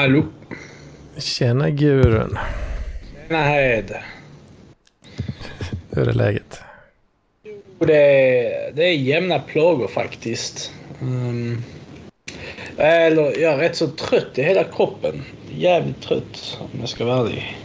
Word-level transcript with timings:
Hallå. 0.00 0.24
Tjena 1.18 1.70
gurun. 1.70 2.38
Tjena 3.28 3.42
Hed. 3.42 3.94
Hur 5.90 6.08
är 6.08 6.12
läget? 6.12 6.60
Jo, 7.44 7.86
det 7.86 7.96
är, 7.96 8.72
det 8.72 8.84
är 8.84 8.92
jämna 8.92 9.38
plågor 9.38 9.88
faktiskt. 9.88 10.72
Um, 11.02 11.64
eller 12.76 13.40
jag 13.40 13.52
är 13.52 13.56
rätt 13.56 13.76
så 13.76 13.86
trött 13.86 14.38
i 14.38 14.42
hela 14.42 14.64
kroppen. 14.64 15.22
Jävligt 15.50 16.02
trött 16.02 16.58
om 16.60 16.80
jag 16.80 16.88
ska 16.88 17.04
vara 17.04 17.20
ärlig. 17.20 17.58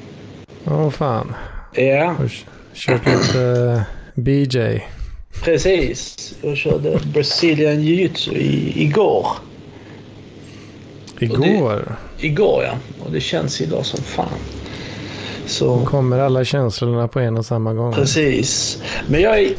Åh 0.65 0.90
fan. 0.90 1.34
Ja, 1.73 2.15
kört 2.73 3.05
lite 3.05 3.41
eh, 3.41 3.81
BJ? 4.13 4.81
precis. 5.43 6.34
Jag 6.41 6.57
körde 6.57 6.99
Brazilian 7.13 7.81
jiu-jitsu 7.81 8.38
i, 8.38 8.73
igår. 11.20 11.46
Igår 11.46 11.96
Igår 12.20 12.64
ja. 12.64 12.74
Och 13.05 13.12
det 13.12 13.20
känns 13.20 13.62
idag 13.62 13.86
som 13.86 14.04
fan. 14.04 14.28
Så... 15.46 15.86
kommer 15.86 16.20
alla 16.20 16.46
känslorna 16.46 17.08
på 17.08 17.20
en 17.20 17.38
och 17.38 17.46
samma 17.46 17.74
gång. 17.74 17.94
Precis. 17.94 18.82
Men 19.08 19.22
jag 19.22 19.40
är, 19.40 19.54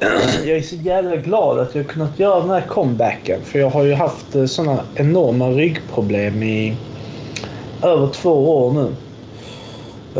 jag 0.44 0.56
är 0.56 0.62
så 0.62 0.76
jävla 0.76 1.16
glad 1.16 1.58
att 1.58 1.74
jag 1.74 1.84
har 1.84 1.88
kunnat 1.88 2.18
göra 2.18 2.40
den 2.40 2.50
här 2.50 2.60
comebacken. 2.68 3.40
För 3.44 3.58
jag 3.58 3.70
har 3.70 3.84
ju 3.84 3.94
haft 3.94 4.34
eh, 4.34 4.46
såna 4.46 4.80
enorma 4.94 5.48
ryggproblem 5.48 6.42
i 6.42 6.76
över 7.82 8.06
två 8.06 8.64
år 8.64 8.72
nu. 8.72 8.94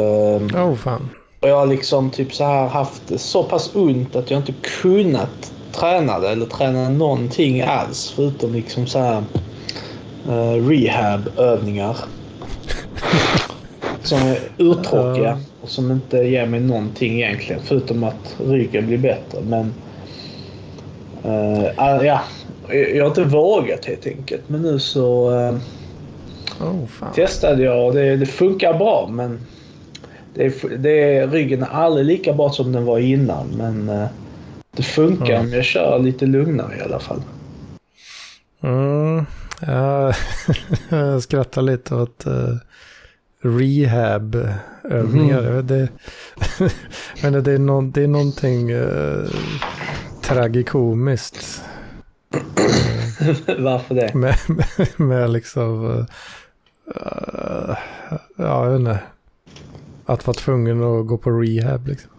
Ehm, 0.03 0.51
Åh 0.57 0.75
fan. 0.75 1.09
och 1.41 1.49
jag 1.49 1.57
har 1.57 1.67
liksom 1.67 2.11
typ 2.11 2.35
så 2.35 2.45
här 2.45 2.67
haft 2.67 3.21
så 3.21 3.43
pass 3.43 3.71
ont 3.75 4.17
att 4.17 4.31
jag 4.31 4.41
inte 4.41 4.55
kunnat 4.83 5.53
träna 5.73 6.19
det 6.19 6.29
eller 6.29 6.47
träna 6.47 6.89
någonting 6.89 7.63
alls. 7.63 8.13
Förutom 8.17 8.53
liksom 8.53 8.87
så 8.87 8.99
här 8.99 9.25
uh, 10.29 10.69
rehabövningar. 10.69 11.97
som 14.03 14.19
är 14.19 14.39
urtråkiga 14.59 15.39
och 15.61 15.69
som 15.69 15.91
inte 15.91 16.17
ger 16.17 16.47
mig 16.47 16.61
någonting 16.61 17.23
egentligen. 17.23 17.63
Förutom 17.65 18.05
att 18.05 18.37
ryggen 18.47 18.87
blir 18.87 18.99
bättre. 18.99 19.39
Men 19.43 19.75
eh, 21.25 21.65
ja, 21.77 22.23
jag 22.95 23.05
har 23.05 23.09
inte 23.09 23.25
vågat 23.25 23.85
helt 23.85 24.07
enkelt. 24.07 24.43
Men 24.47 24.63
nu 24.63 24.79
så 24.79 25.31
Åh 26.61 26.87
fan. 26.89 27.13
testade 27.15 27.63
jag 27.63 27.87
och 27.87 27.95
det, 27.95 28.17
det 28.17 28.27
funkar 28.27 28.75
bra. 28.79 29.09
Men 29.13 29.41
det 30.35 30.45
är, 30.45 30.77
det 30.77 31.27
ryggen 31.27 31.63
är 31.63 31.67
aldrig 31.67 32.07
lika 32.07 32.33
bra 32.33 32.51
som 32.51 32.73
den 32.73 32.85
var 32.85 32.99
innan. 32.99 33.47
Men 33.57 33.89
eh, 33.89 34.07
det 34.77 34.83
funkar 34.83 35.35
Mm. 35.35 35.47
om 35.47 35.53
jag 35.53 35.65
kör 35.65 35.99
lite 35.99 36.27
lugnare 36.27 36.77
i 36.79 36.83
alla 36.83 36.99
fall. 36.99 37.23
Mm. 38.63 39.27
Ja, 39.61 40.13
jag 40.89 41.23
skrattar 41.23 41.63
lite 41.63 41.95
åt 41.95 42.27
uh, 42.27 42.57
rehab-övningar. 43.43 45.41
Mhm. 45.43 45.45
Jag 45.45 45.53
vet, 45.63 45.69
det, 45.69 45.89
men 47.23 47.43
det, 47.45 47.53
är 47.53 47.59
nå- 47.59 47.81
det 47.95 48.03
är 48.03 48.09
någonting 48.09 48.73
uh, 48.73 49.29
tragikomiskt 50.23 51.63
Varför 53.59 53.95
det? 53.95 54.15
med, 54.15 54.37
med, 54.49 54.89
med 54.97 55.31
liksom, 55.31 55.85
uh, 55.85 56.05
ja 58.37 58.65
jag 58.65 58.71
vet 58.71 58.79
inte, 58.81 59.01
att 60.07 60.27
vara 60.27 60.35
tvungen 60.35 60.83
att 60.83 61.07
gå 61.07 61.19
på 61.19 61.31
rehab 61.31 61.87
liksom. 61.87 62.11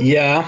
Ja, 0.00 0.44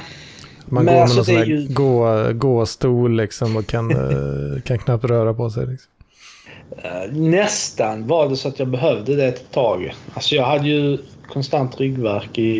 Man 0.68 0.84
Men 0.84 0.94
går 0.94 1.00
med 1.00 1.02
alltså, 1.02 1.16
någon 1.32 1.40
sån 1.40 1.48
ju- 1.48 1.66
gå, 1.68 2.32
gåstol 2.32 3.16
liksom 3.16 3.56
och 3.56 3.66
kan, 3.66 3.90
eh, 4.56 4.62
kan 4.62 4.78
knappt 4.78 5.04
röra 5.04 5.34
på 5.34 5.50
sig. 5.50 5.66
Liksom. 5.66 5.90
Eh, 6.82 7.12
Nästan 7.12 8.06
var 8.06 8.28
det 8.28 8.36
så 8.36 8.48
att 8.48 8.58
jag 8.58 8.68
behövde 8.68 9.16
det 9.16 9.26
ett 9.26 9.50
tag. 9.52 9.94
Alltså 10.14 10.34
jag 10.34 10.44
hade 10.46 10.68
ju 10.68 10.98
konstant 11.28 11.80
ryggvärk 11.80 12.38
i, 12.38 12.52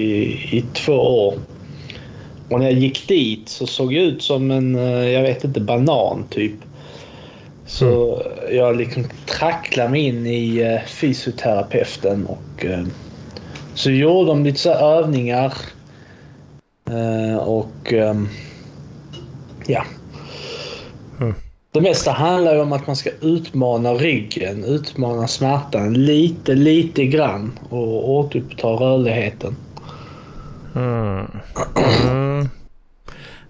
i 0.57 0.65
två 0.75 1.27
år. 1.29 1.35
Och 2.51 2.59
när 2.61 2.67
jag 2.67 2.79
gick 2.79 3.09
dit 3.09 3.49
så 3.49 3.67
såg 3.67 3.93
jag 3.93 4.05
ut 4.05 4.23
som 4.23 4.51
en, 4.51 4.75
eh, 4.77 5.09
jag 5.09 5.23
vet 5.23 5.45
inte, 5.45 5.61
banan 5.61 6.25
typ. 6.31 6.53
Så 7.67 8.23
jag 8.51 8.77
liksom 8.77 9.05
tracklade 9.39 9.91
mig 9.91 10.01
in 10.01 10.27
i 10.27 10.81
fysioterapeuten 10.87 12.27
och 12.27 12.67
så 13.75 13.91
gjorde 13.91 14.31
de 14.31 14.45
lite 14.45 14.59
så 14.59 14.71
övningar. 14.73 15.53
Eh, 16.91 17.37
och 17.37 17.93
ehm, 17.93 18.29
ja, 19.67 19.85
det 21.77 21.83
mesta 21.83 22.11
handlar 22.11 22.55
ju 22.55 22.61
om 22.61 22.73
att 22.73 22.87
man 22.87 22.97
ska 22.97 23.11
utmana 23.21 23.93
ryggen, 23.95 24.65
utmana 24.65 25.27
smärtan 25.27 25.93
lite, 25.95 26.55
lite 26.55 27.07
grann 27.07 27.53
och 27.69 28.11
återuppta 28.11 28.67
rörligheten. 28.67 29.57
Mm. 30.75 31.27
Mm. 32.11 32.49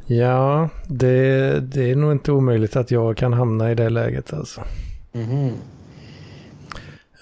Ja, 0.07 0.69
det, 0.87 1.61
det 1.61 1.91
är 1.91 1.97
nog 1.97 2.13
inte 2.13 2.33
omöjligt 2.33 2.77
att 2.77 2.91
jag 2.91 3.17
kan 3.17 3.33
hamna 3.33 3.71
i 3.71 3.75
det 3.75 3.91
läget 3.91 4.33
alltså. 4.33 4.61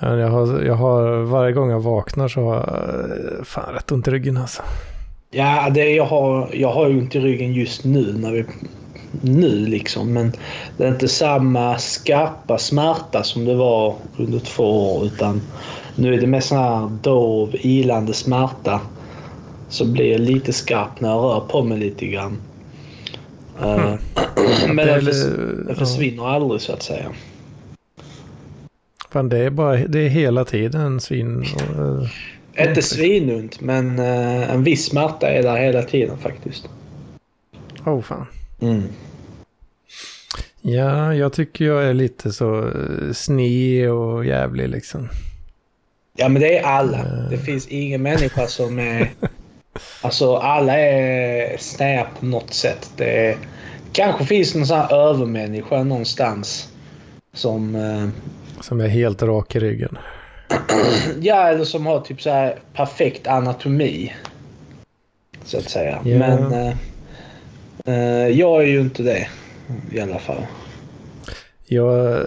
Ja, 0.00 0.16
jag, 0.16 0.28
har, 0.28 0.62
jag 0.62 0.74
har, 0.74 1.22
varje 1.22 1.52
gång 1.52 1.70
jag 1.70 1.80
vaknar 1.80 2.28
så 2.28 2.40
har 2.40 2.54
jag 2.54 2.68
eh, 3.38 3.44
fan 3.44 3.74
rätt 3.74 3.92
ont 3.92 4.08
i 4.08 4.10
ryggen 4.10 4.36
alltså. 4.36 4.62
Ja, 5.34 5.70
det, 5.70 5.90
jag, 5.90 6.04
har, 6.04 6.48
jag 6.52 6.72
har 6.72 6.86
ont 6.86 7.14
i 7.14 7.20
ryggen 7.20 7.52
just 7.52 7.84
nu, 7.84 8.12
när 8.12 8.32
vi, 8.32 8.44
nu 9.20 9.66
liksom. 9.66 10.12
Men 10.12 10.32
det 10.76 10.84
är 10.84 10.88
inte 10.88 11.08
samma 11.08 11.78
skarpa 11.78 12.58
smärta 12.58 13.22
som 13.22 13.44
det 13.44 13.54
var 13.54 13.94
under 14.16 14.38
två 14.38 14.96
år. 14.96 15.06
Utan 15.06 15.40
nu 15.96 16.14
är 16.14 16.20
det 16.20 16.26
mer 16.26 16.40
sån 16.40 16.58
här 16.58 16.90
dov, 17.02 17.56
ilande 17.60 18.12
smärta. 18.12 18.80
Så 19.68 19.84
blir 19.84 20.12
jag 20.12 20.20
lite 20.20 20.52
skarp 20.52 21.00
när 21.00 21.08
jag 21.08 21.22
rör 21.22 21.40
på 21.40 21.62
mig 21.62 21.78
lite 21.78 22.06
grann. 22.06 22.38
Eh, 23.62 23.94
men 24.74 24.76
Det 24.76 25.00
förs, 25.00 25.24
det 25.68 25.74
försvinner 25.74 26.28
aldrig 26.28 26.60
så 26.60 26.72
att 26.72 26.82
säga. 26.82 27.06
Fan, 29.10 29.28
det 29.28 29.38
är 29.38 29.50
bara, 29.50 29.76
det 29.76 29.98
är 29.98 30.08
hela 30.08 30.44
tiden 30.44 31.00
svin. 31.00 31.38
Och, 31.38 31.78
eh, 31.80 32.08
Inte 32.58 32.82
svinont, 32.82 33.60
men 33.60 33.98
eh, 33.98 34.50
en 34.50 34.64
viss 34.64 34.84
smärta 34.86 35.30
är 35.30 35.42
där 35.42 35.56
hela 35.56 35.82
tiden 35.82 36.18
faktiskt. 36.18 36.68
oh 37.86 38.00
fan. 38.02 38.26
Mm. 38.60 38.82
Ja, 40.62 41.14
jag 41.14 41.32
tycker 41.32 41.64
jag 41.64 41.84
är 41.84 41.94
lite 41.94 42.32
så 42.32 42.58
eh, 42.68 43.12
sne 43.12 43.88
och 43.88 44.24
jävlig 44.26 44.68
liksom. 44.68 45.08
Ja, 46.16 46.28
men 46.28 46.42
det 46.42 46.58
är 46.58 46.62
alla. 46.62 47.04
Det 47.30 47.38
finns 47.38 47.68
ingen 47.68 48.02
människa 48.02 48.46
som 48.46 48.78
är... 48.78 49.10
Alltså, 50.02 50.36
alla 50.36 50.78
är 50.78 51.56
snäva 51.58 52.06
på 52.20 52.26
något 52.26 52.54
sätt. 52.54 52.90
Det 52.96 53.26
är, 53.26 53.36
kanske 53.92 54.24
finns 54.24 54.54
någon 54.54 54.66
sån 54.66 54.78
här 54.78 54.94
övermänniska 55.10 55.82
någonstans. 55.84 56.68
Som... 57.32 57.74
eh, 57.74 58.08
Som 58.60 58.80
är 58.80 58.88
helt 58.88 59.22
rak 59.22 59.56
i 59.56 59.60
ryggen. 59.60 59.98
Ja, 61.20 61.48
eller 61.48 61.64
som 61.64 61.86
har 61.86 62.00
typ 62.00 62.22
så 62.22 62.30
här 62.30 62.58
perfekt 62.74 63.26
anatomi. 63.26 64.14
Så 65.44 65.58
att 65.58 65.70
säga. 65.70 65.98
Ja. 66.04 66.18
Men... 66.18 66.52
eh, 66.52 66.74
eh, 67.86 68.28
jag 68.28 68.62
är 68.62 68.66
ju 68.66 68.80
inte 68.80 69.02
det. 69.02 69.28
I 69.92 70.00
alla 70.00 70.18
fall. 70.18 70.46
Eh, 71.68 72.18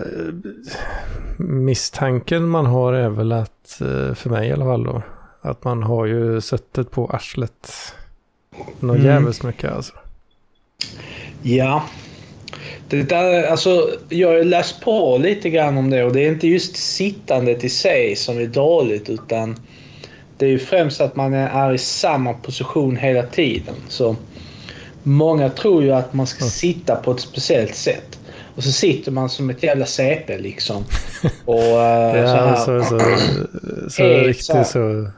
misstanken 1.38 2.48
man 2.48 2.66
har 2.66 2.94
är 2.94 3.10
väl 3.10 3.32
att, 3.32 3.82
eh, 3.82 4.14
för 4.14 4.30
mig 4.30 4.48
i 4.48 4.52
alla 4.52 4.66
fall 4.66 4.84
då, 4.84 5.02
att 5.42 5.64
man 5.64 5.84
har 5.84 6.06
ju 6.06 6.42
suttit 6.42 6.92
på 6.92 7.08
arslet 7.08 7.72
något 8.80 8.96
Mm. 8.98 9.08
jävligt 9.08 9.44
mycket 9.44 9.72
alltså. 9.72 9.94
Ja. 11.42 11.84
Det 12.90 13.04
där, 13.04 13.44
alltså, 13.44 13.90
jag 14.10 14.28
har 14.28 14.44
läst 14.44 14.82
på 14.82 15.18
lite 15.18 15.50
grann 15.50 15.78
om 15.78 15.90
det 15.90 16.04
och 16.04 16.14
det 16.14 16.26
är 16.26 16.28
inte 16.28 16.48
just 16.48 16.76
sittandet 16.76 17.64
i 17.64 17.70
sig 17.70 18.16
som 18.16 18.38
är 18.38 18.46
dåligt 18.46 19.10
utan 19.10 19.56
det 20.38 20.46
är 20.46 20.50
ju 20.50 20.60
främst 20.60 21.02
att 21.02 21.16
man 21.16 21.34
är, 21.34 21.74
i 21.74 21.78
samma 21.78 22.34
position 22.34 22.98
hela 22.98 23.24
tiden. 23.24 23.76
Så 23.88 24.16
Många 25.04 25.50
tror 25.50 25.84
ju 25.84 25.92
att 25.92 26.14
man 26.14 26.28
ska 26.28 26.46
sitta 26.46 26.96
på 26.96 27.12
ett 27.12 27.20
speciellt 27.20 27.76
sätt. 27.76 28.20
Och 28.56 28.64
så 28.64 28.72
sitter 28.72 29.12
man 29.12 29.30
som 29.30 29.50
ett 29.50 29.64
jävla 29.64 29.86
CP 29.86 30.38
liksom. 30.38 30.84
Och 31.46 31.56
eh, 31.58 32.12
så 32.26 32.36
Ja, 32.36 32.46
här. 32.46 32.56
så, 32.56 32.84
så, 32.84 33.00
så 33.90 34.04
riktigt 34.24 34.68
så 34.68 35.12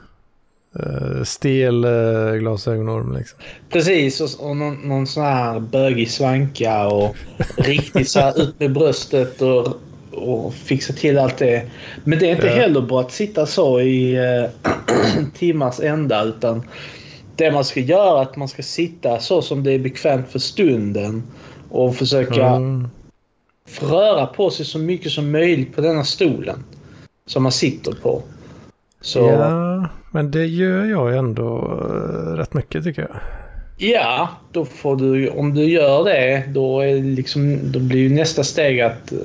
stel 1.25 1.85
uh, 1.85 2.33
glasögonorm 2.35 3.17
liksom. 3.17 3.39
Precis, 3.69 4.21
och, 4.21 4.49
och 4.49 4.55
någon, 4.57 4.75
någon 4.75 5.07
sån 5.07 5.23
här 5.23 5.59
bögig 5.59 6.11
svanka 6.11 6.87
och 6.87 7.15
riktigt 7.57 8.09
så 8.09 8.19
här 8.19 8.41
ut 8.41 8.59
med 8.59 8.73
bröstet 8.73 9.41
och, 9.41 9.67
och 10.11 10.53
fixa 10.53 10.93
till 10.93 11.17
allt 11.19 11.37
det. 11.37 11.69
Men 12.03 12.19
det 12.19 12.25
är 12.29 12.31
inte 12.35 12.47
Ja. 12.47 12.53
heller 12.53 12.81
bra 12.81 12.99
att 13.01 13.11
sitta 13.11 13.45
så 13.45 13.79
i 13.81 14.15
eh, 14.15 14.49
timmars 15.37 15.79
ända 15.79 16.23
utan 16.23 16.63
det 17.35 17.51
man 17.51 17.65
ska 17.65 17.79
göra 17.79 18.19
är 18.19 18.21
att 18.21 18.35
man 18.35 18.47
ska 18.47 18.63
sitta 18.63 19.19
så 19.19 19.41
som 19.41 19.63
det 19.63 19.71
är 19.73 19.79
bekvämt 19.79 20.29
för 20.31 20.39
stunden 20.39 21.23
och 21.69 21.95
försöka 21.95 22.45
Mm. 22.45 22.87
röra 23.81 24.25
på 24.25 24.49
sig 24.49 24.65
så 24.65 24.79
mycket 24.79 25.11
som 25.11 25.31
möjligt 25.31 25.75
på 25.75 25.81
denna 25.81 26.03
stolen. 26.03 26.63
som 27.25 27.43
man 27.43 27.51
sitter 27.51 27.91
på. 27.91 28.23
Så, 29.01 29.19
Ja, 29.19 29.87
men 30.11 30.31
det 30.31 30.45
gör 30.45 30.85
jag 30.85 31.17
ändå 31.17 31.57
eh, 31.83 32.37
rätt 32.37 32.53
mycket 32.53 32.83
tycker 32.83 33.01
jag. 33.01 33.15
Ja, 33.77 34.29
då 34.51 34.65
får 34.65 34.95
du, 34.95 35.29
om 35.29 35.53
du 35.53 35.63
gör 35.63 36.03
det, 36.03 36.43
då, 36.47 36.79
är 36.79 37.01
liksom, 37.01 37.71
då 37.71 37.79
blir 37.79 37.99
ju 37.99 38.09
nästa 38.09 38.43
steg 38.43 38.81
att, 38.81 39.11
eh, 39.11 39.17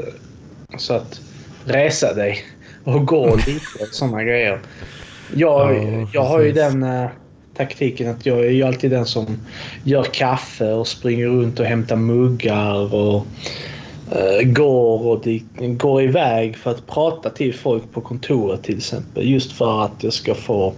så 0.76 0.94
att 0.94 1.20
resa 1.64 2.14
dig 2.14 2.38
och 2.84 3.06
gå 3.06 3.36
lite 3.46 3.80
och 3.80 3.88
sådana 3.92 4.24
grejer. 4.24 4.58
Jag, 5.34 5.74
Ja, 5.74 6.08
jag 6.12 6.24
har 6.24 6.40
ju 6.40 6.52
den 6.52 6.82
eh, 6.82 7.06
taktiken 7.56 8.10
att 8.10 8.26
jag 8.26 8.38
är 8.38 8.50
ju 8.50 8.62
alltid 8.62 8.90
den 8.90 9.06
som 9.06 9.26
gör 9.84 10.02
kaffe 10.02 10.72
och 10.72 10.86
springer 10.86 11.26
runt 11.26 11.60
och 11.60 11.66
hämtar 11.66 11.96
muggar 11.96 12.94
och 12.94 13.26
går, 14.44 15.06
och 15.06 15.26
går 15.58 16.02
iväg 16.02 16.56
för 16.56 16.70
att 16.70 16.86
prata 16.86 17.30
till 17.30 17.54
folk 17.54 17.92
på 17.92 18.00
kontoret 18.00 18.62
till 18.62 18.76
exempel. 18.76 19.30
Just 19.30 19.52
för 19.52 19.84
att 19.84 20.02
jag 20.02 20.12
ska 20.12 20.34
få 20.34 20.74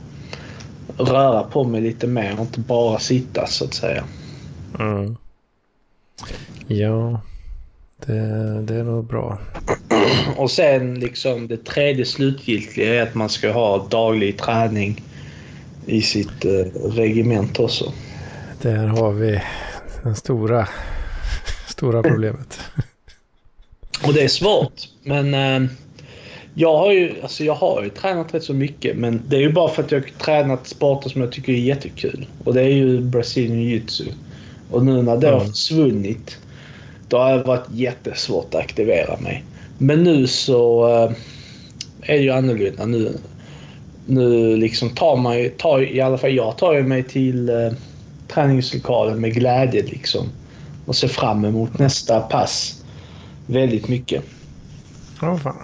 röra 0.98 1.42
på 1.42 1.64
mig 1.64 1.80
lite 1.80 2.06
mer 2.06 2.34
och 2.34 2.40
inte 2.40 2.60
bara 2.60 2.98
sitta 2.98 3.46
så 3.46 3.64
att 3.64 3.74
säga. 3.74 4.04
Mm. 4.78 5.16
Ja, 6.66 7.20
det, 8.06 8.62
det 8.62 8.74
är 8.74 8.84
nog 8.84 9.04
bra. 9.06 9.38
Och 10.36 10.50
sen 10.50 11.00
liksom 11.00 11.48
det 11.48 11.64
tredje 11.64 12.04
slutgiltiga 12.04 12.94
är 12.94 13.02
att 13.02 13.14
man 13.14 13.28
ska 13.28 13.52
ha 13.52 13.86
daglig 13.90 14.38
träning 14.38 15.02
i 15.86 16.02
sitt 16.02 16.44
eh, 16.44 16.90
regiment 16.90 17.58
också. 17.58 17.92
Där 18.62 18.86
har 18.86 19.12
vi 19.12 19.42
det 20.02 20.14
stora, 20.14 20.68
stora 21.68 22.02
problemet. 22.02 22.60
Och 24.04 24.14
det 24.14 24.22
är 24.22 24.28
svårt. 24.28 24.88
Men 25.02 25.34
eh, 25.34 25.70
jag, 26.54 26.76
har 26.78 26.92
ju, 26.92 27.14
alltså 27.22 27.44
jag 27.44 27.54
har 27.54 27.82
ju 27.82 27.88
tränat 27.90 28.34
rätt 28.34 28.44
så 28.44 28.54
mycket. 28.54 28.96
Men 28.96 29.22
det 29.28 29.36
är 29.36 29.40
ju 29.40 29.52
bara 29.52 29.68
för 29.68 29.82
att 29.82 29.92
jag 29.92 30.00
har 30.00 30.08
tränat 30.18 30.66
sporter 30.66 31.10
som 31.10 31.20
jag 31.20 31.32
tycker 31.32 31.52
är 31.52 31.56
jättekul. 31.56 32.26
Och 32.44 32.54
det 32.54 32.62
är 32.62 32.68
ju 32.68 33.00
Brazilian 33.00 33.58
jiu-jitsu. 33.58 34.04
Och 34.70 34.84
nu 34.84 35.02
när 35.02 35.16
det 35.16 35.26
har 35.28 35.36
Mm. 35.40 35.50
försvunnit. 35.52 36.38
Då 37.08 37.18
har 37.18 37.36
det 37.38 37.42
varit 37.42 37.66
jättesvårt 37.72 38.54
att 38.54 38.60
aktivera 38.60 39.16
mig. 39.20 39.44
Men 39.78 40.02
nu 40.04 40.26
så 40.26 40.88
eh, 40.88 41.10
är 42.12 42.16
det 42.16 42.22
ju 42.22 42.30
annorlunda. 42.30 42.86
Nu, 42.86 43.18
nu 44.06 44.56
liksom 44.56 44.90
tar 44.90 45.16
man 45.16 45.38
ju, 45.38 45.48
tar, 45.48 45.80
i 45.94 46.00
alla 46.00 46.18
fall 46.18 46.34
jag 46.34 46.58
tar 46.58 46.74
ju 46.74 46.82
mig 46.82 47.02
till 47.02 47.48
eh, 47.48 47.70
träningslokalen 48.28 49.20
med 49.20 49.34
glädje 49.34 49.82
liksom. 49.82 50.26
Och 50.86 50.96
ser 50.96 51.08
fram 51.08 51.44
emot 51.44 51.78
nästa 51.78 52.20
pass 52.20 52.82
väldigt 53.46 53.88
mycket. 53.88 54.24
Ja, 55.20 55.38
fan. 55.38 55.56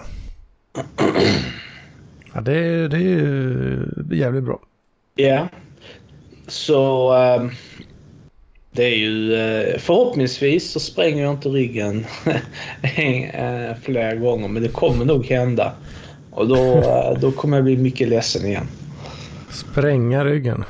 Ja, 2.33 2.41
det, 2.41 2.57
är- 2.57 2.87
det 2.89 2.95
är 2.97 2.99
ju 2.99 3.85
jävligt 4.11 4.43
bra. 4.43 4.59
Ja. 5.15 5.47
Så 6.47 7.13
eh, 7.15 7.45
det 8.71 8.83
är 8.85 8.95
ju 8.97 9.33
eh, 9.35 9.77
förhoppningsvis 9.79 10.71
så 10.71 10.79
spränger 10.79 11.23
jag 11.23 11.33
inte 11.33 11.49
ryggen 11.49 12.05
eh, 12.81 13.75
flera 13.81 14.15
gånger 14.15 14.47
men 14.47 14.63
det 14.63 14.69
kommer 14.69 15.05
nog 15.05 15.25
hända. 15.25 15.71
Och 16.31 16.47
då, 16.47 16.55
eh, 16.77 17.19
då 17.19 17.31
kommer 17.31 17.57
jag 17.57 17.63
bli 17.63 17.77
mycket 17.77 18.07
ledsen 18.09 18.45
igen. 18.45 18.67
Spränga 19.51 20.25
ryggen. 20.25 20.63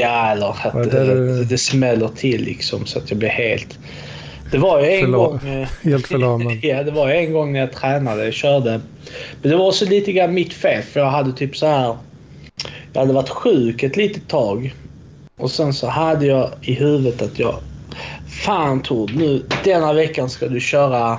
Ja, 0.00 0.30
eller 0.32 0.46
att 0.66 0.90
det 0.90 1.44
det 1.44 1.58
smäller 1.58 2.08
till 2.08 2.44
liksom 2.44 2.86
så 2.86 2.98
att 2.98 3.10
jag 3.10 3.18
blir 3.18 3.28
helt... 3.28 3.78
Det 4.50 4.58
var 4.58 4.80
ju 4.80 4.90
en 4.90 5.00
Förla- 5.06 5.16
gång... 5.16 5.48
eh, 5.48 5.68
Helt 5.82 6.06
förlamad. 6.06 6.58
Ja, 6.62 6.82
det 6.82 6.90
var 6.90 7.08
ju 7.08 7.14
en 7.14 7.32
gång 7.32 7.52
när 7.52 7.60
jag 7.60 7.72
tränade 7.72 8.26
och 8.26 8.32
körde. 8.32 8.80
Men 9.42 9.50
det 9.50 9.56
var 9.56 9.66
också 9.66 9.84
lite 9.84 10.12
grann 10.12 10.34
mitt 10.34 10.52
fel 10.52 10.82
för 10.82 11.00
jag 11.00 11.06
hade 11.10 11.32
typ 11.32 11.56
så 11.56 11.66
här... 11.66 11.96
Jag 12.92 13.00
hade 13.00 13.12
varit 13.12 13.28
sjuk 13.28 13.82
ett 13.82 13.96
litet 13.96 14.28
tag. 14.28 14.74
Och 15.36 15.50
sen 15.50 15.72
så 15.74 15.86
hade 15.86 16.26
jag 16.26 16.50
i 16.62 16.74
huvudet 16.74 17.22
att 17.22 17.38
jag... 17.38 17.54
Fan 18.44 18.82
Tord, 18.82 19.14
nu 19.16 19.42
denna 19.64 19.92
veckan 19.92 20.30
ska 20.30 20.46
du 20.48 20.60
köra 20.60 21.18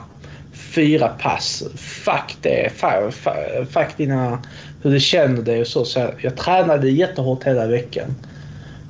fyra 0.54 1.08
pass. 1.08 1.64
Fuck 1.78 2.36
det. 2.42 2.72
Fuck, 2.76 3.14
fuck, 3.14 3.72
fuck 3.74 3.98
dina... 3.98 4.40
Hur 4.84 4.92
du 4.92 5.00
känner 5.00 5.42
dig 5.42 5.62
och 5.62 5.68
så. 5.68 5.86
så 5.86 6.00
jag, 6.00 6.12
jag 6.22 6.38
tränade 6.38 6.90
jättehårt 6.90 7.44
hela 7.44 7.68
veckan. 7.68 8.16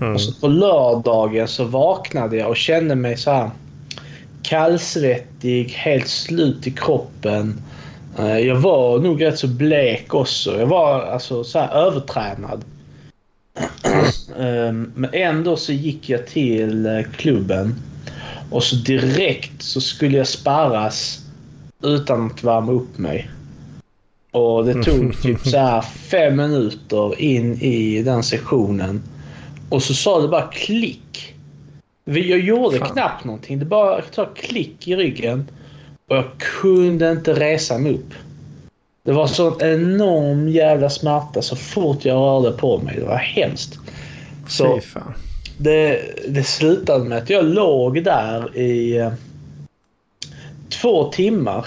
Mm. 0.02 0.14
Och 0.14 0.22
så 0.22 0.34
på 0.42 0.48
lördagen 0.48 1.48
så 1.48 1.64
vaknade 1.64 2.38
jag 2.38 2.50
och 2.50 2.58
kände 2.58 2.96
mig 2.96 3.18
så 3.18 3.32
här 3.32 3.50
kallsvettig, 4.44 5.70
helt 5.70 6.08
slut 6.08 6.68
i 6.68 6.72
kroppen. 6.72 7.62
Eh, 8.20 8.38
Jag 8.40 8.56
var 8.56 9.00
nog 9.00 9.22
rätt 9.22 9.40
så 9.40 9.48
blek 9.48 10.14
också. 10.14 10.60
Jag 10.60 10.68
var 10.68 11.02
alltså 11.02 11.44
så 11.44 11.60
övertränad. 11.60 12.64
Eh, 14.40 14.72
Men 14.72 15.10
ändå 15.14 15.56
så 15.56 15.74
gick 15.74 16.10
jag 16.10 16.28
till 16.28 16.86
eh, 16.86 17.02
klubben 17.18 17.76
och 18.50 18.64
så 18.64 18.76
direkt 18.76 19.62
så 19.62 19.82
skulle 19.82 20.18
jag 20.18 20.28
sparras 20.28 21.20
utan 21.84 22.26
att 22.26 22.44
värma 22.44 22.72
upp 22.72 22.98
mig. 22.98 23.30
Och 24.32 24.66
det 24.66 24.84
tog 24.84 25.22
typ 25.22 25.40
så 25.48 25.84
fem 26.12 26.36
minuter 26.36 27.22
in 27.22 27.62
i 27.62 28.04
den 28.04 28.24
sessionen. 28.24 29.02
Och 29.70 29.84
så 29.84 29.94
sa 29.94 30.22
det 30.22 30.28
bara 30.28 30.48
klick. 30.52 31.36
Jag 32.04 32.40
gjorde 32.40 32.78
Fan. 32.78 32.94
knappt 32.94 33.24
någonting. 33.24 33.60
Det 33.60 33.66
bara 33.66 34.02
sa 34.12 34.26
klick 34.36 34.88
i 34.88 34.96
ryggen. 34.96 35.48
Och 36.08 36.16
jag 36.16 36.26
kunde 36.62 37.12
inte 37.12 37.34
resa 37.34 37.78
mig 37.78 37.94
upp. 37.94 38.14
Det 39.04 39.12
var 39.12 39.28
sån 39.28 39.62
enorm 39.62 40.50
jävla 40.50 40.90
smärta 40.90 41.42
så 41.42 41.56
fort 41.56 42.06
jag 42.06 42.16
rörde 42.16 42.58
på 42.58 42.78
mig. 42.78 42.96
Det 42.96 43.06
var 43.06 43.18
hemskt. 43.18 43.80
Så 44.48 44.80
det, 45.58 46.02
det 46.28 46.44
slutade 46.44 47.04
med 47.04 47.18
att 47.18 47.30
jag 47.30 47.46
låg 47.46 48.04
där 48.04 48.58
i 48.58 48.98
eh, 48.98 49.14
två 50.70 51.12
timmar. 51.12 51.66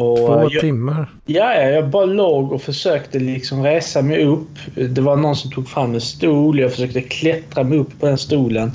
Och 0.00 0.16
Två 0.16 0.48
jag, 0.50 0.60
timmar. 0.60 1.10
Ja, 1.26 1.54
ja, 1.54 1.62
jag 1.62 1.88
bara 1.88 2.04
låg 2.04 2.52
och 2.52 2.62
försökte 2.62 3.18
liksom 3.18 3.62
resa 3.62 4.02
mig 4.02 4.24
upp. 4.24 4.48
Det 4.74 5.00
var 5.00 5.16
någon 5.16 5.36
som 5.36 5.50
tog 5.50 5.68
fram 5.68 5.94
en 5.94 6.00
stol. 6.00 6.60
Jag 6.60 6.70
försökte 6.70 7.00
klättra 7.00 7.64
mig 7.64 7.78
upp 7.78 8.00
på 8.00 8.06
den 8.06 8.18
stolen. 8.18 8.72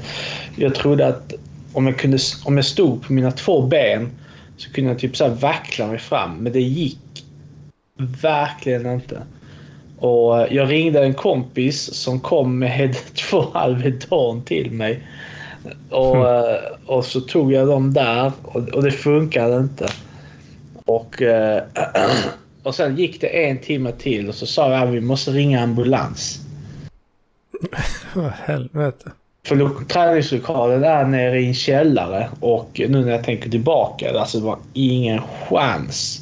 Jag 0.55 0.75
trodde 0.75 1.08
att 1.08 1.34
om 1.74 1.88
jag, 1.88 1.98
kunde, 1.98 2.17
om 2.46 2.55
jag 2.55 2.65
stod 2.65 3.03
på 3.03 3.13
mina 3.13 3.32
två 3.32 3.62
ben 3.62 4.10
så 4.58 4.72
kunde 4.72 4.91
jag 4.91 5.00
typ 5.00 5.17
så 5.17 5.29
vackla 5.29 5.88
mig 5.88 5.98
fram. 5.98 6.36
Men 6.38 6.53
det 6.53 6.62
gick 6.62 7.25
verkligen 8.22 8.86
inte. 8.86 9.22
Och 9.98 10.48
jag 10.51 10.72
ringde 10.72 11.03
en 11.03 11.13
kompis 11.13 11.94
som 11.94 12.20
kom 12.20 12.60
med 12.60 12.96
två 13.29 13.46
Alvedon 13.53 14.41
till 14.41 14.72
mig. 14.72 15.08
Och, 15.89 16.29
eh, 16.29 16.60
och 16.86 17.05
så 17.05 17.22
tog 17.22 17.53
jag 17.53 17.67
dem 17.67 17.94
där 17.94 18.32
och, 18.41 18.70
och 18.70 18.84
det 18.84 18.91
funkade 18.91 19.58
inte. 19.58 19.89
Och, 20.86 21.22
eh, 21.22 21.63
och 22.63 22.75
sen 22.75 22.96
gick 22.98 23.22
det 23.22 23.46
en 23.48 23.58
timme 23.58 23.92
till 23.92 24.30
och 24.30 24.36
så 24.36 24.46
sa 24.46 24.72
jag 24.72 24.88
att 24.88 24.94
vi 24.94 25.01
måste 25.01 25.32
ringa 25.32 25.63
ambulans. 25.63 26.39
Vad 28.13 28.32
helvete. 28.32 29.12
För 29.48 29.56
lo- 29.56 29.82
träningslokalen 29.88 30.84
är 30.84 31.06
nere 31.06 31.39
i 31.39 31.48
en 31.48 31.54
källare 31.54 32.30
och 32.39 32.82
nu 32.89 33.06
när 33.06 33.12
jag 33.12 33.24
tänker 33.24 33.50
tillbaka, 33.50 34.20
alltså 34.20 34.39
det 34.39 34.46
var 34.46 34.58
ingen 34.74 35.22
chans 35.22 36.22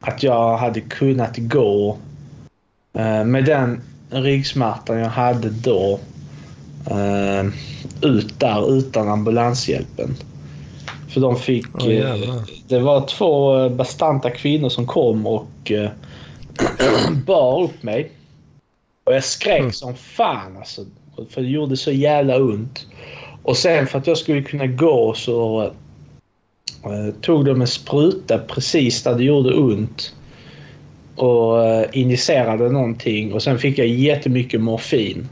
att 0.00 0.22
jag 0.22 0.56
hade 0.56 0.80
kunnat 0.80 1.36
gå 1.36 1.96
eh, 2.92 3.24
med 3.24 3.44
den 3.44 3.80
ryggsmärtan 4.10 4.98
jag 4.98 5.08
hade 5.08 5.50
då 5.50 6.00
eh, 6.90 7.46
ut 8.02 8.40
där 8.40 8.78
utan 8.78 9.08
ambulanshjälpen. 9.08 10.16
För 11.10 11.20
de 11.20 11.36
fick... 11.36 11.66
Jävlar. 11.84 12.40
det 12.68 12.78
var 12.78 13.06
två 13.06 13.58
eh, 13.58 13.68
bastanta 13.68 14.30
kvinnor 14.30 14.68
som 14.68 14.86
kom 14.86 15.26
och 15.26 15.70
eh, 15.70 15.90
bar 17.26 17.62
upp 17.62 17.82
mig. 17.82 18.10
Och 19.04 19.14
jag 19.14 19.24
skrek 19.24 19.60
Mm. 19.60 19.72
som 19.72 19.94
fan 19.94 20.56
alltså. 20.56 20.84
För 21.30 21.40
det 21.42 21.48
gjorde 21.48 21.76
så 21.76 21.92
jävla 21.92 22.36
ont. 22.36 22.86
Och 23.42 23.56
sen 23.56 23.86
för 23.86 23.98
att 23.98 24.06
jag 24.06 24.18
skulle 24.18 24.42
kunna 24.42 24.66
gå 24.66 25.14
så 25.14 25.62
eh, 26.84 27.14
tog 27.20 27.44
de 27.44 27.60
en 27.60 27.66
spruta 27.66 28.38
precis 28.38 29.02
där 29.02 29.14
det 29.14 29.24
gjorde 29.24 29.54
ont. 29.54 30.14
Och 31.16 31.66
eh, 31.66 31.86
injicerade 31.92 32.68
någonting 32.68 33.32
och 33.32 33.42
sen 33.42 33.58
fick 33.58 33.78
jag 33.78 33.86
jättemycket 33.86 34.60
morfin. 34.60 35.28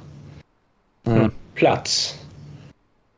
Mm. 1.06 1.30
Plats. 1.54 2.18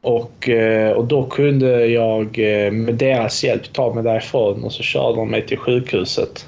Och, 0.03 0.49
eh, 0.49 0.93
och 0.93 1.05
då 1.05 1.25
kunde 1.25 1.87
jag 1.87 2.39
eh, 2.39 2.73
med 2.73 2.95
deras 2.95 3.45
hjälp 3.45 3.73
ta 3.73 3.95
mig 3.95 4.05
därifrån 4.05 4.65
och 4.65 4.73
så 4.73 4.83
körde 4.83 5.17
de 5.17 5.31
mig 5.31 5.47
till 5.47 5.59
sjukhuset. 5.59 6.47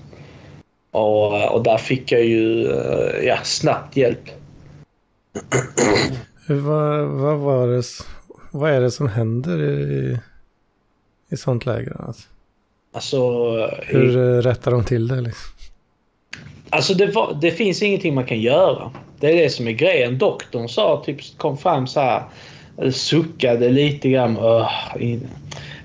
Och, 0.90 1.38
eh, 1.38 1.52
och 1.52 1.62
där 1.62 1.76
fick 1.76 2.12
jag 2.12 2.24
ju 2.24 2.62
ja, 3.22 3.38
snabbt 3.42 3.96
hjälp. 3.96 4.30
Vad, 6.48 7.06
vad 7.06 7.38
var 7.38 7.68
det? 7.68 7.82
Vad 8.50 8.70
är 8.70 8.80
det 8.80 8.90
som 8.90 9.08
händer 9.08 9.62
i, 9.62 10.18
i 11.30 11.36
sånt 11.36 11.66
läge? 11.66 11.92
Alltså? 11.98 12.28
Alltså, 12.92 13.16
i, 13.88 13.92
Hur 13.92 14.16
eh, 14.16 14.42
rättar 14.42 14.70
de 14.70 14.84
till 14.84 15.08
det? 15.08 15.20
Liksom? 15.20 15.52
Alltså 16.70 16.94
det, 16.94 17.06
var, 17.06 17.38
det 17.40 17.50
finns 17.50 17.82
ingenting 17.82 18.14
man 18.14 18.26
kan 18.26 18.40
göra. 18.40 18.92
Det 19.20 19.30
är 19.30 19.42
det 19.42 19.50
som 19.50 19.68
är 19.68 19.72
grejen. 19.72 20.18
Doktorn 20.18 20.68
sa, 20.68 21.02
typ 21.06 21.38
kom 21.38 21.58
fram 21.58 21.86
så 21.86 22.00
här, 22.00 22.22
suckade 22.90 23.68
lite 23.68 24.08
grann. 24.08 24.36
Uh, 24.38 24.68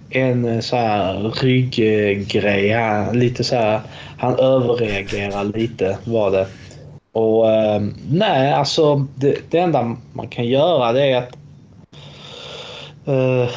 en 0.09 0.61
så 0.61 0.75
här 0.75 1.31
rygggrej. 1.41 3.13
Lite 3.13 3.43
så 3.43 3.55
här, 3.55 3.81
han 4.17 4.39
överreagerar 4.39 5.43
lite 5.43 5.97
var 6.03 6.31
det. 6.31 6.47
Och 7.11 7.45
uh, 7.45 7.87
nej, 8.09 8.53
alltså 8.53 9.07
det, 9.15 9.37
det 9.49 9.59
enda 9.59 9.95
man 10.13 10.27
kan 10.27 10.45
göra 10.45 10.93
det 10.93 11.11
är 11.11 11.17
att 11.17 11.37
uh, 13.07 13.49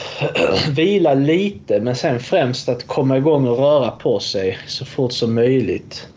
vila 0.75 1.15
lite 1.15 1.81
men 1.81 1.97
sen 1.97 2.21
främst 2.21 2.69
att 2.69 2.87
komma 2.87 3.17
igång 3.17 3.49
och 3.49 3.59
röra 3.59 3.91
på 3.91 4.21
sig 4.21 4.59
så 4.67 4.85
fort 4.85 5.13
som 5.13 5.35
möjligt. 5.35 6.09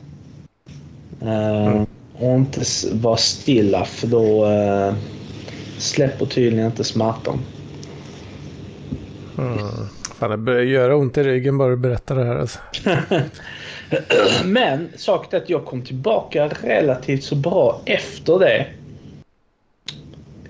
Uh. 1.23 1.83
Och 2.19 2.35
inte 2.35 2.61
vara 2.93 3.17
stilla 3.17 3.85
för 3.85 4.07
då 4.07 4.45
uh, 4.45 4.93
släpper 5.77 6.25
tydligen 6.25 6.65
inte 6.65 6.83
smärtan. 6.83 7.39
Mm. 9.37 9.57
Fan, 10.15 10.31
det 10.31 10.37
börjar 10.37 10.61
göra 10.61 10.95
ont 10.95 11.17
i 11.17 11.23
ryggen 11.23 11.57
bara 11.57 11.69
du 11.69 11.75
berättar 11.75 12.15
det 12.15 12.25
här 12.25 12.35
alltså. 12.35 12.59
Men 14.45 14.89
saken 14.95 15.39
är 15.39 15.43
att 15.43 15.49
jag 15.49 15.65
kom 15.65 15.81
tillbaka 15.81 16.47
relativt 16.47 17.23
så 17.23 17.35
bra 17.35 17.81
efter 17.85 18.39
det. 18.39 18.65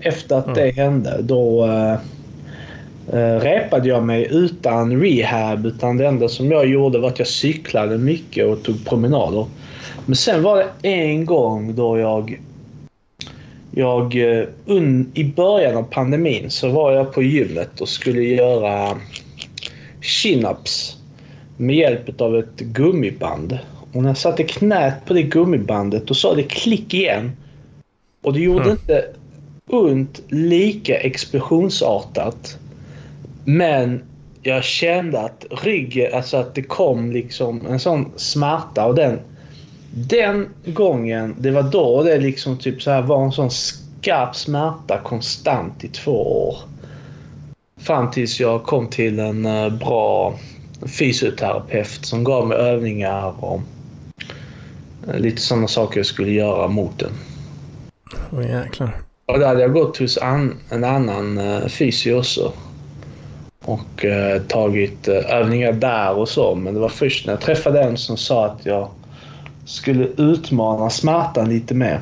Efter 0.00 0.36
att 0.36 0.46
mm. 0.46 0.58
det 0.58 0.70
hände. 0.70 1.18
Då 1.22 1.66
uh, 1.66 3.40
repade 3.40 3.88
jag 3.88 4.02
mig 4.02 4.28
utan 4.30 5.00
rehab. 5.00 5.66
Utan 5.66 5.96
det 5.96 6.06
enda 6.06 6.28
som 6.28 6.50
jag 6.50 6.66
gjorde 6.66 6.98
var 6.98 7.08
att 7.08 7.18
jag 7.18 7.28
cyklade 7.28 7.98
mycket 7.98 8.46
och 8.46 8.62
tog 8.62 8.86
promenader. 8.86 9.46
Men 10.06 10.16
sen 10.16 10.42
var 10.42 10.56
det 10.56 10.88
en 10.88 11.26
gång 11.26 11.74
då 11.74 11.98
jag... 11.98 12.40
Jag... 13.76 14.16
Eh, 14.16 14.46
un, 14.66 15.10
I 15.14 15.24
början 15.24 15.76
av 15.76 15.82
pandemin 15.82 16.50
så 16.50 16.68
var 16.68 16.92
jag 16.92 17.12
på 17.12 17.22
gymmet 17.22 17.80
och 17.80 17.88
skulle 17.88 18.22
göra 18.22 18.96
chin-ups 20.00 20.96
med 21.56 21.76
hjälp 21.76 22.20
av 22.20 22.38
ett 22.38 22.60
gummiband. 22.60 23.58
Och 23.92 24.02
när 24.02 24.10
jag 24.10 24.16
satte 24.16 24.42
knät 24.42 25.04
på 25.06 25.14
det 25.14 25.22
gummibandet 25.22 26.06
då 26.06 26.14
sa 26.14 26.34
det 26.34 26.42
klick 26.42 26.94
igen. 26.94 27.32
Och 28.22 28.32
det 28.32 28.40
gjorde 28.40 28.64
mm. 28.64 28.72
inte 28.72 29.06
ont 29.66 30.22
lika 30.28 30.96
explosionsartat. 30.96 32.58
Men 33.44 34.02
jag 34.42 34.64
kände 34.64 35.20
att 35.20 35.46
ryggen, 35.50 36.14
alltså 36.14 36.36
att 36.36 36.54
det 36.54 36.62
kom 36.62 37.12
liksom 37.12 37.66
en 37.66 37.80
sån 37.80 38.12
smärta 38.16 38.86
och 38.86 38.94
den 38.94 39.18
den 39.96 40.48
gången, 40.64 41.34
det 41.38 41.50
var 41.50 41.62
då 41.62 42.02
det 42.02 42.18
liksom 42.18 42.58
typ 42.58 42.82
så 42.82 42.90
här 42.90 43.02
var 43.02 43.24
en 43.24 43.32
sån 43.32 43.50
skarp 43.50 44.36
smärta 44.36 44.98
konstant 44.98 45.84
i 45.84 45.88
två 45.88 46.46
år. 46.48 46.56
Fram 47.80 48.10
tills 48.10 48.40
jag 48.40 48.64
kom 48.64 48.88
till 48.88 49.18
en 49.18 49.46
eh, 49.46 49.68
bra 49.68 50.34
fysioterapeut 50.86 52.06
som 52.06 52.24
gav 52.24 52.48
mig 52.48 52.58
övningar 52.58 53.44
och 53.44 53.60
eh, 55.08 55.18
lite 55.18 55.40
sådana 55.40 55.68
saker 55.68 55.98
jag 55.98 56.06
skulle 56.06 56.30
göra 56.30 56.68
mot 56.68 56.98
den. 56.98 57.12
Åh 58.32 58.50
jäklar. 58.50 58.96
Och 59.26 59.38
då 59.38 59.46
hade 59.46 59.60
jag 59.60 59.72
gått 59.72 59.96
hos 59.96 60.18
an, 60.18 60.56
en 60.70 60.84
annan 60.84 61.38
uh, 61.38 61.66
fysio 61.66 62.14
också. 62.14 62.52
Och 63.64 64.04
uh, 64.04 64.42
tagit 64.42 65.08
uh, 65.08 65.14
övningar 65.14 65.72
där 65.72 66.14
och 66.14 66.28
så. 66.28 66.54
Men 66.54 66.74
det 66.74 66.80
var 66.80 66.88
först 66.88 67.26
när 67.26 67.32
jag 67.32 67.40
träffade 67.40 67.82
en 67.82 67.96
som 67.96 68.16
sa 68.16 68.46
att 68.46 68.66
jag 68.66 68.88
skulle 69.64 70.06
utmana 70.16 70.90
smärtan 70.90 71.48
lite 71.48 71.74
mer. 71.74 72.00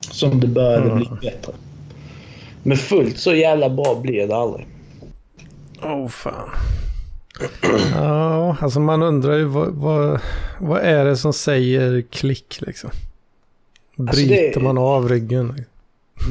Som 0.00 0.40
det 0.40 0.46
började 0.46 0.90
mm. 0.90 0.98
bli 0.98 1.08
bättre. 1.30 1.52
Men 2.62 2.76
fullt 2.76 3.18
så 3.18 3.34
jävla 3.34 3.70
bra 3.70 4.00
blir 4.02 4.26
det 4.26 4.36
aldrig. 4.36 4.66
Åh 5.82 5.92
oh, 5.92 6.08
fan. 6.08 6.50
Ja, 7.94 8.56
alltså 8.60 8.80
man 8.80 9.02
undrar 9.02 9.36
ju 9.36 9.44
vad, 9.44 9.68
vad, 9.68 10.20
vad 10.58 10.80
är 10.80 11.04
det 11.04 11.16
som 11.16 11.32
säger 11.32 12.02
klick 12.02 12.60
liksom? 12.60 12.90
Bryter 13.96 14.44
alltså 14.46 14.60
det, 14.60 14.64
man 14.64 14.78
av 14.78 15.08
ryggen? 15.08 15.64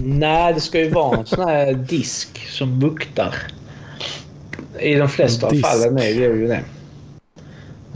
Nej, 0.03 0.53
det 0.53 0.61
ska 0.61 0.79
ju 0.79 0.89
vara 0.89 1.17
en 1.17 1.25
sån 1.25 1.49
här 1.49 1.73
disk 1.73 2.47
som 2.49 2.79
buktar. 2.79 3.35
I 4.79 4.95
de 4.95 5.09
flesta 5.09 5.47
av 5.47 5.51
fallen 5.51 5.97
är 5.97 6.01
det 6.01 6.13
ju 6.13 6.47
det. 6.47 6.63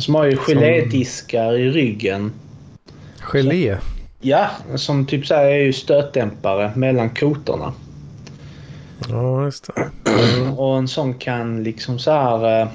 Som 0.01 0.15
har 0.15 0.25
ju 0.25 0.37
gelédiskar 0.37 1.53
i 1.53 1.69
ryggen. 1.69 2.31
Gelé? 3.19 3.77
Ja, 4.21 4.49
som 4.75 5.05
typ 5.05 5.27
så 5.27 5.35
här 5.35 5.45
är 5.45 5.59
ju 5.59 5.73
stötdämpare 5.73 6.71
mellan 6.75 7.09
kotorna. 7.09 7.73
Ja, 9.09 9.45
just 9.45 9.69
det. 9.75 9.89
Och 10.57 10.77
en 10.77 10.87
sån 10.87 11.13
kan 11.13 11.63
liksom 11.63 11.99
så 11.99 12.11
här... 12.11 12.61
Eh, 12.61 12.67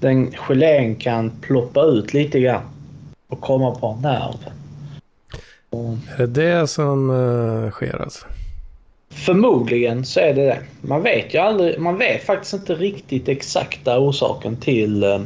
den 0.00 0.32
gelén 0.48 0.96
kan 0.96 1.30
ploppa 1.40 1.82
ut 1.82 2.14
lite 2.14 2.40
grann. 2.40 2.62
Och 3.28 3.40
komma 3.40 3.74
på 3.74 3.86
en 3.86 4.02
nerv. 4.02 4.36
Och... 5.70 5.96
Är 6.16 6.26
det 6.26 6.26
det 6.26 6.66
som 6.66 7.10
uh, 7.10 7.70
sker 7.70 8.02
alltså? 8.02 8.26
Förmodligen 9.10 10.04
så 10.04 10.20
är 10.20 10.34
det 10.34 10.44
det. 10.44 10.58
Man 10.80 11.02
vet 11.02 11.34
ju 11.34 11.38
aldrig. 11.38 11.78
Man 11.78 11.98
vet 11.98 12.22
faktiskt 12.22 12.54
inte 12.54 12.74
riktigt 12.74 13.28
exakta 13.28 13.98
orsaken 13.98 14.56
till 14.56 15.04
uh, 15.04 15.20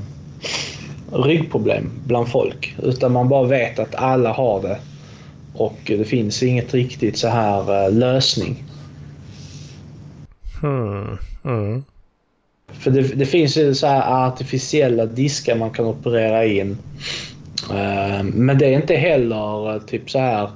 ryggproblem 1.13 1.91
bland 2.05 2.29
folk. 2.29 2.77
Utan 2.83 3.13
man 3.13 3.29
bara 3.29 3.47
vet 3.47 3.79
att 3.79 3.95
alla 3.95 4.33
har 4.33 4.63
det. 4.63 4.79
Och 5.55 5.79
det 5.87 6.05
finns 6.05 6.43
inget 6.43 6.75
riktigt 6.75 7.19
så 7.19 7.29
här 7.29 7.87
uh, 7.87 7.95
lösning. 7.95 8.65
Hmm. 10.61 11.19
Mm. 11.45 11.85
För 12.73 12.91
det, 12.91 13.03
det, 13.03 13.27
finns 13.27 13.57
ju 13.57 13.75
så 13.75 13.87
här 13.87 14.27
artificiella 14.27 15.07
diskar 15.07 15.57
man 15.57 15.71
kan 15.71 15.87
operera 15.87 16.45
in. 16.45 16.79
Uh, 17.71 18.23
men 18.23 18.59
det 18.59 18.67
är 18.67 18.73
inte 18.73 18.95
heller 18.95 19.75
uh, 19.75 19.83
typ 19.83 20.11
så 20.11 20.19
här... 20.19 20.51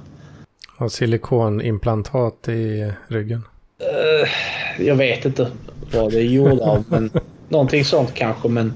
Har 0.77 0.89
silikonimplantat 0.89 2.49
i 2.49 2.93
ryggen? 3.07 3.43
jag 4.79 4.95
vet 4.95 5.25
inte 5.25 5.47
vad 5.93 6.11
det 6.11 6.17
är 6.17 6.23
gjort 6.23 6.61
av. 6.61 6.83
men 6.87 7.09
någonting 7.51 7.85
sånt 7.85 8.13
kanske. 8.13 8.47
Men 8.47 8.73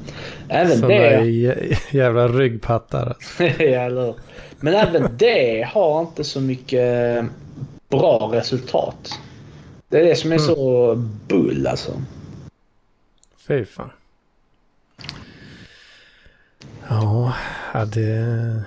Även 0.47 0.79
Såna 0.79 0.87
det... 0.87 1.77
jävla 1.91 2.27
ryggpattar. 2.27 3.07
Alltså. 3.07 3.43
ja, 3.63 4.15
Men 4.59 4.73
även 4.73 5.17
det 5.17 5.69
har 5.73 6.01
inte 6.01 6.23
så 6.23 6.41
mycket 6.41 7.25
bra 7.89 8.29
resultat. 8.33 9.19
Det 9.87 9.99
är 9.99 10.05
det 10.05 10.15
som 10.15 10.31
är 10.31 10.35
mm. 10.35 10.47
så 10.47 10.95
bull 11.27 11.67
alltså. 11.67 11.91
Fy 13.47 13.65
fan. 13.65 13.89
Ja, 16.89 17.33
det... 17.93 18.63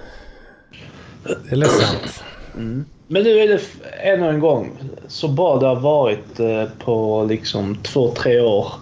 Det 1.25 1.53
är 1.53 1.57
ledsamt. 1.57 2.25
Mm. 2.55 2.85
Men 3.07 3.23
nu 3.23 3.31
är 3.31 3.49
det 3.49 3.61
ännu 4.03 4.29
en 4.29 4.41
gång 4.41 4.79
så 5.09 5.29
bra 5.29 5.59
det 5.59 5.67
har 5.67 5.81
varit 5.81 6.41
eh, 6.41 6.65
på 6.79 7.25
liksom 7.29 7.77
två, 7.77 8.11
tre 8.11 8.41
år 8.41 8.73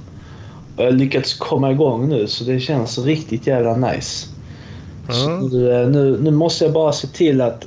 lyckats 0.76 1.35
komma 1.35 1.73
igång 1.73 2.09
nu 2.09 2.26
så 2.26 2.45
det 2.45 2.61
känns 2.61 2.99
riktigt 2.99 3.47
jävla 3.47 3.76
nice. 3.76 4.26
Mm. 5.09 5.47
Nu, 5.47 5.73
eh, 5.73 5.88
nu, 5.88 6.18
nu, 6.21 6.30
måste 6.30 6.64
jag 6.64 6.73
bara 6.73 6.92
se 6.92 7.06
till 7.06 7.40
att 7.40 7.66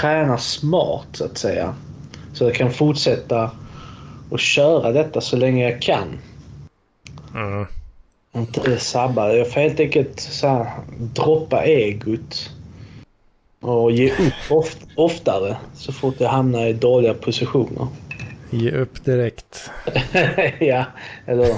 träna 0.00 0.38
smart 0.38 1.06
så 1.12 1.24
att 1.24 1.38
säga. 1.38 1.74
Så 2.32 2.44
jag 2.44 2.54
kan 2.54 2.70
fortsätta 2.72 3.50
och 4.30 4.38
köra 4.38 4.92
detta 4.92 5.20
så 5.20 5.36
länge 5.36 5.70
jag 5.70 5.82
kan. 5.82 6.18
Mm. 7.34 7.66
Inte 8.34 8.70
det 8.70 8.78
sabbar. 8.78 9.30
Jag 9.30 9.52
får 9.52 9.60
helt 9.60 9.80
enkelt 9.80 10.20
så 10.20 10.48
här, 10.48 10.70
droppa 10.98 11.64
egot. 11.64 12.50
Och 13.60 13.92
ge 13.92 14.12
upp 14.12 14.50
oft, 14.50 14.78
oftare 14.96 15.56
så 15.74 15.92
fort 15.92 16.14
jag 16.18 16.28
hamnar 16.28 16.66
i 16.66 16.72
dåliga 16.72 17.14
positioner. 17.14 17.86
Ge 18.50 18.70
upp 18.70 19.04
direkt. 19.04 19.70
ja, 20.60 20.84
eller 21.26 21.56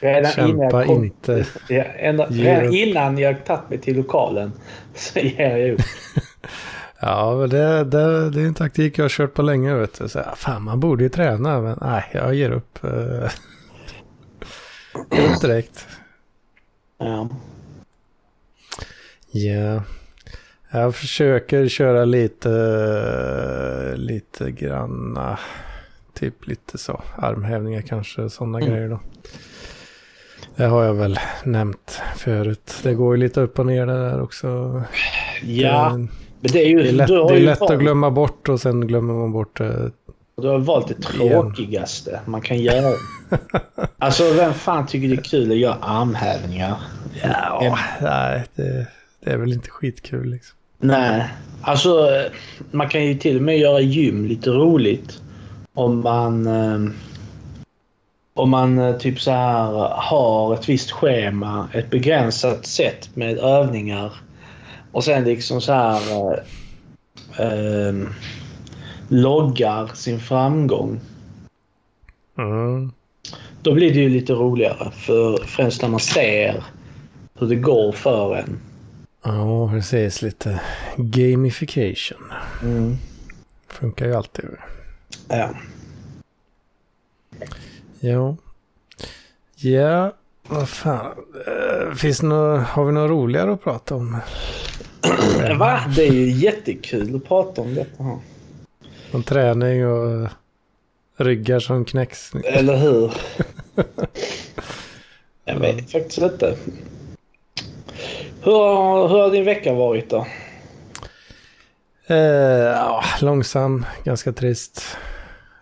Redan 0.00 0.32
Kämpa 0.32 0.48
innan 0.50 0.70
jag 0.70 0.86
kom, 0.86 1.04
inte. 1.04 1.46
Ja, 1.68 1.82
ända, 1.84 2.26
redan 2.26 2.74
innan 2.74 3.18
jag 3.18 3.44
tagit 3.44 3.70
mig 3.70 3.78
till 3.78 3.96
lokalen 3.96 4.52
så 4.94 5.18
ger 5.18 5.56
jag 5.56 5.70
upp. 5.74 5.80
ja, 7.00 7.36
men 7.36 7.48
det, 7.48 7.84
det, 7.84 8.30
det 8.30 8.40
är 8.40 8.46
en 8.46 8.54
taktik 8.54 8.98
jag 8.98 9.04
har 9.04 9.08
kört 9.08 9.34
på 9.34 9.42
länge. 9.42 9.74
Vet 9.74 9.98
du. 9.98 10.08
Så, 10.08 10.22
fan, 10.36 10.62
man 10.62 10.80
borde 10.80 11.02
ju 11.02 11.08
träna, 11.08 11.60
men 11.60 11.78
nej, 11.80 12.04
jag 12.12 12.34
ger 12.34 12.50
upp. 12.50 12.78
ger 15.10 15.34
upp 15.34 15.40
direkt. 15.40 15.86
Ja. 16.98 17.28
Ja. 19.30 19.82
Jag 20.70 20.94
försöker 20.94 21.68
köra 21.68 22.04
lite, 22.04 23.94
lite 23.96 24.50
granna, 24.50 25.38
typ 26.14 26.46
lite 26.46 26.78
så, 26.78 27.02
armhävningar 27.16 27.80
kanske, 27.80 28.30
sådana 28.30 28.58
mm. 28.58 28.70
grejer 28.70 28.88
då. 28.88 29.00
Det 30.58 30.66
har 30.66 30.84
jag 30.84 30.94
väl 30.94 31.18
nämnt 31.44 32.02
förut. 32.16 32.74
Det 32.82 32.94
går 32.94 33.16
ju 33.16 33.22
lite 33.22 33.40
upp 33.40 33.58
och 33.58 33.66
ner 33.66 33.86
det 33.86 34.10
där 34.10 34.22
också. 34.22 34.82
Ja, 35.42 35.90
Men 35.90 36.08
det 36.40 36.64
är 36.64 36.68
ju... 36.68 36.82
Det 36.82 36.88
är 36.88 36.92
lätt, 36.92 37.08
det 37.08 37.36
är 37.36 37.40
lätt 37.40 37.62
att 37.62 37.78
glömma 37.78 38.10
bort 38.10 38.48
och 38.48 38.60
sen 38.60 38.86
glömmer 38.86 39.14
man 39.14 39.32
bort 39.32 39.58
det. 39.58 39.90
Du 40.42 40.48
har 40.48 40.58
valt 40.58 40.88
det 40.88 40.94
tråkigaste 40.94 42.20
man 42.26 42.40
kan 42.40 42.58
göra. 42.58 42.94
alltså 43.98 44.32
vem 44.32 44.54
fan 44.54 44.86
tycker 44.86 45.08
det 45.08 45.14
är 45.14 45.22
kul 45.22 45.50
att 45.50 45.56
göra 45.56 45.74
armhävningar? 45.80 46.76
Ja, 47.22 47.78
nej, 48.00 48.44
det, 48.54 48.86
det 49.24 49.30
är 49.30 49.36
väl 49.36 49.52
inte 49.52 49.70
skitkul 49.70 50.30
liksom. 50.30 50.56
Nej, 50.78 51.28
alltså 51.62 52.08
man 52.70 52.88
kan 52.88 53.04
ju 53.04 53.14
till 53.14 53.36
och 53.36 53.42
med 53.42 53.58
göra 53.58 53.80
gym 53.80 54.24
lite 54.26 54.50
roligt. 54.50 55.22
Om 55.74 56.00
man... 56.00 56.46
Om 58.38 58.50
man 58.50 58.78
eh, 58.78 58.96
typ 58.96 59.20
så 59.20 59.30
här 59.30 59.72
har 59.94 60.54
ett 60.54 60.68
visst 60.68 60.90
schema, 60.90 61.68
ett 61.74 61.90
begränsat 61.90 62.66
sätt 62.66 63.10
med 63.14 63.38
övningar. 63.38 64.12
Och 64.92 65.04
sen 65.04 65.24
liksom 65.24 65.60
så 65.60 65.72
här... 65.72 66.32
eh, 67.38 67.46
eh, 67.46 67.94
loggar 69.08 69.90
sin 69.94 70.20
framgång. 70.20 71.00
Mm. 72.38 72.92
Då 73.62 73.74
blir 73.74 73.94
det 73.94 74.00
ju 74.00 74.08
lite 74.08 74.32
roligare. 74.32 74.90
För 74.90 75.36
främst 75.46 75.82
när 75.82 75.88
man 75.88 76.00
ser 76.00 76.64
hur 77.38 77.46
det 77.46 77.56
går 77.56 77.92
för 77.92 78.36
en. 78.36 78.60
Ja, 79.24 79.70
precis. 79.70 80.22
Lite 80.22 80.60
gamification. 80.96 82.32
Mm. 82.62 82.96
Funkar 83.68 84.06
ju 84.06 84.14
alltid. 84.14 84.44
Ja. 85.28 85.50
Jo. 88.00 88.36
Ja, 89.56 90.12
vad 90.48 90.68
fan. 90.68 91.12
Eh, 91.46 91.94
Finns 91.94 92.18
det 92.18 92.26
några, 92.26 92.58
har 92.60 92.84
vi 92.84 92.92
några 92.92 93.08
roligare 93.08 93.52
att 93.52 93.62
prata 93.64 93.94
om? 93.94 94.16
Va? 95.58 95.80
Det 95.96 96.06
är 96.08 96.12
ju 96.12 96.30
jättekul 96.30 97.16
att 97.16 97.24
prata 97.24 97.60
om 97.62 97.74
detta. 97.74 98.18
Om 99.12 99.22
träning 99.22 99.86
och 99.86 100.28
ryggar 101.16 101.60
som 101.60 101.84
knäcks. 101.84 102.32
Eller 102.44 102.76
hur? 102.76 103.12
Jag 105.44 105.58
vet 105.60 105.90
faktiskt 105.90 106.18
inte. 106.18 106.56
Hur 108.42 108.52
har, 108.52 109.08
hur 109.08 109.18
har 109.18 109.30
din 109.30 109.44
vecka 109.44 109.72
varit 109.72 110.10
då? 110.10 110.26
Eh, 112.06 112.16
ja, 112.16 113.04
långsam, 113.20 113.86
ganska 114.04 114.32
trist. 114.32 114.96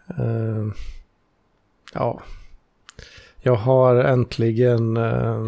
Eh, 0.08 0.66
ja. 1.98 2.20
Jag 3.40 3.54
har 3.54 3.96
äntligen 3.96 4.96
eh, 4.96 5.46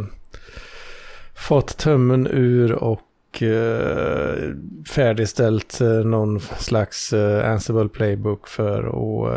fått 1.35 1.77
tummen 1.79 2.27
ur 2.27 2.73
och 2.73 3.43
eh, 3.43 4.53
färdigställt 4.89 5.81
eh, 5.81 5.89
någon 5.89 6.41
slags 6.41 7.13
eh, 7.13 7.51
Ansible 7.51 7.89
Playbook 7.89 8.49
för 8.49 8.79
att 8.79 9.33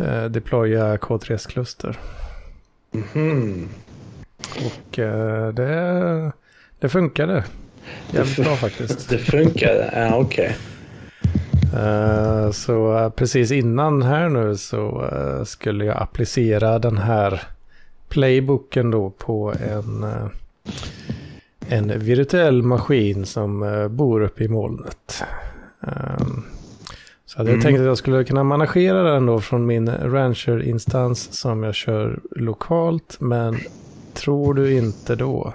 eh, 0.00 0.06
eh, 0.06 0.24
deploya 0.24 0.96
K3S-kluster. 0.96 1.98
Mhm. 2.90 3.68
Och 4.56 4.98
eh, 4.98 5.48
det, 5.48 6.32
det 6.80 6.88
funkade. 6.88 7.44
Jävligt 8.10 8.36
bra 8.36 8.56
faktiskt. 8.56 9.08
Det 9.10 9.18
funkade? 9.18 9.90
Ja, 9.94 10.16
okej. 10.16 10.56
Eh, 11.76 12.50
Så 12.50 12.96
eh, 12.98 13.10
precis 13.10 13.50
innan 13.52 14.02
här 14.02 14.28
nu 14.28 14.56
så 14.56 15.08
eh, 15.12 15.44
skulle 15.44 15.84
jag 15.84 15.96
applicera 16.02 16.78
den 16.78 16.98
här 16.98 17.42
playbooken 18.08 18.90
då 18.90 19.10
på 19.10 19.52
en, 19.70 20.02
eh, 20.02 20.26
en 21.68 21.98
virtuell 21.98 22.62
maskin 22.62 23.26
som 23.26 23.86
bor 23.90 24.20
uppe 24.22 24.44
i 24.44 24.48
molnet. 24.48 25.22
Ehm, 25.82 26.42
Så 27.28 27.38
hade 27.38 27.50
jag 27.50 27.54
Mm. 27.54 27.64
tänkt 27.64 27.80
att 27.80 27.86
jag 27.86 27.98
skulle 27.98 28.24
kunna 28.24 28.44
managera 28.44 29.02
den 29.02 29.26
då 29.26 29.40
från 29.40 29.66
min 29.66 29.90
Rancher-instans 29.90 31.32
som 31.32 31.62
jag 31.62 31.74
kör 31.74 32.18
lokalt. 32.30 33.16
Men 33.20 33.56
tror 34.14 34.54
du 34.54 34.72
inte 34.72 35.16
då 35.16 35.54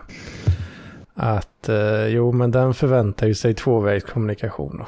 att 1.15 1.69
jo 2.07 2.31
men 2.31 2.51
den 2.51 2.73
förväntar 2.73 3.27
ju 3.27 3.33
sig 3.35 3.53
tvåvägskommunikation 3.53 4.75
då. 4.79 4.85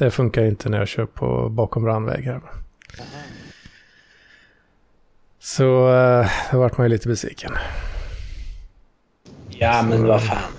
Det 0.00 0.10
funkar 0.10 0.44
inte 0.44 0.68
när 0.68 0.78
jag 0.78 0.88
kör 0.88 1.06
på 1.06 1.48
bakom 1.48 1.84
brandväg 1.84 2.24
här. 2.24 2.40
Så 5.38 5.94
eh, 5.94 6.30
då 6.52 6.58
vart 6.58 6.78
man 6.78 6.86
ju 6.86 6.88
lite 6.88 7.08
besviken. 7.08 7.52
Ja, 9.48 9.82
men 9.88 10.06
vad 10.06 10.22
fan. 10.22 10.52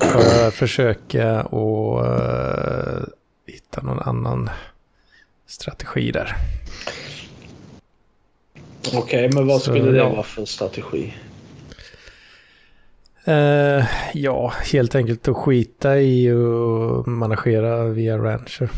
Jag 0.00 0.54
försöka 0.54 1.42
och 1.42 2.06
eh, 2.06 3.02
hitta 3.46 3.82
någon 3.82 3.98
annan 3.98 4.50
strategi 5.46 6.10
där. 6.10 6.36
Okej, 8.94 9.30
men 9.32 9.46
vad 9.46 9.62
Så, 9.62 9.70
skulle 9.70 9.90
det 9.90 9.98
ja. 9.98 10.08
vara 10.08 10.22
för 10.22 10.44
strategi? 10.44 11.14
Eh, 13.26 13.84
ja, 14.14 14.52
helt 14.72 14.94
enkelt 14.94 15.28
att 15.28 15.36
skita 15.36 16.00
i 16.00 16.32
och 16.32 17.08
managera 17.08 17.84
via 17.84 18.18
Rancher. 18.18 18.70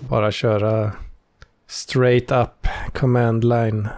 Bara 0.00 0.32
köra 0.32 0.92
straight 1.66 2.32
up 2.32 2.66
command 2.94 3.44
line. 3.44 3.88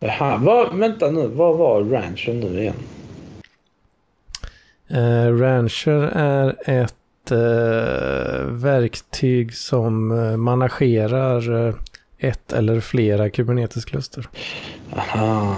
Jaha, 0.00 0.36
vad, 0.36 0.78
vänta 0.78 1.10
nu. 1.10 1.28
Vad 1.28 1.58
var 1.58 1.82
ranchen 1.84 2.40
nu 2.40 2.60
igen? 2.60 2.74
Eh, 4.88 5.36
Rancher 5.38 6.02
är 6.14 6.54
ett 6.66 7.30
eh, 7.30 8.46
verktyg 8.46 9.54
som 9.54 10.08
managerar 10.42 11.74
ett 12.18 12.52
eller 12.52 12.80
flera 12.80 13.30
Kubernetes-kluster. 13.30 14.28
Aha. 14.96 15.56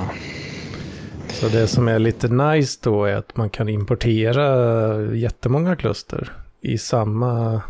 Så 1.35 1.49
det 1.49 1.67
som 1.67 1.89
är 1.89 1.99
lite 1.99 2.29
nice 2.29 2.79
då 2.83 3.05
är 3.05 3.15
att 3.15 3.37
man 3.37 3.51
kan 3.51 3.69
importera 3.69 5.15
jättemånga 5.15 5.77
kluster 5.77 6.33
i 6.61 6.79
samma 6.79 7.63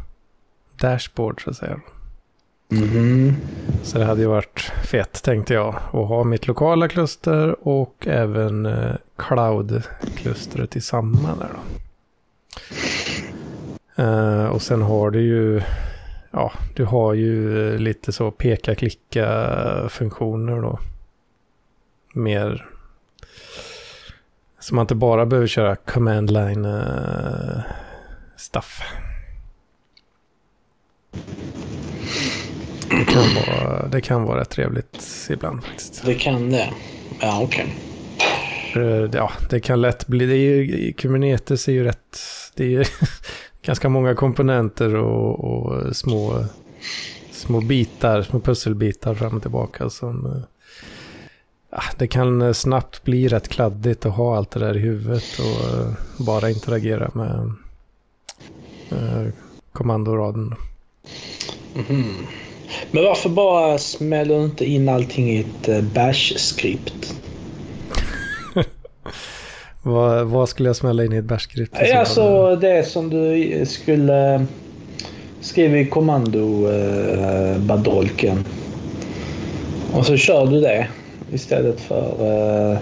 dashboard 0.81 1.45
så 1.45 1.51
att 1.51 1.57
säga. 1.57 1.81
Mhm. 2.69 3.37
Så 3.83 3.99
det 3.99 4.05
hade 4.05 4.21
ju 4.21 4.27
varit 4.27 4.73
fett 4.85 5.23
tänkte 5.23 5.55
jag 5.55 5.69
att 5.69 6.09
ha 6.09 6.25
mitt 6.25 6.47
lokala 6.47 6.89
kluster 6.89 7.69
och 7.69 8.07
även 8.07 8.67
eh, 8.67 8.95
cloud-klustret 9.17 10.77
i 10.77 10.81
samma 10.81 11.35
där 11.35 11.51
då. 11.55 11.61
Eh, 14.03 14.47
och 14.47 14.63
sen 14.63 14.83
har 14.83 15.11
du 15.11 15.21
ju, 15.21 15.63
ja, 16.31 16.53
du 16.75 16.85
har 16.85 17.15
ju 17.15 17.69
eh, 17.73 17.79
lite 17.79 18.13
så 18.13 18.31
peka-klicka-funktioner 18.31 20.63
då. 20.63 20.79
Mer, 22.15 22.67
så 24.65 24.75
man 24.75 24.83
inte 24.83 24.95
bara 24.95 25.27
behöver 25.27 25.47
köra 25.47 25.77
command 25.77 26.31
line 26.31 26.65
eh, 26.65 27.61
stuff. 28.37 28.83
Det 32.91 33.05
kan, 33.05 33.23
vara, 33.35 33.89
det 33.89 34.01
kan 34.01 34.25
vara 34.25 34.41
rätt 34.41 34.51
trevligt 34.51 35.29
ibland 35.31 35.65
faktiskt. 35.65 36.05
Det 36.05 36.15
kan 36.15 36.51
det. 36.51 36.71
Ja, 37.21 37.43
okej. 37.43 37.75
Eh, 38.77 39.11
Ja, 39.13 39.33
det 39.51 39.61
kan 39.61 39.81
lätt 39.81 40.07
bli, 40.07 40.27
det 40.27 40.37
är 40.37 40.63
ju, 40.63 40.93
Kubernetes 40.93 41.69
är 41.69 41.73
ju 41.73 41.85
rätt, 41.85 42.19
det 42.55 42.65
är 42.65 42.69
ju 42.69 42.85
ganska 43.63 43.89
många 43.89 44.15
komponenter 44.15 44.95
och, 44.97 45.45
och 45.45 45.97
små, 45.97 46.45
små 47.31 47.61
bitar, 47.61 48.23
små 48.23 48.41
pusselbitar 48.41 49.15
fram 49.15 49.37
och 49.37 49.43
tillbaka 49.43 49.91
som, 49.91 50.27
eh, 50.27 50.43
det 51.99 52.07
kan 52.07 52.43
eh, 52.43 52.53
snabbt 52.53 53.05
bli 53.05 53.29
rätt 53.29 53.49
kladdigt 53.49 54.07
att 54.07 54.15
ha 54.15 54.37
allt 54.37 54.51
det 54.51 54.61
där 54.61 54.77
i 54.77 54.81
huvudet 54.81 55.25
och 55.39 55.79
eh, 55.79 55.87
bara 56.19 56.51
interagera 56.51 57.11
med 57.15 57.53
eh, 58.91 59.27
kommandoraden. 59.73 60.55
Mhm. 61.75 62.05
Men 62.91 63.05
varför 63.05 63.29
bara 63.29 63.79
smäller 63.79 64.39
du 64.39 64.45
inte 64.45 64.65
in 64.65 64.89
allting 64.89 65.31
i 65.31 65.41
ett 65.41 65.85
bash-skript? 65.85 67.15
Vad, 69.83 70.27
vad 70.27 70.49
skulle 70.49 70.69
jag 70.69 70.77
smälla 70.77 71.05
in 71.05 71.13
i 71.13 71.17
ett 71.17 71.25
bärskript? 71.25 71.77
Ja, 71.81 71.99
Alltså 71.99 72.57
det 72.57 72.89
som 72.89 73.11
du 73.11 73.63
skulle 73.67 74.47
skriva 75.41 75.79
i 75.79 75.87
kommandobadolken. 75.87 78.45
Och 79.93 80.07
så 80.07 80.17
kör 80.17 80.47
du 80.47 80.61
det 80.61 80.89
istället 81.35 81.81
för 81.81 82.73
eh, 82.73 82.79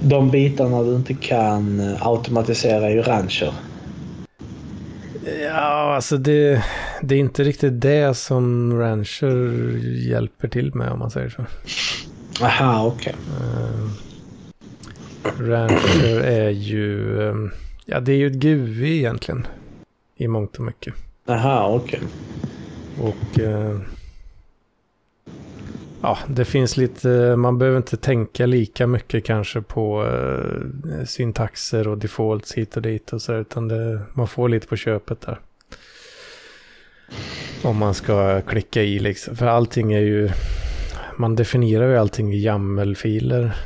de 0.00 0.30
bitarna 0.30 0.82
du 0.82 0.94
inte 0.94 1.14
kan 1.14 1.80
eh, 1.80 2.06
automatisera 2.06 2.90
i 2.90 3.00
Rancher. 3.00 3.52
Ja, 5.42 5.94
alltså 5.94 6.16
det, 6.16 6.64
det 7.02 7.14
är 7.14 7.18
inte 7.18 7.44
riktigt 7.44 7.80
det 7.80 8.14
som 8.16 8.72
Rancher 8.78 9.76
hjälper 10.08 10.48
till 10.48 10.74
med 10.74 10.92
om 10.92 10.98
man 10.98 11.10
säger 11.10 11.28
så. 11.28 11.44
Aha, 12.44 12.86
okej. 12.86 13.14
Uh, 13.40 13.90
Rancher 15.48 16.20
är 16.20 16.50
ju... 16.50 17.50
Ja, 17.84 18.00
det 18.00 18.12
är 18.12 18.16
ju 18.16 18.26
ett 18.26 18.32
GUI 18.32 18.96
egentligen. 18.98 19.46
I 20.16 20.28
mångt 20.28 20.56
och 20.56 20.64
mycket. 20.64 20.94
Aha, 21.28 21.68
okej. 21.68 22.00
Och 23.00 23.40
eh, 23.40 23.80
ja, 26.02 26.18
det 26.28 26.44
finns 26.44 26.76
lite, 26.76 27.36
man 27.36 27.58
behöver 27.58 27.76
inte 27.76 27.96
tänka 27.96 28.46
lika 28.46 28.86
mycket 28.86 29.24
kanske 29.24 29.62
på 29.62 30.06
eh, 30.06 31.04
syntaxer 31.04 31.88
och 31.88 31.98
defaults 31.98 32.54
hit 32.54 32.76
och 32.76 32.82
dit 32.82 33.12
och 33.12 33.22
så, 33.22 33.34
utan 33.34 33.68
det, 33.68 34.00
man 34.12 34.28
får 34.28 34.48
lite 34.48 34.66
på 34.66 34.76
köpet 34.76 35.20
där. 35.20 35.40
Om 37.62 37.76
man 37.76 37.94
ska 37.94 38.40
klicka 38.40 38.82
i 38.82 38.98
liksom, 38.98 39.36
för 39.36 39.46
allting 39.46 39.92
är 39.92 40.00
ju, 40.00 40.30
man 41.16 41.36
definierar 41.36 41.88
ju 41.88 41.96
allting 41.96 42.32
i 42.32 42.36
YAML-filer. 42.36 43.56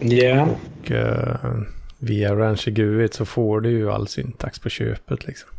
Ja. 0.00 0.48
Och 0.82 0.90
eh, 0.90 1.60
via 1.98 2.36
Rancher 2.36 2.70
GUI 2.70 3.08
så 3.08 3.24
får 3.24 3.60
du 3.60 3.70
ju 3.70 3.90
all 3.90 4.08
syntax 4.08 4.58
på 4.58 4.68
köpet 4.68 5.26
liksom. 5.26 5.50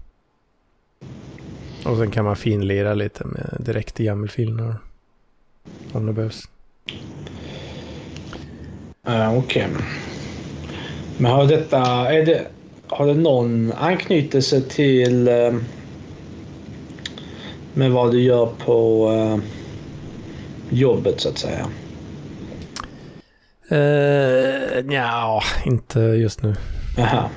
Och 1.86 1.98
sen 1.98 2.12
kan 2.12 2.26
man 2.26 2.36
finlira 2.36 2.94
lite 2.94 3.26
med 3.26 3.58
direkt 3.60 4.00
i 4.00 4.04
YAML-filerna. 4.04 4.76
Om 5.94 6.06
det 6.06 6.14
behövs. 6.14 6.48
Uh, 9.10 9.38
okej. 9.38 9.68
Men 11.18 11.32
har 11.32 11.46
detta, 11.46 11.80
är 12.14 12.26
det, 12.26 12.48
har 12.88 13.08
det 13.08 13.14
någon 13.14 13.74
anknytelse 13.78 14.62
till 14.62 15.28
eh, 15.28 15.54
med 17.74 17.92
vad 17.92 18.12
du 18.12 18.22
gör 18.22 18.50
på 18.66 19.10
eh, 19.12 19.38
jobbet 20.70 21.22
så 21.22 21.30
att 21.30 21.38
säga? 21.38 21.68
Uh, 23.72 24.94
ja, 24.94 25.44
inte 25.66 26.00
just 26.00 26.44
nu. 26.44 26.56
Aha. 26.98 27.30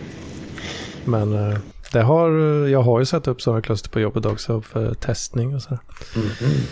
Men 1.04 1.32
uh, 1.32 1.58
det 1.92 2.02
har, 2.02 2.30
jag 2.68 2.82
har 2.82 2.98
ju 2.98 3.04
satt 3.04 3.28
upp 3.28 3.42
sådana 3.42 3.62
kluster 3.62 3.90
på 3.90 4.00
jobbet 4.00 4.26
också 4.26 4.60
för 4.60 4.94
testning 4.94 5.54
och 5.54 5.62
så. 5.62 5.78
Mhm. 6.16 6.66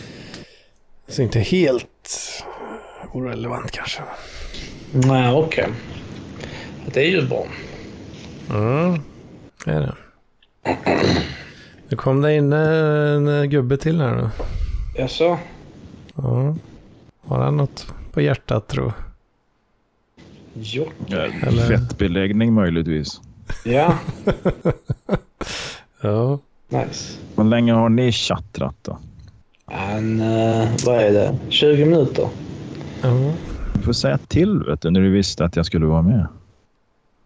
Så 1.09 1.23
inte 1.23 1.41
helt 1.41 2.11
orelevant 3.13 3.71
kanske. 3.71 4.03
Nej, 4.93 5.33
okej. 5.35 5.69
Det 6.93 7.01
är 7.01 7.11
ju 7.11 7.27
bra. 7.29 7.47
Mm, 8.51 9.01
det 9.65 9.71
är 9.71 9.81
det. 9.81 9.95
Nu 11.89 11.97
kom 11.97 12.21
det 12.23 12.35
in 12.37 12.53
en 12.53 13.51
gubbe 13.51 13.77
till 13.77 14.01
här 14.01 14.15
nu. 14.17 14.31
Jaså? 14.97 15.39
Ja. 16.15 16.57
Har 17.27 17.39
han 17.39 17.57
något 17.57 17.87
på 18.13 18.21
hjärtat 18.21 18.69
tror 18.69 18.93
Jo. 20.55 20.87
Eller- 21.09 21.67
Fettbeläggning 21.69 22.53
möjligtvis. 22.53 23.21
Ja, 23.65 23.99
Ja. 26.01 26.39
nice. 26.69 27.19
Hur 27.37 27.45
länge 27.45 27.73
har 27.73 27.89
ni 27.89 28.13
chattrat 28.13 28.75
då? 28.83 28.99
En, 29.71 30.21
eh, 30.21 30.69
vad 30.87 30.97
är 30.97 31.13
det? 31.13 31.39
20 31.49 31.85
minuter? 31.85 32.29
ja. 33.03 33.33
Du 33.75 33.83
får 33.83 33.93
säga 33.93 34.19
till 34.19 34.63
vet 34.65 34.81
du, 34.81 34.91
när 34.91 35.01
du 35.01 35.11
visste 35.11 35.45
att 35.45 35.57
jag 35.57 35.67
skulle 35.67 35.87
vara 35.87 36.03
med. 36.03 36.27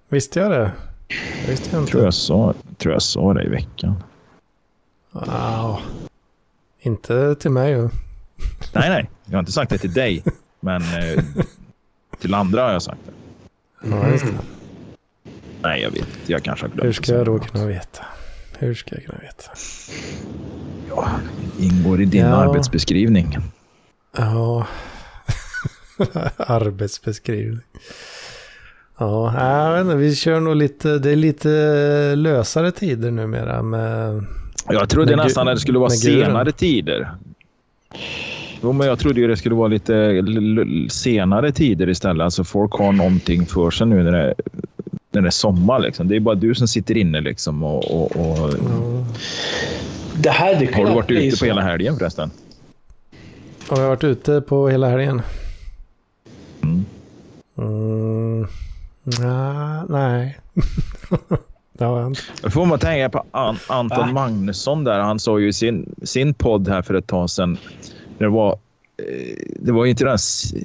Visste 0.08 0.40
jag 0.40 0.50
det? 0.50 0.72
Det 1.44 1.50
visste 1.50 1.68
jag 1.72 1.82
inte. 1.82 1.92
Tror 1.92 2.04
jag 2.04 2.14
sa, 2.14 2.54
tror 2.78 2.92
jag 2.92 3.02
sa 3.02 3.34
det 3.34 3.42
i 3.44 3.48
veckan. 3.48 3.94
Wow. 5.12 5.78
Inte 6.80 7.34
till 7.34 7.50
mig 7.50 7.70
ju. 7.70 7.80
Nej, 8.74 8.88
nej. 8.90 9.10
Jag 9.24 9.32
har 9.32 9.38
inte 9.38 9.52
sagt 9.52 9.70
det 9.70 9.78
till 9.78 9.92
dig. 9.92 10.24
Men 10.60 10.82
eh, 10.82 11.24
till 12.18 12.34
andra 12.34 12.62
har 12.62 12.72
jag 12.72 12.82
sagt 12.82 13.00
det. 13.06 13.12
Ja, 13.90 14.08
just 14.08 14.24
det. 14.26 14.32
Nej, 15.62 15.82
jag 15.82 15.90
vet. 15.90 16.08
Jag 16.26 16.42
kanske 16.42 16.66
har 16.66 16.70
glömt 16.70 16.86
Hur 16.86 16.92
ska 16.92 17.12
jag 17.12 17.26
då 17.26 17.38
kunna 17.38 17.66
veta? 17.66 18.04
Hur 18.62 18.74
ska 18.74 18.94
jag 18.94 19.04
kunna 19.04 19.18
veta? 19.18 19.50
Ja, 20.88 21.08
ingår 21.60 22.02
i 22.02 22.04
din 22.04 22.20
Ja. 22.20 22.26
arbetsbeskrivning. 22.36 23.38
Ja. 24.16 24.66
Arbetsbeskrivning. 26.36 27.60
Ja, 28.98 29.34
jag 29.66 29.72
vet 29.72 29.80
inte, 29.84 29.96
vi 29.96 30.14
kör 30.16 30.40
nog 30.40 30.56
lite, 30.56 30.98
det 30.98 31.10
är 31.10 31.16
lite 31.16 31.48
lösare 32.16 32.70
tider 32.72 33.10
numera 33.10 33.62
med... 33.62 34.24
Jag 34.68 34.88
trodde 34.88 35.16
Med 35.16 35.24
nästan 35.24 35.48
att 35.48 35.54
det 35.56 35.60
skulle 35.60 35.78
vara 35.78 35.88
guren. 36.04 36.26
senare 36.26 36.52
tider. 36.52 37.10
Jo, 38.62 38.72
men 38.72 38.86
jag 38.86 38.98
trodde 38.98 39.20
ju 39.20 39.26
det 39.28 39.36
skulle 39.36 39.54
vara 39.54 39.68
lite 39.68 40.22
senare 40.90 41.52
tider 41.52 41.88
istället. 41.88 42.24
Alltså 42.24 42.44
folk 42.44 42.72
har 42.72 42.92
någonting 42.92 43.46
för 43.46 43.70
sig 43.70 43.86
nu 43.86 44.02
när 44.02 44.12
det, 44.12 44.34
när 45.14 45.22
det 45.22 45.28
är 45.28 45.30
sommar. 45.30 45.80
Liksom. 45.80 46.08
Det 46.08 46.16
är 46.16 46.20
bara 46.20 46.34
du 46.34 46.54
som 46.54 46.68
sitter 46.68 46.96
inne 46.96 47.20
liksom. 47.20 47.62
Och, 47.62 47.90
och, 47.90 48.16
och... 48.16 48.50
Ja. 48.50 49.06
Det 50.16 50.30
hade 50.30 50.68
Har 50.74 50.84
du 50.86 50.94
varit 50.94 51.10
ute 51.10 51.36
så. 51.36 51.40
på 51.40 51.46
hela 51.46 51.62
helgen 51.62 51.96
förresten? 51.98 52.30
Har 53.68 53.80
jag 53.80 53.88
varit 53.88 54.04
ute 54.04 54.40
på 54.40 54.68
hela 54.68 54.88
helgen? 54.88 55.22
Mm. 56.62 56.84
Mm. 57.58 58.46
Nej. 59.88 60.38
det 61.72 61.84
har 61.84 61.98
jag 62.00 62.06
inte. 62.06 62.20
Då 62.42 62.50
får 62.50 62.66
man 62.66 62.78
tänka 62.78 63.08
på 63.10 63.24
An- 63.30 63.56
Anton 63.68 63.98
Va? 63.98 64.12
Magnusson 64.12 64.84
där. 64.84 64.98
Han 65.00 65.18
sa 65.18 65.38
ju 65.38 65.48
i 65.48 65.52
sin, 65.52 65.94
sin 66.02 66.34
podd 66.34 66.68
här 66.68 66.82
för 66.82 66.94
ett 66.94 67.06
tag 67.06 67.30
sedan. 67.30 67.56
Det 68.18 68.28
var, 68.28 68.58
det 69.56 69.72
var 69.72 69.84
ju 69.84 69.90
inte 69.90 70.04
den 70.04 70.18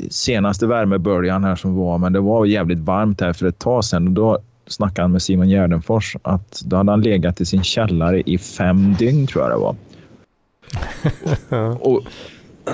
senaste 0.09 0.67
värmeböljan 0.67 1.43
här 1.43 1.55
som 1.55 1.75
var, 1.75 1.97
men 1.97 2.13
det 2.13 2.19
var 2.19 2.45
jävligt 2.45 2.79
varmt 2.79 3.21
här 3.21 3.33
för 3.33 3.45
ett 3.45 3.59
tag 3.59 3.85
sedan. 3.85 4.07
Och 4.07 4.13
då 4.13 4.39
snackade 4.67 5.01
han 5.01 5.11
med 5.11 5.21
Simon 5.21 5.49
Gärdenfors 5.49 6.15
att 6.21 6.61
då 6.65 6.75
hade 6.75 6.91
han 6.91 7.01
legat 7.01 7.41
i 7.41 7.45
sin 7.45 7.63
källare 7.63 8.21
i 8.21 8.37
fem 8.37 8.95
dygn 8.99 9.27
tror 9.27 9.43
jag 9.43 9.51
det 9.51 9.57
var. 9.57 9.75
Ja. 11.49 11.77
Och, 11.81 12.03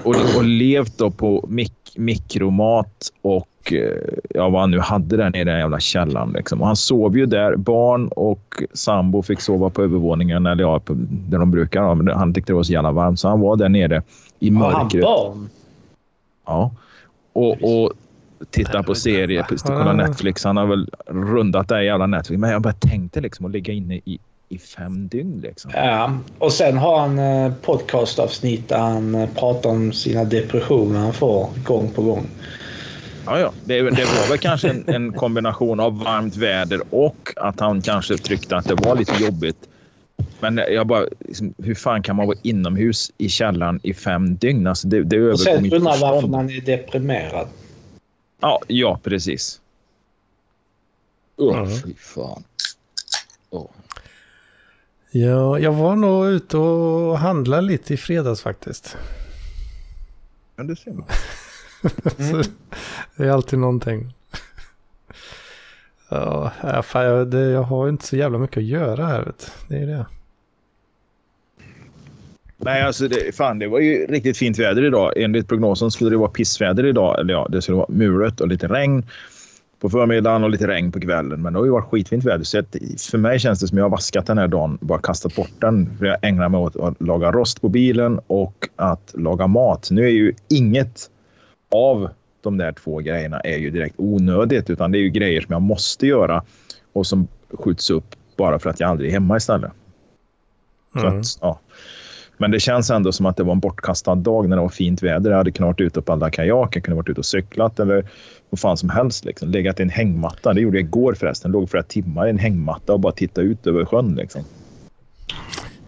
och, 0.03 0.15
och 0.37 0.43
levt 0.43 0.97
då 0.97 1.11
på 1.11 1.45
mik 1.49 1.82
mikromat 1.97 3.11
och 3.21 3.73
eh, 3.73 4.13
ja, 4.29 4.49
vad 4.49 4.61
han 4.61 4.71
nu 4.71 4.79
hade 4.79 5.17
där 5.17 5.29
nere 5.29 5.41
i 5.41 5.43
den 5.43 5.59
jävla 5.59 5.79
källaren. 5.79 6.31
Liksom. 6.31 6.61
Och 6.61 6.67
han 6.67 6.75
sov 6.75 7.17
ju 7.17 7.25
där. 7.25 7.55
Barn 7.55 8.07
och 8.07 8.63
sambo 8.73 9.21
fick 9.21 9.41
sova 9.41 9.69
på 9.69 9.83
övervåningen, 9.83 10.45
eller 10.45 10.63
ja, 10.63 10.79
på, 10.79 10.93
där 11.09 11.39
de 11.39 11.51
brukar. 11.51 11.81
Ja, 11.81 11.95
men 11.95 12.07
han 12.07 12.33
tyckte 12.33 12.51
det 12.51 12.55
var 12.55 12.63
så 12.63 12.73
jävla 12.73 12.91
varmt 12.91 13.19
så 13.19 13.27
han 13.27 13.39
var 13.39 13.55
där 13.55 13.69
nere 13.69 14.01
i 14.39 14.49
han 14.49 14.59
mörkret. 14.59 15.03
barn? 15.03 15.49
Ja. 16.45 16.71
Och, 17.33 17.51
och 17.63 17.93
titta 18.49 18.83
på 18.83 18.95
serier, 18.95 19.45
kolla. 19.63 19.93
Netflix. 19.93 20.43
Han 20.43 20.57
har 20.57 20.65
väl 20.65 20.89
rundat 21.07 21.67
det 21.67 21.83
jävla 21.83 22.07
Netflix. 22.07 22.39
Men 22.39 22.49
jag 22.49 22.61
bara 22.61 22.73
tänkte 22.73 23.21
liksom 23.21 23.45
att 23.45 23.51
ligga 23.51 23.73
inne 23.73 23.95
i, 23.95 24.19
i 24.53 24.57
fem 24.57 25.07
dygn. 25.07 25.41
Liksom. 25.41 25.71
Ja. 25.75 26.17
Och 26.39 26.53
sen 26.53 26.77
har 26.77 26.99
han 26.99 27.19
eh, 27.19 27.53
podcastavsnitt 27.61 28.69
där 28.69 28.77
han 28.77 29.15
eh, 29.15 29.29
pratar 29.35 29.69
om 29.69 29.93
sina 29.93 30.23
depressioner 30.23 30.99
han 30.99 31.13
får 31.13 31.49
gång 31.63 31.89
på 31.89 32.01
gång. 32.01 32.27
Ja, 33.25 33.39
ja. 33.39 33.51
Det, 33.65 33.81
det 33.81 34.05
var 34.05 34.29
väl 34.29 34.37
kanske 34.37 34.69
en, 34.69 34.83
en 34.87 35.13
kombination 35.13 35.79
av 35.79 36.03
varmt 36.03 36.35
väder 36.35 36.81
och 36.89 37.33
att 37.35 37.59
han 37.59 37.81
kanske 37.81 38.17
tyckte 38.17 38.57
att 38.57 38.65
det 38.65 38.75
var 38.75 38.95
lite 38.95 39.23
jobbigt. 39.23 39.57
Men 40.39 40.57
jag 40.57 40.87
bara, 40.87 41.05
liksom, 41.19 41.53
hur 41.57 41.75
fan 41.75 42.03
kan 42.03 42.15
man 42.15 42.27
vara 42.27 42.37
inomhus 42.41 43.11
i 43.17 43.29
källaren 43.29 43.79
i 43.83 43.93
fem 43.93 44.35
dygn? 44.35 44.67
Alltså 44.67 44.87
det, 44.87 45.03
det 45.03 45.15
är 45.15 45.31
Och 45.31 45.39
sen 45.39 45.73
undrar 45.73 46.01
varför 46.01 46.27
man 46.27 46.49
är 46.49 46.61
deprimerad. 46.61 47.47
Ja, 48.41 48.59
ja, 48.67 48.99
precis. 49.03 49.59
Åh, 51.37 51.57
Ja. 51.57 51.67
fy 51.85 51.93
fan. 51.97 52.43
Ja, 55.15 55.59
jag 55.59 55.71
var 55.71 55.95
nog 55.95 56.27
ute 56.27 56.57
och 56.57 57.17
handlade 57.17 57.61
lite 57.61 57.93
i 57.93 57.97
fredags 57.97 58.41
faktiskt. 58.41 58.97
Men 60.55 60.67
det 60.67 60.75
ser 60.75 60.91
man. 60.91 61.05
Så 62.31 62.51
det 63.15 63.23
är 63.23 63.29
alltid 63.29 63.59
någonting. 63.59 64.13
Ja, 66.09 66.51
ja, 66.63 66.81
fan, 66.81 67.05
jag, 67.05 67.27
det, 67.27 67.39
jag 67.39 67.63
har 67.63 67.85
ju 67.85 67.89
inte 67.89 68.05
så 68.05 68.15
jävla 68.15 68.37
mycket 68.37 68.57
att 68.57 68.63
göra 68.63 69.05
här. 69.05 69.21
Vet. 69.21 69.51
du. 69.67 69.75
Det 69.75 69.83
är 69.83 69.87
det. 69.87 70.05
Nej, 72.57 72.81
alltså 72.81 73.07
det, 73.07 73.35
fan, 73.35 73.59
det 73.59 73.67
var 73.67 73.79
ju 73.79 74.05
riktigt 74.07 74.37
fint 74.37 74.59
väder 74.59 74.85
idag. 74.85 75.13
Enligt 75.17 75.47
prognosen 75.47 75.91
skulle 75.91 76.09
det 76.09 76.17
vara 76.17 76.29
pissväder 76.29 76.85
idag. 76.85 77.19
Eller 77.19 77.33
ja, 77.33 77.47
det 77.51 77.61
skulle 77.61 77.77
vara 77.77 77.89
mulet 77.89 78.41
och 78.41 78.47
lite 78.47 78.67
regn 78.67 79.05
på 79.83 79.89
förmiddagen 79.89 80.43
och 80.43 80.49
lite 80.49 80.67
regn 80.67 80.91
på 80.91 80.99
kvällen. 80.99 81.41
Men 81.41 81.53
det 81.53 81.59
har 81.59 81.65
ju 81.65 81.71
varit 81.71 81.85
skitfint 81.85 82.23
väder. 82.23 82.43
Så 82.43 82.63
för 83.11 83.17
mig 83.17 83.39
känns 83.39 83.59
det 83.59 83.67
som 83.67 83.77
jag 83.77 83.85
har 83.85 83.89
vaskat 83.89 84.25
den 84.25 84.37
här 84.37 84.47
dagen 84.47 84.77
bara 84.81 84.99
kastat 84.99 85.35
bort 85.35 85.51
den. 85.59 85.97
För 85.97 86.05
jag 86.05 86.17
ägnar 86.21 86.49
mig 86.49 86.59
åt 86.59 86.75
att 86.75 87.01
laga 87.01 87.31
rost 87.31 87.61
på 87.61 87.69
bilen 87.69 88.19
och 88.27 88.69
att 88.75 89.13
laga 89.17 89.47
mat. 89.47 89.87
Nu 89.91 90.05
är 90.05 90.09
ju 90.09 90.33
inget 90.49 91.09
av 91.71 92.09
de 92.41 92.57
där 92.57 92.71
två 92.71 92.97
grejerna 92.97 93.39
är 93.39 93.57
ju 93.57 93.69
direkt 93.71 93.95
onödigt. 93.97 94.69
Utan 94.69 94.91
det 94.91 94.97
är 94.97 95.01
ju 95.01 95.09
grejer 95.09 95.41
som 95.41 95.53
jag 95.53 95.61
måste 95.61 96.07
göra 96.07 96.43
och 96.93 97.07
som 97.07 97.27
skjuts 97.53 97.89
upp 97.89 98.15
bara 98.37 98.59
för 98.59 98.69
att 98.69 98.79
jag 98.79 98.89
aldrig 98.89 99.09
är 99.09 99.13
hemma 99.13 99.37
istället. 99.37 99.71
Så 100.93 101.07
Mm. 101.07 101.19
att, 101.19 101.25
ja. 101.41 101.59
Men 102.37 102.51
det 102.51 102.59
känns 102.59 102.89
ändå 102.89 103.11
som 103.11 103.25
att 103.25 103.37
det 103.37 103.43
var 103.43 103.51
en 103.53 103.59
bortkastad 103.59 104.15
dag 104.15 104.49
när 104.49 104.55
det 104.55 104.61
var 104.61 104.69
fint 104.69 105.03
väder. 105.03 105.31
Jag 105.31 105.37
hade 105.37 105.51
kunnat 105.51 105.67
varit 105.67 105.81
ute 105.81 105.99
och 105.99 106.05
paddla 106.05 106.29
kajak, 106.29 106.75
jag 106.75 106.83
kunde 106.83 106.95
varit 106.95 107.09
ute 107.09 107.19
och 107.19 107.25
cyklat 107.25 107.79
eller 107.79 108.05
vad 108.53 108.59
fan 108.59 108.77
som 108.77 108.89
helst. 108.89 109.25
Liksom. 109.25 109.49
Legat 109.49 109.79
i 109.79 109.83
en 109.83 109.89
hängmatta. 109.89 110.53
Det 110.53 110.61
gjorde 110.61 110.77
jag 110.77 110.85
igår 110.85 111.13
förresten. 111.13 111.51
Låg 111.51 111.69
flera 111.69 111.83
timmar 111.83 112.27
i 112.27 112.29
en 112.29 112.39
hängmatta 112.39 112.93
och 112.93 112.99
bara 112.99 113.13
tittade 113.13 113.47
ut 113.47 113.67
över 113.67 113.85
sjön. 113.85 114.15
Liksom. 114.15 114.43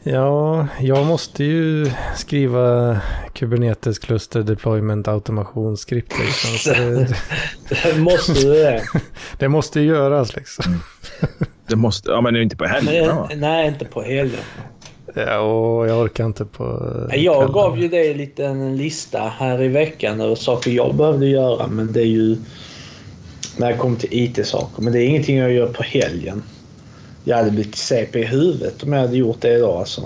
Ja, 0.03 0.67
jag 0.79 1.05
måste 1.05 1.43
ju 1.43 1.91
skriva 2.15 2.97
Kubernetes 3.33 3.99
Cluster 3.99 4.43
Deployment 4.43 5.07
Automation 5.07 5.77
Script. 5.77 6.13
Liksom. 6.19 7.05
det, 7.83 7.97
måste 7.99 8.33
du 8.33 8.49
det? 8.53 8.83
det 9.39 9.47
måste 9.47 9.79
ju 9.79 9.85
göras 9.85 10.35
liksom. 10.35 10.65
Mm. 10.67 10.79
Det 11.67 11.75
måste, 11.75 12.11
ja 12.11 12.21
men 12.21 12.35
inte 12.35 12.55
på 12.55 12.65
helgerna 12.65 13.29
Nej, 13.35 13.67
inte 13.67 13.85
på 13.85 14.01
helgen. 14.01 14.39
Ja, 15.17 15.39
och 15.39 15.87
jag 15.87 16.01
orkar 16.01 16.25
inte 16.25 16.45
på... 16.45 16.63
Jag 17.11 17.35
kvällen. 17.35 17.51
gav 17.51 17.79
ju 17.79 17.87
dig 17.87 18.11
en 18.11 18.17
liten 18.17 18.77
lista 18.77 19.33
här 19.37 19.63
i 19.63 19.67
veckan 19.67 20.21
över 20.21 20.35
saker 20.35 20.71
jag 20.71 20.95
behövde 20.95 21.27
göra. 21.27 21.67
Men 21.67 21.93
det 21.93 22.01
är 22.01 22.05
ju 22.05 22.37
när 23.57 23.69
jag 23.69 23.79
kommer 23.79 23.97
till 23.97 24.09
IT-saker. 24.11 24.81
Men 24.81 24.93
det 24.93 25.03
är 25.03 25.07
ingenting 25.07 25.37
jag 25.37 25.51
gör 25.51 25.67
på 25.67 25.83
helgen. 25.83 26.43
Jag 27.23 27.37
hade 27.37 27.51
blivit 27.51 27.75
CP 27.75 28.19
i 28.19 28.25
huvudet 28.25 28.83
om 28.83 28.93
jag 28.93 29.01
hade 29.01 29.17
gjort 29.17 29.41
det 29.41 29.53
idag. 29.53 29.79
Alltså. 29.79 30.01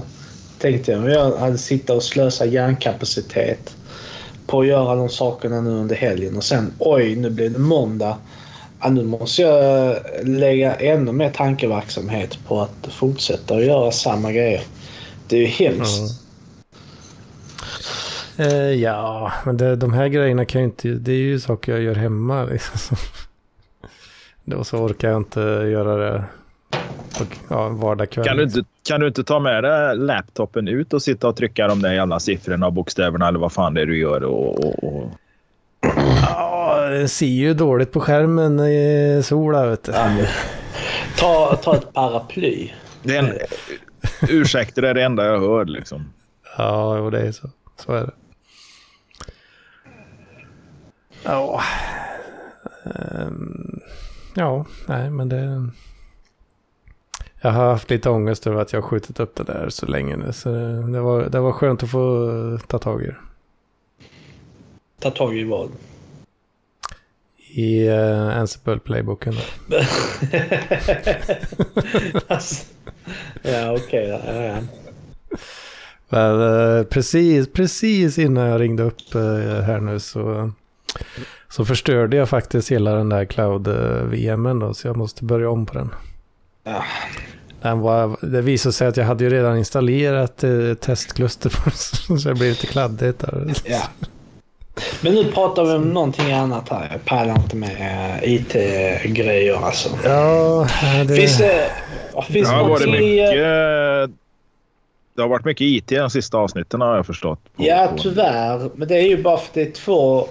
Tänkte 0.59 0.91
jag 0.91 1.01
om 1.01 1.09
jag 1.09 1.37
hade 1.37 1.57
sitta 1.57 1.93
och 1.93 2.03
slösa 2.03 2.45
hjärnkapacitet 2.45 3.75
på 4.47 4.59
att 4.59 4.67
göra 4.67 4.95
de 4.95 5.09
sakerna 5.09 5.61
nu 5.61 5.69
under 5.69 5.95
helgen 5.95 6.37
och 6.37 6.43
sen 6.43 6.73
oj, 6.79 7.15
nu 7.15 7.29
blir 7.29 7.49
det 7.49 7.59
måndag. 7.59 8.17
Ja, 8.81 8.89
nu 8.89 9.03
måste 9.03 9.41
jag 9.41 9.95
lägga 10.23 10.75
ännu 10.75 11.11
mer 11.11 11.29
tankeverksamhet 11.29 12.39
på 12.47 12.61
att 12.61 12.93
fortsätta 12.93 13.55
att 13.55 13.65
göra 13.65 13.91
samma 13.91 14.31
grejer. 14.31 14.61
Det 15.29 15.35
är 15.35 15.41
ju 15.41 15.45
hemskt. 15.45 16.21
Mm. 18.37 18.51
Uh, 18.51 18.73
ja, 18.73 19.31
men 19.45 19.57
det, 19.57 19.75
de 19.75 19.93
här 19.93 20.07
grejerna 20.07 20.45
kan 20.45 20.61
ju 20.61 20.65
inte... 20.65 20.87
Det 20.87 21.11
är 21.11 21.15
ju 21.15 21.39
saker 21.39 21.71
jag 21.71 21.81
gör 21.81 21.95
hemma. 21.95 22.43
Liksom. 22.43 22.97
Då 24.45 24.63
så 24.63 24.77
orkar 24.77 25.09
jag 25.09 25.17
inte 25.17 25.39
göra 25.71 25.95
det 25.95 26.23
på 27.17 27.25
ja, 27.49 27.69
vardagskväll. 27.69 28.25
Kan 28.25 28.37
du, 28.37 28.43
inte, 28.43 28.63
kan 28.87 28.99
du 28.99 29.07
inte 29.07 29.23
ta 29.23 29.39
med 29.39 29.63
dig 29.63 29.97
laptopen 29.97 30.67
ut 30.67 30.93
och 30.93 31.01
sitta 31.01 31.27
och 31.27 31.35
trycka 31.35 31.67
de 31.67 31.81
där 31.81 31.93
jävla 31.93 32.19
siffrorna 32.19 32.67
och 32.67 32.73
bokstäverna 32.73 33.27
eller 33.27 33.39
vad 33.39 33.51
fan 33.51 33.73
det 33.73 33.81
är 33.81 33.85
du 33.85 33.99
gör? 33.99 34.23
Och, 34.23 34.65
och, 34.65 34.83
och... 34.83 35.11
Ja, 36.21 36.87
det 36.89 37.07
ser 37.07 37.25
ju 37.25 37.53
dåligt 37.53 37.91
på 37.91 37.99
skärmen 37.99 38.59
i 38.59 39.21
solen. 39.23 39.69
Vet 39.69 39.83
du. 39.83 39.91
Ja, 39.91 40.27
ta, 41.17 41.55
ta 41.55 41.75
ett 41.75 41.93
paraply. 41.93 42.71
Det 43.03 43.15
är 43.15 43.19
en, 43.19 43.33
ursäkter 44.29 44.83
är 44.83 44.93
det 44.93 45.03
enda 45.03 45.25
jag 45.25 45.39
hör 45.39 45.65
liksom. 45.65 46.13
Ja, 46.57 46.97
jo, 46.97 47.09
det 47.09 47.21
är 47.21 47.31
så. 47.31 47.49
Så 47.75 47.91
är 47.93 48.05
det. 48.05 48.11
Ja. 51.23 51.61
Um, 52.83 53.79
ja, 54.35 54.65
nej, 54.87 55.09
men 55.09 55.29
det... 55.29 55.69
Jag 57.41 57.51
har 57.51 57.65
haft 57.65 57.89
lite 57.89 58.09
ångest 58.09 58.47
över 58.47 58.61
att 58.61 58.73
jag 58.73 58.81
har 58.81 58.87
skjutit 58.87 59.19
upp 59.19 59.35
det 59.35 59.43
där 59.43 59.69
så 59.69 59.85
länge 59.85 60.17
nu. 60.17 60.33
Så 60.33 60.49
det 60.93 60.99
var, 60.99 61.29
det 61.29 61.39
var 61.39 61.51
skönt 61.51 61.83
att 61.83 61.91
få 61.91 62.57
ta 62.67 62.79
tag 62.79 63.03
i 63.03 63.05
det. 63.05 63.15
Ta 64.99 65.11
tag 65.11 65.37
i 65.37 65.43
vad? 65.43 65.69
I 67.51 67.89
uh, 67.89 68.37
Ansible 68.37 68.79
playboken. 68.79 69.33
alltså, 72.27 72.65
ja, 73.41 73.71
okej. 73.71 74.13
Okay, 74.13 74.33
ja, 74.35 74.43
ja. 74.43 74.57
Men, 76.09 76.41
uh, 76.41 76.83
precis, 76.83 77.53
precis 77.53 78.17
innan 78.17 78.47
jag 78.47 78.61
ringde 78.61 78.83
upp 78.83 79.15
uh, 79.15 79.61
här 79.61 79.79
nu 79.79 79.99
så, 79.99 80.51
så 81.49 81.65
förstörde 81.65 82.17
jag 82.17 82.29
faktiskt 82.29 82.71
hela 82.71 82.93
den 82.93 83.09
där 83.09 83.25
cloud-VMen 83.25 84.59
då. 84.59 84.73
Så 84.73 84.87
jag 84.87 84.97
måste 84.97 85.23
börja 85.23 85.49
om 85.49 85.65
på 85.65 85.73
den. 85.73 85.89
Ah. 86.63 86.83
Den 87.61 87.79
var, 87.79 88.17
det 88.21 88.41
visade 88.41 88.73
sig 88.73 88.87
att 88.87 88.97
jag 88.97 89.05
hade 89.05 89.23
ju 89.23 89.29
redan 89.29 89.57
installerat 89.57 90.43
eh, 90.43 90.73
testkluster 90.73 91.49
på 91.49 91.69
så 92.19 92.29
det 92.29 92.35
blev 92.35 92.49
lite 92.49 92.67
kladdigt. 92.67 93.19
Där. 93.19 93.53
Ja. 93.65 93.81
Men 95.01 95.13
nu 95.13 95.31
pratar 95.31 95.65
vi 95.65 95.73
om 95.73 95.93
någonting 95.93 96.31
annat 96.31 96.69
här. 96.69 96.89
Jag 96.91 97.05
pallar 97.05 97.35
inte 97.35 97.55
med 97.55 97.71
eh, 98.21 98.33
IT-grejer 98.33 99.65
alltså. 99.65 99.89
Ja, 100.03 100.67
det... 101.07 101.15
Finns 101.15 101.37
det... 101.37 101.71
Finns 102.29 102.49
det 102.49 102.55
har 102.55 102.69
varit 102.69 102.89
mycket... 102.89 103.33
Det 105.15 105.21
har 105.21 105.29
varit 105.29 105.45
mycket 105.45 105.61
IT 105.61 105.87
de 105.87 106.09
sista 106.09 106.37
avsnitten 106.37 106.81
har 106.81 106.95
jag 106.95 107.05
förstått. 107.05 107.39
På, 107.55 107.63
ja, 107.63 107.91
tyvärr. 107.97 108.69
Men 108.75 108.87
det 108.87 108.95
är 108.95 109.07
ju 109.07 109.23
bara 109.23 109.37
för 109.37 109.45
att 109.45 109.53
det 109.53 109.61
är 109.61 109.71
två... 109.71 110.27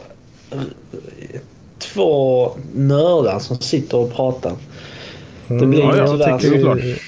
Två 1.79 2.51
nördar 2.75 3.39
som 3.39 3.57
sitter 3.57 3.99
och 3.99 4.15
pratar. 4.15 4.53
Det 5.47 5.67
blir 5.67 5.83
mm, 5.83 5.97
ja, 5.97 6.17
jag, 6.29 6.41
tycker, 6.41 6.99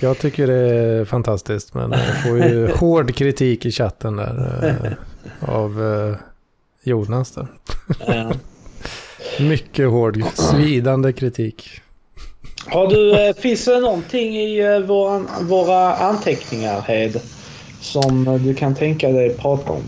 jag 0.00 0.18
tycker 0.18 0.46
det 0.46 0.54
är 0.54 1.04
fantastiskt. 1.04 1.74
Men 1.74 1.90
jag 1.90 2.22
får 2.22 2.38
ju 2.38 2.70
hård 2.74 3.14
kritik 3.14 3.66
i 3.66 3.70
chatten 3.70 4.16
där. 4.16 4.76
Eh, 4.84 4.92
av 5.54 5.82
eh, 5.82 6.16
Jonas 6.82 7.30
där. 7.30 7.46
Ja. 8.06 8.32
Mycket 9.40 9.88
hård, 9.88 10.22
svidande 10.34 11.12
kritik. 11.12 11.80
Har 12.66 12.86
du, 12.88 13.28
eh, 13.28 13.34
finns 13.34 13.64
det 13.64 13.80
någonting 13.80 14.36
i 14.36 14.82
våra, 14.86 15.22
våra 15.40 15.94
anteckningar, 15.96 16.80
Hed? 16.80 17.20
Som 17.80 18.38
du 18.44 18.54
kan 18.54 18.74
tänka 18.74 19.08
dig 19.08 19.36
prata 19.36 19.72
om? 19.72 19.82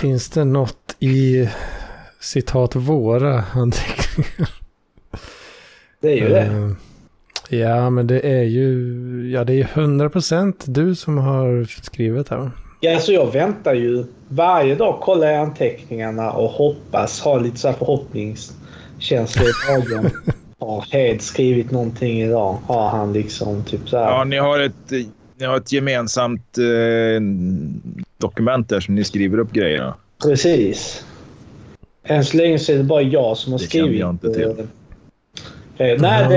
Finns 0.00 0.30
det 0.30 0.44
något 0.44 0.96
i 0.98 1.48
citat 2.20 2.76
våra 2.76 3.44
anteckningar? 3.52 4.50
Det 6.00 6.08
är 6.08 6.16
ju 6.16 6.28
det. 6.28 6.76
Ja, 7.56 7.90
men 7.90 8.06
det 8.06 8.20
är 8.20 8.42
ju 8.42 9.30
ja, 9.30 9.44
det 9.44 9.60
är 9.60 9.64
100% 9.64 10.54
du 10.66 10.94
som 10.94 11.18
har 11.18 11.64
skrivit 11.82 12.28
här. 12.28 12.50
Ja, 12.84 13.00
så 13.00 13.12
jag 13.12 13.32
väntar 13.32 13.74
ju. 13.74 14.04
Varje 14.28 14.74
dag 14.74 15.00
kollar 15.00 15.26
jag 15.26 15.40
anteckningarna 15.40 16.32
och 16.32 16.48
hoppas, 16.50 17.20
har 17.20 17.40
lite 17.40 17.56
så 17.56 17.68
här 17.68 17.74
förhoppningskänsla 17.74 19.42
i 19.42 19.52
magen. 19.70 20.10
Har 20.58 20.84
Hed 20.90 21.22
skrivit 21.22 21.70
någonting 21.70 22.22
idag? 22.22 22.58
Har 22.66 22.88
han 22.88 23.12
liksom 23.12 23.64
typ 23.64 23.88
så 23.88 23.98
här? 23.98 24.04
Ja, 24.04 24.24
ni 24.24 24.36
har 24.36 24.58
ett, 24.60 24.90
ni 25.38 25.46
har 25.46 25.56
ett 25.56 25.72
gemensamt 25.72 26.58
eh, 26.58 27.22
dokument 28.18 28.68
där 28.68 28.80
som 28.80 28.94
ni 28.94 29.04
skriver 29.04 29.38
upp 29.38 29.52
grejerna. 29.52 29.94
Precis. 30.22 31.04
Än 32.04 32.24
så 32.24 32.36
länge 32.36 32.58
så 32.58 32.72
är 32.72 32.76
det 32.76 32.84
bara 32.84 33.02
jag 33.02 33.36
som 33.36 33.52
har 33.52 33.58
det 33.58 33.64
skrivit. 33.64 34.00
Jag 34.00 34.10
inte 34.10 34.34
till. 34.34 34.42
Eh, 34.42 34.64
Eh, 35.82 36.00
nej, 36.00 36.28
det, 36.28 36.36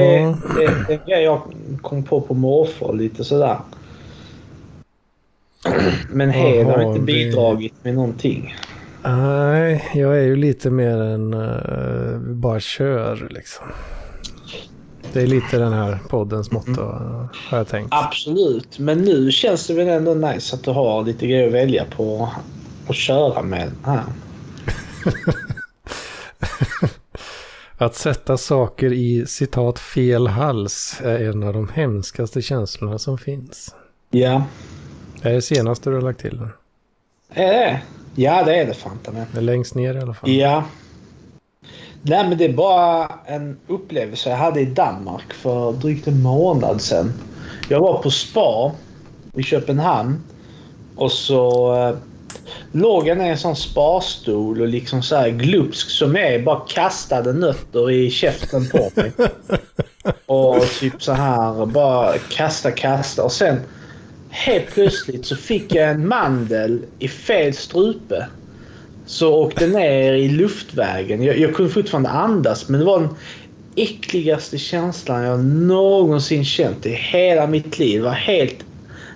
det, 0.60 0.86
det 0.88 0.94
är 0.94 1.00
en 1.00 1.06
grej 1.08 1.24
jag 1.24 1.42
kom 1.82 2.04
på 2.04 2.22
på 2.22 2.34
morfar 2.34 2.94
lite 2.94 3.24
sådär. 3.24 3.58
Men 6.10 6.30
Hed 6.30 6.65
har 6.65 6.82
inte 6.82 6.99
bidragit 6.99 7.73
med 7.84 7.95
någonting. 7.95 8.56
Nej, 9.04 9.91
jag 9.93 10.17
är 10.17 10.23
ju 10.23 10.36
lite 10.36 10.69
mer 10.69 10.97
än 10.97 11.34
uh, 11.34 12.19
bara 12.19 12.60
kör 12.60 13.28
liksom. 13.30 13.65
Det 15.13 15.21
är 15.21 15.28
lite 15.28 15.58
den 15.58 15.73
här 15.73 15.99
poddens 16.10 16.51
motto 16.51 16.82
mm. 16.82 17.28
har 17.49 17.58
jag 17.58 17.67
tänkt. 17.67 17.89
Absolut, 17.91 18.80
men 18.80 19.01
nu 19.01 19.32
känns 19.32 19.67
det 19.67 19.73
väl 19.73 19.88
ändå 19.88 20.13
nice 20.13 20.56
att 20.56 20.63
du 20.63 20.71
har 20.71 21.04
lite 21.04 21.28
grejer 21.28 21.47
att 21.47 21.54
välja 21.54 21.86
på 21.97 22.30
och 22.88 22.95
köra 22.95 23.41
med 23.41 23.71
här. 23.84 24.04
Att 27.78 27.95
sätta 27.95 28.38
saker 28.38 28.93
i 28.93 29.25
citat 29.28 29.80
fel 29.80 30.28
hals 30.28 31.01
är 31.04 31.30
en 31.30 31.43
av 31.43 31.54
de 31.54 31.69
hemskaste 31.69 32.41
känslorna 32.41 32.99
som 32.99 33.17
finns. 33.17 33.75
Ja. 34.12 34.43
Det 35.26 35.32
är 35.32 35.36
det 35.36 35.42
senaste 35.42 35.90
du 35.90 35.96
har 35.96 36.02
lagt 36.02 36.20
till? 36.20 36.48
Är 37.34 37.54
det? 37.54 37.82
Ja, 38.16 38.44
det 38.44 38.56
är 38.56 38.66
det 38.66 38.74
fan 38.74 39.00
Det 39.32 39.38
är 39.38 39.42
längst 39.42 39.76
ner 39.76 39.96
i 39.96 40.00
alla 40.00 40.14
fall. 40.14 40.30
Ja. 40.30 40.64
Nej, 42.02 42.30
men 42.30 42.38
det 42.38 42.46
är 42.46 42.54
bara 42.54 43.12
en 43.26 43.58
upplevelse 43.68 44.30
jag 44.30 44.38
hade 44.38 44.60
i 44.60 44.66
Danmark 44.66 45.34
för 45.34 45.72
drygt 45.72 46.08
en 46.08 46.22
månad 46.22 46.82
sedan. 46.82 47.14
Jag 47.70 47.80
var 47.80 48.02
på 48.02 48.12
spa 48.12 48.72
i 49.34 49.44
Köpenhamn 49.44 50.24
och 50.96 51.12
så 51.12 51.74
eh, 51.76 51.98
låg 52.72 53.08
jag 53.08 53.18
ner 53.18 53.26
i 53.26 53.30
en 53.30 53.38
sån 53.38 53.56
sparstol 53.56 54.62
och 54.62 54.68
liksom 54.68 55.04
så 55.04 55.16
här 55.16 55.30
glupsk 55.30 55.90
som 55.90 56.16
jag 56.16 56.34
är 56.34 56.40
bara 56.40 56.60
kastade 56.68 57.34
nötter 57.34 57.92
i 57.92 58.10
käften 58.10 58.70
på 58.70 58.90
mig. 58.96 59.12
och 60.26 60.62
typ 60.80 61.04
så 61.04 61.12
här 61.12 61.66
bara 61.66 62.18
kasta, 62.18 62.72
kasta 62.72 63.24
och 63.24 63.32
sen 63.32 63.60
helt 64.36 64.74
plötsligt 64.74 65.26
så 65.26 65.36
fick 65.36 65.76
jag 65.76 65.89
en 65.89 66.08
mandel 66.08 66.80
i 67.00 67.08
fel 67.08 67.54
strupe. 67.54 68.28
Så 69.06 69.34
åkte 69.34 69.67
ner 69.67 70.13
i 70.13 70.30
luftvägen. 70.30 71.24
Jag, 71.24 71.39
jag 71.39 71.56
kunde 71.56 71.71
fortfarande 71.71 72.10
andas 72.10 72.69
men 72.69 72.80
det 72.80 72.86
var 72.86 73.00
den 73.00 73.10
äckligaste 73.76 74.58
känslan 74.58 75.24
jag 75.24 75.45
någonsin 75.45 76.45
känt 76.45 76.86
i 76.86 76.89
hela 76.89 77.48
mitt 77.48 77.80
liv. 77.80 78.00
Det 78.00 78.06
var 78.06 78.12
helt 78.12 78.65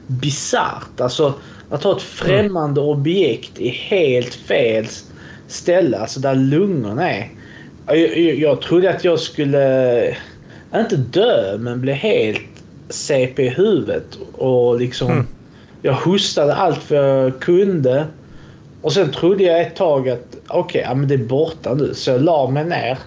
bisarrt. 0.07 1.01
Alltså 1.01 1.33
Att 1.69 1.83
ha 1.83 1.95
ett 1.95 2.01
främmande 2.01 2.81
objekt 2.81 3.59
i 3.59 3.69
helt 3.69 4.33
fel 4.33 4.87
ställe, 5.47 5.97
alltså 5.97 6.19
där 6.19 6.35
lungorna 6.35 7.11
är. 7.11 7.29
Jag, 7.87 8.17
jag, 8.17 8.35
jag 8.35 8.61
trodde 8.61 8.89
att 8.89 9.03
jag 9.03 9.19
skulle, 9.19 10.15
inte 10.75 10.97
dö, 10.97 11.57
men 11.57 11.81
bli 11.81 11.93
helt 11.93 12.48
CP 12.89 13.43
i 13.43 13.49
huvudet. 13.49 14.17
Och 14.33 14.79
liksom, 14.79 15.11
Mm. 15.11 15.27
jag 15.81 15.93
hostade 15.93 16.55
allt 16.55 16.91
vad 16.91 16.99
jag 17.25 17.39
kunde. 17.39 18.05
Och 18.81 18.93
sen 18.93 19.11
trodde 19.11 19.43
jag 19.43 19.61
ett 19.61 19.75
tag 19.75 20.09
att 20.09 20.37
okej, 20.47 20.81
ja, 20.85 20.95
men 20.95 21.07
det 21.07 21.13
är 21.13 21.17
borta 21.17 21.73
nu. 21.73 21.93
Så 21.93 22.09
jag 22.09 22.21
la 22.21 22.49
mig 22.49 22.65
ner. 22.65 22.97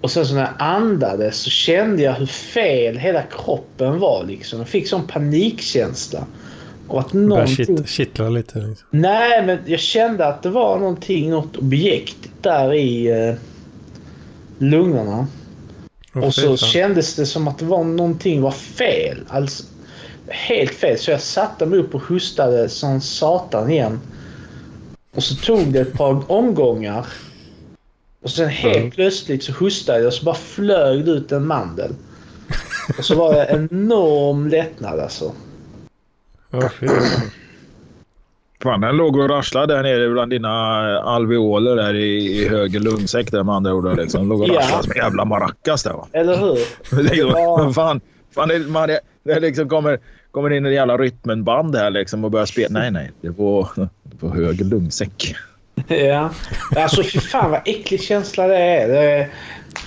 Och 0.00 0.10
sen 0.10 0.26
så 0.26 0.34
när 0.34 0.40
jag 0.40 0.50
andades 0.58 1.36
så 1.38 1.50
kände 1.50 2.02
jag 2.02 2.12
hur 2.12 2.26
fel 2.26 2.96
hela 2.98 3.22
kroppen 3.22 3.98
var. 3.98 4.24
Liksom. 4.24 4.58
Jag 4.58 4.68
fick 4.68 4.88
sån 4.88 5.06
panikkänsla. 5.06 6.26
Och 6.88 7.00
att 7.00 7.12
någonting... 7.12 7.56
kitt, 7.76 7.88
kittla 7.88 8.28
lite. 8.28 8.58
Liksom. 8.58 8.86
Nej, 8.90 9.46
men 9.46 9.58
jag 9.66 9.80
kände 9.80 10.26
att 10.26 10.42
det 10.42 10.50
var 10.50 10.78
någonting, 10.78 11.30
något 11.30 11.56
objekt 11.56 12.18
där 12.40 12.74
i 12.74 13.06
eh, 13.28 13.34
lungorna. 14.58 15.26
Och 16.12 16.34
så 16.34 16.56
kändes 16.56 17.14
det 17.14 17.26
som 17.26 17.48
att 17.48 17.58
det 17.58 17.64
var 17.64 17.84
någonting 17.84 18.42
var 18.42 18.50
fel. 18.50 19.18
Alltså, 19.28 19.64
helt 20.28 20.74
fel. 20.74 20.98
Så 20.98 21.10
jag 21.10 21.20
satte 21.20 21.66
mig 21.66 21.78
upp 21.78 21.94
och 21.94 22.02
hostade 22.02 22.68
som 22.68 23.00
satan 23.00 23.70
igen. 23.70 24.00
Och 25.14 25.22
så 25.22 25.34
tog 25.34 25.72
det 25.72 25.80
ett 25.80 25.92
par 25.92 26.32
omgångar. 26.32 27.06
Och 28.22 28.30
sen 28.30 28.48
helt 28.48 28.76
Mm. 28.76 28.90
plötsligt 28.90 29.44
så 29.44 29.52
hostade 29.52 29.98
jag 29.98 30.06
och 30.06 30.14
så 30.14 30.24
bara 30.24 30.34
flög 30.34 31.04
det 31.04 31.10
ut 31.10 31.32
en 31.32 31.46
mandel. 31.46 31.94
Och 32.98 33.04
så 33.04 33.14
var 33.14 33.34
det 33.34 33.44
en 33.44 33.68
enorm 33.72 34.48
lättnad 34.48 35.00
alltså. 35.00 35.32
Åh, 36.52 36.68
fy 36.80 36.86
fan. 38.62 38.80
Den 38.80 38.96
låg 38.96 39.16
och 39.16 39.28
rasslade 39.30 39.74
där 39.74 39.82
nere 39.82 40.08
bland 40.10 40.30
dina 40.30 40.50
alveoler 41.00 41.76
där 41.76 41.94
i, 41.94 42.38
i 42.42 42.48
höger 42.48 42.80
lungsäck 42.80 43.30
där 43.30 43.42
med 43.42 43.54
andra 43.54 43.74
ord. 43.74 43.96
Liksom. 43.96 44.28
Låg 44.28 44.40
och 44.40 44.48
Ja. 44.48 44.54
rasslade 44.58 44.82
som 44.82 44.92
en 44.92 44.98
jävla 44.98 45.24
maracas 45.24 45.82
där 45.82 45.92
va. 45.92 46.06
Eller 46.12 46.36
hur? 46.36 46.58
Ja. 47.16 47.56
vad 47.58 47.74
fan, 47.74 48.00
fan 48.34 48.48
det, 48.48 48.58
man, 48.58 48.88
det, 48.88 49.00
det 49.24 49.40
liksom 49.40 49.68
kommer, 49.68 49.98
kommer 50.30 50.52
in 50.52 50.66
en 50.66 50.72
jävla 50.72 50.96
rytmenband 50.96 51.76
här 51.76 51.90
liksom 51.90 52.24
och 52.24 52.30
börjar 52.30 52.46
spela. 52.46 52.78
Nej, 52.80 52.90
nej. 52.90 53.10
Det 53.20 53.28
var, 53.30 53.68
det 54.02 54.16
var 54.26 54.30
höger 54.34 54.64
lungsäck. 54.64 55.34
Ja. 55.88 56.30
Alltså 56.76 57.02
fy 57.02 57.20
fan 57.20 57.50
vad 57.50 57.60
äcklig 57.64 58.02
känsla 58.02 58.46
det 58.46 58.56
är. 58.58 58.88
Det 58.88 59.28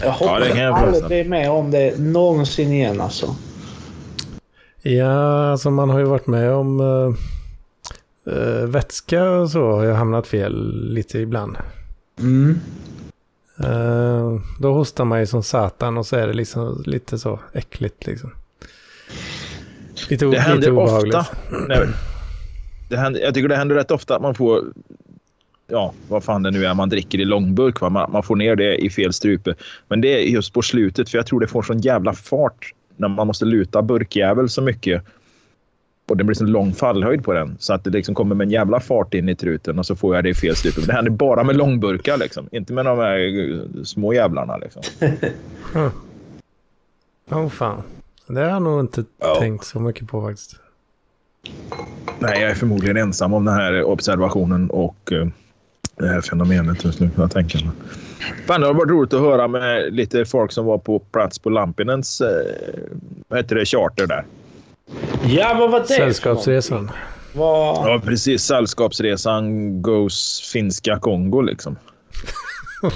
jag 0.02 0.12
hoppas 0.12 0.44
det 0.44 0.50
kan 0.50 0.58
jag 0.62 0.76
att 0.76 0.84
aldrig 0.84 1.06
blir 1.06 1.26
med 1.26 1.52
om 1.52 1.72
det 1.72 2.00
någonsin 2.00 2.72
igen 2.72 3.02
alltså. 3.02 3.36
Ja, 4.82 5.52
alltså 5.52 5.70
man 5.70 5.90
har 5.90 6.00
ju 6.00 6.06
varit 6.06 6.28
med 6.28 6.52
om 6.52 6.80
uh, 6.80 7.14
vätska 8.66 9.30
och 9.30 9.50
så 9.50 9.72
har 9.72 9.86
jag 9.86 9.96
hamnat 9.96 10.28
fel 10.28 10.84
lite 10.94 11.20
ibland. 11.20 11.58
Mm. 12.20 12.60
Eh, 13.60 14.40
då 14.60 14.74
hostar 14.74 15.06
man 15.06 15.20
ju 15.20 15.26
som 15.26 15.44
satan 15.44 15.98
och 15.98 16.06
så 16.06 16.16
är 16.16 16.28
det 16.28 16.34
liksom 16.34 16.84
lite 16.86 17.18
så 17.18 17.40
äckligt 17.54 18.08
liksom. 18.08 18.32
Lite, 20.10 20.26
Det 20.26 20.32
lite 20.32 20.42
händer 20.42 20.72
obehagligt. 20.72 21.16
ofta. 21.16 21.36
Nej, 21.68 21.88
det 22.90 22.98
händer, 22.98 23.22
jag 23.22 23.34
tycker 23.34 23.48
det 23.50 23.56
händer 23.56 23.76
rätt 23.76 23.92
ofta 23.92 24.16
att 24.16 24.22
man 24.22 24.36
får 24.36 24.64
ja, 25.68 25.94
vad 26.08 26.24
fan 26.24 26.44
det 26.44 26.52
nu 26.52 26.66
är 26.66 26.74
man 26.74 26.90
dricker 26.90 27.20
i 27.20 27.26
långburk. 27.26 27.82
Va? 27.82 27.90
Man, 27.90 28.12
man 28.12 28.24
får 28.24 28.36
ner 28.36 28.56
det 28.56 28.76
i 28.76 28.90
fel 28.90 29.14
strupe. 29.14 29.56
Men 29.88 30.02
det 30.02 30.08
är 30.08 30.20
just 30.20 30.54
på 30.54 30.62
slutet, 30.62 31.10
för 31.10 31.18
jag 31.18 31.28
tror 31.28 31.40
det 31.40 31.48
får 31.48 31.62
sån 31.62 31.80
jävla 31.80 32.14
fart 32.14 32.72
när 32.98 33.08
man 33.08 33.28
måste 33.28 33.46
luta 33.46 33.82
burkjävel 33.82 34.50
så 34.50 34.62
mycket. 34.62 35.04
Och 36.08 36.18
det 36.18 36.24
blir 36.24 36.36
så 36.36 36.46
lång 36.46 36.74
fallhöjd 36.74 37.24
på 37.24 37.34
den 37.34 37.56
så 37.60 37.74
att 37.74 37.84
det 37.84 37.89
liksom 37.89 38.15
kommer 38.15 38.36
med 38.36 38.46
en 38.46 38.52
jävla 38.52 38.80
fart 38.80 39.13
in 39.13 39.30
i 39.30 39.36
truten 39.36 39.80
och 39.80 39.86
så 39.86 39.96
får 39.96 40.15
jag 40.15 40.24
det 40.24 40.30
i 40.30 40.34
fel. 40.34 40.56
Men 40.78 40.86
det 40.88 40.94
händer 40.94 41.12
bara 41.12 41.44
med 41.44 41.56
långburkar, 41.56 42.18
liksom. 42.18 42.48
inte 42.52 42.74
med 42.74 42.86
de 42.86 42.98
här 42.98 43.18
eh, 43.20 43.84
små 43.84 44.13
jävlarna. 44.13 44.58
Liksom. 44.58 44.82
Åh 47.32 47.38
oh, 47.39 47.50
fan. 47.50 47.82
Det 48.28 48.39
har 48.39 48.50
jag 48.50 48.62
nog 48.62 48.80
inte 48.80 49.04
Ja. 49.20 49.36
tänkt 49.39 49.65
så 49.65 49.80
mycket 49.80 50.08
på 50.08 50.22
faktiskt. 50.22 50.56
Nej, 52.20 52.41
jag 52.41 52.52
är 52.52 52.56
förmodligen 52.56 52.98
ensam 52.98 53.34
om 53.34 53.46
den 53.46 53.54
här 53.54 53.84
observationen 53.84 54.70
och 54.70 55.12
eh, 55.12 55.28
det 55.96 56.08
här 56.08 56.22
fenomenet 56.22 56.84
just 56.86 57.00
nu. 57.00 57.10
Jag 57.15 57.32
tänker. 57.32 57.60
mig. 57.65 57.74
Fan, 58.46 58.62
det 58.62 58.68
har 58.68 58.74
varit 58.74 58.89
roligt 58.89 59.13
att 59.13 59.20
höra 59.22 59.48
med 59.48 59.94
lite 59.94 60.26
folk 60.26 60.52
som 60.52 60.65
var 60.65 60.78
på 60.78 61.00
plats 61.00 61.39
på 61.39 61.50
Lampinens 61.50 62.22
eh, 62.22 62.28
vad 63.28 63.39
heter 63.39 63.56
det, 63.56 63.65
charter 63.65 64.08
där. 64.08 64.26
Ja, 65.28 65.56
vad 65.60 65.71
var 65.71 65.80
det 65.80 65.88
Sällskapsresan. 65.88 66.91
Vad... 67.34 67.89
Ja, 67.89 68.02
precis. 68.06 68.43
Sällskapsresan 68.43 69.82
goes 69.82 70.41
finska 70.54 71.00
Kongo 71.00 71.41
liksom. 71.41 71.78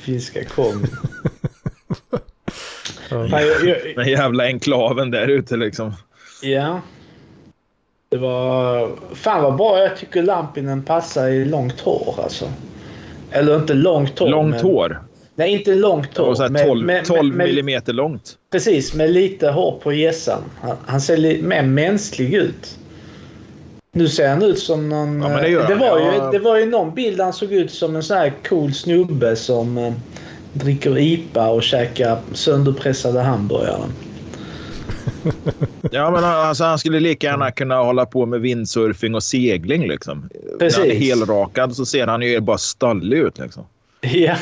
Finska 0.00 0.44
Kongo. 0.44 0.86
Ja. 3.10 3.18
Den 3.96 4.08
jävla 4.08 4.44
enklaven 4.44 5.10
där 5.10 5.28
ute 5.28 5.56
liksom. 5.56 5.94
ja. 6.42 6.80
Det 8.08 8.18
var... 8.18 8.90
Fan 9.14 9.42
vad 9.42 9.56
bra 9.56 9.78
jag 9.78 9.96
tycker 9.96 10.22
Lampinen 10.22 10.82
passar 10.82 11.28
i 11.28 11.44
långt 11.44 11.80
hår 11.80 12.14
alltså. 12.22 12.52
Eller 13.30 13.56
inte 13.56 13.74
långt 13.74 14.18
hår. 14.18 14.28
Långt 14.28 14.54
men, 14.54 14.60
hår. 14.64 15.00
Nej, 15.36 15.52
inte 15.52 15.74
långt 15.74 16.16
hår. 16.16 16.48
Men- 16.50 16.66
12, 16.66 16.86
men- 16.86 17.04
12 17.04 17.34
men- 17.34 17.46
millimeter 17.46 17.92
långt. 17.92 18.36
Precis, 18.52 18.94
med 18.94 19.10
lite 19.10 19.48
hår 19.50 19.78
på 19.82 19.92
gässan. 19.92 20.42
Han, 20.60 20.76
han 20.86 21.00
ser 21.00 21.16
lite 21.16 21.44
mer 21.44 21.62
mänsklig 21.62 22.34
ut. 22.34 22.78
Nu 23.94 24.08
ser 24.08 24.28
han 24.28 24.42
ut 24.42 24.58
som 24.58 24.88
någon... 24.88 25.22
Ja, 25.22 25.28
det 25.40 25.48
gör 25.48 25.68
det, 25.68 25.74
var 25.74 25.98
Ja. 26.00 26.14
ju, 26.32 26.38
det 26.38 26.44
var 26.44 26.58
ju 26.58 26.66
någon 26.66 26.94
bild 26.94 27.20
han 27.20 27.32
såg 27.32 27.52
ut 27.52 27.70
som 27.70 27.96
en 27.96 28.02
sån 28.02 28.16
här 28.16 28.32
cool 28.48 28.74
snubbe 28.74 29.36
som 29.36 29.78
eh, 29.78 29.92
dricker 30.52 30.98
IPA 30.98 31.48
och 31.50 31.62
käkar 31.62 32.18
sönderpressade 32.32 33.20
hamburgare. 33.20 33.82
Ja, 35.90 36.10
men 36.10 36.24
alltså, 36.24 36.64
han 36.64 36.78
skulle 36.78 37.00
lika 37.00 37.26
gärna 37.26 37.50
kunna 37.50 37.76
hålla 37.76 38.06
på 38.06 38.26
med 38.26 38.40
windsurfing 38.40 39.14
och 39.14 39.22
segling. 39.22 39.88
Liksom. 39.88 40.28
Precis. 40.58 40.78
När 40.78 40.84
han 40.86 40.96
är 40.96 41.00
helrakad 41.00 41.76
så 41.76 41.86
ser 41.86 42.06
han 42.06 42.22
ju 42.22 42.40
bara 42.40 42.58
stallig 42.58 43.18
ut. 43.18 43.38
Liksom. 43.38 43.64
Ja. 44.04 44.36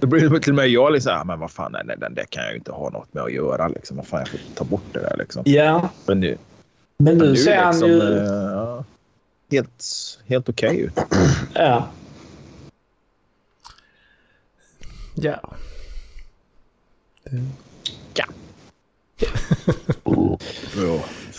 Då 0.00 0.06
blir 0.06 0.28
det 0.28 0.40
till 0.40 0.52
och 0.52 0.56
med 0.56 0.68
jag 0.68 0.92
liksom, 0.92 1.12
ah, 1.20 1.24
men 1.24 1.38
vad 1.40 1.50
fan, 1.50 1.72
nej, 1.72 1.82
nej, 1.84 1.96
den 2.00 2.14
där 2.14 2.24
kan 2.24 2.42
jag 2.42 2.52
ju 2.52 2.58
inte 2.58 2.72
ha 2.72 2.90
något 2.90 3.14
med 3.14 3.22
att 3.22 3.32
göra. 3.32 3.68
Liksom. 3.68 3.96
Vad 3.96 4.06
fan, 4.06 4.18
jag 4.18 4.28
får 4.28 4.38
ta 4.54 4.64
bort 4.64 4.82
det 4.92 5.00
där. 5.00 5.16
Liksom. 5.18 5.42
ja. 5.46 5.88
Men 6.06 6.20
nu, 6.20 6.38
Men 6.96 7.14
nu 7.14 7.20
men 7.24 7.28
nu 7.32 7.36
ser 7.36 7.56
han 7.56 7.72
liksom, 7.74 7.90
ju... 7.90 8.00
eh, 8.18 8.24
ja, 8.52 8.84
helt, 9.50 9.84
helt 10.26 10.48
okej 10.48 10.80
ut. 10.80 11.00
Ja. 11.54 11.88
Ja. 15.14 15.40
Ja. 18.14 18.24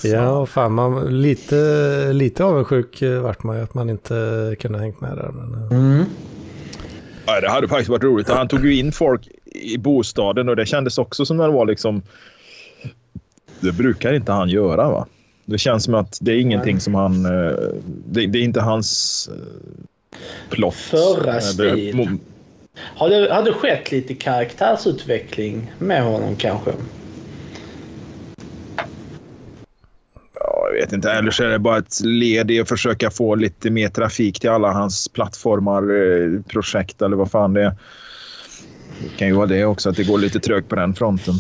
Ja, 0.04 0.46
fan 0.46 0.72
man, 0.74 1.22
lite, 1.22 2.14
lite 2.14 2.44
avundsjuk 2.44 3.02
vart 3.24 3.44
man 3.44 3.58
ju 3.58 3.64
att 3.64 3.74
man 3.74 3.90
inte 3.90 4.56
kunde 4.60 4.80
hängt 4.80 5.02
med 5.02 5.18
där. 5.18 5.32
Men, 5.32 5.54
eh, 5.64 5.72
Mm. 5.78 6.06
Ja, 7.36 7.42
det 7.42 7.50
hade 7.50 7.68
faktiskt 7.68 7.90
varit 7.90 8.04
roligt. 8.04 8.30
Han 8.30 8.48
tog 8.48 8.66
ju 8.66 8.76
in 8.76 8.92
folk 8.92 9.28
i 9.46 9.78
bostaden 9.78 10.50
och 10.50 10.56
det 10.56 10.66
kändes 10.66 10.98
också 10.98 11.26
som 11.26 11.38
när 11.38 11.48
det 11.48 11.54
var 11.54 11.66
liksom... 11.66 12.02
Det 13.60 13.72
brukar 13.72 14.14
inte 14.14 14.32
han 14.32 14.50
göra 14.50 14.90
va? 14.90 15.08
Det 15.46 15.58
känns 15.58 15.84
som 15.84 15.94
att 15.94 16.18
det 16.22 16.32
är 16.32 16.40
ingenting 16.40 16.74
Nej. 16.76 16.82
som 16.82 16.96
han... 16.96 17.26
eh, 17.26 17.58
Det, 18.06 18.26
det 18.28 18.40
är 18.40 18.44
inte 18.44 18.62
hans 18.62 19.30
eh, 19.34 20.20
plott. 20.50 20.76
Förra 20.76 21.34
Eh, 21.36 21.40
stil. 21.40 21.98
det, 23.00 23.32
har 23.32 23.44
det 23.44 23.54
skett 23.54 23.92
lite 23.92 24.14
karaktärsutveckling 24.14 25.72
med 25.80 26.04
honom 26.04 26.36
kanske? 26.36 26.72
Ja, 30.40 30.68
jag 30.69 30.69
vet 30.80 30.94
inte. 30.94 31.12
Eller 31.12 31.32
så 31.32 31.44
är 31.44 31.48
det 31.48 31.60
bara 31.60 31.78
ett 31.78 32.00
led 32.04 32.52
i 32.52 32.60
att 32.60 32.70
försöka 32.70 33.12
få 33.12 33.36
lite 33.36 33.70
mer 33.70 33.90
trafik 33.90 34.40
till 34.40 34.50
alla 34.50 34.72
hans 34.72 35.08
plattformar, 35.08 35.82
eh, 35.82 36.42
projekt 36.42 37.02
eller 37.02 37.18
vad 37.18 37.32
fan 37.32 37.54
det 37.54 37.64
är. 37.64 37.72
Det 39.02 39.18
kan 39.18 39.28
ju 39.28 39.34
vara 39.34 39.46
det 39.46 39.66
också, 39.66 39.90
att 39.90 39.96
det 39.96 40.04
går 40.04 40.18
lite 40.18 40.40
trögt 40.40 40.70
på 40.70 40.76
den 40.76 40.94
fronten. 40.94 41.34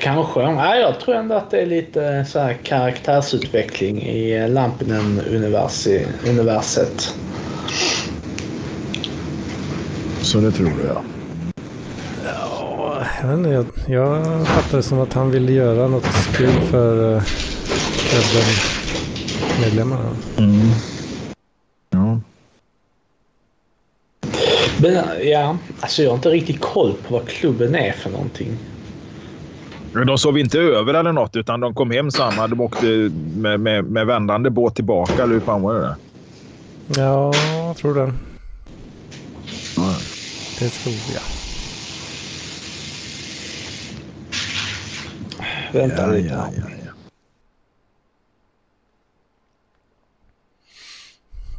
Kanske. 0.00 0.52
Nej, 0.52 0.80
jag 0.80 1.00
tror 1.00 1.14
ändå 1.14 1.34
att 1.34 1.50
det 1.50 1.60
är 1.60 1.66
lite 1.66 2.24
så 2.28 2.38
här 2.38 2.52
karaktärsutveckling 2.62 4.02
i 4.02 4.48
Lampinen-universet. 4.48 7.14
Så 10.22 10.38
det 10.38 10.52
tror 10.52 10.72
jag. 10.86 11.02
ja, 12.24 13.02
jag, 13.22 13.52
jag, 13.52 13.66
jag 13.86 14.46
fattar 14.46 14.76
det 14.76 14.82
som 14.82 15.00
att 15.00 15.12
han 15.12 15.30
ville 15.30 15.52
göra 15.52 15.88
något 15.88 16.36
kul 16.36 16.60
för 16.70 17.22
klubben-medlemmarna. 18.10 20.16
Mm. 20.38 20.68
Ja. 21.90 22.20
Men 24.82 25.04
ja, 25.28 25.56
alltså 25.80 26.02
jag 26.02 26.10
har 26.10 26.16
inte 26.16 26.28
riktigt 26.30 26.60
koll 26.60 26.92
på 27.08 27.14
vad 27.14 27.28
klubben 27.28 27.74
är 27.74 27.92
för 27.92 28.10
någonting. 28.10 28.56
De 30.06 30.18
sov 30.18 30.38
inte 30.38 30.58
över 30.58 30.94
eller 30.94 31.12
något, 31.12 31.36
utan 31.36 31.60
de 31.60 31.74
kom 31.74 31.90
hem 31.90 32.10
samma. 32.10 32.46
De 32.48 32.60
åkte 32.60 32.86
med, 33.36 33.60
med, 33.60 33.84
med 33.84 34.06
vändande 34.06 34.50
båt 34.50 34.74
tillbaka, 34.74 35.22
eller 35.22 35.32
hur 35.32 35.40
fan 35.40 35.62
var 35.62 35.74
det? 35.74 35.80
Där? 35.80 35.94
Ja, 37.02 37.32
jag 37.66 37.76
tror 37.76 37.94
det. 37.94 38.12
Det 40.58 40.68
tror 40.70 40.94
jag. 41.14 41.22
Vänta 45.72 46.02
Ja, 46.02 46.06
lite. 46.12 46.28
ja, 46.28 46.48
ja, 46.56 46.62
ja. 46.84 46.90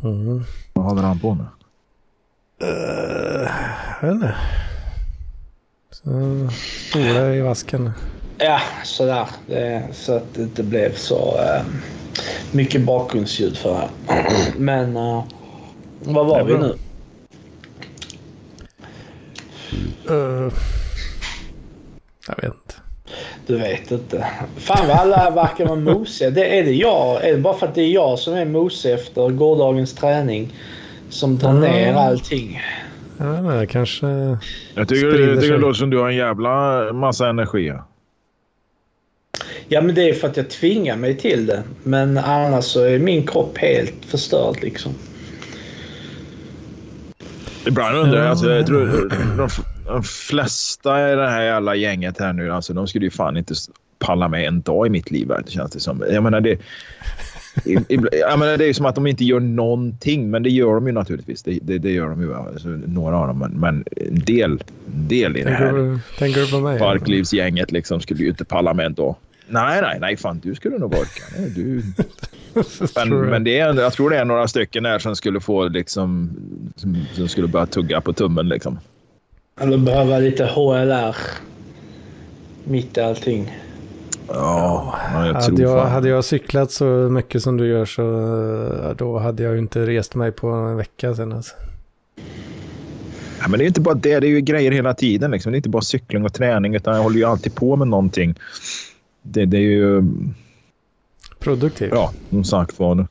Mm. 0.04 0.44
Vad 0.74 0.86
håller 0.86 1.02
han 1.02 1.20
på 1.20 1.34
med? 1.34 1.46
Uh, 2.64 3.50
jag 4.02 4.08
vet 4.08 4.16
inte. 4.16 4.36
Så, 5.92 6.50
spola 6.90 7.36
i 7.36 7.42
vasken. 7.42 7.92
Ja, 8.38 8.62
sådär. 8.84 9.28
Det, 9.48 9.88
så 9.94 10.14
att 10.14 10.34
det 10.34 10.42
inte 10.42 10.64
blev 10.64 10.96
så 10.96 11.38
eh, 11.38 11.64
mycket 12.52 12.86
bakgrundsljud 12.86 13.58
för 13.58 13.76
här. 13.76 13.90
Men 14.58 14.98
uh, 14.98 15.24
vad 16.00 16.26
var 16.26 16.44
vi 16.44 16.58
nu? 16.58 16.78
Uh, 20.16 20.54
jag 22.28 22.36
vet 22.36 22.46
inte. 22.46 22.81
Du 23.52 23.58
vet 23.58 23.92
inte. 23.92 24.28
Fan 24.58 24.88
vad 24.88 24.98
alla 24.98 25.30
verkar 25.30 25.66
vara 25.66 25.80
mosiga. 25.80 26.30
Det, 26.30 26.60
är 26.60 26.64
det 26.64 26.72
jag? 26.72 27.26
Är 27.28 27.32
det 27.32 27.38
bara 27.38 27.54
för 27.54 27.68
att 27.68 27.76
det 27.76 27.82
är 27.82 27.88
jag 27.90 28.20
som 28.20 28.34
är 28.34 28.46
mosig 28.46 28.92
efter 28.94 29.30
gårdagens 29.30 29.94
träning 29.96 30.54
som 31.10 31.38
drar 31.38 31.50
Mm. 31.50 31.62
ner 31.62 31.94
allting? 31.94 32.62
Vet 33.18 33.38
inte, 33.40 33.68
kanske... 33.70 34.08
Jag 34.76 34.88
tycker, 34.88 35.06
jag 35.30 35.42
tycker 35.42 35.54
det 35.54 35.58
låter 35.62 35.74
som 35.80 35.90
du 35.90 35.98
har 35.98 36.10
en 36.10 36.16
jävla 36.16 36.84
massa 36.94 37.30
energi. 37.30 37.74
Ja 39.68 39.82
men 39.82 39.96
det 39.96 40.10
är 40.10 40.14
för 40.14 40.28
att 40.28 40.38
jag 40.38 40.50
tvingar 40.50 40.96
mig 40.98 41.18
till 41.18 41.46
det. 41.46 41.64
Men 41.84 42.18
annars 42.18 42.66
så 42.66 42.84
är 42.84 43.00
min 43.00 43.28
kropp 43.28 43.58
helt 43.58 44.06
förstörd 44.08 44.58
liksom. 44.62 44.92
Ibland 47.68 47.98
undrar 47.98 48.18
jag, 48.18 48.26
Ja. 48.26 48.30
alltså, 48.30 48.50
jag 48.52 48.66
tror 48.68 49.10
de, 49.38 49.50
de 49.94 50.04
flesta 50.04 51.12
i 51.12 51.16
det 51.16 51.30
här 51.30 51.44
jävla 51.44 51.76
gänget 51.76 52.20
här 52.20 52.34
nu, 52.34 52.52
alltså, 52.52 52.74
de 52.74 52.88
skulle 52.88 53.06
ju 53.06 53.12
fan 53.12 53.38
inte 53.38 53.54
palla 54.00 54.28
med 54.28 54.48
en 54.48 54.62
dag 54.62 54.88
i 54.88 54.90
mitt 54.90 55.12
liv. 55.12 55.28
Det 55.46 55.52
känns 55.52 55.72
det 55.72 55.80
som. 55.80 56.04
Jag 56.12 56.24
menar, 56.24 56.42
det, 56.42 56.50
i- 57.66 57.78
ibland- 57.90 58.16
jag 58.22 58.40
menar, 58.40 58.58
det 58.58 58.64
är 58.64 58.68
ju 58.68 58.74
som 58.74 58.86
att 58.86 58.96
de 58.96 59.08
inte 59.08 59.26
gör 59.26 59.40
någonting, 59.40 60.30
men 60.32 60.44
det 60.44 60.50
gör 60.50 60.74
de 60.76 60.88
ju 60.88 60.94
naturligtvis. 60.94 61.44
Det, 61.44 61.60
det, 61.62 61.78
det 61.78 61.92
gör 61.92 62.10
de 62.10 62.22
ju. 62.22 62.34
Alltså, 62.36 62.68
några 62.68 63.18
av 63.18 63.28
dem, 63.28 63.40
men, 63.40 63.52
men 63.52 63.84
en 63.96 64.20
del, 64.20 64.64
del 64.86 65.38
i 65.38 65.44
det 65.44 65.50
här 65.52 66.00
tänker 66.20 66.42
du 66.42 66.52
på 66.52 66.60
mig? 66.60 66.80
parklivsgänget 66.80 67.72
liksom, 67.72 68.02
skulle 68.02 68.24
ju 68.24 68.30
inte 68.30 68.46
palla 68.46 68.74
med 68.74 68.86
en 68.86 68.94
dag. 68.94 69.16
Nej, 69.48 69.82
nej, 69.82 69.98
nej, 70.02 70.18
fan 70.18 70.40
du 70.44 70.56
skulle 70.56 70.78
nog 70.78 70.94
orka. 70.94 71.24
Nej, 71.38 71.50
Du, 71.56 71.84
men, 72.96 73.10
men 73.30 73.44
det 73.44 73.60
är, 73.60 73.74
jag 73.74 73.94
tror 73.94 74.10
det 74.10 74.18
är 74.18 74.26
några 74.26 74.48
stycken 74.48 74.84
där 74.84 75.00
som 75.00 75.16
skulle 75.16 75.40
få 75.40 75.68
liksom, 75.68 76.30
som, 76.76 76.98
som 77.14 77.28
skulle 77.28 77.48
börja 77.48 77.66
tugga 77.66 78.02
på 78.02 78.14
tummen 78.14 78.50
liksom. 78.50 78.80
Eller 79.62 79.78
behöva 79.78 80.20
lite 80.20 80.46
HLR. 80.46 81.16
Mitt 82.64 82.98
i 82.98 83.02
allting. 83.02 83.58
Ja, 84.28 84.96
ja 85.14 85.26
jag 85.28 85.44
tror 85.44 85.52
Hade 85.52 85.62
jag, 85.64 85.86
hade 85.86 86.10
jag 86.10 86.26
cyklat 86.26 86.72
så 86.72 86.86
mycket 86.86 87.44
som 87.44 87.58
du 87.58 87.68
gör 87.68 87.86
så 87.86 88.02
eh, 88.84 88.96
då 88.96 89.20
hade 89.20 89.44
jag 89.44 89.54
ju 89.54 89.60
inte 89.60 89.86
rest 89.86 90.16
mig 90.16 90.32
på 90.32 90.48
en 90.48 90.78
vecka 90.78 91.16
sen. 91.16 91.32
Alltså. 91.34 91.56
Ja, 93.42 93.48
men 93.48 93.60
det 93.60 93.66
är 93.66 93.68
inte 93.68 93.82
bara 93.82 93.96
det, 93.96 94.20
det 94.20 94.28
är 94.28 94.32
ju 94.32 94.42
grejer 94.42 94.72
hela 94.72 94.94
tiden. 94.94 95.32
Liksom. 95.32 95.52
Det 95.52 95.56
är 95.56 95.58
inte 95.58 95.70
bara 95.70 95.82
cykling 95.82 96.26
och 96.26 96.34
träning, 96.34 96.76
utan 96.76 96.96
jag 96.96 97.04
håller 97.04 97.18
ju 97.18 97.26
alltid 97.26 97.56
på 97.56 97.76
med 97.76 97.88
någonting. 97.88 98.36
Det, 99.22 99.46
det 99.46 99.58
är 99.58 99.62
ju, 99.62 100.04
Produktiv. 101.40 101.90
ja, 101.92 102.12
som 102.30 102.44
sagt 102.44 102.80
var. 102.80 103.08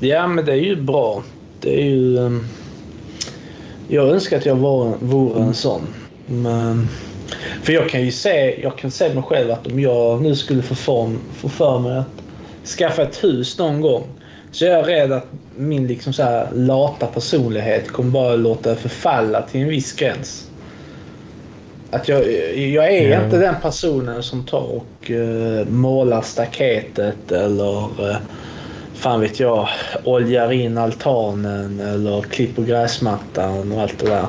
Ja 0.00 0.26
men 0.26 0.44
det 0.44 0.52
är 0.52 0.56
ju 0.56 0.82
bra. 0.82 1.22
Det 1.60 1.80
är 1.82 1.84
ju... 1.84 2.18
ehm, 2.18 2.44
jag 3.88 4.08
önskar 4.08 4.36
att 4.36 4.46
jag 4.46 4.54
var, 4.56 4.92
vore 5.00 5.42
en 5.42 5.54
sån. 5.54 5.82
Men, 6.26 6.88
för 7.62 7.72
jag 7.72 7.88
kan 7.88 8.02
ju 8.02 8.10
se, 8.10 8.62
jag 8.62 8.78
kan 8.78 8.90
se 8.90 9.14
mig 9.14 9.22
själv 9.22 9.50
att 9.50 9.66
om 9.66 9.80
jag 9.80 10.22
nu 10.22 10.36
skulle 10.36 10.62
få, 10.62 10.74
form, 10.74 11.18
få 11.34 11.48
för 11.48 11.78
mig 11.78 11.98
att 11.98 12.22
skaffa 12.78 13.02
ett 13.02 13.24
hus 13.24 13.58
någon 13.58 13.80
gång. 13.80 14.02
Så 14.50 14.64
jag 14.64 14.78
är 14.78 14.84
rädd 14.84 15.12
att 15.12 15.26
min 15.56 15.86
liksom 15.86 16.12
så 16.12 16.22
här 16.22 16.48
lata 16.54 17.06
personlighet 17.06 17.90
kommer 17.92 18.10
bara 18.10 18.36
låta 18.36 18.74
förfalla 18.76 19.42
till 19.42 19.60
en 19.60 19.68
viss 19.68 19.92
gräns. 19.92 20.48
Att 21.90 22.08
jag, 22.08 22.20
jag 22.56 22.92
är 22.94 23.10
Ja. 23.10 23.24
inte 23.24 23.38
den 23.38 23.54
personen 23.62 24.22
som 24.22 24.46
tar 24.46 24.76
och 24.76 25.10
uh, 25.10 25.66
målar 25.66 26.22
staketet 26.22 27.32
eller 27.32 27.84
uh, 27.84 28.16
fan 29.02 29.20
vet 29.20 29.40
jag, 29.40 29.68
oljar 30.04 30.52
in 30.52 30.78
altanen 30.78 31.80
eller 31.80 32.22
klipper 32.22 32.62
gräsmattan 32.62 33.72
och 33.72 33.80
allt 33.80 33.98
det 33.98 34.06
där. 34.06 34.26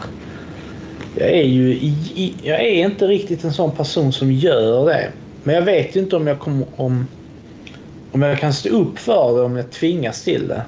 Jag 1.15 1.29
är 1.29 1.43
ju 1.43 1.93
jag 2.43 2.59
är 2.59 2.85
inte 2.85 3.07
riktigt 3.07 3.43
en 3.43 3.53
sån 3.53 3.71
person 3.71 4.13
som 4.13 4.31
gör 4.31 4.85
det. 4.85 5.11
Men 5.43 5.55
jag 5.55 5.61
vet 5.61 5.95
ju 5.95 5.99
inte 5.99 6.15
om 6.15 6.27
jag 6.27 6.39
kommer 6.39 6.67
om 6.75 7.07
om 8.11 8.21
jag 8.21 8.39
kan 8.39 8.53
stå 8.53 8.69
upp 8.69 8.99
för 8.99 9.37
det 9.37 9.41
om 9.41 9.55
jag 9.55 9.71
tvingas 9.71 10.23
till 10.23 10.47
det. 10.47 10.61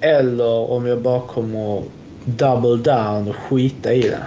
Eller 0.00 0.70
om 0.70 0.86
jag 0.86 1.00
bara 1.00 1.20
kommer 1.20 1.82
double 2.24 2.92
down 2.92 3.28
och 3.28 3.36
skita 3.36 3.92
i 3.92 4.00
det. 4.00 4.22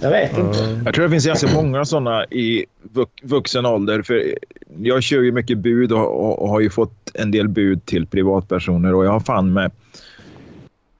Jag 0.00 0.10
vet 0.10 0.38
inte. 0.38 0.64
Mm. 0.64 0.84
Jag 0.84 0.94
tror 0.94 1.04
det 1.04 1.10
finns 1.10 1.26
ganska 1.26 1.48
många 1.54 1.84
sådana 1.84 2.24
i 2.24 2.64
vux, 2.82 3.10
vuxen 3.22 3.66
ålder. 3.66 4.02
För 4.02 4.34
jag 4.78 5.02
kör 5.02 5.22
ju 5.22 5.32
mycket 5.32 5.58
bud 5.58 5.92
och, 5.92 6.24
och, 6.24 6.42
och 6.42 6.48
har 6.48 6.60
ju 6.60 6.70
fått 6.70 7.10
en 7.14 7.30
del 7.30 7.48
bud 7.48 7.84
till 7.84 8.06
privatpersoner 8.06 8.94
och 8.94 9.04
jag 9.04 9.10
har 9.10 9.20
fan 9.20 9.52
med, 9.52 9.70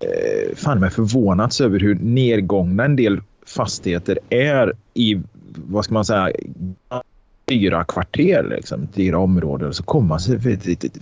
eh, 0.00 0.56
fan 0.56 0.80
med 0.80 0.92
förvånats 0.92 1.60
över 1.60 1.80
hur 1.80 1.94
nedgångna 1.94 2.84
en 2.84 2.96
del 2.96 3.20
fastigheter 3.46 4.18
är 4.28 4.72
i, 4.94 5.20
vad 5.54 5.84
ska 5.84 5.94
man 5.94 6.04
säga, 6.04 6.30
dyra 7.48 7.84
kvarter, 7.84 8.46
liksom, 8.56 8.88
dyra 8.94 9.18
områden. 9.18 9.74
Så 9.74 9.82
kommer 9.82 10.08
man 10.08 10.20
sig, 10.20 10.38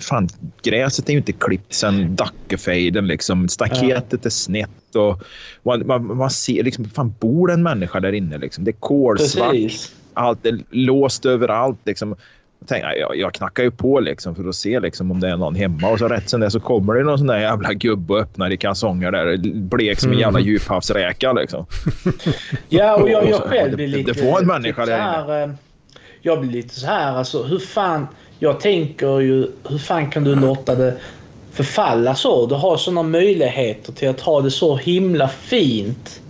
fan, 0.00 0.28
gräset 0.62 1.08
är 1.08 1.12
ju 1.12 1.18
inte 1.18 1.32
klippt 1.32 1.74
sedan 1.74 2.16
Dackefejden. 2.16 3.06
Liksom. 3.06 3.48
Staketet 3.48 4.26
är 4.26 4.30
snett 4.30 4.94
och 4.96 5.22
man, 5.62 5.86
man, 5.86 6.16
man 6.16 6.30
ser 6.30 6.62
liksom, 6.62 6.84
fan 6.84 7.14
bor 7.20 7.48
det 7.48 7.54
en 7.54 7.62
människa 7.62 8.00
där 8.00 8.12
inne? 8.12 8.38
Liksom. 8.38 8.64
Det 8.64 8.70
är 8.70 8.76
kolsvart, 8.80 9.50
Precis. 9.50 9.92
allt 10.14 10.46
är 10.46 10.58
låst 10.70 11.26
överallt. 11.26 11.78
Liksom. 11.84 12.16
Jag, 12.58 12.68
tänkte, 12.68 12.88
jag, 13.00 13.16
jag 13.16 13.34
knackar 13.34 13.62
ju 13.62 13.70
på 13.70 14.00
liksom, 14.00 14.34
för 14.34 14.48
att 14.48 14.54
se 14.54 14.80
liksom, 14.80 15.10
om 15.10 15.20
det 15.20 15.28
är 15.28 15.36
någon 15.36 15.54
hemma 15.54 15.88
och 15.90 15.98
så 15.98 16.08
rätt 16.08 16.28
som 16.30 16.40
det 16.40 16.50
så 16.50 16.60
kommer 16.60 16.94
det 16.94 17.02
någon 17.04 17.18
sån 17.18 17.26
där 17.26 17.38
jävla 17.38 17.72
gubbe 17.72 18.12
och 18.14 18.20
öppnar 18.20 18.50
i 18.52 18.56
kalsonger 18.56 19.10
där. 19.10 19.36
Blek 19.54 20.00
som 20.00 20.12
en 20.12 20.18
jävla 20.18 20.38
Mm. 20.38 20.50
djuphavsräka. 20.50 21.32
Liksom. 21.32 21.66
Ja, 22.68 22.96
och 22.96 23.10
jag, 23.10 23.28
jag 23.30 23.40
själv 23.40 23.70
det- 23.70 23.76
blir 23.76 23.88
det 23.88 23.96
lite... 23.96 24.14
får 24.14 24.40
en 24.40 24.46
människa 24.46 24.82
typ 24.82 24.90
där 24.94 25.00
här, 25.00 25.42
eh, 25.42 25.50
Jag 26.26 26.40
blir 26.40 26.50
lite 26.50 26.80
så 26.80 26.86
här 26.86 27.12
alltså 27.12 27.42
hur 27.42 27.58
fan... 27.58 28.06
Jag 28.38 28.60
tänker 28.60 29.20
ju 29.20 29.50
hur 29.68 29.78
fan 29.78 30.10
kan 30.10 30.24
du 30.24 30.34
låta 30.34 30.74
det 30.74 30.96
förfalla 31.52 32.14
så? 32.14 32.46
Du 32.46 32.54
har 32.54 32.76
sådana 32.76 33.02
möjligheter 33.02 33.92
till 33.92 34.08
att 34.08 34.20
ha 34.20 34.40
det 34.40 34.50
så 34.50 34.76
himla 34.76 35.28
fint 35.28 36.20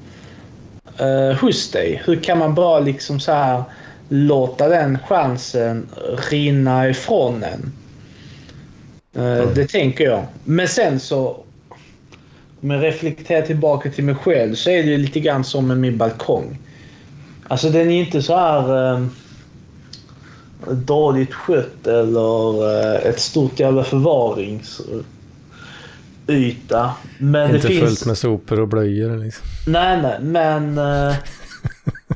uh, 1.01 1.36
hos 1.40 1.70
dig. 1.70 2.03
Hur 2.05 2.16
kan 2.16 2.38
man 2.38 2.55
bara 2.55 2.80
liksom 2.80 3.20
så 3.20 3.32
här 3.32 3.62
låta 4.09 4.68
den 4.68 4.99
chansen 5.09 5.88
rinna 6.30 6.88
ifrån 6.88 7.45
en? 7.45 7.72
Eh, 9.16 9.49
Det 9.55 9.68
tänker 9.68 10.05
jag. 10.05 10.24
Men 10.45 10.68
sen 10.68 11.01
så 11.01 11.45
om 12.61 12.70
jag 12.70 12.82
reflekterar 12.82 13.42
tillbaka 13.42 13.90
till 13.90 14.05
mig 14.05 14.14
själv 14.14 14.55
så 14.55 14.70
är 14.70 14.82
det 14.82 14.88
ju 14.88 14.99
lite 14.99 15.20
grann 15.20 15.45
som 15.45 15.68
med 15.68 15.78
min 15.78 15.99
balkong. 15.99 16.59
Alltså 17.49 17.70
den 17.70 17.90
är 17.90 18.01
inte 18.01 18.22
så 18.22 18.36
här 18.36 18.92
eh, 18.95 19.07
dåligt 20.70 21.34
skött 21.34 21.86
eller 21.86 22.70
eh, 22.70 23.06
ett 23.06 23.20
stort 23.20 23.60
jävla 23.60 23.84
förvaringsyta. 23.84 25.04
Men 27.18 27.54
Inte 27.54 27.68
det 27.68 27.74
finns... 27.74 27.80
fullt 27.80 28.06
med 28.06 28.18
sopor 28.18 28.60
och 28.60 28.68
blöjor. 28.68 29.16
Liksom. 29.16 29.46
Nej, 29.66 30.02
nej, 30.02 30.18
men 30.20 30.78
eh, 30.78 31.14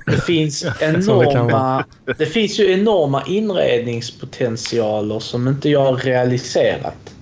det 0.07 0.21
finns 0.27 0.61
det 0.61 0.75
enorma... 0.81 1.85
Det 2.19 2.27
finns 2.27 2.61
ju 2.61 2.73
enorma 2.73 3.23
inredningspotentialer 3.27 5.19
som 5.19 5.49
inte 5.49 5.69
jag 5.71 5.85
har 5.85 5.97
realiserat. 5.97 7.15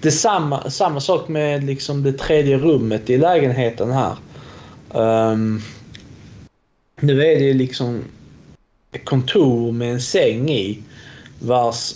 Det 0.00 0.08
är 0.08 0.12
samma, 0.12 0.70
samma 0.70 1.00
sak 1.00 1.28
med 1.28 1.64
liksom 1.64 2.02
det 2.02 2.12
tredje 2.12 2.58
rummet 2.58 3.10
i 3.10 3.18
lägenheten 3.18 3.92
här. 3.92 4.16
Um, 4.92 5.62
nu 7.00 7.26
är 7.26 7.40
det 7.40 7.54
liksom 7.54 8.04
ett 8.92 9.04
kontor 9.04 9.72
med 9.72 9.92
en 9.92 10.00
säng 10.00 10.50
i. 10.50 10.82
Vars, 11.40 11.94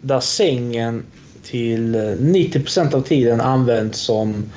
där 0.00 0.20
sängen 0.20 1.04
till 1.42 1.94
eh, 1.94 2.00
90% 2.00 2.94
av 2.94 3.00
tiden 3.02 3.40
används 3.40 3.98
som 3.98 4.50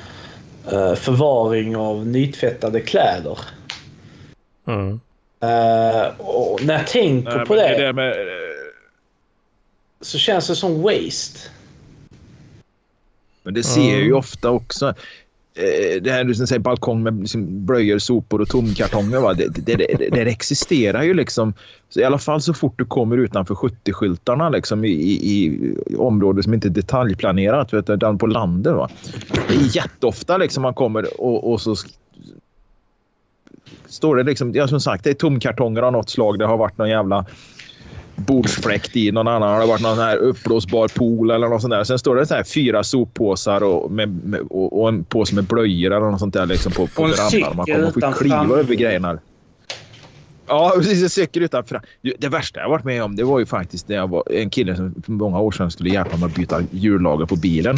eh, 0.72 0.94
förvaring 0.94 1.76
av 1.76 2.06
nytvättade 2.06 2.80
kläder. 2.80 3.38
Mm. 4.66 5.00
Uh, 5.42 6.20
och 6.20 6.64
när 6.64 6.78
jag 6.78 6.86
tänker 6.86 7.36
Nej, 7.36 7.46
på 7.46 7.54
det, 7.54 7.86
det 7.86 7.92
med, 7.92 8.14
så 10.00 10.18
känns 10.18 10.48
det 10.48 10.56
som 10.56 10.82
waste. 10.82 11.38
men 13.42 13.54
det 13.54 13.62
ser 13.62 13.90
jag 13.90 13.98
ju 13.98 14.04
Mm. 14.06 14.18
ofta 14.18 14.50
också. 14.50 14.94
Eh, 15.58 16.02
det 16.02 16.10
här 16.10 16.24
du 16.24 16.34
säger 16.34 16.58
balkong 16.58 17.02
med 17.02 17.20
liksom 17.20 17.66
blöjor, 17.66 17.98
sopor 17.98 18.40
och 18.40 18.48
tomkartonger. 18.48 19.20
Va? 19.20 19.34
Det, 19.34 19.48
det, 19.48 19.76
det, 19.76 20.08
det 20.10 20.20
existerar 20.20 21.02
ju 21.02 21.14
liksom. 21.14 21.54
Så 21.88 22.00
I 22.00 22.04
alla 22.04 22.18
fall 22.18 22.40
så 22.40 22.54
fort 22.54 22.74
du 22.76 22.84
kommer 22.84 23.16
utanför 23.16 23.54
70-skyltarna 23.54 24.52
liksom, 24.52 24.84
i, 24.84 24.90
i, 24.90 25.44
i 25.86 25.96
områden 25.96 26.42
som 26.42 26.54
inte 26.54 26.68
är 26.68 26.70
detaljplanerat. 26.70 27.72
Vet 27.72 27.86
du, 27.86 27.94
utan 27.94 28.18
på 28.18 28.26
landet. 28.26 28.74
Va? 28.74 28.88
Det 29.48 29.54
är 29.54 29.76
jätteofta 29.76 30.36
liksom 30.36 30.62
man 30.62 30.74
kommer 30.74 31.20
och, 31.20 31.52
och 31.52 31.60
så 31.60 31.74
står 33.86 34.16
det 34.16 34.22
liksom, 34.22 34.54
ja, 34.54 34.68
som 34.68 34.80
sagt, 34.80 35.04
det 35.04 35.10
är 35.10 35.14
tomkartonger 35.14 35.82
av 35.82 35.92
något 35.92 36.10
slag. 36.10 36.38
Det 36.38 36.46
har 36.46 36.56
varit 36.56 36.78
någon 36.78 36.90
jävla 36.90 37.26
bordsfläkt 38.18 38.96
i. 38.96 39.12
Någon 39.12 39.28
annan 39.28 39.52
har 39.52 39.60
det 39.60 39.66
varit 39.66 39.82
någon 39.82 39.98
här 39.98 40.16
uppblåsbar 40.16 40.88
pool 40.88 41.30
eller 41.30 41.48
något 41.48 41.60
sånt 41.60 41.70
där. 41.72 41.84
Sen 41.84 41.98
står 41.98 42.16
det 42.16 42.26
så 42.26 42.34
här 42.34 42.44
fyra 42.44 42.84
soppåsar 42.84 43.62
och, 43.62 43.90
med, 43.90 44.24
med, 44.24 44.40
och, 44.40 44.80
och 44.80 44.88
en 44.88 45.04
påse 45.04 45.34
med 45.34 45.44
blöjor 45.44 45.92
eller 45.92 46.10
något 46.10 46.20
sånt 46.20 46.34
där 46.34 46.46
liksom 46.46 46.72
på, 46.72 46.86
på 46.86 47.02
verandan. 47.02 47.56
Man 47.56 47.66
kommer 47.66 47.90
cykel 47.90 48.12
kliva 48.12 48.36
utan 48.44 48.50
över 48.52 48.64
fram- 48.64 48.76
grejerna. 48.76 49.18
Ja, 50.46 50.72
precis. 50.78 51.02
En 51.02 51.10
cykel 51.10 51.42
utanför. 51.42 51.80
Det 52.18 52.28
värsta 52.28 52.60
jag 52.60 52.68
varit 52.68 52.84
med 52.84 53.02
om 53.02 53.16
det 53.16 53.24
var 53.24 53.38
ju 53.38 53.46
faktiskt 53.46 53.88
när 53.88 53.96
jag 53.96 54.08
var 54.08 54.22
en 54.32 54.50
kille 54.50 54.76
som 54.76 54.94
för 55.04 55.12
många 55.12 55.40
år 55.40 55.50
sedan 55.52 55.70
skulle 55.70 55.90
hjälpa 55.90 56.16
mig 56.16 56.26
att 56.26 56.34
byta 56.34 56.62
hjullager 56.70 57.26
på 57.26 57.36
bilen. 57.36 57.76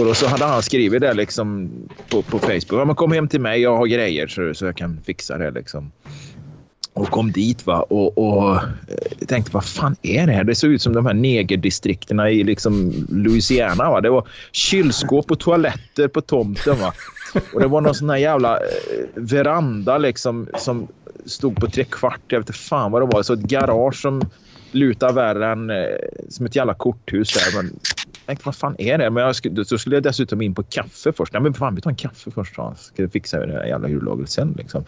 Och 0.00 0.06
då 0.06 0.14
så 0.14 0.26
hade 0.26 0.44
han 0.44 0.62
skrivit 0.62 1.00
det 1.00 1.14
liksom 1.14 1.70
på, 2.10 2.22
på 2.22 2.38
Facebook. 2.38 2.72
Ja, 2.72 2.84
men 2.84 2.94
kom 2.96 3.12
hem 3.12 3.28
till 3.28 3.40
mig, 3.40 3.60
jag 3.60 3.76
har 3.76 3.86
grejer 3.86 4.26
så, 4.26 4.54
så 4.54 4.64
jag 4.64 4.76
kan 4.76 5.00
fixa 5.04 5.38
det. 5.38 5.50
Liksom. 5.50 5.92
Och 6.94 7.10
kom 7.10 7.32
dit 7.32 7.66
va 7.66 7.80
och, 7.80 8.18
och 8.18 8.56
eh, 8.56 9.26
tänkte 9.28 9.52
vad 9.52 9.64
fan 9.64 9.96
är 10.02 10.26
det 10.26 10.32
här? 10.32 10.44
Det 10.44 10.54
såg 10.54 10.70
ut 10.70 10.82
som 10.82 10.92
de 10.92 11.06
här 11.06 11.14
negerdistrikterna 11.14 12.30
i 12.30 12.44
liksom 12.44 13.06
Louisiana. 13.08 13.90
Va? 13.90 14.00
Det 14.00 14.10
var 14.10 14.28
kylskåp 14.52 15.30
och 15.30 15.40
toaletter 15.40 16.08
på 16.08 16.20
tomten. 16.20 16.78
Va? 16.78 16.92
Och 17.54 17.60
det 17.60 17.66
var 17.66 17.80
någon 17.80 17.94
sån 17.94 18.10
här 18.10 18.16
jävla 18.16 18.56
eh, 18.56 18.62
veranda 19.14 19.98
liksom 19.98 20.48
som 20.58 20.88
stod 21.26 21.56
på 21.56 21.66
tre 21.66 21.84
kvart. 21.84 22.20
Jag 22.28 22.38
vet 22.38 22.48
inte 22.48 22.58
fan 22.58 22.92
vad 22.92 23.02
det 23.02 23.06
var. 23.06 23.22
Så 23.22 23.32
ett 23.32 23.40
garage 23.40 24.00
som 24.00 24.22
lutar 24.72 25.12
värre 25.12 25.52
än 25.52 25.70
eh, 25.70 25.76
som 26.28 26.46
ett 26.46 26.56
jävla 26.56 26.74
korthus 26.74 27.32
där. 27.32 27.62
Men 27.62 27.78
tänkte, 28.26 28.42
vad 28.46 28.56
fan 28.56 28.76
är 28.78 28.98
det? 28.98 29.10
Men 29.10 29.24
jag 29.24 29.36
skulle, 29.36 29.64
så 29.64 29.78
skulle 29.78 29.96
jag 29.96 30.02
dessutom 30.02 30.42
in 30.42 30.54
på 30.54 30.62
kaffe 30.62 31.12
först. 31.12 31.32
Nej, 31.32 31.42
men 31.42 31.54
fan, 31.54 31.74
vi 31.74 31.80
tar 31.80 31.90
en 31.90 31.96
kaffe 31.96 32.30
först. 32.30 32.54
Så 32.54 32.74
ska 32.76 33.08
fixa 33.08 33.38
det 33.38 33.46
där 33.46 33.64
jävla 33.64 33.88
hjullagret 33.88 34.30
sen. 34.30 34.54
Liksom. 34.58 34.84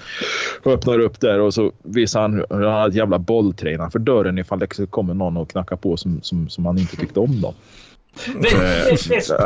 Och 0.63 0.73
öppnar 0.73 0.99
upp 0.99 1.21
där 1.21 1.41
och 1.41 1.55
så 1.55 1.73
visar 1.83 2.21
han 2.21 2.35
hur 2.35 2.65
han 2.65 2.73
hade 2.73 2.89
ett 2.89 2.95
jävla 2.95 3.19
bollträ 3.19 3.91
för 3.91 3.99
dörren 3.99 4.39
ifall 4.39 4.59
det 4.59 4.91
kommer 4.91 5.15
någon 5.15 5.37
och 5.37 5.51
knackar 5.51 5.77
på 5.77 5.97
som, 5.97 6.21
som, 6.23 6.49
som 6.49 6.67
han 6.67 6.79
inte 6.79 6.97
tyckte 6.97 7.21
om. 7.21 7.41
Då. 7.41 7.55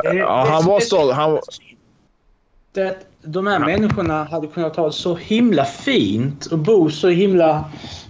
Ja, 0.05 0.47
han 0.51 0.65
var 0.65 0.81
så... 0.81 1.13
Han, 1.13 1.39
Det, 2.73 2.97
de 3.23 3.47
här 3.47 3.59
människorna 3.59 4.25
hade 4.25 4.47
kunnat 4.47 4.77
ha 4.77 4.93
så 4.93 5.17
himla 5.17 5.65
fint 5.65 6.47
och 6.47 6.59
bo 6.59 6.91
så 6.91 7.09
himla 7.09 7.65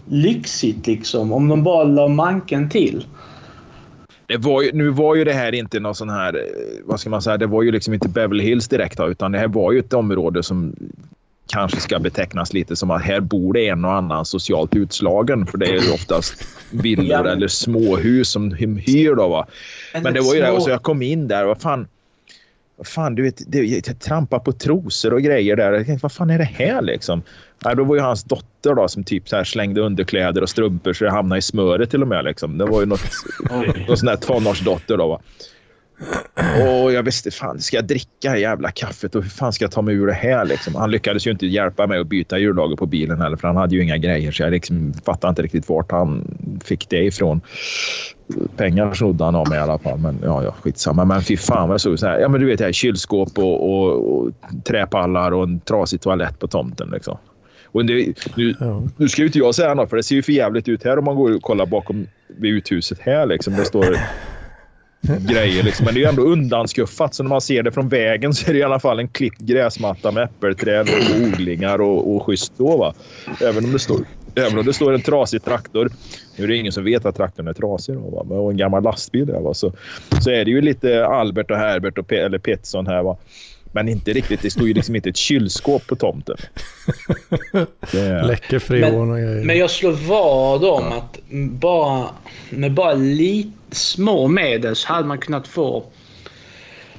lyxigt 0.09 0.87
liksom 0.87 1.33
om 1.33 1.49
de 1.49 1.63
bara 1.63 1.85
la 1.85 2.09
manken 2.09 2.71
till. 2.71 3.07
Det 4.29 4.37
var 4.37 4.63
ju, 4.63 4.73
nu 4.73 4.89
var 4.89 5.15
ju 5.15 5.25
det 5.25 5.33
här 5.33 5.55
inte 5.55 5.81
någon 5.81 5.95
sån 5.95 6.11
här... 6.11 6.35
eh, 6.35 6.43
Vad 6.85 7.01
ska 7.01 7.11
man 7.11 7.23
säga? 7.23 7.37
Det 7.37 7.47
var 7.47 7.63
ju 7.63 7.73
liksom 7.73 7.95
inte 7.95 8.09
Beverly 8.09 8.45
Hills 8.45 8.69
direkt. 8.69 9.01
Utan 9.01 9.33
det 9.33 9.39
här 9.39 9.49
var 9.49 9.73
ju 9.73 9.79
ett 9.79 9.93
område 9.93 10.43
som 10.43 10.77
kanske 11.53 11.81
ska 11.81 11.99
betecknas 11.99 12.53
lite 12.53 12.77
som 12.77 12.91
att 12.91 13.03
här 13.03 13.21
bor 13.21 13.53
det 13.53 13.69
en 13.69 13.85
och 13.85 13.93
annan 13.93 14.25
socialt 14.25 14.77
utslagen. 14.77 15.47
För 15.47 15.59
det 15.59 15.67
är 15.67 15.83
ju 15.83 15.93
oftast 15.93 16.45
villor 16.71 17.27
eller 17.27 17.49
småhus 17.49 18.31
som 18.31 18.53
hyr. 18.77 19.15
Då, 19.15 19.29
va? 19.29 19.47
Men 20.03 20.15
det 20.15 20.21
var 20.21 20.35
ju 20.35 20.41
det. 20.41 20.51
Och 20.51 20.63
så 20.63 20.71
jag 20.71 20.83
kom 20.83 21.03
in 21.03 21.29
där. 21.29 21.45
Vad 21.45 21.61
fan, 21.61 21.87
fan 22.85 23.15
du 23.15 23.23
vet, 23.23 23.43
det, 23.47 23.59
jag 23.59 23.99
trampade 24.01 24.45
på 24.45 24.53
trosor 24.53 25.13
och 25.13 25.23
grejer 25.23 25.57
där. 25.57 25.73
Jag 25.73 25.87
tänkte, 25.87 26.03
vad 26.03 26.13
fan 26.13 26.31
är 26.31 26.39
det 26.39 26.45
här 26.45 26.83
liksom? 26.83 27.23
Nej, 27.65 27.77
då 27.77 27.85
var 27.85 27.97
ju 27.97 28.01
hans 28.01 28.25
dotter 28.25 28.75
då, 28.75 28.89
som 28.89 29.05
typ 29.05 29.29
så 29.29 29.37
här 29.37 29.45
slängde 29.45 29.81
underkläder 29.81 30.43
och 30.43 30.49
strumpor 30.49 30.93
så 30.93 31.05
det 31.05 31.11
hamnade 31.11 31.39
i 31.39 31.43
smöret 31.43 31.91
till 31.91 32.03
och 32.03 32.09
med. 32.09 32.25
Liksom. 32.25 32.59
Det 32.59 32.65
var 32.65 32.81
ju 32.81 32.87
något, 32.87 33.01
någon 33.89 33.97
sån 33.97 34.09
här 34.09 34.17
tonårsdotter 34.17 34.97
då. 34.97 35.09
Va? 35.09 35.21
Och 36.83 36.93
jag 36.93 37.03
visste, 37.03 37.31
fan 37.31 37.61
ska 37.61 37.77
jag 37.77 37.85
dricka 37.85 38.33
det 38.33 38.39
jävla 38.39 38.71
kaffet 38.71 39.15
och 39.15 39.23
hur 39.23 39.31
fan 39.31 39.53
ska 39.53 39.65
jag 39.65 39.73
ta 39.73 39.83
mig 39.83 39.95
ur 39.95 40.07
det 40.07 40.13
här? 40.13 40.45
Liksom? 40.45 40.75
Han 40.75 40.91
lyckades 40.91 41.27
ju 41.27 41.31
inte 41.31 41.47
hjälpa 41.47 41.87
mig 41.87 42.01
att 42.01 42.07
byta 42.07 42.39
hjullager 42.39 42.77
på 42.77 42.87
bilen 42.87 43.21
heller 43.21 43.37
för 43.37 43.49
han 43.49 43.57
hade 43.57 43.75
ju 43.75 43.83
inga 43.83 43.97
grejer 43.97 44.33
så 44.33 44.43
jag 44.43 44.51
liksom 44.51 44.95
fattade 45.05 45.31
inte 45.31 45.43
riktigt 45.43 45.69
vart 45.69 45.91
han 45.91 46.25
fick 46.65 46.89
det 46.89 47.05
ifrån. 47.05 47.41
Pengar 48.57 48.95
snodde 48.95 49.25
han 49.25 49.35
av 49.35 49.49
mig 49.49 49.59
i 49.59 49.63
alla 49.63 49.79
fall, 49.79 49.99
men 49.99 50.19
ja, 50.23 50.45
ja 50.45 50.55
skitsamma. 50.63 51.05
Men 51.05 51.23
fy 51.23 51.37
fan 51.37 51.69
vad 51.69 51.75
jag 51.75 51.81
såg 51.81 51.99
så 51.99 52.07
här. 52.07 52.19
Ja, 52.19 52.29
men 52.29 52.41
du 52.41 52.47
vet, 52.47 52.59
det 52.59 52.65
här 52.65 52.73
kylskåp 52.73 53.39
och, 53.39 53.71
och, 53.71 54.13
och 54.13 54.31
träpallar 54.65 55.33
och 55.33 55.45
en 55.45 55.61
trasig 55.61 56.01
toalett 56.01 56.39
på 56.39 56.47
tomten 56.49 56.91
liksom. 56.91 57.19
Och 57.73 57.85
det, 57.85 58.15
nu, 58.37 58.55
nu 58.97 59.09
ska 59.09 59.23
ju 59.23 59.27
inte 59.27 59.39
jag 59.39 59.55
säga 59.55 59.75
något, 59.75 59.91
för 59.91 59.97
det 59.97 60.03
ser 60.03 60.15
ju 60.15 60.23
för 60.23 60.33
jävligt 60.33 60.69
ut 60.69 60.85
här 60.85 60.99
om 60.99 61.05
man 61.05 61.17
går 61.17 61.37
och 61.37 61.43
kollar 61.43 61.67
bakom 61.67 62.07
vid 62.27 62.53
uthuset 62.53 62.99
här. 63.01 63.27
Liksom. 63.27 63.57
Det 63.57 63.65
står 63.65 63.97
grejer. 65.03 65.63
Liksom. 65.63 65.85
Men 65.85 65.95
det 65.95 66.01
är 66.01 66.03
ju 66.03 66.09
ändå 66.09 66.23
undanskuffat, 66.23 67.15
så 67.15 67.23
när 67.23 67.29
man 67.31 67.41
ser 67.41 67.63
det 67.63 67.73
från 67.73 67.89
vägen 67.89 68.35
så 68.35 68.49
är 68.51 68.53
det 68.55 68.59
i 68.59 68.63
alla 68.63 68.81
fall 68.81 68.99
en 68.99 69.09
klippt 69.09 69.41
gräsmatta 69.41 70.13
med 70.13 70.23
äppelträd 70.25 70.89
och 70.89 71.23
odlingar 71.29 71.81
och, 71.81 72.15
och 72.17 72.27
schysst 72.27 72.53
då. 72.57 72.77
Va? 72.77 72.95
Även, 73.43 73.65
om 73.65 73.73
det 73.73 73.79
står, 73.79 74.01
även 74.35 74.59
om 74.59 74.65
det 74.65 74.73
står 74.73 74.93
en 74.95 75.01
trasig 75.03 75.45
traktor. 75.45 75.91
Nu 76.37 76.45
är 76.45 76.49
det 76.49 76.57
ingen 76.57 76.73
som 76.73 76.85
vet 76.85 77.07
att 77.07 77.17
traktorn 77.17 77.49
är 77.49 77.53
trasig. 77.53 77.95
Då, 77.95 78.01
va? 78.11 78.25
Men- 78.29 78.39
Och 78.39 78.51
en 78.51 78.57
gammal 78.57 78.83
lastbil 78.83 79.27
där. 79.27 79.41
Va? 79.41 79.55
Så, 79.55 79.73
så 80.25 80.31
är 80.31 80.45
det 80.45 80.51
ju 80.51 80.61
lite 80.61 81.07
Albert 81.07 81.51
och 81.51 81.57
Herbert 81.57 81.99
och 81.99 82.07
Pe- 82.07 82.25
eller 82.25 82.39
Pettersson 82.39 82.87
här. 82.87 83.03
Va? 83.03 83.17
Men 83.73 83.89
inte 83.89 84.13
riktigt. 84.13 84.43
Det 84.43 84.51
står 84.51 84.69
ju 84.69 84.75
liksom 84.75 84.97
inte 84.97 85.09
ett 85.09 85.17
kylskåp 85.17 85.87
på 85.87 85.97
tomten. 85.97 86.37
Det 87.93 88.23
Läcker 88.23 88.59
freon 88.59 89.11
och 89.11 89.17
grejer. 89.17 89.45
Men 89.45 89.59
jag 89.59 89.71
slår 89.71 89.93
vad 89.93 90.65
om 90.65 90.93
att 90.93 91.19
bara, 91.51 92.07
med 92.51 92.73
bara 92.75 92.95
lite 92.95 93.51
små 93.71 94.29
medel 94.29 94.77
så 94.77 94.89
hade 94.93 95.09
man 95.09 95.19
kunnat 95.19 95.47
få 95.49 95.85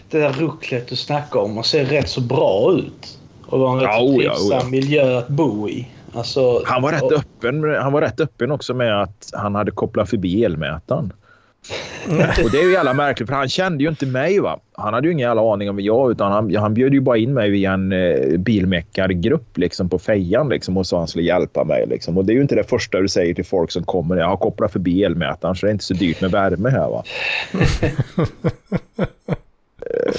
det 0.10 0.20
där 0.20 0.34
rucklet 0.34 0.88
du 0.88 0.96
snackar 0.96 1.40
om 1.40 1.58
och 1.58 1.66
se 1.66 1.84
rätt 1.84 2.10
så 2.10 2.22
bra 2.22 2.74
ut. 2.74 3.18
Och 3.46 3.60
vara 3.60 3.72
en 3.72 3.80
rätt 3.80 3.90
Ja, 3.94 3.98
så 4.00 4.06
oh 4.06 4.24
ja, 4.24 4.34
trivsam 4.36 4.58
oh 4.58 4.64
ja. 4.64 4.70
miljö 4.70 5.18
att 5.18 5.28
bo 5.28 5.70
i. 5.70 5.88
Alltså, 6.14 6.64
Han 6.66 6.82
var, 6.82 6.92
rätt 6.92 7.02
och- 7.02 7.14
öppen, 7.14 7.64
han 7.82 7.94
var 7.94 8.02
rätt 8.02 8.20
öppen 8.20 8.52
också 8.52 8.74
med 8.74 9.02
att 9.02 9.30
han 9.34 9.56
hade 9.56 9.72
kopplat 9.72 10.10
förbi 10.10 10.44
elmätaren. 10.44 11.14
Och 12.44 12.52
det 12.52 12.60
är 12.60 12.64
ju 12.64 12.72
jävla 12.72 12.94
märkligt 12.94 13.30
för 13.30 13.36
han 13.36 13.50
kände 13.50 13.84
ju 13.84 13.90
inte 13.90 14.06
mig. 14.06 14.40
va. 14.40 14.60
Han 14.72 14.94
hade 14.94 15.08
ju 15.08 15.14
ingen 15.14 15.28
jävla 15.28 15.54
aning 15.54 15.70
om 15.70 15.76
vem 15.76 15.86
jag 15.86 16.12
utan 16.12 16.32
han, 16.32 16.56
han 16.56 16.74
bjöd 16.74 16.94
ju 16.94 17.02
bara 17.02 17.18
in 17.18 17.34
mig 17.34 17.50
via 17.50 17.74
en 17.74 17.92
eh, 17.92 18.38
bilmäckargrupp 18.38 19.58
liksom, 19.58 19.90
på 19.90 20.00
fejan 20.00 20.50
liksom, 20.50 20.78
och 20.78 20.88
sa 20.88 20.98
att 20.98 21.02
han 21.02 21.08
skulle 21.08 21.26
hjälpa 21.26 21.64
mig. 21.64 21.86
Liksom. 21.88 22.18
Och 22.18 22.26
det 22.26 22.34
är 22.34 22.36
ju 22.36 22.42
inte 22.42 22.56
det 22.56 22.64
första 22.64 23.00
du 23.00 23.08
säger 23.08 23.34
till 23.34 23.46
folk 23.46 23.72
som 23.72 23.84
kommer. 23.84 24.18
Jag 24.18 24.28
har 24.28 24.38
kopplat 24.38 24.72
förbi 24.72 25.04
elmätaren 25.04 25.56
så 25.56 25.66
det 25.66 25.70
är 25.70 25.74
inte 25.74 25.86
så 25.86 25.94
dyrt 25.94 26.22
med 26.22 26.32
värme 26.32 26.70
här. 26.70 26.90
va. 26.90 27.04
Eh, 29.82 30.14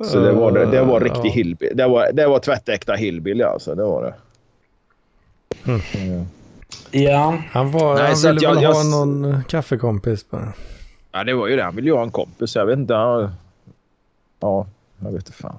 så 0.00 0.20
det 0.20 0.32
var, 0.32 0.52
det, 0.52 0.66
det 0.66 0.82
var 0.82 1.00
riktig 1.00 1.30
hillbill. 1.30 1.72
Det 1.74 1.86
var, 1.86 2.12
det 2.12 2.26
var 2.26 2.38
tvättäkta 2.38 2.94
hillbilly 2.94 3.42
alltså. 3.42 3.74
Det 3.74 3.84
var 3.84 4.02
det. 4.02 4.14
Ja, 6.90 7.38
Han, 7.50 7.70
var, 7.70 7.94
Nej, 7.94 8.04
han 8.04 8.14
ville 8.34 8.40
jag- 8.42 8.54
väl 8.54 8.62
jag- 8.62 8.72
ha 8.74 8.82
någon 8.82 9.24
eh, 9.24 9.42
kaffekompis 9.42 10.30
bara. 10.30 10.52
Ja, 11.12 11.24
det 11.24 11.34
var 11.34 11.46
ju 11.48 11.56
det. 11.56 11.62
Han 11.62 11.76
ville 11.76 11.88
ju 11.88 11.94
ha 11.94 12.02
en 12.02 12.10
kompis. 12.10 12.56
Jag 12.56 12.66
vet 12.66 12.78
inte. 12.78 12.94
han- 12.94 13.34
Ja, 14.40 14.66
jag 14.98 15.06
vet 15.12 15.14
inte 15.28 15.32
fan. 15.32 15.56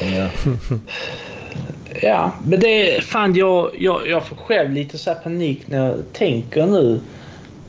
Ja. 0.00 0.28
ja. 2.02 2.32
Men 2.46 2.60
det 2.60 2.96
är 2.96 3.00
fan 3.00 3.34
jag, 3.34 3.70
jag, 3.78 4.08
jag 4.08 4.24
får 4.26 4.36
själv 4.36 4.70
lite 4.72 4.98
så 4.98 5.10
här 5.10 5.18
panik 5.20 5.62
när 5.68 5.86
jag 5.86 5.96
tänker 6.12 6.66
nu 6.66 7.00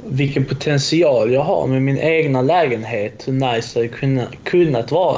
vilken 0.07 0.45
potential 0.45 1.31
jag 1.33 1.41
har 1.43 1.67
med 1.67 1.81
min 1.81 1.97
egna 1.97 2.41
lägenhet. 2.41 3.27
Hur 3.27 3.33
nice 3.33 3.81
det 3.81 3.87
kunnat, 3.87 4.27
kunnat 4.43 4.91
vara. 4.91 5.17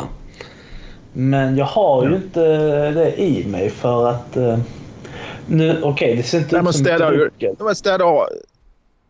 Men 1.13 1.57
jag 1.57 1.65
har 1.65 2.03
ju 2.05 2.09
Ja. 2.09 2.15
inte 2.15 2.41
det 2.91 3.21
i 3.21 3.45
mig 3.47 3.69
för 3.69 4.07
att... 4.09 4.37
Okej, 5.83 6.15
det 6.15 6.23
ser 6.23 6.37
inte 6.37 6.55
Nej, 6.61 6.69
ut 6.69 6.75
som 6.75 6.85
städa 6.85 7.11
ur, 7.11 7.31
men 7.59 7.75
städa, 7.75 8.03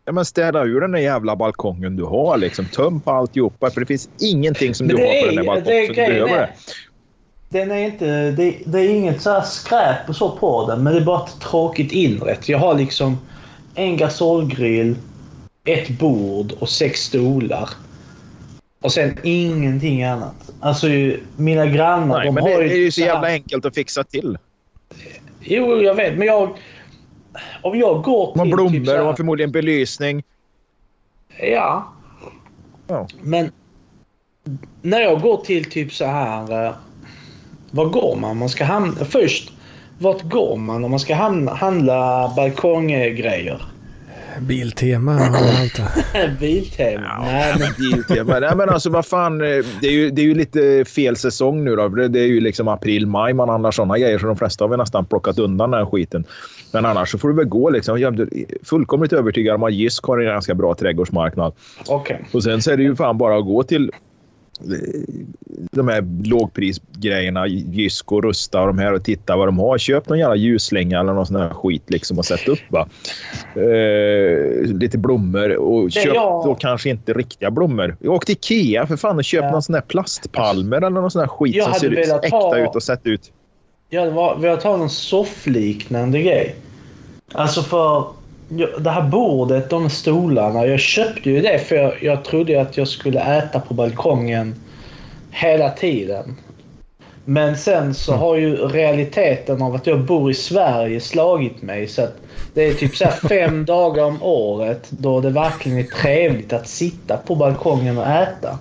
ja, 0.04 0.12
men 0.12 0.24
städa 0.24 0.64
ur 0.64 0.80
den 0.80 0.92
där 0.92 0.98
jävla 1.00 1.36
balkongen 1.36 1.96
du 1.96 2.04
har. 2.04 2.36
Liksom. 2.38 2.64
Töm 2.64 3.00
på 3.00 3.10
alltihopa. 3.10 3.70
För 3.70 3.80
det 3.80 3.86
finns 3.86 4.08
ingenting 4.20 4.74
som 4.74 4.86
Men 4.86 4.96
du 4.96 5.02
har 5.02 5.20
på 5.20 5.26
den 5.26 5.34
där 5.34 5.42
är, 5.42 5.46
balkongen. 5.46 5.64
det 5.64 5.78
är 5.82 5.86
så 5.86 5.92
du 5.92 5.94
behöver 5.96 6.36
är. 6.42 6.50
Den 7.48 7.70
är 7.70 7.78
inte... 7.78 8.30
Det, 8.30 8.54
det 8.64 8.78
är 8.80 8.88
inget 8.90 9.22
så 9.22 9.30
här 9.30 9.40
skräp 9.40 10.08
och 10.08 10.16
så 10.16 10.30
på 10.30 10.66
den, 10.70 10.82
men 10.82 10.92
det 10.92 10.98
är 11.00 11.04
bara 11.04 11.24
ett 11.24 11.40
tråkigt 11.40 11.92
inrätt. 11.92 12.48
Jag 12.48 12.58
har 12.58 12.74
liksom 12.74 13.18
en 13.74 13.96
gasolgrill, 13.96 14.96
ett 15.64 15.88
bord 15.88 16.52
och 16.58 16.68
sex 16.68 17.00
stolar. 17.00 17.68
Och 18.82 18.92
sen 18.92 19.18
ingenting 19.22 20.04
annat. 20.04 20.50
Alltså 20.60 20.88
ju- 20.88 21.20
mina 21.36 21.66
grannar, 21.66 22.16
Nej, 22.16 22.26
de 22.26 22.34
men 22.34 22.42
har 22.44 22.50
det, 22.50 22.68
det 22.68 22.74
är 22.74 22.76
ju 22.78 22.90
så 22.90 23.00
jävla 23.00 23.28
enkelt 23.28 23.64
att 23.66 23.74
fixa 23.74 24.04
till. 24.04 24.38
Jo, 25.42 25.76
jag 25.82 25.94
vet. 25.94 26.18
Men 26.18 26.26
jag, 26.26 26.56
om 27.62 27.78
jag 27.78 28.02
går 28.02 28.32
till... 28.32 28.40
har 28.40 28.46
blommor, 28.46 28.70
typ 28.70 28.88
här- 28.88 28.98
har 28.98 29.14
förmodligen 29.14 29.52
belysning. 29.52 30.22
Ja. 31.40 31.92
Ja. 32.86 33.06
Men 33.22 33.52
när 34.82 35.00
jag 35.00 35.20
går 35.20 35.36
till 35.36 35.70
typ 35.70 35.92
så 35.92 36.04
här... 36.04 36.66
Eh, 36.66 36.72
var 37.70 37.84
går 37.84 38.16
man? 38.16 38.36
Man 38.36 38.48
ska 38.48 38.64
hamna... 38.64 39.04
Först, 39.04 39.52
vart 39.98 40.22
går 40.22 40.56
man 40.56 40.84
om 40.84 40.90
man 40.90 41.00
ska 41.00 41.14
handla 41.54 42.32
balkonggrejer? 42.36 43.62
Biltema 44.40 45.14
och 45.14 45.36
allt 45.60 45.76
det. 46.12 46.30
Biltema? 46.40 47.18
Nej, 47.24 47.54
men 47.58 47.68
Biltema. 47.78 48.38
Nej, 48.40 48.56
men 48.56 48.68
alltså 48.68 48.90
vad 48.90 49.06
fan. 49.06 49.40
eh, 49.40 49.46
Det 49.80 49.86
är, 49.86 49.92
ju, 49.92 50.10
det 50.10 50.22
är 50.22 50.26
ju 50.26 50.34
lite 50.34 50.84
fel 50.84 51.16
säsong 51.16 51.64
nu 51.64 51.76
då. 51.76 51.88
Det 51.88 52.20
är 52.20 52.26
ju 52.26 52.40
liksom 52.40 52.68
april, 52.68 53.06
maj 53.06 53.34
man 53.34 53.48
handlar 53.48 53.70
sådana 53.70 53.98
grejer. 53.98 54.18
Så 54.18 54.26
de 54.26 54.36
flesta 54.36 54.64
har 54.64 54.68
väl 54.68 54.78
nästan 54.78 55.04
plockat 55.06 55.38
undan 55.38 55.70
den 55.70 55.78
här 55.80 55.86
skiten. 55.86 56.24
Men 56.72 56.84
annars 56.86 57.10
så 57.10 57.18
får 57.18 57.28
du 57.28 57.34
väl 57.34 57.44
gå 57.44 57.70
liksom. 57.70 58.00
Jag 58.00 58.20
är 58.20 58.28
fullkomligt 58.64 59.12
övertygad 59.12 59.54
om 59.54 59.62
att 59.62 59.72
Jysk 59.72 60.04
har 60.04 60.18
en 60.18 60.24
ganska 60.26 60.54
bra 60.54 60.74
trädgårdsmarknad. 60.74 61.52
okej. 61.88 62.24
Och 62.32 62.42
sen 62.42 62.62
så 62.62 62.70
är 62.70 62.76
det 62.76 62.82
ju 62.82 62.96
fan 62.96 63.18
bara 63.18 63.38
att 63.38 63.44
gå 63.44 63.62
till 63.62 63.90
de 65.72 65.88
här 65.88 66.28
lågprisgrejerna, 66.28 67.46
Jysk 67.46 68.12
och 68.12 68.22
Rusta 68.22 68.60
och 68.60 68.66
de 68.66 68.78
här 68.78 68.92
och 68.92 69.04
titta 69.04 69.36
vad 69.36 69.48
de 69.48 69.58
har. 69.58 69.78
Köp 69.78 70.08
någon 70.08 70.18
jävla 70.18 70.36
ljuslänga 70.36 71.00
eller 71.00 71.12
någon 71.12 71.26
sån 71.26 71.36
här 71.36 71.48
skit 71.48 71.82
liksom 71.86 72.18
och 72.18 72.24
sätt 72.24 72.48
upp. 72.48 72.58
Va? 72.68 72.88
Eh, 73.54 74.62
lite 74.64 74.98
blommor 74.98 75.56
och 75.56 75.90
köp 75.92 76.14
då 76.14 76.56
kanske 76.60 76.90
inte 76.90 77.12
riktiga 77.12 77.50
blommor. 77.50 77.96
Åk 78.04 78.26
till 78.26 78.32
Ikea 78.34 78.86
för 78.86 78.96
fan 78.96 79.16
och 79.16 79.24
köp 79.24 79.42
Ja. 79.44 79.50
någon 79.50 79.62
sån 79.62 79.74
här 79.74 79.82
plastpalmer 79.82 80.76
eller 80.76 80.90
någon 80.90 81.10
sån 81.10 81.20
här 81.20 81.28
skit 81.28 81.56
Jag 81.56 81.64
som 81.70 81.74
ser 81.80 82.24
äkta 82.24 82.36
ha- 82.36 82.58
ut 82.58 82.74
och 82.76 82.82
sett 82.82 83.06
ut. 83.06 83.32
Jag 83.88 84.00
hade 84.10 84.40
velat 84.42 84.62
ha 84.62 84.76
någon 84.76 84.90
soffliknande 84.90 86.22
grej. 86.22 86.56
Alltså 87.32 87.62
för 87.62 88.06
det 88.78 88.90
här 88.90 89.02
bordet, 89.02 89.70
de 89.70 89.90
stolarna. 89.90 90.66
Jag 90.66 90.80
köpte 90.80 91.30
ju 91.30 91.40
det 91.40 91.58
för 91.58 91.76
jag, 91.76 92.02
jag 92.02 92.24
trodde 92.24 92.60
att 92.60 92.76
jag 92.76 92.88
skulle 92.88 93.20
äta 93.20 93.60
på 93.60 93.74
balkongen 93.74 94.54
hela 95.30 95.70
tiden. 95.70 96.36
Men 97.24 97.56
sen 97.56 97.94
så 97.94 98.12
har 98.12 98.36
ju 98.36 98.56
realiteten 98.56 99.62
av 99.62 99.74
att 99.74 99.86
jag 99.86 100.00
bor 100.00 100.30
i 100.30 100.34
Sverige 100.34 101.00
slagit 101.00 101.62
mig. 101.62 101.88
Så 101.88 102.02
att 102.02 102.16
det 102.54 102.68
är 102.68 102.74
typ 102.74 102.96
så 102.96 103.04
här 103.04 103.28
fem 103.28 103.64
dagar 103.66 104.04
om 104.04 104.22
året 104.22 104.86
då 104.90 105.20
det 105.20 105.30
verkligen 105.30 105.78
är 105.78 105.82
trevligt 105.82 106.52
att 106.52 106.68
sitta 106.68 107.16
på 107.16 107.34
balkongen 107.34 107.98
och 107.98 108.06
äta. 108.06 108.58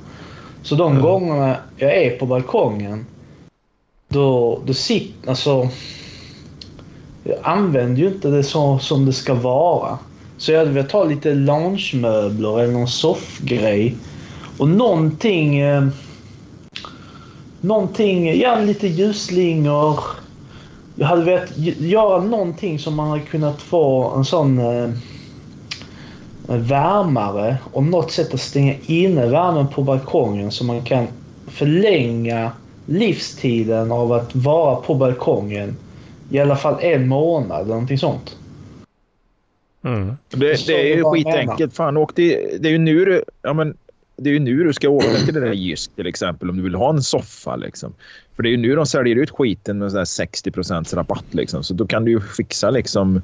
Så 0.64 0.76
de 0.76 1.02
gångerna 1.02 1.58
jag 1.78 1.96
är 1.96 2.18
på 2.18 2.26
balkongen 2.26 3.06
då, 4.08 4.60
då 4.66 4.74
sitter... 4.74 5.30
Alltså... 5.30 5.70
Jag 7.24 7.38
använder 7.44 8.02
ju 8.02 8.08
inte 8.08 8.28
det 8.28 8.44
så 8.44 8.80
som 8.80 9.06
det 9.06 9.14
ska 9.14 9.34
vara. 9.34 9.98
Så 10.38 10.52
jag 10.52 10.60
hade 10.60 10.72
velat 10.72 10.92
ha 10.92 11.04
lite 11.04 11.34
loungemöbler 11.34 12.60
eller 12.60 12.74
någon 12.74 12.88
soffgrej. 12.88 13.96
Och 14.58 14.70
någonting... 14.70 15.60
Eh, 15.60 15.88
någonting... 17.62 18.40
Ja, 18.40 18.60
lite 18.60 18.88
ljusslingor. 18.88 20.00
Jag 20.96 21.08
hade 21.08 21.24
velat 21.24 21.58
göra 21.78 22.24
någonting 22.24 22.80
som 22.80 22.96
man 22.96 23.10
hade 23.10 23.22
kunnat 23.22 23.62
få 23.62 24.14
en 24.18 24.26
sån... 24.26 24.60
Eh, 24.60 24.84
eh 24.84 24.90
värmare 26.48 27.58
och 27.74 27.84
något 27.84 28.12
sätt 28.12 28.34
att 28.34 28.42
stänga 28.42 28.76
inne 28.86 29.26
värmen 29.26 29.68
på 29.68 29.84
balkongen 29.84 30.52
så 30.52 30.64
man 30.64 30.82
kan 30.82 31.08
förlänga 31.48 32.52
livstiden 32.86 33.92
av 33.92 34.14
att 34.14 34.36
vara 34.36 34.76
på 34.76 34.96
balkongen 34.96 35.76
i 36.30 36.40
alla 36.40 36.56
fall 36.56 36.78
en 36.82 37.08
månad 37.08 37.62
eller 37.62 37.70
någonting 37.70 37.98
sånt. 37.98 38.38
Mm. 39.84 40.18
Det, 40.30 40.68
det 40.68 40.92
är 40.92 40.98
ju 40.98 41.04
skitenkelt. 41.04 41.76
Fan, 41.76 41.98
åk 41.98 42.16
till, 42.16 42.58
det 42.60 42.68
är 42.68 42.72
ju 42.72 42.78
nu 42.78 43.06
du... 43.06 43.24
Ja, 43.42 43.54
men, 43.54 43.78
det 44.16 44.30
är 44.30 44.34
ju 44.34 44.40
nu 44.40 44.64
du 44.64 44.74
ska 44.74 44.90
åka 44.90 45.18
till 45.26 45.34
det 45.34 45.40
där 45.40 45.54
Jysk 45.54 45.96
till 45.96 46.08
exempel 46.08 46.50
om 46.50 46.58
du 46.58 46.64
vill 46.64 46.76
ha 46.76 46.90
en 46.90 47.02
soffa. 47.02 47.56
Liksom. 47.56 47.94
För 48.36 48.44
det 48.44 48.50
är 48.50 48.52
ju 48.52 48.58
nu 48.58 48.76
de 48.76 48.86
säljer 48.86 49.16
ut 49.16 49.30
skiten 49.30 49.78
med 49.78 49.92
så 49.92 49.98
här 49.98 50.06
60% 50.06 50.96
rabatt. 50.96 51.26
Liksom. 51.32 51.64
Så 51.64 51.74
då 51.74 51.88
kan 51.88 52.06
du 52.06 52.12
ju 52.12 52.22
fixa 52.22 52.70
liksom 52.70 53.22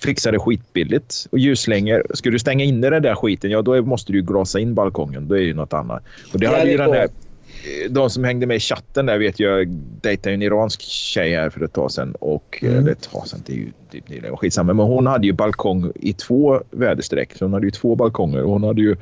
fixa 0.00 0.30
det 0.30 0.38
skitbilligt. 0.38 1.26
Och 1.30 1.38
ljuslängor, 1.38 2.06
ska 2.14 2.30
du 2.30 2.38
stänga 2.38 2.64
inne 2.64 2.90
den 2.90 3.02
där 3.02 3.14
skiten, 3.14 3.50
ja 3.50 3.62
då 3.62 3.82
måste 3.82 4.12
du 4.12 4.18
ju 4.18 4.24
glasa 4.24 4.60
in 4.60 4.74
balkongen. 4.74 5.28
Då 5.28 5.34
är 5.34 5.38
det 5.38 5.46
ju 5.46 5.54
något 5.54 5.72
annat. 5.72 6.02
Och 6.32 6.40
det 6.40 6.46
hade 6.46 6.70
ju 6.70 6.76
den 6.76 6.90
där, 6.90 7.08
de 7.90 8.10
som 8.10 8.24
hängde 8.24 8.46
med 8.46 8.56
i 8.56 8.60
chatten 8.60 9.06
där 9.06 9.18
vet 9.18 9.40
jag 9.40 9.68
dejtade 10.00 10.34
en 10.34 10.42
iransk 10.42 10.80
tjej 10.82 11.34
här 11.34 11.50
för 11.50 11.64
ett 11.64 11.72
tag 11.72 11.90
sedan. 11.92 12.14
Och, 12.20 12.58
Mm. 12.62 12.78
Eller 12.78 12.92
ett 12.92 13.10
tag 13.12 13.28
sedan, 13.28 13.40
det 13.46 13.52
är 13.52 13.56
ju 13.56 13.72
typ 13.90 14.08
nyligen. 14.08 14.36
Skitsamma. 14.36 14.72
Men 14.72 14.86
hon 14.86 15.06
hade 15.06 15.26
ju 15.26 15.32
balkong 15.32 15.92
i 15.94 16.12
två 16.12 16.60
väderstreck. 16.70 17.36
Så 17.36 17.44
hon 17.44 17.52
hade 17.52 17.66
ju 17.66 17.70
två 17.70 17.94
balkonger. 17.94 18.42
Och 18.42 18.50
hon 18.50 18.62
hade 18.64 18.80
ju, 18.80 18.96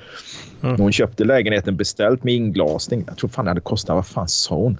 Mm. 0.62 0.76
hon 0.80 0.92
köpte 0.92 1.24
lägenheten 1.24 1.76
beställt 1.76 2.24
med 2.24 2.34
inglasning. 2.34 3.04
Jag 3.06 3.16
tror 3.16 3.30
fan 3.30 3.44
det 3.44 3.50
hade 3.50 3.60
kostat, 3.60 3.94
vad 3.94 4.06
fan 4.06 4.28
sa 4.28 4.54
hon? 4.54 4.78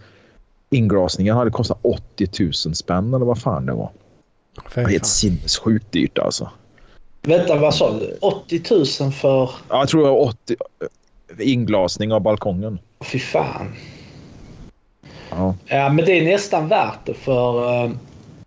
Inglasningen 0.71 1.37
hade 1.37 1.51
kostat 1.51 1.79
80 1.83 2.29
000 2.67 2.75
spänn 2.75 3.15
eller 3.15 3.27
vad 3.27 3.39
fan 3.43 3.67
det 3.67 3.73
var. 3.73 3.91
Är 4.75 4.81
helt 4.81 4.93
fan. 4.99 5.05
sinnessjukt 5.05 5.93
dyrt 5.93 6.19
alltså. 6.19 6.51
Vänta, 7.23 7.57
vad 7.57 7.75
sa 7.75 7.99
du? 7.99 8.17
80 8.21 8.63
000 9.03 9.13
för... 9.13 9.29
Ja, 9.69 9.79
Jag 9.79 9.89
tror 9.89 10.03
det 10.03 10.11
var 10.11 10.19
80 10.21 10.57
inglasning 11.39 12.13
av 12.13 12.21
balkongen. 12.21 12.79
Fy 13.05 13.19
fan. 13.19 13.67
Ja. 15.31 15.55
Ja, 15.67 15.93
men 15.93 16.05
det 16.05 16.13
är 16.13 16.25
nästan 16.25 16.69
värt 16.69 17.07
det 17.07 17.15
för 17.15 17.85
eh, 17.85 17.91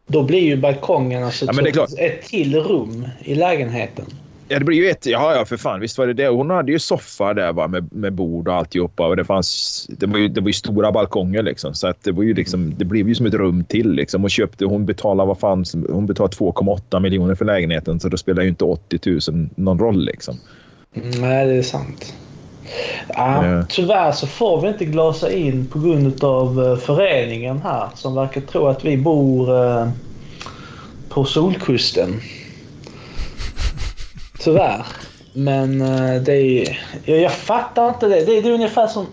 då 0.08 0.24
blir 0.24 0.40
ju 0.40 0.58
balkongen 0.58 1.24
alltså 1.24 1.46
Ja, 1.46 1.88
ett 1.98 2.22
till 2.22 2.56
rum 2.56 3.08
i 3.20 3.36
lägenheten. 3.36 4.06
Ja, 4.48 4.60
det 4.60 4.66
blir 4.66 4.78
ju 4.78 4.90
ett... 4.90 5.06
Ja, 5.06 5.36
ja, 5.36 5.46
för 5.46 5.58
fan. 5.58 5.80
Visst 5.80 5.98
var 5.98 6.08
det 6.08 6.14
det. 6.14 6.28
Hon 6.28 6.50
hade 6.50 6.72
ju 6.72 6.80
soffa 6.80 7.34
där 7.34 7.54
va, 7.54 7.68
med, 7.68 7.94
med 7.94 8.14
bord 8.14 8.48
och 8.48 8.54
alltihopa. 8.54 9.08
Och 9.08 9.16
det, 9.16 9.26
fanns, 9.26 9.86
det, 9.90 10.06
var 10.06 10.18
ju, 10.18 10.28
det 10.28 10.42
var 10.42 10.48
ju 10.48 10.54
stora 10.54 10.92
balkonger 10.92 11.44
liksom. 11.44 11.74
Så 11.74 11.88
att 11.88 12.04
det, 12.04 12.12
var 12.12 12.24
ju 12.24 12.34
liksom, 12.34 12.74
det 12.78 12.86
blev 12.86 13.08
ju 13.08 13.16
som 13.16 13.26
ett 13.26 13.34
rum 13.34 13.64
till 13.64 13.92
liksom. 13.92 14.24
Och 14.24 14.32
köpte, 14.32 14.66
hon 14.66 14.86
betalade 14.86 15.28
vad 15.28 15.40
fan, 15.40 15.66
hon 15.90 16.06
betalade 16.06 16.36
2,8 16.36 17.00
miljoner 17.00 17.36
för 17.36 17.46
lägenheten. 17.46 18.00
Så 18.00 18.10
då 18.10 18.18
spelar 18.18 18.44
ju 18.44 18.50
inte 18.50 18.64
80 18.66 19.32
000 19.32 19.50
någon 19.56 19.80
roll 19.80 20.06
liksom. 20.06 20.38
Mm, 20.96 21.22
Nej, 21.22 21.48
det 21.48 21.54
är 21.54 21.62
sant. 21.62 22.14
Ja, 23.16 23.46
Ja. 23.46 23.66
Tyvärr 23.70 24.12
så 24.12 24.28
får 24.28 24.62
vi 24.62 24.68
inte 24.68 24.86
glasa 24.86 25.32
in 25.32 25.68
på 25.68 25.80
grund 25.80 26.24
av 26.24 26.80
föreningen 26.86 27.62
här 27.62 27.90
som 27.96 28.16
verkar 28.16 28.42
tro 28.42 28.68
att 28.68 28.86
vi 28.86 28.98
bor 28.98 29.66
eh, 29.66 29.88
på 31.10 31.26
Solkusten. 31.26 32.22
Tyvärr. 34.40 34.86
Men 35.34 35.82
eh, 35.82 36.22
det 36.22 36.34
är... 36.34 36.80
Jag, 37.06 37.20
jag 37.20 37.32
fattar 37.32 37.90
inte 37.90 38.08
det. 38.08 38.26
Det 38.26 38.38
är, 38.38 38.42
det 38.42 38.50
är 38.50 38.54
ungefär 38.54 38.88
som 38.88 39.08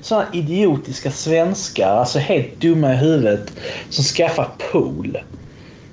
sådana 0.00 0.26
idiotiska 0.32 1.10
svenskar, 1.10 1.96
alltså 1.96 2.18
helt 2.18 2.60
dumma 2.60 2.92
i 2.92 2.96
huvudet, 2.96 3.52
som 3.90 4.04
skaffar 4.04 4.48
pool. 4.72 5.18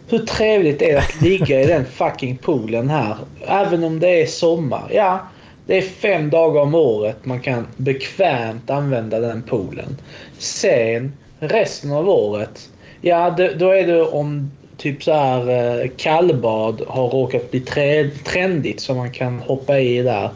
Hur 0.07 0.19
trevligt 0.19 0.81
är 0.81 0.93
det 0.93 0.99
att 0.99 1.21
ligga 1.21 1.61
i 1.61 1.65
den 1.65 1.85
fucking 1.85 2.37
poolen 2.37 2.89
här? 2.89 3.15
Även 3.47 3.83
om 3.83 3.99
det 3.99 4.21
är 4.21 4.25
sommar. 4.25 4.91
Ja, 4.93 5.19
det 5.65 5.77
är 5.77 5.81
fem 5.81 6.29
dagar 6.29 6.61
om 6.61 6.75
året 6.75 7.25
man 7.25 7.39
kan 7.39 7.67
bekvämt 7.77 8.69
använda 8.69 9.19
den 9.19 9.41
poolen. 9.41 9.97
Sen 10.37 11.13
resten 11.39 11.91
av 11.91 12.09
året, 12.09 12.69
ja 13.01 13.29
då 13.59 13.69
är 13.69 13.87
det 13.87 14.01
om 14.01 14.51
typ 14.77 15.03
så 15.03 15.13
här 15.13 15.49
eh, 15.49 15.89
kallbad 15.97 16.81
har 16.87 17.07
råkat 17.09 17.51
bli 17.51 17.59
tre, 17.59 18.09
trendigt 18.09 18.81
så 18.81 18.93
man 18.93 19.11
kan 19.11 19.39
hoppa 19.39 19.79
i 19.79 20.01
där. 20.01 20.29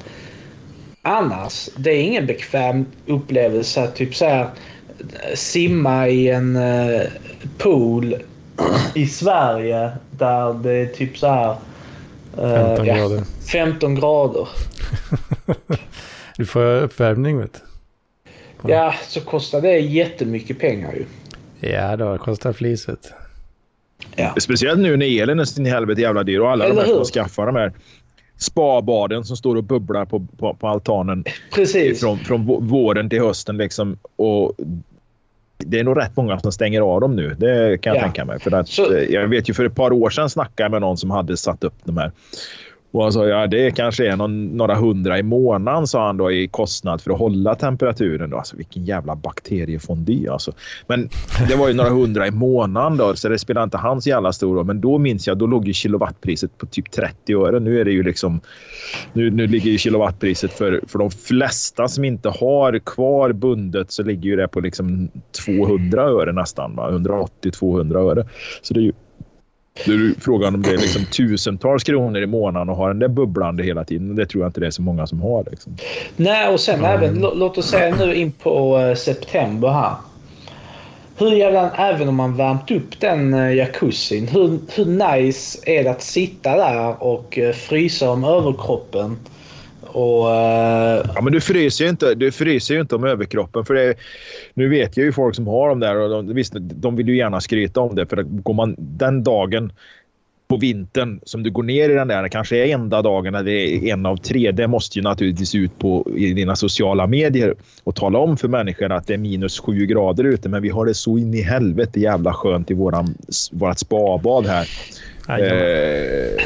Annars, 1.02 1.70
det 1.76 1.92
är 1.92 2.02
ingen 2.02 2.26
bekväm 2.26 2.86
upplevelse 3.08 3.84
att 3.84 3.96
typ 3.96 4.16
så 4.16 4.26
här 4.26 4.42
eh, 4.42 5.36
simma 5.36 6.08
i 6.08 6.30
en 6.30 6.56
eh, 6.56 7.02
pool 7.58 8.16
i 8.94 9.08
Sverige 9.08 9.92
där 10.12 10.54
det 10.54 10.72
är 10.72 10.86
typ 10.86 11.18
så 11.18 11.28
här 11.28 11.56
eh, 12.38 12.76
15 12.76 12.86
ja, 12.86 12.96
grader. 12.96 13.24
15 13.52 13.96
grader. 13.96 14.48
Du 16.38 16.46
får 16.46 16.66
uppvärmning 16.82 17.38
vet 17.40 17.62
du. 18.62 18.72
Ja, 18.72 18.94
så 19.08 19.22
kostar 19.22 19.62
det 19.62 19.80
jättemycket 19.80 20.60
pengar 20.60 20.94
ju. 20.94 21.06
Ja, 21.70 21.96
då 21.96 22.18
kostar 22.18 22.54
fliset. 22.54 23.14
Ja. 24.16 24.36
Speciellt 24.40 24.80
nu 24.80 24.98
när 24.98 25.22
elen 25.22 25.40
är 25.40 25.44
sin 25.46 25.66
helvete 25.66 26.02
jävla 26.02 26.24
dyr 26.24 26.40
och 26.40 26.52
alla 26.52 26.66
de 26.66 26.72
Eller 26.72 26.82
här 26.86 26.94
som 26.94 27.04
skaffar 27.06 27.46
de 27.46 27.56
här 27.56 27.74
spabaden 28.38 29.24
som 29.24 29.38
står 29.38 29.56
och 29.56 29.64
bubblar 29.64 30.06
på, 30.06 30.28
på, 30.38 30.54
på 30.54 30.68
altanen 30.68 31.24
Precis. 31.54 32.00
från, 32.00 32.20
från 32.20 32.42
vå- 32.50 32.62
våren 32.70 33.10
till 33.10 33.22
hösten. 33.22 33.58
Liksom, 33.58 33.98
och 34.16 34.54
det 35.58 35.80
är 35.80 35.84
nog 35.84 35.98
rätt 35.98 36.16
många 36.18 36.40
som 36.40 36.52
stänger 36.52 36.82
av 36.82 37.02
dem 37.02 37.16
nu. 37.16 37.36
Det 37.40 37.78
kan 37.82 37.94
jag 37.94 38.00
Ja. 38.02 38.04
tänka 38.06 38.26
mig. 38.26 38.40
För 38.40 38.52
att, 38.52 38.70
Så- 38.70 38.94
eh, 38.94 39.04
jag 39.04 39.28
vet 39.28 39.50
ju 39.50 39.54
för 39.54 39.66
ett 39.66 39.76
par 39.76 39.92
år 39.94 40.10
sedan 40.10 40.30
snackade 40.30 40.64
jag 40.64 40.72
med 40.72 40.82
någon 40.82 40.98
som 40.98 41.12
hade 41.12 41.38
satt 41.38 41.64
upp 41.64 41.74
de 41.84 41.98
här. 41.98 42.12
Och 42.92 43.04
han 43.04 43.14
sa 43.14 43.28
ja, 43.28 43.48
det 43.48 43.72
kanske 43.72 44.12
är 44.12 44.16
någon, 44.16 44.46
några 44.46 44.76
hundra 44.76 45.20
i 45.20 45.24
månaden 45.24 45.88
sa 45.88 46.06
han 46.06 46.18
då 46.18 46.32
i 46.32 46.48
kostnad 46.48 47.02
för 47.02 47.12
att 47.12 47.20
hålla 47.20 47.56
temperaturen. 47.56 48.30
Då. 48.30 48.38
Alltså, 48.38 48.58
vilken 48.58 48.86
jävla 48.86 49.16
bakteriefondy 49.16 50.28
alltså. 50.28 50.52
Men 50.88 51.10
det 51.50 51.56
var 51.56 51.68
ju 51.68 51.74
några 51.74 51.90
hundra 51.90 52.28
i 52.28 52.32
månaden 52.32 52.98
då, 52.98 53.16
så 53.16 53.30
det 53.30 53.40
spelar 53.40 53.64
inte 53.64 53.78
hans 53.78 54.08
jävla 54.08 54.34
stor 54.34 54.56
roll. 54.56 54.66
Men 54.66 54.82
då 54.82 54.98
minns 54.98 55.28
jag, 55.28 55.38
då 55.38 55.48
låg 55.48 55.68
ju 55.68 55.74
kilowattpriset 55.74 56.58
på 56.58 56.66
typ 56.66 56.92
30 56.92 57.34
öre. 57.34 57.60
Nu 57.60 57.80
är 57.80 57.86
det 57.86 57.92
ju 57.92 58.04
liksom... 58.04 58.42
Nu, 59.14 59.32
nu 59.32 59.48
ligger 59.48 59.72
ju 59.72 59.78
kilowattpriset 59.78 60.54
för, 60.54 60.82
för 60.88 61.00
de 61.00 61.12
flesta 61.12 61.88
som 61.88 62.06
inte 62.06 62.30
har 62.30 62.80
kvar 62.80 63.32
bundet 63.32 63.92
så 63.92 64.04
ligger 64.04 64.30
ju 64.30 64.36
det 64.36 64.48
på 64.48 64.60
liksom 64.60 65.10
200 65.46 66.02
öre 66.04 66.32
nästan. 66.32 66.76
180-200 66.76 68.12
öre. 68.12 68.28
Så 68.62 68.74
det 68.74 68.80
är 68.80 68.84
ju 68.84 68.94
det 69.86 69.92
är 69.92 70.22
frågan 70.22 70.56
om 70.56 70.62
det 70.62 70.70
är 70.70 70.78
liksom 70.78 71.06
tusentals 71.06 71.84
kronor 71.84 72.22
i 72.22 72.26
månaden 72.26 72.70
och 72.70 72.76
har 72.76 72.88
den 72.88 73.00
där 73.00 73.08
bubblande 73.08 73.64
hela 73.64 73.84
tiden. 73.84 74.16
Det 74.16 74.26
tror 74.26 74.44
jag 74.44 74.50
inte 74.50 74.60
det 74.60 74.68
är 74.68 74.72
så 74.72 74.82
många 74.82 75.08
som 75.08 75.22
har. 75.22 75.46
Liksom. 75.52 75.78
Nej, 76.16 76.54
och 76.54 76.60
sen 76.60 76.80
mm. 76.80 76.92
även, 76.92 77.20
låt 77.20 77.58
oss 77.58 77.70
säga 77.70 77.96
nu 77.96 78.16
in 78.16 78.32
på 78.32 78.78
uh, 78.78 78.96
september 78.96 79.70
här. 79.70 79.96
Hur 81.18 81.32
jävla, 81.32 81.72
även 81.72 82.08
om 82.08 82.16
man 82.16 82.38
värmt 82.38 82.72
upp 82.72 83.00
den 83.00 83.34
uh, 83.34 83.56
jacuzzin, 83.56 84.28
hur, 84.28 84.60
hur 84.76 84.86
nice 84.86 85.60
är 85.66 85.84
det 85.84 85.92
att 85.92 86.02
sitta 86.02 86.56
där 86.58 87.04
och 87.04 87.38
uh, 87.42 87.52
frysa 87.52 88.12
om 88.12 88.24
överkroppen 88.24 89.18
och, 89.96 90.26
uh... 90.26 91.12
Ja, 91.16 91.22
men 91.22 91.34
du 91.34 91.42
fryser 91.42 91.84
ju 91.86 91.90
inte, 91.90 92.16
du 92.16 92.32
fryser 92.32 92.74
ju 92.74 92.82
inte 92.82 92.96
om 92.96 93.04
överkroppen. 93.04 93.66
För 93.66 93.74
det, 93.74 93.96
nu 94.54 94.70
vet 94.70 94.98
jag 94.98 95.06
ju 95.06 95.12
folk 95.12 95.36
som 95.36 95.48
har 95.48 95.70
dem 95.70 95.80
där 95.80 95.96
och 95.96 96.10
de, 96.10 96.34
visst, 96.34 96.54
de 96.58 96.96
vill 96.96 97.10
ju 97.10 97.18
gärna 97.18 97.42
skryta 97.42 97.82
om 97.82 97.96
det. 97.96 98.06
För 98.06 98.24
går 98.24 98.54
man 98.54 98.76
den 98.78 99.24
dagen 99.24 99.72
på 100.48 100.58
vintern 100.58 101.20
som 101.24 101.44
du 101.44 101.52
går 101.52 101.64
ner 101.64 101.90
i 101.90 101.94
den 101.94 102.08
där, 102.08 102.28
kanske 102.28 102.58
är 102.58 102.74
enda 102.74 103.02
dagen 103.02 103.46
det 103.46 103.52
är 103.52 103.94
en 103.94 104.06
av 104.06 104.18
tre. 104.18 104.52
Det 104.52 104.68
måste 104.68 105.00
ju 105.00 105.04
naturligtvis 105.04 105.56
ut 105.56 105.80
på 105.80 106.08
i 106.16 106.34
dina 106.34 106.56
sociala 106.56 107.08
medier 107.08 107.56
och 107.84 107.96
tala 107.96 108.20
om 108.20 108.38
för 108.38 108.48
människor 108.48 108.92
att 108.92 109.08
det 109.08 109.14
är 109.14 109.18
minus 109.18 109.60
sju 109.60 109.86
grader 109.86 110.24
ute. 110.24 110.50
Men 110.50 110.62
vi 110.62 110.70
har 110.70 110.86
det 110.86 110.94
så 110.94 111.18
in 111.18 111.34
i 111.34 111.42
helvete 111.42 112.00
jävla 112.00 112.34
skönt 112.34 112.72
i 112.72 112.74
våran, 112.74 113.16
vårat 113.52 113.80
spabad 113.80 114.46
här. 114.46 114.68
Eh, 115.30 116.46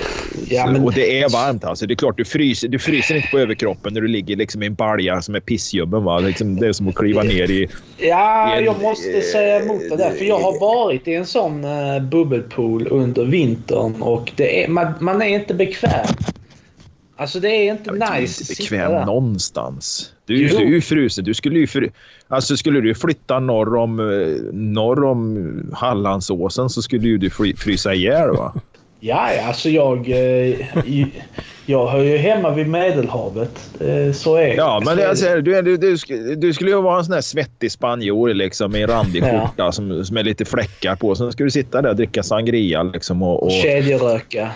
ja, 0.49 0.65
men... 0.71 0.83
Och 0.83 0.93
det 0.93 1.21
är 1.21 1.29
varmt 1.29 1.63
alltså. 1.63 1.85
Det 1.85 1.93
är 1.93 1.95
klart, 1.95 2.17
du 2.17 2.25
fryser, 2.25 2.67
du 2.67 2.79
fryser 2.79 3.15
inte 3.15 3.27
på 3.27 3.39
överkroppen 3.39 3.93
när 3.93 4.01
du 4.01 4.07
ligger 4.07 4.35
liksom 4.35 4.63
i 4.63 4.65
en 4.65 4.73
balja 4.73 5.21
som 5.21 5.35
är 5.35 5.39
pissjubben. 5.39 6.03
Va? 6.03 6.19
Liksom, 6.19 6.59
det 6.59 6.67
är 6.67 6.73
som 6.73 6.87
att 6.87 6.95
kliva 6.95 7.23
ner 7.23 7.51
i... 7.51 7.67
Ja, 7.97 8.55
i 8.55 8.57
en, 8.57 8.65
jag 8.65 8.81
måste 8.81 9.21
säga 9.21 9.63
emot 9.63 9.81
det 9.89 9.97
där. 9.97 10.11
För 10.11 10.25
jag 10.25 10.39
har 10.39 10.59
varit 10.59 11.07
i 11.07 11.13
en 11.13 11.25
sån 11.25 11.65
uh, 11.65 12.01
bubbelpool 12.01 12.87
under 12.87 13.25
vintern 13.25 14.01
och 14.01 14.31
det 14.35 14.63
är, 14.63 14.67
man, 14.67 14.93
man 14.99 15.21
är 15.21 15.27
inte 15.27 15.53
bekväm. 15.53 16.07
Alltså 17.19 17.39
det 17.39 17.49
är 17.49 17.71
inte 17.71 17.91
nice. 17.91 18.03
Du 18.03 18.13
är 18.13 18.21
inte 18.21 18.43
bekväm 18.57 19.05
någonstans. 19.05 20.13
Du, 20.25 20.47
du 20.47 20.55
är 20.55 20.61
ju 20.61 20.81
frusen. 20.81 21.23
Du 21.23 21.33
skulle 21.33 21.59
ju 21.59 21.67
fry... 21.67 21.89
Alltså 22.27 22.57
skulle 22.57 22.81
du 22.81 22.95
flytta 22.95 23.39
norr 23.39 23.75
om, 23.75 23.99
eh, 23.99 24.53
norr 24.53 25.03
om 25.03 25.71
Hallandsåsen 25.73 26.69
så 26.69 26.81
skulle 26.81 27.07
ju 27.07 27.17
du 27.17 27.29
frysa 27.57 27.93
ihjäl 27.93 28.29
va? 28.29 28.53
Ja, 29.01 29.29
alltså 29.47 29.69
jag... 29.69 30.09
Eh, 30.09 30.55
jag 31.65 31.87
hör 31.87 32.03
ju 32.03 32.17
hemma 32.17 32.51
vid 32.51 32.67
Medelhavet. 32.67 33.69
Så 34.13 34.35
är 34.35 34.55
Ja, 34.55 34.81
men 34.85 34.97
det, 34.97 35.09
alltså, 35.09 35.41
du, 35.41 35.61
du, 35.61 35.77
du, 35.77 35.97
du 36.35 36.53
skulle 36.53 36.71
ju 36.71 36.81
vara 36.81 36.97
en 36.97 37.05
sån 37.05 37.13
där 37.13 37.21
svettig 37.21 37.71
spanjor 37.71 38.33
liksom, 38.33 38.71
med 38.71 38.81
en 38.81 38.87
randig 38.87 39.23
skjorta 39.23 39.53
ja. 39.55 39.71
som, 39.71 40.05
som 40.05 40.17
är 40.17 40.23
lite 40.23 40.45
fläckar 40.45 40.95
på. 40.95 41.15
Sen 41.15 41.31
ska 41.31 41.43
du 41.43 41.51
sitta 41.51 41.81
där 41.81 41.89
och 41.89 41.95
dricka 41.95 42.23
sangria 42.23 42.83
liksom, 42.83 43.23
och, 43.23 43.43
och... 43.43 43.51
Kedjeröka 43.51 44.51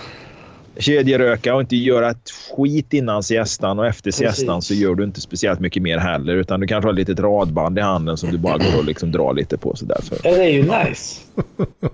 kedjeröka 0.78 1.56
och 1.56 1.62
inte 1.62 1.76
göra 1.76 2.10
ett 2.10 2.30
skit 2.56 2.94
innan 2.94 3.24
siestan 3.24 3.80
och 3.80 3.88
efter 3.88 4.12
siestan 4.12 4.62
så 4.62 4.74
gör 4.74 4.96
du 4.96 5.04
inte 5.04 5.22
speciellt 5.22 5.60
mycket 5.60 5.84
mer 5.84 5.98
heller. 5.98 6.36
Utan 6.36 6.60
du 6.60 6.68
kanske 6.68 6.88
har 6.88 6.94
ett 6.94 7.00
litet 7.00 7.20
radband 7.20 7.78
i 7.78 7.82
handen 7.82 8.18
som 8.18 8.32
du 8.32 8.38
bara 8.38 8.58
går 8.58 8.78
och 8.78 8.86
liksom 8.86 9.12
drar 9.12 9.34
lite 9.34 9.58
på. 9.58 9.76
Så 9.76 9.86
därför. 9.86 10.18
Ja, 10.24 10.32
det 10.32 10.44
är 10.44 10.50
ju 10.50 10.64
nice. 10.64 11.22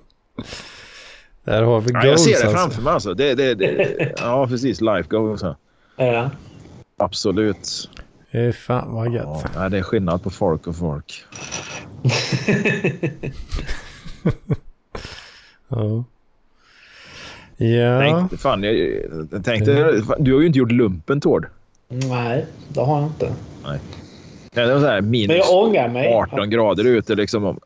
Där 1.43 1.63
har 1.63 1.81
vi 1.81 1.91
goals. 1.91 2.05
Ja, 2.05 2.09
jag 2.09 2.19
ser 2.19 2.31
det 2.31 2.37
alltså. 2.37 2.57
framför 2.57 2.81
mig 2.81 2.93
alltså. 2.93 3.13
Det, 3.13 3.35
det, 3.35 3.55
det, 3.55 4.13
ja, 4.17 4.47
precis. 4.47 4.81
Life 4.81 5.09
goals. 5.09 5.43
Ja. 5.95 6.29
Absolut. 6.97 7.89
Fy 8.31 8.51
fan 8.51 8.93
vad 8.93 9.13
gött. 9.13 9.45
Ja, 9.55 9.69
det 9.69 9.77
är 9.77 9.81
skillnad 9.81 10.23
på 10.23 10.29
folk 10.29 10.67
och 10.67 10.75
folk. 10.75 11.23
ja. 15.67 16.03
Ja. 17.59 17.99
Tänkte, 17.99 18.37
fan, 18.37 18.63
jag, 18.63 18.75
jag 19.31 19.45
tänkte, 19.45 19.73
mm. 19.73 20.03
du 20.19 20.33
har 20.33 20.41
ju 20.41 20.47
inte 20.47 20.59
gjort 20.59 20.71
lumpen 20.71 21.21
Tord. 21.21 21.47
Nej, 21.87 22.45
det 22.67 22.81
har 22.81 22.99
jag 22.99 23.07
inte. 23.09 23.33
Nej. 23.65 23.79
Det 24.51 24.73
var 24.73 24.79
så 24.79 24.87
här 24.87 25.01
minus 25.01 25.27
Men 25.27 25.37
jag 25.37 25.51
ångar 25.51 25.89
mig. 25.89 26.13
18 26.13 26.49
grader 26.49 26.83
ute. 26.83 27.15
Liksom. 27.15 27.59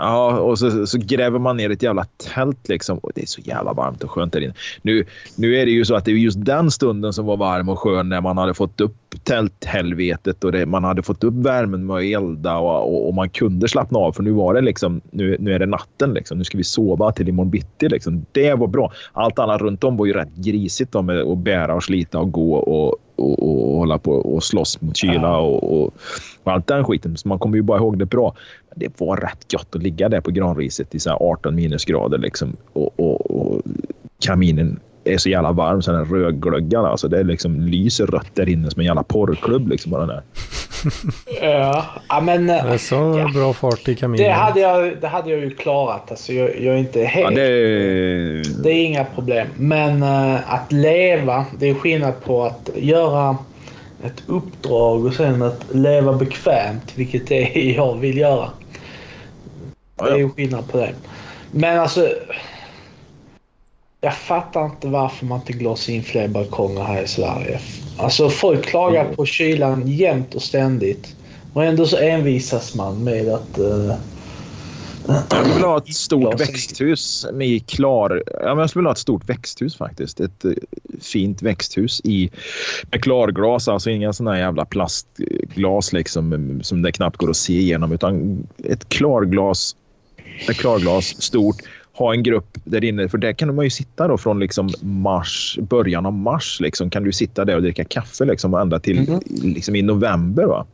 Ja, 0.00 0.40
och 0.40 0.58
så, 0.58 0.86
så, 0.86 0.98
gräver 0.98 1.38
man 1.38 1.56
ner 1.56 1.70
ett 1.70 1.82
jävla 1.82 2.04
tält 2.34 2.68
liksom. 2.68 2.98
Och 2.98 3.12
det 3.14 3.22
är 3.22 3.26
så 3.26 3.40
jävla 3.40 3.72
varmt 3.72 4.04
och 4.04 4.10
skönt 4.10 4.32
där 4.32 4.40
inne. 4.40 4.54
Nu, 4.82 5.04
nu 5.36 5.56
är 5.56 5.66
det 5.66 5.72
ju 5.72 5.84
så 5.84 5.94
att 5.94 6.04
det 6.04 6.10
är 6.10 6.14
just 6.14 6.44
den 6.44 6.70
stunden 6.70 7.12
som 7.12 7.26
var 7.26 7.36
varm 7.36 7.68
och 7.68 7.78
skön 7.78 8.08
när 8.08 8.20
man 8.20 8.38
hade 8.38 8.54
fått 8.54 8.80
upp 8.80 8.96
tälthelvetet 9.24 10.44
och 10.44 10.52
det, 10.52 10.66
man 10.66 10.84
hade 10.84 11.02
fått 11.02 11.24
upp 11.24 11.34
värmen 11.34 11.86
med 11.86 11.96
att 11.96 12.02
elda 12.02 12.56
och, 12.56 12.94
och, 12.94 13.08
och, 13.08 13.14
man 13.14 13.28
kunde 13.28 13.68
slappna 13.68 13.98
av. 13.98 14.12
För 14.12 14.22
nu 14.22 14.30
var 14.30 14.54
det 14.54 14.60
liksom, 14.60 15.00
nu, 15.10 15.36
nu 15.40 15.52
är 15.52 15.58
det 15.58 15.66
natten 15.66 16.14
liksom. 16.14 16.38
Nu 16.38 16.44
ska 16.44 16.58
vi 16.58 16.64
sova 16.64 17.12
till 17.12 17.28
imorgon 17.28 17.50
bitti 17.50 17.88
liksom. 17.88 18.26
Det 18.32 18.54
var 18.54 18.66
bra. 18.66 18.92
Allt 19.12 19.38
annat 19.38 19.60
runt 19.60 19.84
om 19.84 19.96
var 19.96 20.06
ju 20.06 20.12
rätt 20.12 20.34
grisigt 20.34 20.92
då, 20.92 21.02
med 21.02 21.20
att 21.20 21.38
bära 21.38 21.74
och 21.74 21.84
slita 21.84 22.18
och 22.18 22.32
gå 22.32 22.54
och, 22.54 22.96
och, 23.20 23.42
och 23.42 23.78
hålla 23.78 23.98
på 23.98 24.12
och 24.12 24.44
slåss 24.44 24.80
mot 24.80 24.96
kyla 24.96 25.38
och, 25.38 25.82
och, 25.82 25.94
och 26.42 26.52
allt 26.52 26.66
den 26.66 26.84
skiten. 26.84 27.16
Så 27.16 27.28
man 27.28 27.38
kommer 27.38 27.56
ju 27.56 27.62
bara 27.62 27.78
ihåg 27.78 27.98
det 27.98 28.06
bra. 28.06 28.34
Men 28.68 28.78
det 28.78 29.00
var 29.00 29.16
rätt 29.16 29.52
gött 29.52 29.74
att 29.74 29.82
ligga 29.82 30.08
där 30.08 30.20
på 30.20 30.30
granriset 30.30 30.94
i 30.94 31.00
så 31.00 31.10
18 31.10 31.54
minusgrader 31.54 32.18
liksom 32.18 32.56
och, 32.72 33.00
och, 33.00 33.30
och 33.30 33.62
kaminen 34.24 34.80
är 35.14 35.18
så 35.18 35.28
jävla 35.28 35.52
varm 35.52 35.82
så 35.82 35.92
den 35.92 36.04
rödglöggar. 36.04 36.84
Alltså 36.84 37.08
det 37.08 37.18
är 37.18 37.24
liksom 37.24 37.60
lyser 37.60 38.06
rött 38.06 38.34
där 38.34 38.48
inne 38.48 38.70
som 38.70 38.80
en 38.80 38.86
jävla 38.86 39.02
porrklubb. 39.02 39.68
Liksom, 39.68 39.92
bara 39.92 40.06
där. 40.06 40.22
ja, 42.08 42.20
men... 42.22 42.46
Det 42.46 42.52
är 42.52 42.78
så 42.78 42.94
ja. 42.94 43.30
bra 43.34 43.52
fart 43.52 43.88
i 43.88 43.94
kaminen. 43.94 44.26
Det 44.26 44.32
hade 44.32 44.60
jag, 44.60 45.00
det 45.00 45.08
hade 45.08 45.30
jag 45.30 45.40
ju 45.40 45.50
klarat. 45.50 46.10
Alltså, 46.10 46.32
jag, 46.32 46.60
jag 46.60 46.74
är 46.74 46.78
inte 46.78 47.04
helt... 47.04 47.36
Ja, 47.36 47.42
det... 47.42 48.62
det... 48.62 48.70
är 48.70 48.84
inga 48.84 49.04
problem. 49.04 49.46
Men 49.56 50.02
uh, 50.02 50.54
att 50.54 50.72
leva, 50.72 51.46
det 51.58 51.70
är 51.70 51.74
skillnad 51.74 52.24
på 52.24 52.44
att 52.44 52.70
göra 52.76 53.36
ett 54.04 54.22
uppdrag 54.26 55.04
och 55.04 55.14
sen 55.14 55.42
att 55.42 55.64
leva 55.72 56.12
bekvämt, 56.12 56.92
vilket 56.94 57.26
det 57.26 57.58
är 57.58 57.74
jag 57.76 57.96
vill 57.96 58.18
göra. 58.18 58.50
Det 59.96 60.10
är 60.10 60.16
ju 60.16 60.30
skillnad 60.30 60.70
på 60.72 60.78
det. 60.78 60.92
Men 61.50 61.80
alltså... 61.80 62.08
Jag 64.02 64.16
fattar 64.16 64.64
inte 64.64 64.88
varför 64.88 65.26
man 65.26 65.40
inte 65.40 65.52
glåser 65.52 65.92
in 65.92 66.02
fler 66.02 66.28
balkonger 66.28 66.82
här 66.82 67.02
i 67.02 67.08
Sverige. 67.08 67.60
Alltså 67.98 68.28
folk 68.28 68.66
klagar 68.66 69.04
mm. 69.04 69.16
på 69.16 69.26
kylan 69.26 69.88
jämt 69.88 70.34
och 70.34 70.42
ständigt. 70.42 71.16
Och 71.52 71.64
ändå 71.64 71.86
så 71.86 71.96
envisas 71.96 72.74
man 72.74 73.04
med 73.04 73.28
att... 73.28 73.58
Uh, 73.58 73.94
jag 75.08 75.24
skulle 75.26 75.54
vilja 75.54 75.66
ha 75.66 75.78
ett 75.78 75.94
stort 75.94 76.40
växthus 76.40 77.26
med 77.32 77.66
klar... 77.66 78.22
Ja, 78.26 78.48
men 78.48 78.58
jag 78.58 78.70
skulle 78.70 78.80
vilja 78.80 78.88
ha 78.88 78.92
ett 78.92 78.98
stort 78.98 79.28
växthus 79.28 79.76
faktiskt. 79.76 80.20
Ett 80.20 80.44
uh, 80.44 80.52
fint 81.00 81.42
växthus 81.42 82.00
i, 82.04 82.30
med 82.90 83.02
klarglas. 83.02 83.68
Alltså 83.68 83.90
inga 83.90 84.12
sådana 84.12 84.38
jävla 84.38 84.64
plastglas 84.64 85.92
liksom, 85.92 86.60
som 86.62 86.82
det 86.82 86.92
knappt 86.92 87.16
går 87.16 87.30
att 87.30 87.36
se 87.36 87.52
igenom. 87.52 87.92
Utan 87.92 88.46
ett 88.64 88.88
klarglas, 88.88 89.76
ett 90.48 90.56
klarglas 90.56 91.22
stort 91.22 91.56
ha 91.92 92.14
en 92.14 92.22
grupp 92.22 92.58
där 92.64 92.84
inne. 92.84 93.08
För 93.08 93.18
där 93.18 93.32
kan 93.32 93.54
man 93.54 93.64
ju 93.64 93.70
sitta 93.70 94.08
då 94.08 94.18
från 94.18 94.40
liksom 94.40 94.68
mars, 94.80 95.58
början 95.60 96.06
av 96.06 96.12
mars. 96.12 96.60
Liksom, 96.60 96.90
kan 96.90 97.04
du 97.04 97.12
sitta 97.12 97.44
där 97.44 97.56
och 97.56 97.62
dricka 97.62 97.84
kaffe 97.84 98.24
liksom, 98.24 98.54
ända 98.54 98.80
till 98.80 98.98
mm. 98.98 99.20
liksom, 99.26 99.76
i 99.76 99.82
november. 99.82 100.44
Va? 100.44 100.66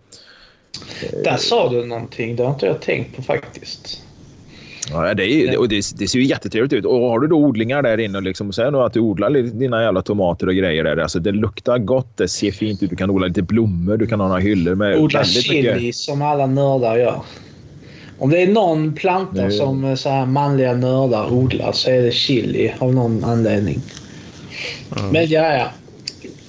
Där 1.25 1.37
sa 1.37 1.71
du 1.71 1.87
någonting. 1.87 2.37
Det 2.37 2.43
har 2.43 2.51
inte 2.51 2.67
jag 2.67 2.81
tänkt 2.81 3.17
på 3.17 3.23
faktiskt. 3.23 4.03
Ja, 4.91 5.14
det, 5.14 5.25
är, 5.25 5.59
och 5.59 5.69
det, 5.69 5.77
det, 5.99 6.09
ser 6.09 6.19
ju 6.19 6.25
jättetrevligt 6.25 6.73
ut. 6.73 6.85
Och 6.85 7.01
har 7.01 7.21
du 7.21 7.27
då 7.27 7.37
odlingar 7.37 7.83
där 7.83 7.99
inne 8.01 8.19
och 8.19 8.25
liksom, 8.25 8.53
säg 8.53 8.67
att 8.67 8.93
du 8.93 9.01
odlar 9.01 9.31
dina 9.31 9.83
jävla 9.83 10.03
tomater 10.03 10.47
och 10.47 10.55
grejer 10.55 10.85
där. 10.85 10.97
Alltså, 10.97 11.19
det 11.19 11.33
luktar 11.33 11.79
gott, 11.79 12.17
det 12.17 12.29
ser 12.29 12.53
fint 12.53 12.83
ut. 12.83 12.91
Du 12.91 12.97
kan 12.97 13.11
odla 13.11 13.27
lite 13.27 13.43
blommor, 13.43 13.97
du 13.97 14.07
kan 14.07 14.21
ha 14.21 14.29
några 14.29 14.41
hyllor 14.41 14.75
med 14.75 14.99
Odla 14.99 15.25
chili 15.25 15.75
mycket... 15.75 15.97
som 15.97 16.23
alla 16.23 16.47
nördar 16.47 16.97
gör. 16.97 17.23
Om 18.19 18.31
det 18.31 18.43
är 18.43 18.47
någon 18.47 18.93
planta 18.93 19.43
nu. 19.43 19.51
som 19.51 19.85
eh, 19.85 19.95
så 19.95 20.09
här 20.09 20.27
manliga 20.27 20.75
nördar 20.75 21.33
odlar 21.33 21.73
så 21.73 21.91
är 21.91 22.03
det 22.03 22.11
chili 22.11 22.75
av 22.79 22.95
någon 22.95 23.25
anledning. 23.25 23.81
Mm. 24.99 25.11
Men 25.11 25.27
ja, 25.27 25.57
ja. 25.57 25.71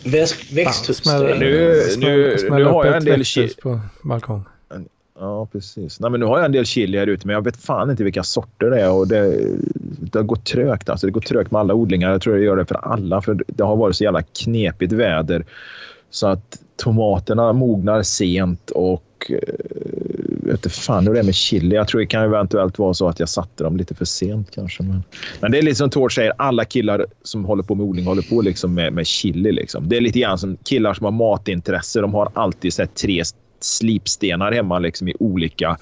Växt, 0.03 0.51
växthus. 0.51 1.01
Fan, 1.01 1.19
smäll, 1.19 1.39
nu, 1.39 1.81
nu, 1.97 2.37
nu 2.49 2.63
har 2.63 2.85
jag 2.85 2.97
en 2.97 3.05
del 3.05 3.23
chili. 3.23 3.53
på 3.61 3.79
balkong. 4.01 4.43
Ja, 5.19 5.47
precis. 5.51 5.99
Nej, 5.99 6.11
men 6.11 6.19
nu 6.19 6.25
har 6.25 6.37
jag 6.37 6.45
en 6.45 6.51
del 6.51 6.65
chili 6.65 6.97
här 6.97 7.07
ute, 7.07 7.27
men 7.27 7.33
jag 7.33 7.43
vet 7.43 7.57
fan 7.57 7.89
inte 7.89 8.03
vilka 8.03 8.23
sorter 8.23 8.69
det 8.69 8.81
är. 8.81 8.91
Och 8.91 9.07
det, 9.07 9.37
det 9.99 10.19
har 10.19 10.23
gått 10.23 10.45
trögt. 10.45 10.89
Alltså. 10.89 11.07
Det 11.07 11.11
går 11.11 11.21
trögt 11.21 11.51
med 11.51 11.59
alla 11.59 11.73
odlingar. 11.73 12.11
Jag 12.11 12.21
tror 12.21 12.35
det 12.35 12.43
gör 12.43 12.55
det 12.55 12.65
för 12.65 12.75
alla, 12.75 13.21
för 13.21 13.43
det 13.47 13.63
har 13.63 13.75
varit 13.75 13.95
så 13.95 14.03
jävla 14.03 14.21
knepigt 14.21 14.91
väder. 14.91 15.45
Så 16.09 16.27
att 16.27 16.59
tomaterna 16.75 17.53
mognar 17.53 18.03
sent 18.03 18.69
och 18.69 19.03
eh, 19.29 19.37
vet 20.51 20.71
fan 20.71 21.07
hur 21.07 21.13
det 21.13 21.19
är 21.19 21.23
med 21.23 21.35
chili. 21.35 21.75
Jag 21.75 21.87
tror 21.87 22.01
det 22.01 22.07
kan 22.07 22.23
eventuellt 22.23 22.79
vara 22.79 22.93
så 22.93 23.07
att 23.07 23.19
jag 23.19 23.29
satte 23.29 23.63
dem 23.63 23.77
lite 23.77 23.95
för 23.95 24.05
sent 24.05 24.51
kanske. 24.51 24.83
Men, 24.83 25.03
men 25.39 25.51
det 25.51 25.57
är 25.57 25.61
lite 25.61 25.75
som 25.75 25.89
Tord 25.89 26.15
säger, 26.15 26.33
alla 26.37 26.65
killar 26.65 27.05
som 27.23 27.45
håller 27.45 27.63
på 27.63 27.75
med 27.75 27.85
odling 27.85 28.05
håller 28.05 28.21
på 28.21 28.41
liksom 28.41 28.73
med, 28.73 28.93
med 28.93 29.07
chili. 29.07 29.51
Liksom. 29.51 29.89
Det 29.89 29.97
är 29.97 30.01
lite 30.01 30.19
grann 30.19 30.37
som 30.37 30.57
killar 30.63 30.93
som 30.93 31.05
har 31.05 31.11
matintresse. 31.11 32.01
De 32.01 32.13
har 32.13 32.31
alltid 32.33 32.73
sett 32.73 32.95
tre 32.95 33.23
slipstenar 33.59 34.51
hemma 34.51 34.79
liksom 34.79 35.07
i, 35.07 35.13
olika, 35.19 35.77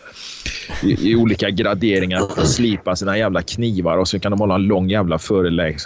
i, 0.83 1.11
i, 1.11 1.15
olika 1.15 1.49
graderingar 1.49 2.19
för 2.19 2.41
att 2.41 2.47
slipa 2.47 2.95
sina 2.95 3.17
jävla 3.17 3.41
knivar 3.41 3.97
och 3.97 4.07
så 4.07 4.19
kan 4.19 4.31
de 4.31 4.39
hålla 4.39 4.55
en 4.55 4.63
lång 4.63 4.89
jävla 4.89 5.19
förelägg, 5.19 5.77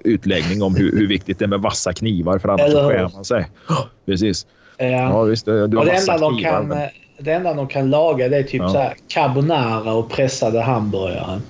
utläggning 0.00 0.62
om 0.62 0.76
hur, 0.76 0.92
hur 0.92 1.08
viktigt 1.08 1.38
det 1.38 1.44
är 1.44 1.48
med 1.48 1.60
vassa 1.60 1.92
knivar 1.92 2.38
för 2.38 2.48
annars 2.48 2.72
skär 2.72 3.10
man 3.14 3.24
sig. 3.24 3.46
Precis. 4.06 4.46
Ja. 4.78 4.86
ja 4.86 5.22
visst, 5.22 5.44
du 5.44 5.52
har 5.52 5.76
och 5.76 5.84
det, 5.84 5.92
enda 5.92 6.18
de 6.18 6.38
kan, 6.38 6.68
men... 6.68 6.88
det 7.18 7.32
enda 7.32 7.54
de 7.54 7.68
kan 7.68 7.90
laga 7.90 8.28
det 8.28 8.36
är 8.36 8.42
typ 8.42 8.62
ja. 8.62 8.68
så 8.68 8.78
här 8.78 8.94
carbonara 9.08 9.92
och 9.92 10.10
pressade 10.10 10.60
hamburgare. 10.62 11.40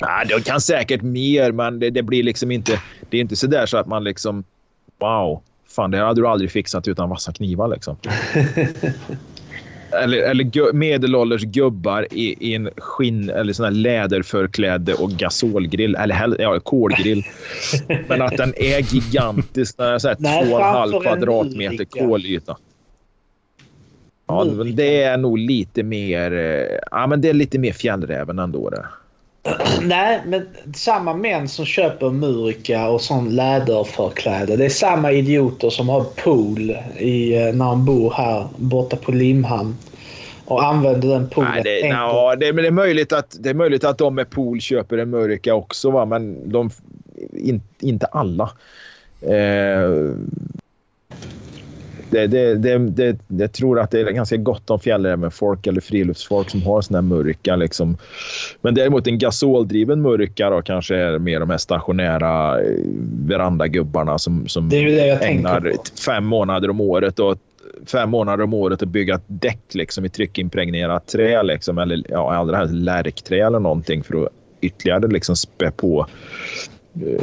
Ja, 0.00 0.24
de 0.28 0.40
kan 0.42 0.60
säkert 0.60 1.02
mer, 1.02 1.52
men 1.52 1.78
det, 1.78 1.90
det, 1.90 2.02
blir 2.02 2.22
liksom 2.22 2.50
inte... 2.50 2.80
Det 3.10 3.16
är 3.16 3.20
inte 3.20 3.36
så 3.36 3.46
där 3.46 3.66
så 3.66 3.76
att 3.76 3.86
man 3.86 4.04
liksom... 4.04 4.44
Wow, 5.00 5.42
fan 5.68 5.90
det 5.90 5.98
hade 5.98 6.20
du 6.20 6.28
aldrig 6.28 6.50
fixat 6.50 6.88
utan 6.88 7.08
vassa 7.08 7.32
knivar 7.32 7.68
liksom. 7.68 7.96
eller, 9.90 10.18
eller 10.18 10.72
medelålders 10.72 11.42
gubbar 11.42 12.06
i, 12.10 12.50
i, 12.50 12.54
en 12.54 12.70
skinn 12.76 13.30
eller 13.30 13.52
sån 13.52 13.64
här 13.64 13.72
läderförkläde 13.72 14.94
och 14.94 15.10
gasolgrill. 15.10 15.94
Eller 15.94 16.36
ja, 16.38 16.60
kolgrill. 16.60 17.24
Men 18.08 18.22
att 18.22 18.36
den 18.36 18.54
är 18.56 18.94
gigantisk. 18.94 19.76
Så 19.76 19.82
här, 19.82 20.16
Nej, 20.18 20.44
två 20.44 20.54
och 20.54 20.60
en 20.60 20.66
halv 20.66 21.00
kvadratmeter 21.00 21.84
kolyta. 21.84 22.56
Ja, 24.26 24.44
det 24.74 25.02
är 25.02 25.16
nog 25.16 25.38
lite 25.38 25.82
mer... 25.82 26.32
Eh, 26.32 26.78
ja, 26.90 27.06
men 27.06 27.20
det 27.20 27.28
är 27.28 27.34
lite 27.34 27.58
mer 27.58 27.72
fjällräven 27.72 28.38
ändå. 28.38 28.70
Det. 28.70 28.86
Nej, 29.82 30.22
men 30.26 30.48
samma 30.74 31.14
män 31.14 31.48
som 31.48 31.64
köper 31.64 32.10
murika 32.10 32.88
och 32.88 33.00
sån 33.00 33.36
läderförkläde. 33.36 34.56
Det 34.56 34.64
är 34.64 34.68
samma 34.68 35.12
idioter 35.12 35.70
som 35.70 35.88
har 35.88 36.04
pool 36.04 36.70
i, 36.98 37.36
eh, 37.36 37.54
när 37.54 37.64
de 37.64 37.84
bor 37.84 38.10
här 38.10 38.46
borta 38.56 38.96
på 38.96 39.12
Limhamn. 39.12 39.76
Och 40.44 40.64
använder 40.64 41.08
den 41.08 41.28
poolen. 41.28 41.52
Nej, 41.52 41.80
det, 41.82 41.88
na, 41.88 42.36
det, 42.36 42.52
det, 42.52 42.66
är 42.66 42.70
möjligt 42.70 43.12
att, 43.12 43.36
det 43.40 43.50
är 43.50 43.54
möjligt 43.54 43.84
att 43.84 43.98
de 43.98 44.14
med 44.14 44.30
pool 44.30 44.60
köper 44.60 44.98
en 44.98 45.10
murika 45.10 45.54
också. 45.54 45.90
Va? 45.90 46.04
Men 46.04 46.50
de, 46.50 46.70
in, 47.32 47.62
inte 47.80 48.06
alla. 48.06 48.50
Eh, 49.20 50.14
det, 52.10 52.26
det, 52.26 52.54
det, 52.54 52.78
det, 52.78 53.18
jag 53.28 53.52
tror 53.52 53.80
att 53.80 53.90
det 53.90 54.00
är 54.00 54.10
ganska 54.10 54.36
gott 54.36 54.70
om 54.70 54.80
fjällrävenfolk 54.80 55.66
eller 55.66 55.80
friluftsfolk 55.80 56.50
som 56.50 56.62
har 56.62 56.80
sån 56.82 56.94
här 56.94 57.02
mörka. 57.02 57.56
Liksom. 57.56 57.96
Men 58.60 58.74
däremot 58.74 59.06
en 59.06 59.18
gasoldriven 59.18 60.02
mörka 60.02 60.50
då, 60.50 60.62
kanske 60.62 60.96
är 60.96 61.18
mer 61.18 61.40
de 61.40 61.50
här 61.50 61.58
stationära 61.58 62.60
eh, 62.60 62.66
verandagubbarna 63.26 64.18
som, 64.18 64.48
som 64.48 64.68
det 64.68 64.76
är 64.76 64.84
det 64.84 65.06
jag 65.06 65.30
ägnar 65.30 65.72
fem 66.06 66.26
månader 66.26 66.70
om 66.70 66.80
året 66.80 67.18
och 67.18 67.38
fem 67.86 68.10
månader 68.10 68.44
om 68.44 68.54
året 68.54 68.82
att 68.82 68.88
bygga 68.88 69.14
ett 69.14 69.24
däck 69.26 69.74
liksom, 69.74 70.04
i 70.04 70.08
tryckimpregnerat 70.08 71.06
trä. 71.06 71.42
Liksom, 71.42 71.78
eller 71.78 72.02
ja, 72.08 72.34
allra 72.34 72.56
helst 72.56 72.74
lärkträ 72.74 73.46
eller 73.46 73.60
någonting 73.60 74.02
för 74.02 74.24
att 74.24 74.32
ytterligare 74.60 75.08
liksom, 75.08 75.36
spä 75.36 75.70
på 75.70 76.06
eh, 76.94 77.22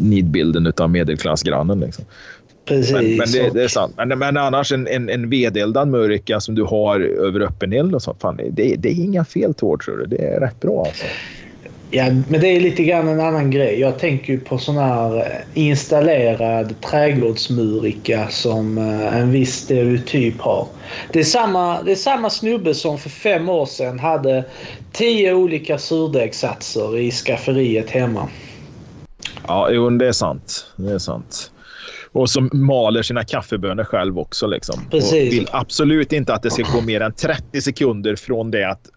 nidbilden 0.00 0.72
av 0.76 0.90
medelklassgrannen. 0.90 1.80
Liksom. 1.80 2.04
Precis. 2.70 2.92
Men, 2.92 3.16
men 3.16 3.26
det, 3.32 3.50
det, 3.50 3.64
är 3.64 3.68
sant. 3.68 3.94
Men, 3.96 4.18
men 4.18 4.36
annars 4.36 4.72
en, 4.72 4.86
en, 4.86 5.08
en 5.08 5.30
vedeldad 5.30 5.88
murka 5.88 6.40
som 6.40 6.54
du 6.54 6.62
har 6.62 7.00
över 7.00 7.40
öppen 7.40 7.72
eld 7.72 7.94
och 7.94 8.02
sånt. 8.02 8.20
Fan, 8.20 8.40
det, 8.50 8.76
det 8.76 8.88
är 8.88 9.04
inga 9.04 9.24
fel 9.24 9.54
Tord, 9.54 9.84
tror 9.84 9.96
du. 9.96 10.06
Det 10.06 10.24
är 10.24 10.40
rätt 10.40 10.60
bra 10.60 10.84
alltså. 10.86 11.04
Ja, 11.90 12.04
men 12.28 12.40
det 12.40 12.46
är 12.46 12.60
lite 12.60 12.84
grann 12.84 13.08
en 13.08 13.20
annan 13.20 13.50
grej. 13.50 13.80
Jag 13.80 13.98
tänker 13.98 14.32
ju 14.32 14.40
på 14.40 14.58
sån 14.58 14.76
här 14.76 15.16
eh, 15.16 15.24
installerad 15.54 16.74
trädgårdsmurika 16.80 18.28
som 18.28 18.78
eh, 18.78 19.16
en 19.16 19.30
viss 19.30 19.54
stereotyp 19.54 20.40
har. 20.40 20.66
Det 21.12 21.20
är, 21.20 21.24
samma, 21.24 21.82
det 21.82 21.92
är 21.92 21.96
samma 21.96 22.30
snubbe 22.30 22.74
som 22.74 22.98
för 22.98 23.10
fem 23.10 23.48
år 23.48 23.66
sedan 23.66 23.98
hade 23.98 24.44
tio 24.92 25.34
olika 25.34 25.78
surdegssatser 25.78 26.98
i 26.98 27.10
skafferiet 27.10 27.90
hemma. 27.90 28.28
Ja, 29.46 29.70
jo, 29.70 29.90
det 29.90 30.08
är 30.08 30.12
sant. 30.12 30.66
Det 30.76 30.92
är 30.92 30.98
sant. 30.98 31.50
Och 32.12 32.30
som 32.30 32.50
maler 32.52 33.02
sina 33.02 33.24
kaffebönor 33.24 33.84
själv 33.84 34.18
också. 34.18 34.46
Liksom. 34.46 34.80
Precis. 34.90 35.12
Och 35.12 35.18
vill 35.18 35.48
absolut 35.52 36.12
inte 36.12 36.34
att 36.34 36.42
det 36.42 36.50
ska 36.50 36.62
gå 36.62 36.80
mer 36.86 37.00
än 37.00 37.12
30 37.12 37.60
sekunder 37.60 38.16
från 38.16 38.50
det 38.50 38.70
att 38.70 38.88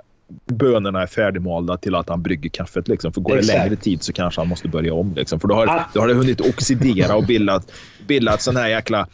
bönorna 0.45 1.01
är 1.01 1.07
färdigmalda 1.07 1.78
till 1.78 1.95
att 1.95 2.09
han 2.09 2.24
brygger 2.24 2.49
kaffet. 2.49 2.88
Liksom. 2.88 3.14
För 3.14 3.22
går 3.22 3.38
Exakt. 3.38 3.57
det 3.57 3.64
längre 3.64 3.76
tid 3.76 4.03
så 4.03 4.14
kanske 4.14 4.41
han 4.41 4.47
måste 4.47 4.68
börja 4.68 4.93
om. 4.93 5.14
Liksom. 5.16 5.39
För 5.39 5.47
då 5.47 5.55
har, 5.55 5.68
ah. 5.68 5.89
då 5.93 5.99
har 5.99 6.07
det 6.07 6.14
hunnit 6.14 6.41
oxidera 6.41 7.16
och 7.16 7.26
bildat, 7.26 7.72
bildat 8.07 8.41
sån 8.41 8.55
här 8.55 8.68
jäkla 8.68 9.07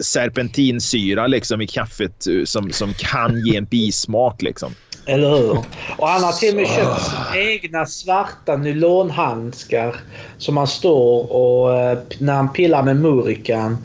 serpentinsyra 0.00 1.26
liksom, 1.26 1.60
i 1.60 1.66
kaffet 1.66 2.26
eh, 2.26 2.44
som, 2.44 2.72
som 2.72 2.92
kan 2.94 3.46
ge 3.46 3.56
en 3.56 3.64
bismak. 3.64 4.42
Liksom. 4.42 4.74
Eller 5.10 5.30
hur? 5.30 5.58
Och 5.98 6.08
han 6.08 6.22
har 6.22 6.32
till 6.32 6.50
och 6.50 6.56
med 6.56 6.68
köpt 6.68 7.02
sina 7.02 7.36
egna 7.36 7.86
svarta 7.86 8.56
nylonhandskar 8.56 9.96
som 10.38 10.56
han 10.56 10.66
står 10.66 11.32
och 11.32 11.74
eh, 11.74 11.98
när 12.18 12.32
han 12.32 12.52
pillar 12.52 12.82
med 12.82 12.96
murikan 12.96 13.78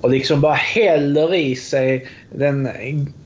och 0.00 0.10
liksom 0.10 0.40
bara 0.40 0.54
häller 0.54 1.34
i 1.34 1.56
sig 1.56 2.08
den, 2.30 2.68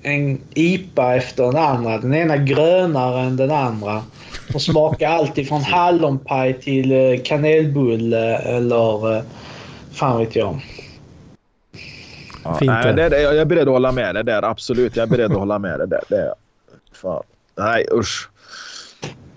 en 0.03 0.41
IPA 0.55 1.15
efter 1.15 1.43
den 1.43 1.57
andra. 1.57 1.99
Den 1.99 2.15
ena 2.15 2.37
grönare 2.37 3.21
än 3.21 3.37
den 3.37 3.51
andra. 3.51 4.03
Och 4.55 4.63
smakar 4.63 5.11
alltid 5.11 5.49
från 5.49 5.63
hallonpaj 5.63 6.61
till 6.61 6.93
eh, 6.93 7.23
kanelbulle 7.25 8.37
eller 8.37 9.17
eh, 9.17 9.23
fan 9.93 10.19
vet 10.19 10.37
jag. 10.37 10.61
Ja, 12.45 12.59
nej, 12.61 12.95
det, 12.95 13.09
det, 13.09 13.21
jag 13.21 13.37
är 13.37 13.45
beredd 13.45 13.69
att 13.69 13.75
hålla 13.75 13.93
med 13.93 14.15
dig 14.15 14.25
där. 14.25 14.43
Absolut, 14.43 14.97
jag 14.97 15.03
är 15.03 15.11
beredd 15.11 15.33
att 15.33 15.39
hålla 15.39 15.59
med 15.59 15.79
dig 15.79 15.89
där. 15.89 16.03
Det, 16.09 16.35
fan. 16.93 17.23
Nej, 17.59 17.87
usch. 17.93 18.29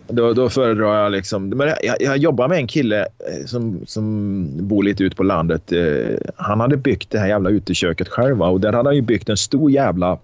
Då, 0.08 0.34
då 0.34 0.50
föredrar 0.50 1.04
jag 1.04 1.12
liksom... 1.12 1.50
Men 1.50 1.68
jag, 1.84 1.96
jag 2.00 2.18
jobbar 2.18 2.48
med 2.48 2.58
en 2.58 2.68
kille 2.68 3.02
eh, 3.02 3.46
som, 3.46 3.80
som 3.86 4.46
bor 4.68 4.84
lite 4.84 5.04
ute 5.04 5.16
på 5.16 5.24
landet. 5.24 5.72
Eh, 5.72 6.18
han 6.36 6.60
hade 6.60 6.78
byggt 6.78 7.10
det 7.10 7.20
här 7.20 7.28
jävla 7.28 7.50
uteköket 7.50 8.08
själv 8.08 8.42
och 8.42 8.62
där 8.62 8.74
hade 8.74 8.90
han 8.90 8.96
ju 8.96 9.02
byggt 9.02 9.30
en 9.30 9.38
stor 9.38 9.72
jävla... 9.72 10.20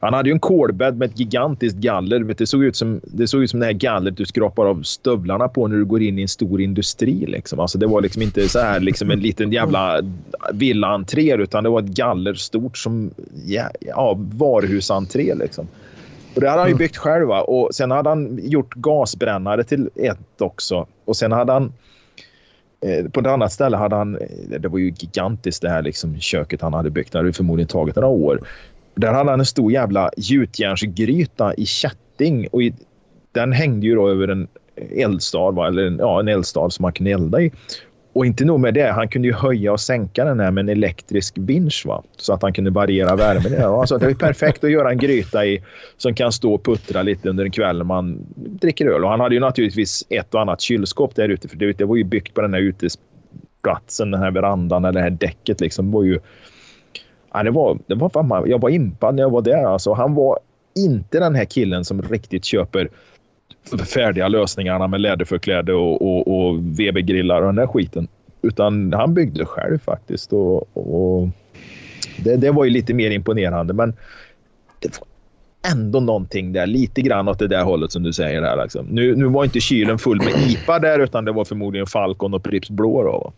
Han 0.00 0.14
hade 0.14 0.28
ju 0.28 0.32
en 0.32 0.40
kolbädd 0.40 0.96
med 0.96 1.10
ett 1.10 1.18
gigantiskt 1.18 1.78
galler. 1.78 2.20
Det 2.20 2.46
såg 2.46 2.64
ut 2.64 2.76
som 2.76 3.00
det, 3.04 3.28
såg 3.28 3.42
ut 3.42 3.50
som 3.50 3.60
det 3.60 3.66
här 3.66 3.72
gallret 3.72 4.16
du 4.16 4.26
skrapar 4.26 4.66
av 4.66 4.82
stövlarna 4.82 5.48
på 5.48 5.68
när 5.68 5.76
du 5.76 5.84
går 5.84 6.02
in 6.02 6.18
i 6.18 6.22
en 6.22 6.28
stor 6.28 6.60
industri. 6.60 7.26
Liksom. 7.26 7.60
Alltså 7.60 7.78
det 7.78 7.86
var 7.86 8.00
liksom 8.00 8.22
inte 8.22 8.48
så 8.48 8.58
här 8.58 8.80
liksom 8.80 9.10
en 9.10 9.20
liten 9.20 9.52
jävla 9.52 10.00
villaentré 10.52 11.34
utan 11.34 11.64
det 11.64 11.70
var 11.70 11.82
ett 11.82 11.86
galler 11.86 12.34
stort 12.34 12.78
som 12.78 13.10
ja, 13.46 13.70
ja, 13.80 14.14
varuhusentré. 14.18 15.34
Liksom. 15.34 15.68
Och 16.38 16.42
det 16.42 16.50
hade 16.50 16.60
han 16.60 16.68
ju 16.68 16.72
mm. 16.72 16.78
byggt 16.78 16.96
själv. 16.96 17.30
Och 17.30 17.74
sen 17.74 17.90
hade 17.90 18.08
han 18.08 18.38
gjort 18.42 18.74
gasbrännare 18.74 19.64
till 19.64 19.90
ett 19.94 20.40
också. 20.40 20.86
Och 21.04 21.16
sen 21.16 21.32
hade 21.32 21.52
han... 21.52 21.72
Eh, 22.80 23.10
på 23.10 23.20
ett 23.20 23.26
annat 23.26 23.52
ställe 23.52 23.76
hade 23.76 23.96
han... 23.96 24.16
Eh, 24.16 24.60
det 24.60 24.68
var 24.68 24.78
ju 24.78 24.92
gigantiskt 24.98 25.62
det 25.62 25.68
här 25.68 25.82
liksom, 25.82 26.20
köket 26.20 26.60
han 26.60 26.74
hade 26.74 26.90
byggt. 26.90 27.12
Det 27.12 27.18
hade 27.18 27.32
förmodligen 27.32 27.68
tagit 27.68 27.96
några 27.96 28.08
år. 28.08 28.40
Där 28.94 29.12
hade 29.12 29.30
han 29.30 29.40
en 29.40 29.46
stor 29.46 29.72
jävla 29.72 30.10
gjutjärnsgryta 30.16 31.54
i 31.54 31.66
kätting. 31.66 32.48
Och 32.52 32.62
i, 32.62 32.74
den 33.32 33.52
hängde 33.52 33.86
ju 33.86 33.94
då 33.94 34.08
över 34.08 34.28
en 34.28 34.48
eldstad, 34.96 35.50
va? 35.50 35.66
eller 35.66 35.86
en, 35.86 35.98
ja, 35.98 36.20
en 36.20 36.28
eldstad 36.28 36.70
som 36.70 36.82
man 36.82 36.92
kunde 36.92 37.10
elda 37.10 37.40
i. 37.40 37.52
Och 38.12 38.26
inte 38.26 38.44
nog 38.44 38.60
med 38.60 38.74
det, 38.74 38.92
han 38.92 39.08
kunde 39.08 39.28
ju 39.28 39.34
höja 39.34 39.72
och 39.72 39.80
sänka 39.80 40.24
den 40.24 40.40
här 40.40 40.50
med 40.50 40.62
en 40.62 40.68
elektrisk 40.68 41.34
vinsch. 41.38 41.86
Va? 41.86 42.02
Så 42.16 42.32
att 42.32 42.42
han 42.42 42.52
kunde 42.52 42.70
variera 42.70 43.16
värmen. 43.16 43.62
Alltså, 43.62 43.98
det 43.98 44.06
är 44.06 44.14
perfekt 44.14 44.64
att 44.64 44.70
göra 44.70 44.90
en 44.90 44.98
gryta 44.98 45.46
i 45.46 45.62
som 45.96 46.14
kan 46.14 46.32
stå 46.32 46.54
och 46.54 46.64
puttra 46.64 47.02
lite 47.02 47.28
under 47.28 47.44
en 47.44 47.50
kväll 47.50 47.78
när 47.78 47.84
man 47.84 48.26
dricker 48.36 48.86
öl. 48.86 49.04
Och 49.04 49.10
han 49.10 49.20
hade 49.20 49.34
ju 49.34 49.40
naturligtvis 49.40 50.04
ett 50.08 50.34
och 50.34 50.40
annat 50.40 50.60
kylskåp 50.60 51.14
där 51.14 51.28
ute. 51.28 51.48
För 51.48 51.56
det, 51.56 51.72
det 51.78 51.84
var 51.84 51.96
ju 51.96 52.04
byggt 52.04 52.34
på 52.34 52.40
den 52.40 52.54
här 52.54 52.60
utesplatsen, 52.60 54.10
den 54.10 54.20
här 54.20 54.30
verandan, 54.30 54.84
eller 54.84 55.00
det 55.00 55.04
här 55.04 55.10
däcket. 55.10 55.60
Liksom. 55.60 55.86
Det 55.86 55.94
var 55.94 56.04
ju... 56.04 56.18
Ja, 57.32 57.42
det 57.42 57.50
var, 57.50 57.78
det 57.86 57.94
var 57.94 58.08
fan, 58.08 58.44
jag 58.46 58.60
var 58.60 58.70
impad 58.70 59.14
när 59.14 59.22
jag 59.22 59.30
var 59.30 59.42
där. 59.42 59.64
Alltså. 59.64 59.92
Han 59.92 60.14
var 60.14 60.38
inte 60.76 61.20
den 61.20 61.34
här 61.34 61.44
killen 61.44 61.84
som 61.84 62.02
riktigt 62.02 62.44
köper 62.44 62.88
färdiga 63.76 64.28
lösningarna 64.28 64.86
med 64.86 65.00
läderförkläde 65.00 65.74
och, 65.74 66.02
och, 66.02 66.28
och 66.28 66.58
VB-grillar 66.58 67.40
och 67.40 67.46
den 67.46 67.56
där 67.56 67.66
skiten. 67.66 68.08
Utan 68.42 68.92
han 68.92 69.14
byggde 69.14 69.44
själv 69.44 69.78
faktiskt. 69.78 70.32
Och, 70.32 70.76
och 70.76 71.28
det, 72.24 72.36
det, 72.36 72.50
var 72.50 72.64
ju 72.64 72.70
lite 72.70 72.94
mer 72.94 73.10
imponerande. 73.10 73.74
Men 73.74 73.94
det 74.78 75.00
var 75.00 75.08
ändå 75.72 76.00
någonting 76.00 76.52
där. 76.52 76.66
Lite 76.66 77.02
grann 77.02 77.28
åt 77.28 77.38
det 77.38 77.48
där 77.48 77.64
hållet 77.64 77.92
som 77.92 78.02
du 78.02 78.12
säger. 78.12 78.42
Här, 78.42 78.62
liksom. 78.62 78.86
nu, 78.86 79.16
nu 79.16 79.24
var 79.24 79.44
inte 79.44 79.60
kylen 79.60 79.98
full 79.98 80.18
med 80.18 80.50
IPA 80.50 80.78
där 80.78 80.98
utan 80.98 81.24
det 81.24 81.32
var 81.32 81.44
förmodligen 81.44 81.86
Falcon 81.86 82.34
och 82.34 82.42
Pripps 82.42 82.70
Blå. 82.70 83.02
Då, 83.02 83.32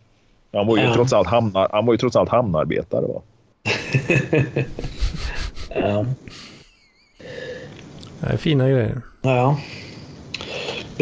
han, 0.53 0.67
var 0.67 0.77
ju 0.77 0.83
ja. 0.83 0.93
trots 0.93 1.13
allt 1.13 1.27
hamnar, 1.27 1.67
han 1.71 1.85
var 1.85 1.93
ju 1.93 1.97
trots 1.97 2.15
allt 2.15 2.29
hamnarbetare. 2.29 3.05
Va? 3.07 3.21
ja. 5.75 6.05
Det 8.19 8.27
är 8.27 8.37
fina 8.37 8.69
grejer. 8.69 9.01
Ja. 9.21 9.57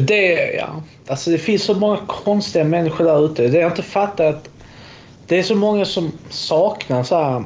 Det, 0.02 0.54
ja. 0.54 0.84
Alltså 1.08 1.30
det 1.30 1.38
finns 1.38 1.64
så 1.64 1.74
många 1.74 1.98
konstiga 2.08 2.64
människor 2.66 3.06
där 3.06 3.26
ute. 3.26 3.48
Det 3.48 3.60
jag 3.60 3.72
inte 3.72 3.84
fattar 3.84 4.26
att 4.26 4.50
det 5.28 5.40
är 5.40 5.44
så 5.44 5.56
många 5.56 5.86
som 5.86 6.12
saknar 6.30 7.04
så 7.04 7.16
här 7.16 7.44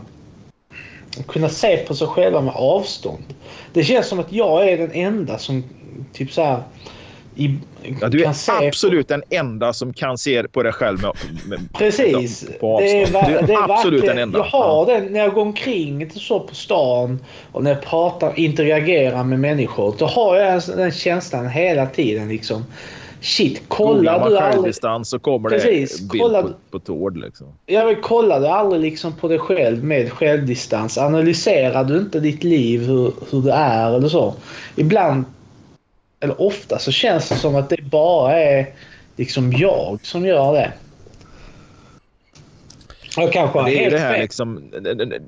kunna 1.28 1.50
se 1.50 1.78
på 1.78 1.96
sig 1.96 2.08
själva 2.08 2.42
med 2.42 2.54
avstånd. 2.56 3.34
Det 3.74 3.84
känns 3.84 4.08
som 4.08 4.20
att 4.20 4.32
jag 4.32 4.70
är 4.70 4.78
den 4.78 4.92
enda 4.92 5.38
som 5.38 5.64
typ 6.14 6.32
så 6.32 6.44
här, 6.44 6.64
i, 7.36 7.58
ja, 8.02 8.10
du 8.10 8.24
är 8.24 8.68
absolut 8.68 9.08
på... 9.08 9.14
den 9.14 9.24
enda 9.30 9.74
som 9.74 9.94
kan 9.94 10.18
se 10.18 10.44
på 10.44 10.64
dig 10.64 10.72
själv 10.72 11.02
med, 11.02 11.12
med 11.48 11.60
Precis. 11.74 12.46
På 12.60 12.80
det 12.80 13.04
är, 13.04 13.48
det 13.48 13.54
är 13.54 13.72
absolut 13.72 14.06
den 14.06 14.18
enda. 14.18 14.40
Jag 14.40 14.46
har 14.46 14.86
den 14.86 15.06
när 15.06 15.20
jag 15.20 15.34
går 15.34 15.42
omkring 15.42 16.12
så 16.12 16.40
på 16.40 16.56
stan 16.56 17.20
och 17.52 17.64
när 17.64 17.72
jag 17.72 17.82
pratar, 17.82 18.40
interagerar 18.40 19.24
med 19.24 19.40
människor. 19.40 19.96
Då 19.98 20.06
har 20.06 20.38
jag 20.38 20.62
den 20.78 20.92
känslan 20.92 21.48
hela 21.48 21.86
tiden 21.86 22.30
liksom. 22.30 22.66
Shit, 23.24 23.62
kollar 23.68 24.30
du 24.30 24.38
aldrig... 24.38 24.76
så 25.04 25.20
kommer 25.20 25.50
Precis, 25.50 25.98
det 25.98 26.12
bild 26.12 26.24
kolla... 26.24 26.42
på, 26.42 26.50
på 26.72 26.80
Tord 26.80 27.18
liksom. 27.18 27.48
Jag 27.66 27.86
vill 27.86 27.98
kolla 28.02 28.40
du 28.40 28.48
aldrig 28.48 28.82
liksom 28.82 29.14
på 29.14 29.28
dig 29.28 29.40
själv 29.40 29.84
med 29.84 30.12
självdistans? 30.12 30.98
Analyserar 30.98 31.84
du 31.84 31.98
inte 31.98 32.20
ditt 32.20 32.44
liv 32.44 32.82
hur, 32.82 33.14
hur 33.32 33.42
det 33.42 33.52
är 33.52 33.96
eller 33.96 34.08
så? 34.08 34.34
Ibland, 34.76 35.26
eller 36.24 36.42
ofta, 36.42 36.80
så 36.80 36.92
känns 36.92 37.30
det 37.30 37.36
som 37.36 37.56
att 37.56 37.70
det 37.70 37.82
bara 37.82 38.40
är 38.40 38.68
liksom 39.16 39.54
jag 39.54 40.00
som 40.04 40.26
gör 40.26 40.54
det. 40.54 40.74
Jag 43.18 43.34
kanske 43.34 43.60
har 43.60 43.70
helt 43.70 43.92
det 43.92 44.00
här 44.00 44.14
fel. 44.14 44.22
liksom... 44.22 44.72
Det, 44.72 44.94
det, 44.94 45.06
det, 45.06 45.22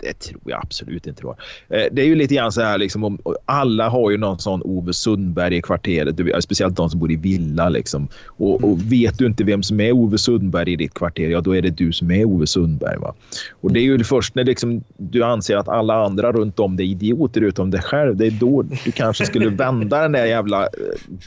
det 0.00 0.12
tror 0.12 0.40
jag 0.44 0.60
absolut 0.62 1.06
inte. 1.06 1.26
Var. 1.26 1.36
Eh, 1.68 1.84
det 1.92 2.02
är 2.02 2.06
ju 2.06 2.14
lite 2.14 2.34
grann 2.34 2.52
så 2.52 2.60
här, 2.60 2.78
liksom, 2.78 3.04
om, 3.04 3.18
alla 3.44 3.88
har 3.88 4.10
ju 4.10 4.16
någon 4.16 4.38
sån 4.38 4.62
Ove 4.62 4.92
Sundberg 4.92 5.56
i 5.56 5.62
kvarteret. 5.62 6.42
Speciellt 6.44 6.76
de 6.76 6.90
som 6.90 7.00
bor 7.00 7.12
i 7.12 7.16
villa. 7.16 7.68
Liksom. 7.68 8.08
Och, 8.26 8.64
och, 8.64 8.92
vet 8.92 9.18
du 9.18 9.26
inte 9.26 9.44
vem 9.44 9.62
som 9.62 9.80
är 9.80 9.92
Ove 9.92 10.18
Sundberg 10.18 10.72
i 10.72 10.76
ditt 10.76 10.94
kvarter, 10.94 11.30
ja 11.30 11.40
då 11.40 11.56
är 11.56 11.62
det 11.62 11.70
du 11.70 11.92
som 11.92 12.10
är 12.10 12.24
Ove 12.24 12.46
Sundberg. 12.46 12.98
Va? 12.98 13.14
Och 13.60 13.72
det 13.72 13.80
är 13.80 13.82
ju 13.82 14.04
först 14.04 14.34
när 14.34 14.44
liksom, 14.44 14.84
du 14.96 15.24
anser 15.24 15.56
att 15.56 15.68
alla 15.68 16.04
andra 16.04 16.32
runt 16.32 16.58
om 16.58 16.76
dig 16.76 16.86
är 16.86 16.90
idioter 16.90 17.40
utom 17.40 17.70
dig 17.70 17.82
själv. 17.82 18.16
Det 18.16 18.26
är 18.26 18.30
då 18.30 18.62
du 18.62 18.92
kanske 18.92 19.26
skulle 19.26 19.48
vända 19.50 20.02
den 20.02 20.12
där 20.12 20.26
jävla 20.26 20.62
eh, 20.62 20.68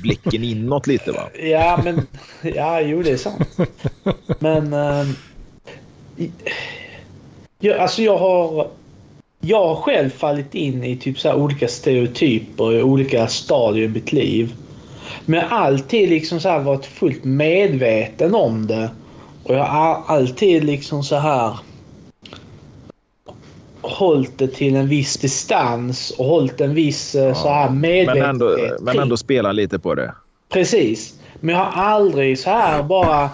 blicken 0.01 0.43
inåt 0.43 0.88
lite. 0.88 1.11
Va? 1.11 1.30
Ja, 1.43 1.82
men... 1.84 2.01
Ja, 2.55 2.82
jo, 2.82 3.03
det 3.03 3.11
är 3.11 3.17
sant. 3.17 3.59
Men... 4.39 4.74
Uh, 4.74 5.07
jag, 7.60 7.78
alltså 7.78 8.01
jag 8.01 8.18
har... 8.18 8.68
Jag 9.41 9.68
har 9.68 9.76
själv 9.76 10.10
fallit 10.10 10.55
in 10.55 10.84
i 10.84 10.97
typ 10.97 11.20
så 11.20 11.34
olika 11.34 11.68
stereotyper 11.68 12.74
i 12.74 12.84
olika 12.84 13.28
stadier 13.28 13.86
i 13.86 13.88
mitt 13.88 14.12
liv. 14.12 14.53
Men 15.26 15.39
jag 15.39 15.47
har 15.47 15.57
alltid 15.57 16.10
liksom 16.10 16.39
så 16.39 16.60
varit 16.60 16.86
fullt 16.86 17.24
medveten 17.24 18.36
om 18.36 18.68
det. 18.68 18.89
Och 19.43 19.55
jag 19.55 19.64
har 19.66 20.03
alltid 20.07 20.64
liksom 20.64 21.03
så 21.03 21.16
här 21.16 21.57
hållit 23.82 24.38
det 24.38 24.47
till 24.47 24.76
en 24.76 24.88
viss 24.88 25.18
distans 25.18 26.12
och 26.12 26.26
hållit 26.26 26.62
en 26.62 26.74
viss 26.74 27.16
ja, 27.16 27.36
så 27.36 27.49
här 27.49 27.70
medvetenhet. 27.70 28.16
Men 28.16 28.30
ändå, 28.30 28.57
men 28.82 28.99
ändå 28.99 29.18
spela 29.18 29.51
lite 29.51 29.80
på 29.80 29.95
det. 29.95 30.14
Precis. 30.49 31.14
Men 31.39 31.55
jag 31.55 31.66
har 31.66 31.84
aldrig 31.84 32.39
så 32.39 32.49
här 32.49 32.84
bara 32.84 33.30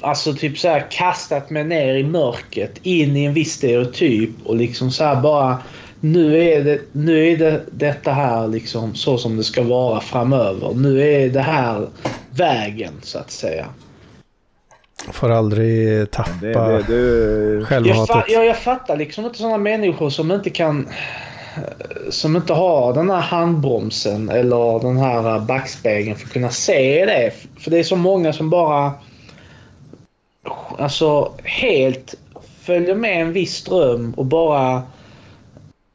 alltså 0.00 0.34
typ 0.34 0.58
så 0.58 0.68
här 0.68 0.86
kastat 0.90 1.50
mig 1.50 1.64
ner 1.64 1.94
i 1.94 2.04
mörkret 2.04 2.78
in 2.82 3.16
i 3.16 3.24
en 3.24 3.34
viss 3.34 3.52
stereotyp 3.52 4.30
och 4.44 4.56
liksom 4.56 4.90
så 4.90 5.04
här 5.04 5.20
bara 5.22 5.58
nu 6.00 6.42
är 6.42 6.64
det, 6.64 6.80
nu 6.92 7.28
är 7.28 7.36
det 7.36 7.62
detta 7.70 8.12
här 8.12 8.48
liksom 8.48 8.94
så 8.94 9.18
som 9.18 9.36
det 9.36 9.44
ska 9.44 9.62
vara 9.62 10.00
framöver. 10.00 10.74
Nu 10.74 11.02
är 11.02 11.28
det 11.28 11.40
här 11.40 11.88
vägen 12.30 12.92
så 13.02 13.18
att 13.18 13.30
säga. 13.30 13.66
Får 15.12 15.30
aldrig 15.30 16.10
tappa 16.10 16.32
det, 16.40 16.82
det, 16.82 17.58
det... 17.58 17.64
självhatet. 17.64 18.08
Jag, 18.08 18.08
fa 18.08 18.24
jag, 18.28 18.46
jag 18.46 18.56
fattar 18.56 18.96
liksom 18.96 19.24
inte 19.24 19.38
sådana 19.38 19.58
människor 19.58 20.10
som 20.10 20.32
inte 20.32 20.50
kan 20.50 20.88
som 22.10 22.36
inte 22.36 22.52
har 22.52 22.94
den 22.94 23.10
här 23.10 23.20
handbromsen 23.20 24.28
eller 24.28 24.80
den 24.80 24.96
här 24.96 25.38
backspegeln 25.40 26.16
för 26.16 26.26
att 26.26 26.32
kunna 26.32 26.50
se 26.50 27.06
det. 27.06 27.32
För 27.60 27.70
det 27.70 27.78
är 27.78 27.82
så 27.82 27.96
många 27.96 28.32
som 28.32 28.50
bara 28.50 28.92
alltså 30.78 31.32
helt 31.44 32.14
följer 32.60 32.94
med 32.94 33.22
en 33.22 33.32
viss 33.32 33.54
ström 33.54 34.14
och 34.16 34.26
bara 34.26 34.82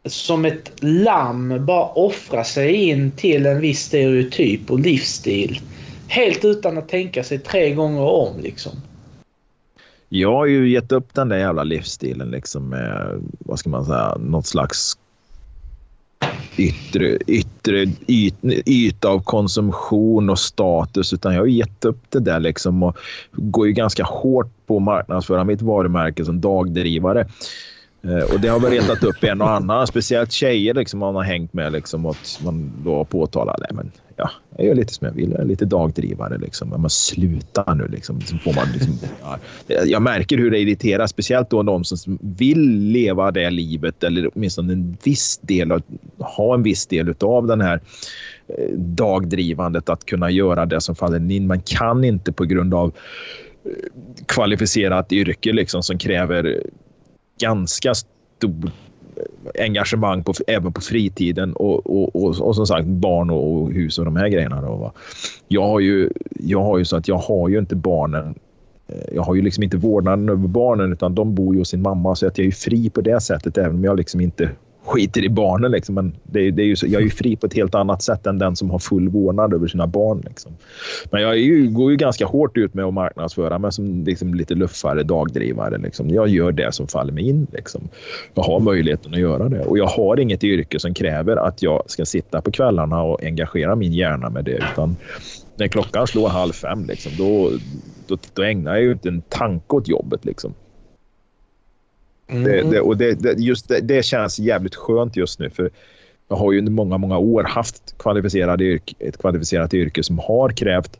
som 0.05 0.45
ett 0.45 0.71
lamm 0.79 1.65
bara 1.65 1.85
offra 1.85 2.43
sig 2.43 2.73
in 2.73 3.11
till 3.11 3.45
en 3.45 3.61
viss 3.61 3.79
stereotyp 3.79 4.71
och 4.71 4.79
livsstil. 4.79 5.59
Helt 6.07 6.45
utan 6.45 6.77
att 6.77 6.89
tänka 6.89 7.23
sig 7.23 7.39
tre 7.39 7.73
gånger 7.73 8.01
om 8.01 8.39
liksom. 8.39 8.71
Jag 10.09 10.33
har 10.33 10.45
ju 10.45 10.69
gett 10.69 10.91
upp 10.91 11.13
den 11.13 11.29
där 11.29 11.37
jävla 11.37 11.63
livsstilen 11.63 12.31
liksom 12.31 12.69
med, 12.69 13.21
vad 13.39 13.59
ska 13.59 13.69
man 13.69 13.85
säga, 13.85 14.17
något 14.19 14.47
slags 14.47 14.97
yttre, 16.57 17.17
yttre 17.61 17.85
yt, 18.07 18.35
yta 18.65 19.09
av 19.09 19.19
konsumtion 19.19 20.29
och 20.29 20.39
status 20.39 21.13
utan 21.13 21.33
jag 21.33 21.41
har 21.41 21.47
gett 21.47 21.85
upp 21.85 22.01
det 22.09 22.19
där 22.19 22.39
liksom 22.39 22.83
och 22.83 22.97
går 23.31 23.67
ju 23.67 23.73
ganska 23.73 24.03
hårt 24.03 24.51
på 24.67 24.77
att 24.77 24.83
marknadsföra 24.83 25.43
mitt 25.43 25.61
varumärke 25.61 26.25
som 26.25 26.41
dagdrivare. 26.41 27.27
Eh, 28.03 28.33
och 28.33 28.39
det 28.39 28.47
har 28.47 28.59
väl 28.59 28.71
retat 28.71 29.03
upp 29.03 29.23
en 29.23 29.41
och 29.41 29.49
annan, 29.49 29.87
speciellt 29.87 30.31
tjejer 30.31 30.73
liksom 30.73 30.99
man 30.99 31.15
har 31.15 31.23
hängt 31.23 31.53
med 31.53 31.71
liksom 31.71 32.05
att 32.05 32.39
man 32.43 32.71
då 32.85 33.05
påtalar 33.05 33.57
det. 33.57 33.75
Men 33.75 33.91
ja, 34.21 34.31
jag 34.57 34.67
gör 34.67 34.75
lite 34.75 34.93
som 34.93 35.07
jag 35.07 35.13
vill. 35.13 35.31
Jag 35.31 35.39
är 35.39 35.45
lite 35.45 35.65
dagdrivare 35.65 36.37
liksom. 36.37 36.69
Men 36.69 36.89
sluta 36.89 37.73
nu 37.73 37.87
liksom. 37.87 38.21
Så 38.21 38.37
får 38.37 38.53
man 38.53 38.65
liksom 38.73 38.99
ja. 39.21 39.37
Jag 39.85 40.01
märker 40.01 40.37
hur 40.37 40.51
det 40.51 40.59
irriterar, 40.59 41.07
speciellt 41.07 41.49
då 41.49 41.63
de 41.63 41.83
som 41.83 42.19
vill 42.21 42.79
leva 42.79 43.31
det 43.31 43.49
livet 43.49 44.03
eller 44.03 44.29
åtminstone 44.35 44.73
en 44.73 44.97
viss 45.03 45.37
del 45.37 45.71
av, 45.71 45.81
ha 46.17 46.53
en 46.53 46.63
viss 46.63 46.87
del 46.87 47.15
av 47.19 47.47
den 47.47 47.61
här 47.61 47.81
eh, 48.47 48.77
dagdrivandet 48.77 49.89
att 49.89 50.05
kunna 50.05 50.31
göra 50.31 50.65
det 50.65 50.81
som 50.81 50.95
faller 50.95 51.31
in. 51.31 51.47
Man 51.47 51.61
kan 51.61 52.03
inte 52.03 52.31
på 52.31 52.45
grund 52.45 52.73
av 52.73 52.93
eh, 53.65 53.71
kvalificerat 54.25 55.11
yrke 55.11 55.53
liksom 55.53 55.83
som 55.83 55.97
kräver 55.97 56.45
eh, 56.45 56.61
ganska 57.39 57.93
stor 57.95 58.71
engagemang 59.59 60.23
på, 60.23 60.33
även 60.47 60.73
på 60.73 60.81
fritiden 60.81 61.53
och, 61.53 61.87
och, 61.87 62.15
och, 62.15 62.41
och 62.41 62.55
som 62.55 62.67
sagt 62.67 62.87
barn 62.87 63.29
och, 63.29 63.53
och, 63.53 63.71
hus 63.71 63.99
och 63.99 64.05
de 64.05 64.15
här 64.15 64.27
grejerna. 64.27 64.61
Då, 64.61 64.75
va? 64.75 64.91
Jag, 65.47 65.67
har 65.67 65.79
ju, 65.79 66.09
jag 66.39 66.63
har 66.63 66.77
ju 66.77 66.85
så 66.85 66.97
att 66.97 67.07
jag 67.07 67.17
har 67.17 67.49
ju 67.49 67.59
inte 67.59 67.75
barnen. 67.75 68.35
Eh, 68.87 69.15
jag 69.15 69.23
har 69.23 69.35
ju 69.35 69.41
liksom 69.41 69.63
inte 69.63 69.77
vårdnaden 69.77 70.29
över 70.29 70.47
barnen 70.47 70.93
utan 70.93 71.15
de 71.15 71.35
bor 71.35 71.53
ju 71.53 71.61
hos 71.61 71.69
sin 71.69 71.81
mamma 71.81 72.15
så 72.15 72.27
att 72.27 72.37
jag 72.37 72.47
är 72.47 72.51
fri 72.51 72.89
på 72.89 73.01
det 73.01 73.21
sättet 73.21 73.57
även 73.57 73.75
om 73.75 73.83
jag 73.83 73.97
liksom 73.97 74.21
inte 74.21 74.49
skiter 74.85 75.23
i 75.23 75.29
barnen. 75.29 75.71
Liksom. 75.71 75.95
Men 75.95 76.15
det, 76.23 76.51
det 76.51 76.61
är 76.61 76.65
ju 76.65 76.75
så, 76.75 76.87
jag 76.87 77.01
är 77.01 77.05
ju 77.05 77.09
fri 77.09 77.35
på 77.35 77.45
ett 77.45 77.53
helt 77.53 77.75
annat 77.75 78.01
sätt 78.01 78.27
än 78.27 78.39
den 78.39 78.55
som 78.55 78.69
har 78.69 78.79
full 78.79 79.09
vårdnad 79.09 79.53
över 79.53 79.67
sina 79.67 79.87
barn. 79.87 80.23
Liksom. 80.25 80.51
Men 81.11 81.21
jag 81.21 81.37
ju, 81.37 81.69
går 81.69 81.91
ju 81.91 81.97
ganska 81.97 82.25
hårt 82.25 82.57
ut 82.57 82.73
med 82.73 82.85
att 82.85 82.93
marknadsföra 82.93 83.59
mig 83.59 83.71
som 83.71 84.03
liksom, 84.03 84.33
lite 84.33 84.55
luffare 84.55 85.03
dagdrivare. 85.03 85.77
Liksom. 85.77 86.09
Jag 86.09 86.27
gör 86.27 86.51
det 86.51 86.73
som 86.73 86.87
faller 86.87 87.13
mig 87.13 87.29
in. 87.29 87.47
Liksom. 87.51 87.89
Jag 88.33 88.43
har 88.43 88.59
möjligheten 88.59 89.13
att 89.13 89.19
göra 89.19 89.49
det. 89.49 89.61
Och 89.65 89.77
jag 89.77 89.87
har 89.87 90.19
inget 90.19 90.43
yrke 90.43 90.79
som 90.79 90.93
kräver 90.93 91.37
att 91.37 91.63
jag 91.63 91.83
ska 91.85 92.05
sitta 92.05 92.41
på 92.41 92.51
kvällarna 92.51 93.01
och 93.01 93.23
engagera 93.23 93.75
min 93.75 93.93
hjärna 93.93 94.29
med 94.29 94.45
det. 94.45 94.61
Utan 94.73 94.95
när 95.55 95.67
klockan 95.67 96.07
slår 96.07 96.29
halv 96.29 96.51
fem, 96.51 96.85
liksom, 96.85 97.11
då, 97.17 97.51
då, 98.07 98.17
då 98.33 98.43
ägnar 98.43 98.71
jag 98.71 98.83
ju 98.83 98.91
inte 98.91 99.09
en 99.09 99.21
tanke 99.21 99.75
åt 99.75 99.87
jobbet. 99.87 100.25
Liksom. 100.25 100.53
Mm. 102.31 102.43
Det, 102.43 102.61
det, 102.61 102.81
och 102.81 102.97
det, 102.97 103.39
just 103.39 103.71
det, 103.81 104.05
känns 104.05 104.39
jävligt 104.39 104.75
skönt 104.75 105.15
just 105.15 105.39
nu. 105.39 105.49
för 105.49 105.69
jag 106.31 106.37
har 106.37 106.51
ju 106.51 106.59
under 106.59 106.71
många, 106.71 106.97
många 106.97 107.17
år 107.17 107.43
haft 107.43 107.95
kvalificerade 107.97 108.63
yrke, 108.63 108.95
ett 108.99 109.17
kvalificerat 109.17 109.73
yrke 109.73 110.03
som 110.03 110.19
har 110.19 110.49
krävt 110.49 110.99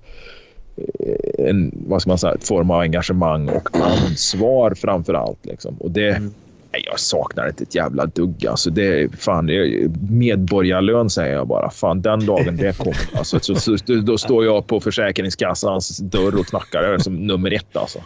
eh, 0.77 1.49
en 1.49 1.71
vad 1.88 2.01
ska 2.01 2.09
man 2.09 2.17
säga, 2.17 2.38
form 2.41 2.71
av 2.71 2.79
engagemang 2.79 3.49
och 3.49 3.69
ansvar 3.73 4.73
framför 4.73 5.13
allt. 5.13 5.45
Liksom. 5.45 5.75
Och 5.75 5.91
det, 5.91 6.09
mm. 6.09 6.34
nej, 6.71 6.84
jag 6.86 6.99
saknar 6.99 7.47
inte 7.47 7.63
ett 7.63 7.75
jävla 7.75 8.05
dugg. 8.05 8.45
Alltså 8.45 8.69
det, 8.69 9.15
fan, 9.19 9.45
det 9.45 9.89
medborgarlön 10.09 11.09
säger 11.09 11.34
jag 11.34 11.47
bara. 11.47 11.69
Fan, 11.69 12.01
den 12.01 12.25
dagen 12.25 12.57
det 12.57 12.77
kommer. 12.77 13.09
Alltså, 13.13 13.39
så, 13.39 13.55
så, 13.55 13.75
då 14.03 14.17
står 14.17 14.45
jag 14.45 14.67
på 14.67 14.79
Försäkringskassans 14.79 15.97
dörr 15.97 16.39
och 16.39 16.45
knackar 16.45 16.97
som 16.97 17.15
nummer 17.15 17.53
ett. 17.53 17.77
Alltså. 17.77 17.99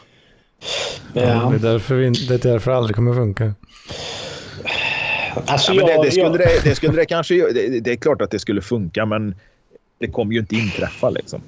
Ja. 1.14 1.22
det, 1.22 1.56
är 1.56 1.60
därför 1.72 1.96
vi, 1.96 2.10
det 2.10 2.34
är 2.46 2.52
därför 2.52 2.72
det 2.72 2.78
aldrig 2.78 2.96
kommer 2.96 3.14
funka. 3.14 3.54
Alltså, 5.46 5.74
ja, 5.74 5.76
men 5.78 5.86
det, 5.86 5.92
jag- 5.94 6.04
det, 6.06 6.12
skulle 6.12 6.26
jag- 6.26 6.38
det, 6.40 6.70
det 6.70 6.76
skulle 6.76 6.94
det 6.94 7.06
kanske 7.06 7.34
det, 7.54 7.80
det 7.80 7.92
är 7.92 7.96
klart 7.96 8.22
att 8.22 8.32
det 8.32 8.40
skulle 8.40 8.62
funka, 8.62 9.06
men 9.06 9.36
det 10.00 10.08
kommer 10.08 10.34
ju 10.34 10.40
inte 10.40 10.56
inträffa 10.56 11.10
liksom. 11.10 11.42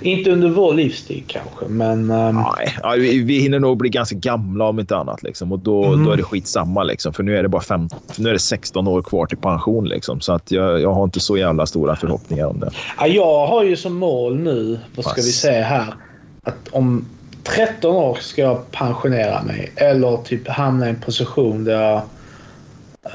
Inte 0.00 0.30
under 0.30 0.48
vår 0.48 0.74
livstid 0.74 1.24
kanske, 1.26 1.64
men... 1.68 2.10
ehm, 2.10 2.34
Nej, 2.56 2.76
ja, 2.82 2.90
vi, 2.98 3.18
vi 3.22 3.38
hinner 3.38 3.58
nog 3.60 3.76
bli 3.76 3.88
ganska 3.88 4.16
gamla 4.16 4.64
om 4.64 4.80
inte 4.80 4.96
annat. 4.96 5.22
Liksom. 5.22 5.52
Och 5.52 5.58
då, 5.58 5.84
Mm. 5.84 6.04
då 6.04 6.12
är 6.12 6.16
det 6.16 6.22
skitsamma. 6.22 6.82
Liksom. 6.82 7.12
För 7.12 7.22
nu 7.22 7.36
är 7.36 7.42
det 7.42 7.48
bara 7.48 7.62
fem, 7.62 7.88
nu 8.18 8.28
är 8.28 8.32
det 8.32 8.38
16 8.38 8.88
år 8.88 9.02
kvar 9.02 9.26
till 9.26 9.38
pension. 9.38 9.88
Liksom. 9.88 10.20
Så 10.20 10.32
att 10.32 10.50
jag, 10.50 10.80
jag 10.80 10.92
har 10.94 11.04
inte 11.04 11.20
så 11.20 11.36
jävla 11.36 11.66
stora 11.66 11.96
förhoppningar 11.96 12.46
om 12.46 12.60
det. 12.60 12.70
Ja, 12.98 13.06
jag 13.06 13.46
har 13.46 13.64
ju 13.64 13.76
som 13.76 13.94
mål 13.94 14.36
nu, 14.36 14.78
vad 14.96 15.04
ska 15.04 15.14
Pass. 15.14 15.26
vi 15.26 15.32
säga 15.32 15.64
här, 15.64 15.94
att 16.42 16.68
om 16.70 17.06
13 17.44 17.96
år 17.96 18.18
ska 18.20 18.42
jag 18.42 18.70
pensionera 18.70 19.42
mig 19.42 19.72
eller 19.76 20.16
typ 20.16 20.48
hamna 20.48 20.86
i 20.86 20.90
en 20.90 21.00
position 21.00 21.64
där 21.64 21.82
jag 21.82 22.02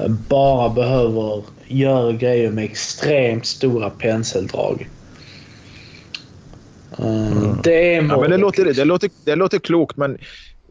eh, 0.00 0.08
bara 0.08 0.68
behöver 0.68 1.42
göra 1.66 2.12
grejer 2.12 2.50
med 2.50 2.64
extremt 2.64 3.46
stora 3.46 3.90
penseldrag. 3.90 4.88
Eh, 6.98 7.56
Det 7.62 7.94
är 7.94 7.98
Mm. 7.98 8.10
Ja, 8.10 8.20
men 8.20 8.30
det, 8.30 8.36
låter, 8.36 8.64
det, 8.64 8.84
låter, 8.84 9.10
det 9.24 9.36
låter 9.36 9.58
klokt, 9.58 9.96
men 9.96 10.18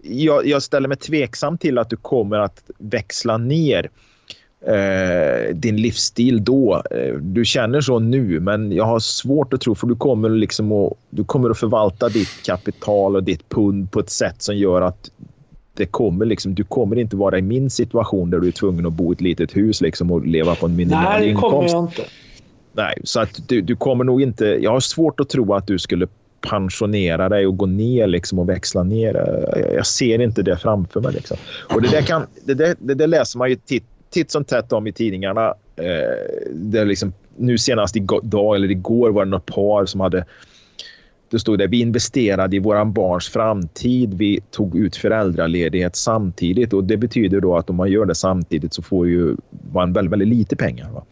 jag, 0.01 0.45
jag 0.45 0.63
ställer 0.63 0.87
mig 0.87 0.97
tveksam 0.97 1.57
till 1.57 1.77
att 1.77 1.89
du 1.89 1.95
kommer 1.95 2.37
att 2.37 2.63
växla 2.77 3.37
ner 3.37 3.89
eh, 4.65 5.55
din 5.55 5.77
livsstil 5.77 6.43
då. 6.43 6.83
Eh, 6.91 7.13
Du 7.15 7.45
känner 7.45 7.81
så 7.81 7.99
nu, 7.99 8.39
men 8.39 8.71
jag 8.71 8.85
har 8.85 8.99
svårt 8.99 9.53
att 9.53 9.61
tro 9.61 9.75
för 9.75 9.87
du 9.87 9.95
kommer, 9.95 10.29
liksom 10.29 10.71
att, 10.71 10.93
du 11.09 11.23
kommer 11.23 11.49
att 11.49 11.59
förvalta 11.59 12.09
ditt 12.09 12.43
kapital 12.45 13.15
och 13.15 13.23
ditt 13.23 13.49
pund 13.49 13.91
på 13.91 13.99
ett 13.99 14.09
sätt 14.09 14.41
som 14.41 14.57
gör 14.57 14.81
att 14.81 15.11
det 15.73 15.85
kommer 15.85 16.25
liksom, 16.25 16.55
du 16.55 16.63
kommer 16.63 16.95
inte 16.99 17.15
vara 17.15 17.37
i 17.39 17.41
min 17.41 17.69
situation 17.69 18.29
där 18.29 18.39
du 18.39 18.47
är 18.47 18.51
tvungen 18.51 18.85
att 18.85 18.93
bo 18.93 19.11
i 19.11 19.13
ett 19.13 19.21
litet 19.21 19.57
hus 19.57 19.81
liksom, 19.81 20.11
och 20.11 20.25
leva 20.27 20.55
på 20.55 20.65
en 20.65 20.75
minimal 20.75 21.03
Nej, 21.03 21.27
det 21.27 21.33
kommer 21.33 21.63
inkomst. 21.63 21.73
jag 21.73 21.83
inte. 21.83 22.01
Nej, 22.73 23.01
så 23.03 23.19
att 23.19 23.47
du, 23.49 23.61
du 23.61 23.75
kommer 23.75 24.03
nog 24.03 24.21
inte... 24.21 24.45
Jag 24.45 24.71
har 24.71 24.79
svårt 24.79 25.19
att 25.19 25.29
tro 25.29 25.53
att 25.53 25.67
du 25.67 25.79
skulle 25.79 26.07
pensionera 26.49 27.29
dig 27.29 27.47
och 27.47 27.57
gå 27.57 27.65
ner 27.65 28.07
liksom 28.07 28.39
och 28.39 28.49
växla 28.49 28.83
ner. 28.83 29.13
Jag, 29.15 29.73
jag 29.75 29.85
ser 29.85 30.21
inte 30.21 30.41
det 30.43 30.57
framför 30.57 31.01
mig. 31.01 31.13
Liksom. 31.13 31.37
Och 31.75 31.81
det, 31.81 31.87
där 31.91 32.01
kan, 32.01 32.21
det, 32.45 32.53
där, 32.53 32.75
det 32.79 32.93
där 32.93 33.07
läser 33.07 33.37
man 33.37 33.49
ju 33.49 33.55
titt, 33.55 33.83
titt 34.09 34.31
som 34.31 34.45
tätt 34.45 34.73
om 34.73 34.87
i 34.87 34.93
tidningarna. 34.93 35.47
Eh, 35.75 36.41
det 36.51 36.79
är 36.79 36.85
liksom, 36.85 37.13
nu 37.37 37.57
senast 37.57 37.95
idag 37.95 38.55
eller 38.55 38.71
igår 38.71 39.09
var 39.09 39.25
det 39.25 39.31
något 39.31 39.45
par 39.45 39.85
som 39.85 39.99
hade 39.99 40.25
det 41.31 41.39
stod 41.39 41.59
det, 41.59 41.67
vi 41.67 41.81
investerade 41.81 42.55
i 42.55 42.59
våran 42.59 42.93
barns 42.93 43.29
framtid. 43.29 44.13
Vi 44.13 44.39
tog 44.51 44.75
ut 44.75 44.95
föräldraledighet 44.95 45.95
samtidigt 45.95 46.73
och 46.73 46.83
det 46.83 46.97
betyder 46.97 47.41
då 47.41 47.57
att 47.57 47.69
om 47.69 47.75
man 47.75 47.91
gör 47.91 48.05
det 48.05 48.15
samtidigt 48.15 48.73
så 48.73 48.81
får 48.81 49.07
ju 49.07 49.35
man 49.71 49.93
väldigt, 49.93 50.11
väldigt 50.11 50.27
lite 50.27 50.55
pengar. 50.55 50.89
Va? 50.91 51.03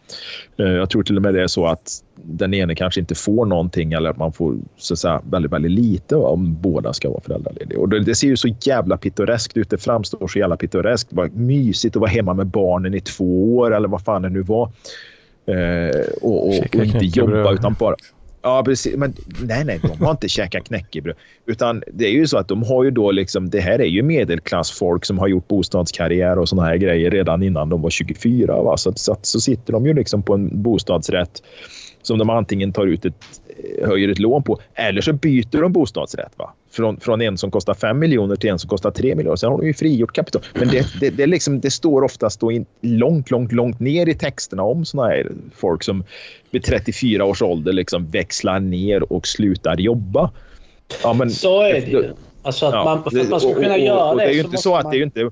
Eh, 0.56 0.72
Jag 0.72 0.90
tror 0.90 1.02
till 1.02 1.16
och 1.16 1.22
med 1.22 1.34
det 1.34 1.42
är 1.42 1.46
så 1.46 1.66
att 1.66 2.04
den 2.22 2.54
ene 2.54 2.74
kanske 2.74 3.00
inte 3.00 3.14
får 3.14 3.46
någonting 3.46 3.92
eller 3.92 4.10
att 4.10 4.18
man 4.18 4.32
får 4.32 4.54
så 4.76 4.94
att 4.94 4.98
säga, 4.98 5.22
väldigt, 5.30 5.52
väldigt 5.52 5.70
lite 5.72 6.16
va, 6.16 6.28
om 6.28 6.56
båda 6.60 6.92
ska 6.92 7.10
vara 7.10 7.20
föräldralediga. 7.20 7.78
Och 7.78 7.88
det, 7.88 8.00
det 8.00 8.14
ser 8.14 8.28
ju 8.28 8.36
så 8.36 8.48
jävla 8.60 8.96
pittoreskt 8.96 9.56
ut. 9.56 9.70
Det 9.70 9.78
framstår 9.78 10.28
så 10.28 10.38
jävla 10.38 10.56
pittoreskt. 10.56 11.12
Vad 11.12 11.36
mysigt 11.36 11.96
att 11.96 12.00
vara 12.00 12.10
hemma 12.10 12.34
med 12.34 12.46
barnen 12.46 12.94
i 12.94 13.00
två 13.00 13.56
år 13.56 13.74
eller 13.74 13.88
vad 13.88 14.04
fan 14.04 14.22
det 14.22 14.28
nu 14.28 14.42
var. 14.42 14.70
Eh, 15.46 16.00
och, 16.22 16.48
och, 16.48 16.54
och 16.74 16.84
inte 16.84 17.04
jobba 17.04 17.52
utan 17.52 17.76
bara 17.78 17.94
Ja, 18.42 18.62
precis. 18.64 18.96
Men 18.96 19.14
nej, 19.42 19.64
nej, 19.64 19.80
de 19.82 20.04
har 20.04 20.10
inte 20.10 20.28
käkat 20.28 20.64
knäckebröd. 20.64 21.16
Utan 21.46 21.82
det 21.92 22.04
är 22.04 22.10
ju 22.10 22.26
så 22.26 22.38
att 22.38 22.48
de 22.48 22.62
har 22.62 22.84
ju 22.84 22.90
då 22.90 23.10
liksom, 23.10 23.50
det 23.50 23.60
här 23.60 23.78
är 23.78 23.86
ju 23.86 24.02
medelklassfolk 24.02 25.04
som 25.04 25.18
har 25.18 25.28
gjort 25.28 25.48
bostadskarriär 25.48 26.38
och 26.38 26.48
såna 26.48 26.62
här 26.62 26.76
grejer 26.76 27.10
redan 27.10 27.42
innan 27.42 27.68
de 27.68 27.82
var 27.82 27.90
24. 27.90 28.62
Va? 28.62 28.76
Så, 28.76 28.92
så, 28.96 29.16
så 29.22 29.40
sitter 29.40 29.72
de 29.72 29.86
ju 29.86 29.94
liksom 29.94 30.22
på 30.22 30.34
en 30.34 30.62
bostadsrätt 30.62 31.42
som 32.02 32.18
de 32.18 32.30
antingen 32.30 32.72
tar 32.72 32.86
ut 32.86 33.04
ett, 33.04 33.24
höjer 33.84 34.08
ett 34.08 34.18
lån 34.18 34.42
på 34.42 34.58
eller 34.74 35.00
så 35.00 35.12
byter 35.12 35.60
de 35.62 35.72
bostadsrätt. 35.72 36.32
Va? 36.36 36.52
Från, 36.70 37.00
från 37.00 37.20
en 37.20 37.38
som 37.38 37.50
kostar 37.50 37.74
5 37.74 37.98
miljoner 37.98 38.36
till 38.36 38.50
en 38.50 38.58
som 38.58 38.70
kostar 38.70 38.90
3 38.90 39.14
miljoner. 39.14 39.36
Sen 39.36 39.50
har 39.50 39.58
de 39.58 39.66
ju 39.66 39.74
frigjort 39.74 40.12
kapital. 40.12 40.42
Men 40.54 40.68
det, 40.68 40.86
det, 41.00 41.10
det, 41.10 41.26
liksom, 41.26 41.60
det 41.60 41.70
står 41.70 42.02
oftast 42.02 42.40
då 42.40 42.52
in, 42.52 42.66
långt, 42.80 43.30
långt, 43.30 43.52
långt 43.52 43.80
ner 43.80 44.08
i 44.08 44.14
texterna 44.14 44.62
om 44.62 44.84
såna 44.84 45.06
här 45.06 45.32
folk 45.54 45.82
som 45.82 46.04
vid 46.50 46.64
34 46.64 47.24
års 47.24 47.42
ålder 47.42 47.72
liksom 47.72 48.06
växlar 48.06 48.60
ner 48.60 49.12
och 49.12 49.26
slutar 49.26 49.76
jobba. 49.80 50.30
Ja, 51.02 51.12
men, 51.12 51.30
Så 51.30 51.62
är 51.62 51.72
det 51.72 51.86
ju. 51.86 52.04
Alltså 52.42 52.66
att 52.66 52.74
Ja, 52.74 52.84
man, 52.84 53.02
för 53.10 53.20
att 53.20 53.28
man 53.28 53.40
ska 53.40 53.54
kunna 53.54 53.72
och- 53.74 53.78
göra 53.80 54.10
och 54.10 54.16
det, 54.16 54.24
det 54.24 54.30
är 54.30 54.34
ju 54.34 54.40
så 54.42 54.46
inte 54.48 54.58
så 54.58 54.76
att 54.76 54.84
man 54.84 54.92
det 54.92 54.98
är 54.98 55.02
inte... 55.02 55.30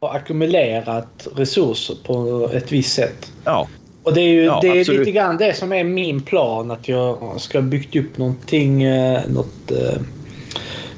ha 0.00 0.12
ackumulerat 0.14 1.28
resurser 1.36 1.96
på 2.06 2.48
ett 2.52 2.72
visst 2.72 2.94
sätt. 2.94 3.32
Ja, 3.44 3.68
Och 4.02 4.14
det 4.14 4.20
är 4.20 4.28
ju 4.28 4.44
Ja, 4.44 4.58
det 4.62 4.68
är 4.68 4.98
lite 4.98 5.10
grann 5.10 5.36
det 5.36 5.54
som 5.54 5.72
är 5.72 5.84
min 5.84 6.22
plan. 6.22 6.70
Att 6.70 6.88
jag 6.88 7.34
ska 7.40 7.58
ha 7.58 7.62
byggt 7.62 7.96
upp 7.96 8.18
någonting, 8.18 8.82
eh, 8.82 9.20
något 9.28 9.70
eh, 9.70 10.00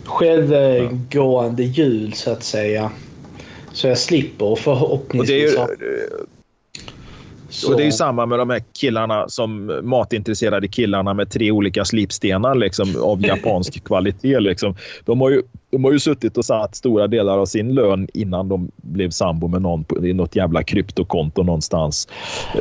självgående 0.05 1.63
hjul 1.63 2.13
så 2.13 2.31
att 2.31 2.43
säga. 2.43 2.91
Så 3.73 3.87
jag 3.87 3.99
slipper 3.99 4.45
och 4.45 4.51
och 4.51 4.57
det 4.57 4.63
är 4.63 4.65
förhoppningsvis 4.65 5.53
ju, 5.53 6.27
så- 7.55 7.71
Och 7.71 7.77
det 7.77 7.83
är 7.83 7.87
ju 7.87 7.93
samma 7.93 8.27
med 8.27 8.39
de 8.39 8.51
här 8.51 8.63
killarna 8.81 9.29
som 9.29 9.81
matintresserade 9.83 10.69
killarna 10.69 11.15
med 11.15 11.31
tre 11.31 11.51
olika 11.51 11.85
slipstenar 11.85 12.55
liksom, 12.55 13.03
av 13.03 13.27
japansk 13.27 13.85
kvalitet. 13.85 14.41
Liksom. 14.41 14.77
De, 15.05 15.21
har 15.21 15.31
ju, 15.31 15.43
de 15.71 15.85
har 15.85 15.93
ju 15.93 15.99
suttit 15.99 16.39
och 16.39 16.45
satt 16.45 16.75
stora 16.77 17.07
delar 17.07 17.39
av 17.39 17.47
sin 17.47 17.75
lön 17.75 18.09
innan 18.15 18.49
de 18.49 18.71
blev 18.77 19.11
sambo 19.11 19.49
med 19.49 19.63
någon 19.63 19.85
på, 19.85 20.07
i 20.07 20.13
något 20.13 20.37
jävla 20.37 20.63
kryptokonto 20.63 21.43
någonstans. 21.43 22.09
Och, 22.55 22.61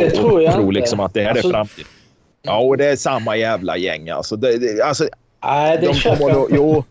det 0.00 0.10
tror 0.10 0.42
jag 0.42 0.48
och 0.48 0.54
tror 0.54 0.66
inte. 0.68 0.80
liksom 0.80 1.00
att 1.00 1.14
det 1.14 1.22
här 1.22 1.30
Alltså- 1.30 1.48
är 1.48 1.52
framtiden. 1.52 1.86
Ja, 2.42 2.58
och 2.60 2.76
det 2.76 2.86
är 2.86 2.96
samma 2.96 3.36
jävla 3.36 3.76
gäng. 3.76 4.08
Alltså, 4.08 4.36
det, 4.36 4.58
det, 4.58 4.82
alltså, 4.82 5.04
Nej, 5.44 5.78
det 5.80 5.86
de 5.86 5.94
kommer 5.94 6.34
då, 6.34 6.48
jo, 6.50 6.76
äh, 6.76 6.82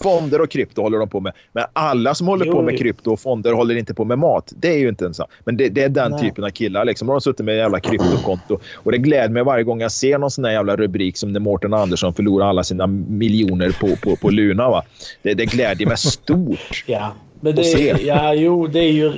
fonder 0.00 0.40
och 0.40 0.50
krypto 0.50 0.82
håller 0.82 0.98
de 0.98 1.08
på 1.08 1.20
med. 1.20 1.32
Men 1.52 1.64
alla 1.72 2.14
som 2.14 2.26
håller 2.26 2.46
Jo, 2.46 2.52
på 2.52 2.62
med 2.62 2.78
krypto 2.78 3.12
och 3.12 3.20
fonder 3.20 3.52
håller 3.52 3.74
inte 3.74 3.94
på 3.94 4.04
med 4.04 4.18
mat. 4.18 4.52
Det 4.56 4.68
är 4.68 4.78
ju 4.78 4.88
inte 4.88 5.06
en 5.06 5.14
sån. 5.14 5.26
Men 5.44 5.56
det, 5.56 5.68
det 5.68 5.82
är 5.82 5.88
den 5.88 6.10
Nej. 6.10 6.20
typen 6.20 6.44
av 6.44 6.50
killar. 6.50 6.84
Liksom. 6.84 7.06
De 7.06 7.12
har 7.12 7.20
suttit 7.20 7.46
med 7.46 7.56
jävla 7.56 7.80
kryptokonto. 7.80 8.58
Och 8.74 8.92
det 8.92 8.98
gläder 8.98 9.28
mig 9.28 9.42
varje 9.42 9.64
gång 9.64 9.80
jag 9.80 9.92
ser 9.92 10.18
någon 10.18 10.30
sån 10.30 10.44
här 10.44 10.52
jävla 10.52 10.76
rubrik 10.76 11.16
som 11.16 11.32
när 11.32 11.40
Mårten 11.40 11.74
Andersson 11.74 12.14
förlorar 12.14 12.46
alla 12.46 12.64
sina 12.64 12.86
miljoner 12.86 13.70
på, 13.80 13.96
på, 13.96 14.16
på 14.16 14.30
Luna. 14.30 14.70
Va? 14.70 14.82
Det, 15.22 15.34
det 15.34 15.44
glädjer 15.44 15.88
mig 15.88 15.96
stort. 15.96 16.84
Ja. 16.86 17.12
Men 17.40 17.54
det, 17.54 17.62
ja, 18.02 18.34
jo, 18.34 18.66
det 18.66 18.78
är 18.78 18.92
ju... 18.92 19.12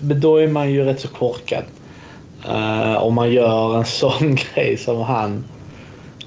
Men 0.00 0.20
då 0.20 0.36
är 0.36 0.48
man 0.48 0.72
ju 0.72 0.84
rätt 0.84 1.00
så 1.00 1.08
korkad. 1.08 1.64
Eh, 2.48 3.02
om 3.02 3.14
man 3.14 3.32
gör 3.32 3.78
en 3.78 3.84
sån 3.84 4.34
grej 4.54 4.76
som 4.76 5.00
han. 5.00 5.44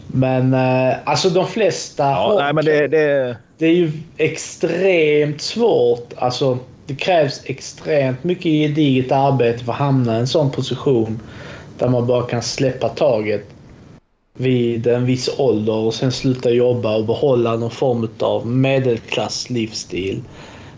Men 0.07 0.53
uh, 0.53 0.95
alltså 1.03 1.29
de 1.29 1.47
flesta 1.47 2.03
Ja, 2.03 2.35
nej, 2.39 2.53
men 2.53 2.65
det, 2.65 2.87
det, 2.87 3.37
det 3.61 3.67
är 3.67 3.73
ju 3.73 3.91
extremt 4.17 5.41
svårt. 5.41 6.13
Alltså, 6.15 6.57
det 6.85 6.95
krävs 6.95 7.41
extremt 7.45 8.23
mycket 8.23 8.45
gediget 8.45 9.11
arbete 9.11 9.63
för 9.63 9.71
att 9.71 9.77
hamna 9.77 10.17
i 10.17 10.19
en 10.19 10.27
sån 10.27 10.51
position 10.51 11.19
där 11.77 11.89
man 11.89 12.07
bara 12.07 12.23
kan 12.23 12.41
släppa 12.41 12.89
taget 12.89 13.45
vid 14.33 14.87
en 14.87 15.05
viss 15.05 15.29
ålder 15.37 15.73
och 15.73 15.93
sen 15.93 16.11
sluta 16.11 16.49
jobba 16.49 16.95
och 16.95 17.05
behålla 17.05 17.55
någon 17.55 17.71
form 17.71 18.09
av 18.19 18.47
medelklasslivsstil. 18.47 20.21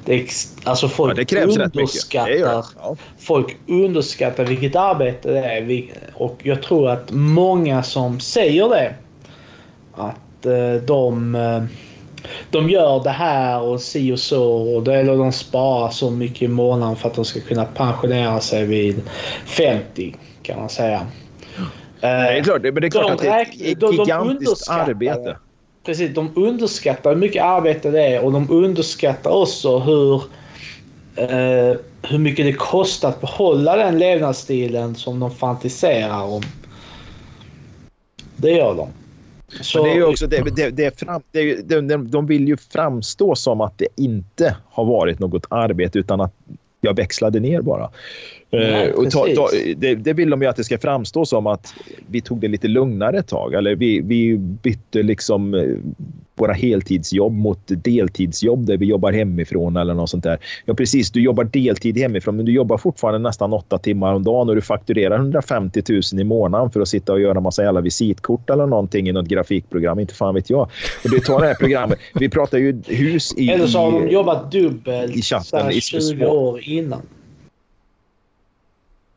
Det, 0.06 0.28
alltså 0.64 0.88
folk 0.88 1.32
ja, 1.32 1.42
underskattar. 1.42 2.66
Ja. 2.82 2.96
folk 3.20 3.58
underskattar 3.68 4.46
vilket 4.46 4.76
arbete 4.76 5.32
det 5.32 5.40
är. 5.40 5.86
Och 6.14 6.40
jag 6.44 6.62
tror 6.62 6.90
att 6.90 7.12
många 7.12 7.84
som 7.84 8.20
säger 8.20 8.70
det, 8.70 8.96
att 9.94 10.46
eh, 10.46 10.86
de, 10.86 11.36
eh, 11.36 11.64
de 12.50 12.70
gör 12.70 13.04
det 13.04 13.10
här 13.10 13.62
och 13.62 13.82
si 13.82 14.12
och 14.14 14.20
så. 14.20 14.44
Och 14.76 14.84
det, 14.84 14.96
eller 14.96 15.18
de 15.18 15.32
sparar 15.32 15.90
så 15.90 16.10
mycket 16.12 16.42
i 16.42 16.48
månaden 16.48 16.96
för 16.96 17.10
att 17.10 17.16
de 17.16 17.26
ska 17.26 17.40
kunna 17.40 17.66
pensionera 17.66 18.40
sig 18.40 18.66
vid 18.66 19.02
50, 19.46 20.16
kan 20.44 20.60
man 20.60 20.70
säga. 20.70 21.08
Det 22.02 22.08
är 22.08 22.44
klart, 22.44 22.64
det- 22.64 22.72
men 22.72 22.82
det 22.82 22.88
är 22.88 22.92
klart 22.92 23.08
De 23.08 23.12
att 23.14 23.20
det 23.22 23.28
är 23.28 23.42
ett 23.42 23.80
de- 23.80 23.96
de 23.98 24.04
gigantiskt 24.04 24.70
underskattar 24.70 24.90
arbete. 24.90 25.38
Precis, 25.86 26.16
de 26.16 26.32
underskattar 26.36 27.10
hur 27.10 27.18
mycket 27.18 27.44
arbete 27.44 27.92
det 27.92 28.02
är 28.04 28.24
och 28.26 28.32
de 28.32 28.52
underskattar 28.52 29.32
också 29.32 29.80
hur, 29.80 30.16
eh, 31.16 31.78
hur 32.02 32.18
mycket 32.18 32.46
det 32.46 32.54
kostar 32.54 33.10
att 33.10 33.22
behålla 33.22 33.76
den 33.76 34.00
levnadsstilen 34.00 34.96
som 34.96 35.20
de 35.20 35.32
fantiserar 35.32 36.24
om. 36.24 36.42
Det 38.36 38.52
gör 38.52 38.76
de. 38.76 38.90
Så, 39.62 39.84
det 39.84 39.92
är 39.92 39.96
ju 39.96 40.04
också, 40.04 40.28
det, 40.28 40.56
det, 40.56 40.70
det 40.70 40.86
är 40.86 40.92
fram, 40.92 41.22
det 41.32 41.70
de, 41.82 42.12
de 42.12 42.26
vill 42.26 42.48
ju 42.48 42.58
framstå 42.58 43.36
som 43.36 43.62
att 43.62 43.78
det 43.78 43.88
inte 43.96 44.58
har 44.70 44.86
varit 44.86 45.20
något 45.20 45.46
arbete 45.50 46.00
utan 46.00 46.22
att 46.22 46.34
jag 46.82 46.96
växlade 46.96 47.40
ner 47.40 47.62
bara. 47.62 47.90
Nej, 48.54 48.88
Eh, 48.88 48.94
och 48.96 49.12
ta, 49.12 49.28
ta, 49.36 49.48
det, 49.78 49.96
det 49.96 50.14
vill 50.14 50.30
de 50.30 50.42
ju 50.42 50.48
att 50.48 50.56
det 50.56 50.64
ska 50.64 50.78
framstå 50.78 51.26
som 51.26 51.48
att 51.48 51.74
vi 52.08 52.22
tog 52.22 52.40
det 52.40 52.48
lite 52.48 52.68
lugnare 52.68 53.18
ett 53.18 53.28
tag. 53.28 53.54
Eller 53.54 53.76
vi, 53.76 54.02
vi 54.02 54.38
bytte 54.38 55.04
liksom 55.04 55.54
eh, 55.54 55.64
våra 56.36 56.54
heltidsjobb 56.54 57.34
mot 57.34 57.60
deltidsjobb 57.68 58.66
där 58.66 58.78
vi 58.78 58.86
jobbar 58.86 59.12
hemifrån 59.12 59.78
eller 59.78 59.94
något 59.94 60.10
sånt 60.10 60.24
där. 60.24 60.38
Ja 60.66 60.74
precis, 60.74 61.12
du 61.12 61.22
jobbar 61.22 61.44
deltid 61.44 61.98
hemifrån 61.98 62.36
men 62.36 62.46
du 62.46 62.52
jobbar 62.52 62.78
fortfarande 62.78 63.20
nästan 63.20 63.54
åtta 63.54 63.78
timmar 63.78 64.14
om 64.14 64.24
dagen 64.24 64.50
och 64.50 64.56
du 64.56 64.62
fakturerar 64.62 65.16
150 65.16 65.82
000 65.90 66.02
i 66.22 66.24
månaden 66.24 66.70
för 66.72 66.82
att 66.82 66.88
sitta 66.88 67.14
och 67.14 67.22
göra 67.22 67.40
massa 67.40 67.64
jävla 67.64 67.82
visitkort 67.82 68.50
eller 68.50 68.68
någonting 68.68 69.10
i 69.10 69.12
något 69.12 69.28
grafikprogram. 69.28 70.00
Inte 70.00 70.14
fan 70.14 70.36
vet 70.36 70.50
jag. 70.50 70.62
Och 71.04 71.10
det 71.12 71.20
tar 71.20 71.40
det 71.42 71.48
här 71.48 71.56
programmet. 71.56 72.00
Vi 72.20 72.30
pratar 72.30 72.58
ju 72.58 72.82
hus 72.88 73.34
i... 73.38 73.50
Eller 73.50 73.68
så 73.68 73.80
har 73.80 73.92
de 73.92 74.10
jobbat 74.10 74.52
dubbelt 74.52 75.16
i 75.16 75.22
chatten, 75.22 75.72
i 75.72 75.82
20 75.82 76.02
små- 76.02 76.28
år 76.28 76.60
innan. 76.64 77.02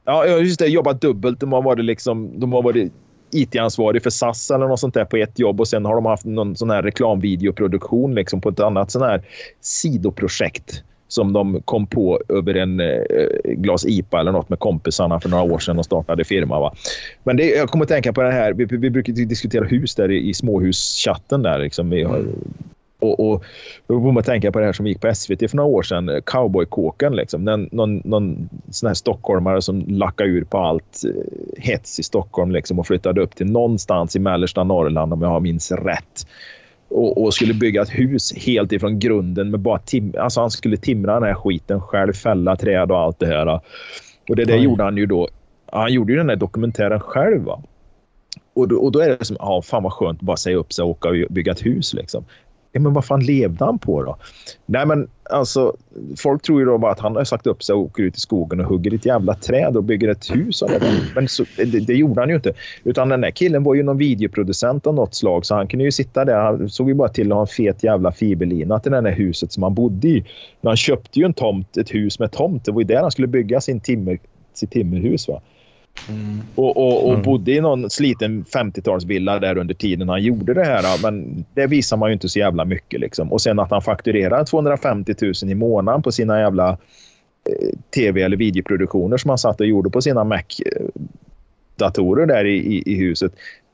Ja, 0.07 0.27
just 0.27 0.59
det. 0.59 0.67
Jobbat 0.67 1.01
dubbelt. 1.01 1.41
De 1.41 1.53
har 1.53 1.63
varit, 1.63 1.85
liksom, 1.85 2.41
de 2.41 2.53
har 2.53 2.63
varit 2.63 2.93
IT-ansvarig 3.31 4.03
för 4.03 4.11
SAS 4.11 4.51
eller 4.51 4.69
något 4.69 4.81
sånt 4.81 4.95
där 4.95 5.05
på 5.05 5.17
ett 5.17 5.39
jobb 5.39 5.61
och 5.61 5.69
sen 5.69 5.85
har 5.85 5.95
de 5.95 6.07
haft 6.07 6.25
någon 6.25 6.57
sån 6.57 6.71
här 6.71 6.83
reklamvideoproduktion 6.83 8.15
liksom 8.15 8.41
på 8.41 8.49
ett 8.49 8.61
annat 8.61 8.91
sån 8.91 9.03
här 9.03 9.23
sidoprojekt 9.61 10.83
som 11.09 11.33
de 11.33 11.63
kom 11.65 11.87
på 11.87 12.21
över 12.29 12.55
en 12.55 12.81
eh, 12.81 13.03
glas 13.45 13.87
IPA 13.87 14.21
eller 14.21 14.33
något 14.33 14.49
med 14.49 14.59
kompisarna 14.59 15.21
för 15.21 15.29
några 15.29 15.43
år 15.43 15.59
sedan 15.59 15.79
och 15.79 15.85
startade 15.85 16.25
firma. 16.25 16.61
Va? 16.61 16.75
Men 17.25 17.37
det, 17.37 17.45
jag 17.45 17.69
kommer 17.69 17.85
att 17.85 17.89
tänka 17.89 18.13
på 18.13 18.23
det 18.23 18.33
här. 18.33 18.53
Vi, 18.53 18.65
vi 18.65 18.91
brukar 18.91 19.13
diskutera 19.13 19.65
hus 19.65 19.95
där 19.95 20.11
i, 20.11 20.29
i 20.29 20.35
småhuschatten 20.35 21.43
där. 21.43 21.59
Liksom. 21.59 21.91
Vi 21.91 22.03
har, 22.03 22.25
och, 23.11 23.33
och 23.33 23.45
då 23.87 24.01
kommer 24.01 24.21
att 24.21 24.27
tänka 24.27 24.53
på 24.53 24.59
det 24.59 24.65
här 24.65 24.73
som 24.73 24.87
gick 24.87 25.01
på 25.01 25.15
SVT 25.15 25.51
för 25.51 25.57
några 25.57 25.69
år 25.69 25.83
sedan, 25.83 26.23
cowboykåken. 26.27 27.17
Liksom. 27.17 27.45
Någon, 27.45 27.69
någon, 27.73 27.97
någon 28.05 28.49
sån 28.71 28.87
här 28.87 28.95
stockholmare 28.95 29.63
som 29.63 29.85
lackade 29.89 30.31
ur 30.31 30.45
på 30.45 30.59
allt 30.59 31.03
eh, 31.05 31.63
hets 31.63 31.99
i 31.99 32.03
Stockholm 32.03 32.51
liksom, 32.51 32.79
och 32.79 32.87
flyttade 32.87 33.21
upp 33.21 33.37
till 33.37 33.51
någonstans 33.51 34.17
i 34.17 34.19
mellersta 34.19 34.65
Norrland 34.65 35.13
om 35.13 35.23
jag 35.23 35.43
minns 35.43 35.73
rätt. 35.73 36.27
Och, 36.89 37.23
och 37.23 37.35
skulle 37.35 37.55
bygga 37.55 37.83
ett 37.83 37.99
hus 37.99 38.35
helt 38.37 38.73
ifrån 38.73 38.99
grunden 38.99 39.51
med 39.51 39.61
bara 39.61 39.79
tim 39.79 40.15
alltså 40.19 40.41
han 40.41 40.51
skulle 40.51 40.77
timra 40.77 41.15
den 41.15 41.23
här 41.23 41.35
skiten 41.35 41.81
själv, 41.81 42.13
fälla 42.13 42.57
träd 42.57 42.91
och 42.91 42.99
allt 42.99 43.19
det 43.19 43.27
här. 43.27 43.61
Och 44.29 44.37
det 44.37 44.45
där 44.45 44.59
Oj. 44.59 44.65
gjorde 44.65 44.83
han 44.83 44.97
ju 44.97 45.07
då. 45.07 45.29
Han 45.73 45.93
gjorde 45.93 46.13
ju 46.13 46.19
den 46.19 46.29
här 46.29 46.37
dokumentären 46.37 47.01
själv. 47.01 47.45
Va? 47.45 47.63
Och, 48.55 48.69
då, 48.69 48.77
och 48.77 48.93
då 48.93 49.01
är 49.01 49.09
det 49.09 49.25
som, 49.25 49.37
ja 49.41 49.63
fan 49.63 49.83
vad 49.83 49.93
skönt 49.93 50.19
att 50.19 50.27
bara 50.27 50.37
säga 50.37 50.57
upp 50.57 50.73
sig 50.73 50.83
och 50.83 50.91
åka 50.91 51.09
och 51.09 51.17
bygga 51.31 51.53
ett 51.53 51.67
hus 51.67 51.95
liksom. 51.95 52.25
Ja, 52.77 52.81
men 52.81 52.93
vad 52.93 53.05
fan 53.05 53.21
levde 53.21 53.65
han 53.65 53.79
på 53.79 54.03
då? 54.03 54.17
Nej 54.67 54.87
men 54.87 55.09
alltså, 55.31 55.77
folk 56.17 56.43
tror 56.43 56.61
ju 56.61 56.67
då 56.67 56.79
bara 56.79 56.93
att 56.93 57.01
han 57.01 57.17
har 57.17 57.25
sagt 57.25 57.47
upp 57.47 57.63
sig 57.63 57.75
och 57.75 57.81
åker 57.81 58.03
ut 58.03 58.17
i 58.17 58.21
skogen 58.21 58.61
och 58.61 58.67
hugger 58.67 58.95
ett 58.95 59.07
jävla 59.07 59.35
träd 59.35 59.77
och 59.77 59.85
bygger 59.85 60.09
ett 60.09 60.35
hus 60.35 60.63
av 60.63 60.69
det. 60.69 60.81
Men 61.15 61.29
så, 61.29 61.45
det, 61.57 61.65
det 61.65 61.95
gjorde 61.95 62.21
han 62.21 62.29
ju 62.29 62.35
inte. 62.35 62.53
Utan 62.85 63.09
den 63.09 63.21
där 63.21 63.31
killen 63.31 63.65
var 63.65 63.75
ju 63.75 63.83
någon 63.83 63.99
videoproducent 63.99 64.87
av 64.87 64.95
något 64.95 65.15
slag 65.15 65.47
så 65.47 65.55
han 65.55 65.69
kunde 65.69 65.85
ju 65.85 65.93
sitta 65.93 66.25
där. 66.25 66.41
Han 66.41 66.69
såg 66.69 66.89
ju 66.89 66.95
bara 66.95 67.09
till 67.09 67.33
att 67.33 67.37
ha 67.37 67.41
en 67.41 67.47
fet 67.47 67.85
jävla 67.85 68.13
fiberlina 68.13 68.79
till 68.79 68.93
det 68.93 69.01
där 69.01 69.13
huset 69.13 69.53
som 69.53 69.63
han 69.63 69.75
bodde 69.75 70.09
i. 70.09 70.25
Men 70.61 70.69
han 70.69 70.77
köpte 70.77 71.19
ju 71.19 71.25
en 71.25 71.35
tomt, 71.35 71.77
ett 71.77 71.95
hus 71.95 72.19
med 72.19 72.33
tomt. 72.33 72.65
Det 72.65 72.73
var 72.73 72.81
ju 72.81 72.87
där 72.87 73.03
han 73.03 73.11
skulle 73.11 73.29
bygga 73.29 73.61
sin 73.61 73.81
timmer, 73.81 74.19
sitt 74.55 74.71
timmerhus. 74.71 75.29
Va? 75.29 75.41
Mm. 76.09 76.41
Och, 76.55 76.77
och, 76.77 77.05
och 77.07 77.11
Mm. 77.13 77.23
bodde 77.23 77.53
i 77.53 77.61
någon 77.61 77.91
sliten 77.91 78.45
50-talsvilla 78.45 79.41
där 79.41 79.59
under 79.59 79.75
tiden 79.75 80.09
han 80.09 80.23
gjorde 80.23 80.55
det 80.55 80.65
här. 80.65 81.03
Men 81.03 81.45
det 81.55 81.67
visar 81.67 81.97
man 81.97 82.09
ju 82.09 82.13
inte 82.13 82.29
så 82.29 82.39
jävla 82.39 82.65
mycket. 82.65 83.01
Liksom. 83.01 83.33
Och 83.33 83.41
sen 83.41 83.59
att 83.59 83.71
han 83.71 83.83
fakturerar 83.83 84.45
250 84.45 85.15
000 85.23 85.33
i 85.51 85.55
månaden 85.55 86.03
på 86.03 86.13
sina 86.13 86.41
jävla 86.41 86.69
eh, 86.71 86.77
tv 87.95 88.23
eller 88.23 88.37
videoproduktioner 88.37 89.17
som 89.17 89.29
han 89.29 89.39
satt 89.39 89.61
och 89.61 89.67
gjorde 89.67 89.91
på 89.91 90.03
sina 90.03 90.25
Mac-datorer 90.25 92.27
där 92.27 92.45
i, 92.45 92.57
i, 92.57 92.83
i 92.87 92.95
huset. 92.95 93.33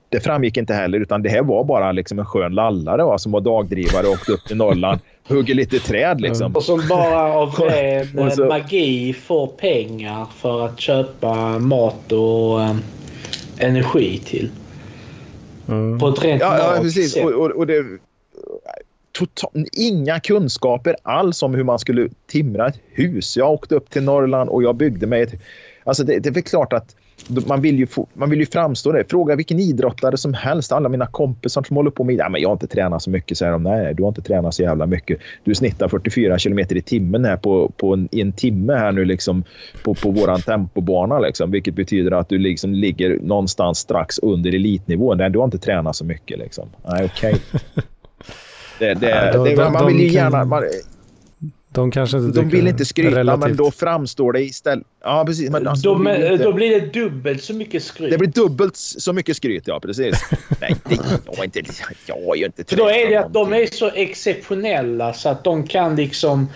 Det 0.09 0.21
framgick 0.21 0.57
inte 0.57 0.75
heller, 0.75 1.01
utan 1.01 1.23
det 1.23 1.29
här 1.29 1.43
var 1.43 1.65
bara 1.65 1.93
liksom 1.93 2.19
en 2.19 2.27
skön 2.27 2.55
lallare 2.55 3.05
va, 3.05 3.19
som 3.19 3.33
var 3.33 3.41
dagdrivare 3.41 4.07
och 4.07 4.13
åkte 4.13 4.33
upp 4.33 4.45
till 4.45 4.57
Norrland, 4.57 5.01
hugger 5.33 5.55
lite 5.55 5.79
träd 5.79 6.21
liksom. 6.21 6.57
Och 6.57 6.63
som 6.65 6.89
bara 6.89 7.33
av 7.33 7.55
ren 7.59 8.31
så- 8.31 8.43
eh, 8.43 8.49
magi 8.49 9.13
får 9.13 9.47
pengar 9.47 10.27
för 10.37 10.67
att 10.67 10.81
köpa 10.81 11.59
mat 11.59 12.13
och 12.13 12.63
eh, 12.63 12.77
energi 13.59 14.19
till. 14.19 14.51
Mm. 15.69 15.99
På 15.99 16.09
ett 16.09 16.25
rent 16.25 16.41
Ja, 16.41 16.59
ja 16.59 16.83
precis. 16.83 17.17
Och, 17.17 17.31
och, 17.31 17.51
och 17.51 17.67
det, 17.67 17.85
total, 19.13 19.67
inga 19.73 20.21
kunskaper 20.21 20.97
alls 21.03 21.43
om 21.43 21.55
hur 21.55 21.65
man 21.65 21.79
skulle 21.79 22.09
timra 22.27 22.69
ett 22.69 22.81
hus. 22.91 23.37
Jag 23.37 23.53
åkte 23.53 23.75
upp 23.75 23.91
till 23.91 24.03
Norrland 24.03 24.51
och 24.51 24.63
jag 24.63 24.75
byggde 24.75 25.07
mig 25.07 25.23
ett... 25.23 25.35
Alltså 25.85 26.05
det, 26.05 26.19
det 26.19 26.29
är 26.29 26.33
väl 26.33 26.43
klart 26.43 26.73
att 26.73 26.97
man 27.47 27.61
vill, 27.61 27.79
ju 27.79 27.87
få, 27.87 28.07
man 28.15 28.31
vill 28.31 28.41
ju 28.41 28.47
framstå 28.47 28.93
det. 28.93 29.05
Fråga 29.11 29.37
vilken 29.37 29.61
idrottare 29.61 30.17
som 30.17 30.35
helst. 30.35 30.73
Alla 30.73 30.89
mina 30.89 31.07
kompisar 31.07 31.63
som 31.63 31.77
håller 31.77 31.91
på 31.91 32.05
med... 32.05 32.15
Ja, 32.15 32.29
men 32.29 32.41
jag 32.41 32.49
har 32.49 32.53
inte 32.53 32.67
tränat 32.67 33.03
så 33.03 33.11
mycket, 33.11 33.39
säger 33.39 33.53
de. 33.53 33.63
Nej, 33.63 33.95
du 33.95 34.03
har 34.03 34.09
inte 34.09 34.23
tränat 34.23 34.55
så 34.55 34.63
jävla 34.63 34.87
mycket. 34.87 35.19
Du 35.45 35.55
snittar 35.55 35.89
44 35.89 36.39
kilometer 36.39 36.77
i 36.77 36.83
timmen 36.83 37.25
här 37.25 37.37
på, 37.37 37.73
på 37.77 37.93
en, 37.93 38.09
i 38.13 38.21
en 38.21 38.33
timme 38.33 38.75
här 38.75 38.93
nu 38.93 39.05
liksom 39.05 39.45
på, 39.85 39.95
på 39.95 40.11
våran 40.11 40.41
tempobana. 40.41 41.19
Liksom, 41.19 41.51
vilket 41.51 41.75
betyder 41.75 42.11
att 42.13 42.29
du 42.29 42.39
liksom 42.39 42.75
ligger 42.75 43.19
någonstans 43.23 43.79
strax 43.79 44.19
under 44.19 44.55
elitnivå. 44.55 45.15
Nej, 45.15 45.31
du 45.31 45.39
har 45.39 45.45
inte 45.45 45.59
tränat 45.59 45.97
så 45.97 46.05
mycket. 46.05 46.39
Liksom. 46.39 46.69
Nej, 46.87 47.05
okej. 47.05 47.35
Det, 48.79 48.95
det, 48.95 49.31
det, 49.45 49.55
de- 49.57 49.73
man 49.73 49.87
vill 49.87 50.01
ju 50.01 50.09
gärna... 50.09 50.45
Man, 50.45 50.63
De 51.75 51.91
kanske 51.91 52.19
inte 52.19 52.41
de 52.41 52.49
vill 52.49 52.69
inte 52.69 52.83
är 52.83 52.85
skryta, 52.85 53.11
men 53.11 53.27
relativt. 53.27 53.57
då 53.57 53.71
framstår 53.71 54.33
det 54.33 54.43
istället... 54.43 54.87
Ja, 55.03 55.25
precis. 55.27 55.51
Men 55.51 55.69
alltså, 55.69 55.89
då, 55.89 55.95
de 55.95 56.03
men, 56.03 56.33
inte- 56.33 56.45
då 56.45 56.53
blir 56.53 56.81
det 56.81 57.01
dubbelt 57.01 57.43
så 57.43 57.55
mycket 57.55 57.83
skryt. 57.83 58.11
det 58.11 58.19
blir 58.19 58.29
dubbelt 58.29 58.77
så 58.77 59.13
mycket 59.13 59.37
skryt, 59.37 59.63
ja 59.67 59.81
precis. 59.81 60.17
Nej, 60.61 60.77
det, 60.89 60.99
jag, 61.27 61.37
har 61.37 61.45
inte, 61.45 61.63
jag 62.07 62.37
ju 62.37 62.45
inte 62.45 62.65
För 62.65 62.77
då 62.77 62.89
är 62.89 63.11
det 63.11 63.17
att 63.17 63.33
de 63.33 63.53
är 63.53 63.67
så 63.67 63.91
exceptionella 63.95 65.13
så 65.13 65.29
att 65.29 65.45
de 65.45 65.67
kan 65.67 65.97
liksom... 65.97 66.49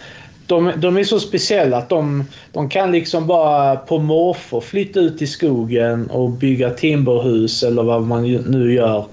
De, 0.47 0.73
de 0.77 0.97
är 0.97 1.05
så 1.05 1.21
speciella 1.21 1.77
att 1.77 1.89
de, 1.89 2.25
de 2.53 2.69
kan 2.69 2.93
liksom 2.93 3.27
bara 3.27 3.77
på 3.77 3.99
måfå 3.99 4.61
flytta 4.61 5.01
ut 5.01 5.23
i 5.23 5.27
skogen 5.27 6.11
och 6.11 6.31
bygga 6.31 6.71
timberhus 6.71 7.63
eller 7.63 7.83
vad 7.83 8.03
man 8.03 8.23
nu 8.33 8.73
gör. 8.73 9.07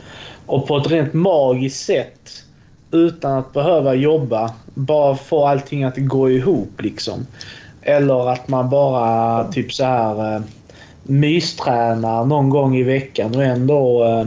Och 0.46 0.68
på 0.68 0.78
ett 0.78 0.92
rent 0.92 1.14
magiskt 1.14 1.86
sätt 1.86 2.44
utan 2.94 3.38
att 3.38 3.54
behöva 3.54 3.96
jobba 3.96 4.54
bara 4.74 5.16
få 5.16 5.46
allting 5.48 5.84
att 5.84 5.98
gå 5.98 6.30
ihop 6.30 6.82
liksom. 6.82 7.28
Eller 7.82 8.30
att 8.30 8.48
man 8.48 8.70
bara 8.70 9.44
typ 9.52 9.74
så 9.74 9.84
här 9.84 10.36
eh, 10.36 10.42
mystränar 11.04 12.26
någon 12.26 12.50
gång 12.50 12.76
i 12.78 12.84
veckan 12.84 13.36
och 13.36 13.44
ändå, 13.44 14.04
eh, 14.04 14.26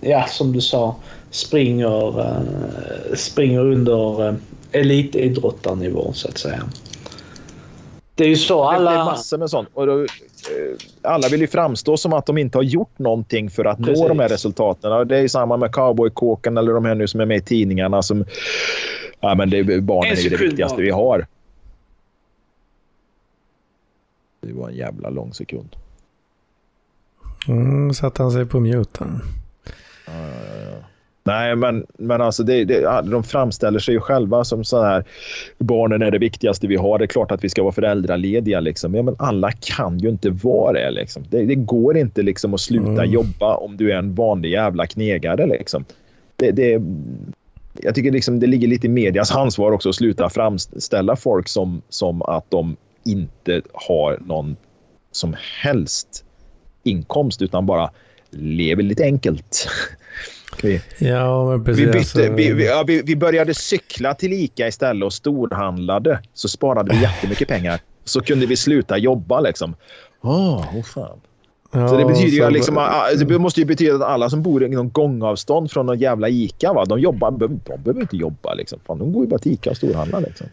ja 0.00 0.26
som 0.26 0.52
du 0.52 0.60
sa, 0.60 0.96
springer, 1.30 2.20
eh, 2.20 3.14
springer 3.14 3.60
under 3.60 4.28
eh, 4.28 4.34
elitidrottarnivå 4.72 6.12
så 6.12 6.28
att 6.28 6.38
säga. 6.38 6.62
Det 8.14 8.24
är 8.24 8.28
ju 8.28 8.36
så 8.36 8.70
Det 8.70 8.76
är 8.76 8.78
alla... 8.78 9.04
massor 9.04 9.38
med 9.38 9.50
sånt. 9.50 9.68
Och 9.74 9.86
då, 9.86 10.06
alla 11.02 11.28
vill 11.28 11.40
ju 11.40 11.46
framstå 11.46 11.96
som 11.96 12.12
att 12.12 12.26
de 12.26 12.38
inte 12.38 12.58
har 12.58 12.62
gjort 12.62 12.98
någonting 12.98 13.50
för 13.50 13.64
att 13.64 13.78
Precis. 13.78 13.98
nå 14.00 14.08
de 14.08 14.18
här 14.18 14.28
resultaten. 14.28 14.92
Och 14.92 15.06
Det 15.06 15.16
är 15.16 15.20
ju 15.22 15.28
samma 15.28 15.56
med 15.56 15.72
cowboykåken 15.72 16.56
eller 16.58 16.72
de 16.72 16.84
här 16.84 16.94
nu 16.94 17.06
som 17.08 17.20
är 17.20 17.26
med 17.26 17.36
i 17.36 17.40
tidningarna. 17.40 18.02
Som, 18.02 18.24
ja, 19.20 19.34
men 19.34 19.50
det, 19.50 19.58
är- 19.58 19.80
barnen 19.80 20.12
En 20.12 20.18
är 20.18 20.22
ju 20.22 20.28
det 20.28 20.36
viktigaste 20.36 20.82
vi 20.82 20.90
har. 20.90 21.26
Det 24.40 24.52
var 24.52 24.68
en 24.68 24.76
jävla 24.76 25.10
lång 25.10 25.34
sekund. 25.34 25.76
Mm, 27.48 27.94
satte 27.94 28.22
han 28.22 28.32
sig 28.32 28.46
på 28.46 28.60
muten. 28.60 29.20
Nej, 31.28 31.56
men, 31.56 31.86
men 31.98 32.20
alltså 32.20 32.42
det, 32.42 32.64
det, 32.64 33.02
de 33.10 33.22
framställer 33.24 33.78
sig 33.78 33.94
ju 33.94 34.00
själva 34.00 34.44
som 34.44 34.64
så 34.64 34.82
här. 34.82 35.04
Barnen 35.58 36.02
är 36.02 36.10
det 36.10 36.18
viktigaste 36.18 36.66
vi 36.66 36.76
har. 36.76 36.98
Det 36.98 37.04
är 37.04 37.06
klart 37.06 37.30
att 37.30 37.44
vi 37.44 37.48
ska 37.48 37.62
vara 37.62 37.72
föräldralediga. 37.72 38.60
Liksom. 38.60 38.94
Ja, 38.94 39.02
men 39.02 39.16
alla 39.18 39.52
kan 39.52 39.98
ju 39.98 40.08
inte 40.08 40.30
vara 40.30 40.72
det. 40.72 40.90
Liksom. 40.90 41.24
Det, 41.30 41.44
det 41.44 41.54
går 41.54 41.96
inte 41.96 42.22
liksom, 42.22 42.54
att 42.54 42.60
sluta 42.60 42.88
Mm. 42.88 43.10
jobba 43.10 43.54
om 43.54 43.76
du 43.76 43.92
är 43.92 43.96
en 43.96 44.14
vanlig 44.14 44.50
jävla 44.50 44.86
knegare. 44.86 45.46
Liksom. 45.46 45.84
Det, 46.36 46.50
det, 46.50 46.82
jag 47.82 47.94
tycker 47.94 48.10
liksom 48.10 48.40
det 48.40 48.46
ligger 48.46 48.68
lite 48.68 48.86
i 48.86 48.90
medias 48.90 49.32
ansvar 49.32 49.72
också 49.72 49.88
att 49.88 49.94
sluta 49.94 50.30
framställa 50.30 51.16
folk 51.16 51.48
som, 51.48 51.82
som 51.88 52.22
att 52.22 52.50
de 52.50 52.76
inte 53.04 53.62
har 53.72 54.18
någon 54.26 54.56
som 55.12 55.36
helst 55.62 56.24
inkomst 56.84 57.42
utan 57.42 57.66
bara 57.66 57.90
lever 58.30 58.82
lite 58.82 59.04
enkelt. 59.04 59.68
Vi- 60.62 60.80
Ja, 60.98 61.60
precis. 61.64 61.82
vi, 61.82 61.86
bytte, 61.86 61.98
alltså, 61.98 62.32
vi, 62.32 62.52
vi, 62.52 62.66
ja, 62.66 62.84
vi, 62.86 63.02
vi 63.02 63.16
började 63.16 63.54
cykla 63.54 64.14
till 64.14 64.32
Ica 64.32 64.68
istället 64.68 65.04
och 65.06 65.12
storhandlade. 65.12 66.20
Så 66.34 66.48
sparade 66.48 66.94
vi 66.94 67.02
jättemycket 67.02 67.48
pengar. 67.48 67.80
Så 68.04 68.20
kunde 68.20 68.46
vi 68.46 68.56
sluta 68.56 68.98
jobba 68.98 69.40
liksom. 69.40 69.74
Åh, 70.22 70.76
oh, 70.78 70.82
fan. 70.82 71.18
ja, 71.72 71.88
Så 71.88 71.96
det 71.96 72.04
betyder 72.04 72.28
ju 72.30 72.42
så- 72.42 72.50
liksom, 72.50 72.78
ah, 72.78 73.04
det 73.26 73.38
måste 73.38 73.60
ju 73.60 73.66
betyda 73.66 73.94
att 73.94 74.02
alla 74.02 74.30
som 74.30 74.42
bor 74.42 74.64
inom 74.64 74.90
gångavstånd 74.90 75.70
från 75.70 75.86
någon 75.86 75.98
jävla 75.98 76.28
Ica, 76.28 76.72
va? 76.72 76.84
de 76.84 77.00
jobbar, 77.00 77.30
de 77.30 77.60
behöver 77.84 78.00
inte 78.00 78.16
jobba 78.16 78.54
liksom. 78.54 78.78
Fan, 78.86 78.98
de 78.98 79.12
går 79.12 79.24
ju 79.24 79.28
bara 79.30 79.38
till 79.38 79.52
Ica 79.52 79.70
och 79.70 79.76
storhandlar 79.76 80.20
liksom. 80.20 80.46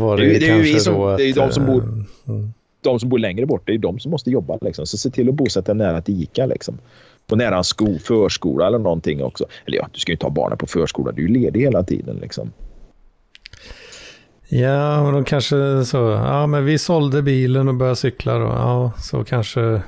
Var 0.00 0.16
det, 0.16 0.22
Det 0.26 0.32
ju- 0.32 0.38
det 0.38 0.48
är 0.48 0.56
ju 0.56 0.62
vi 0.62 0.80
som- 0.80 0.94
då 0.94 1.16
det 1.16 1.24
är 1.24 1.30
att, 1.30 1.34
de 1.36 1.52
som 1.52 1.66
bor- 1.66 2.04
eh, 2.26 2.34
mm. 2.34 2.52
de 2.80 3.00
som 3.00 3.08
bor 3.08 3.18
längre 3.18 3.46
bort, 3.46 3.62
det 3.66 3.72
är 3.74 3.78
de 3.78 3.98
som 3.98 4.10
måste 4.10 4.30
jobba. 4.30 4.58
Liksom. 4.60 4.86
Så 4.86 4.98
se 4.98 5.10
till 5.10 5.28
att 5.28 5.34
bosätta 5.34 5.74
nära 5.74 5.98
ett 5.98 6.08
ICA. 6.08 6.46
Liksom. 6.46 6.78
På 7.28 7.36
nära 7.36 7.56
en 7.56 7.64
sko, 7.64 7.98
förskola 7.98 8.66
eller 8.66 8.78
någonting 8.78 9.24
också. 9.24 9.44
Eller 9.66 9.76
ja, 9.76 9.88
du 9.92 10.00
ska 10.00 10.12
ju 10.12 10.14
inte 10.14 10.26
ha 10.26 10.30
barnen 10.30 10.58
på 10.58 10.66
förskola. 10.66 11.12
Du 11.12 11.24
är 11.24 11.28
ju 11.28 11.34
ledig 11.34 11.60
hela 11.60 11.82
tiden. 11.82 12.16
Liksom. 12.16 12.52
Ja, 14.48 15.00
och 15.00 15.12
de 15.12 15.24
kanske 15.24 15.84
så, 15.84 15.96
ja 15.96 16.46
men 16.46 16.64
vi 16.64 16.78
sålde 16.78 17.22
bilen 17.22 17.68
och 17.68 17.74
började 17.74 17.96
cykla 17.96 18.38
då. 18.38 18.44
Ja, 18.46 18.92
så 18.98 19.24
kanske 19.24 19.82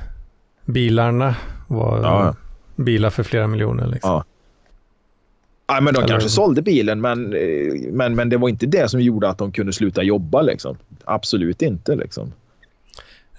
bilarna 0.64 1.34
var 1.68 1.98
Ja. 2.02 2.34
bilar 2.76 3.10
för 3.10 3.22
flera 3.22 3.46
miljoner 3.46 3.86
liksom. 3.86 4.10
Ja. 4.10 4.24
Ja, 5.66 5.80
men 5.80 5.94
de 5.94 5.98
Eller- 5.98 6.08
kanske 6.08 6.28
sålde 6.28 6.62
bilen, 6.62 7.00
men, 7.00 7.34
eh, 7.34 7.40
men, 7.92 8.14
men 8.14 8.28
det 8.28 8.36
var 8.36 8.48
inte 8.48 8.66
det 8.66 8.90
som 8.90 9.00
gjorde 9.00 9.28
att 9.28 9.38
de 9.38 9.52
kunde 9.52 9.72
sluta 9.72 10.02
jobba. 10.02 10.42
Liksom. 10.42 10.76
Absolut 11.04 11.62
inte. 11.62 11.96
Liksom. 11.96 12.32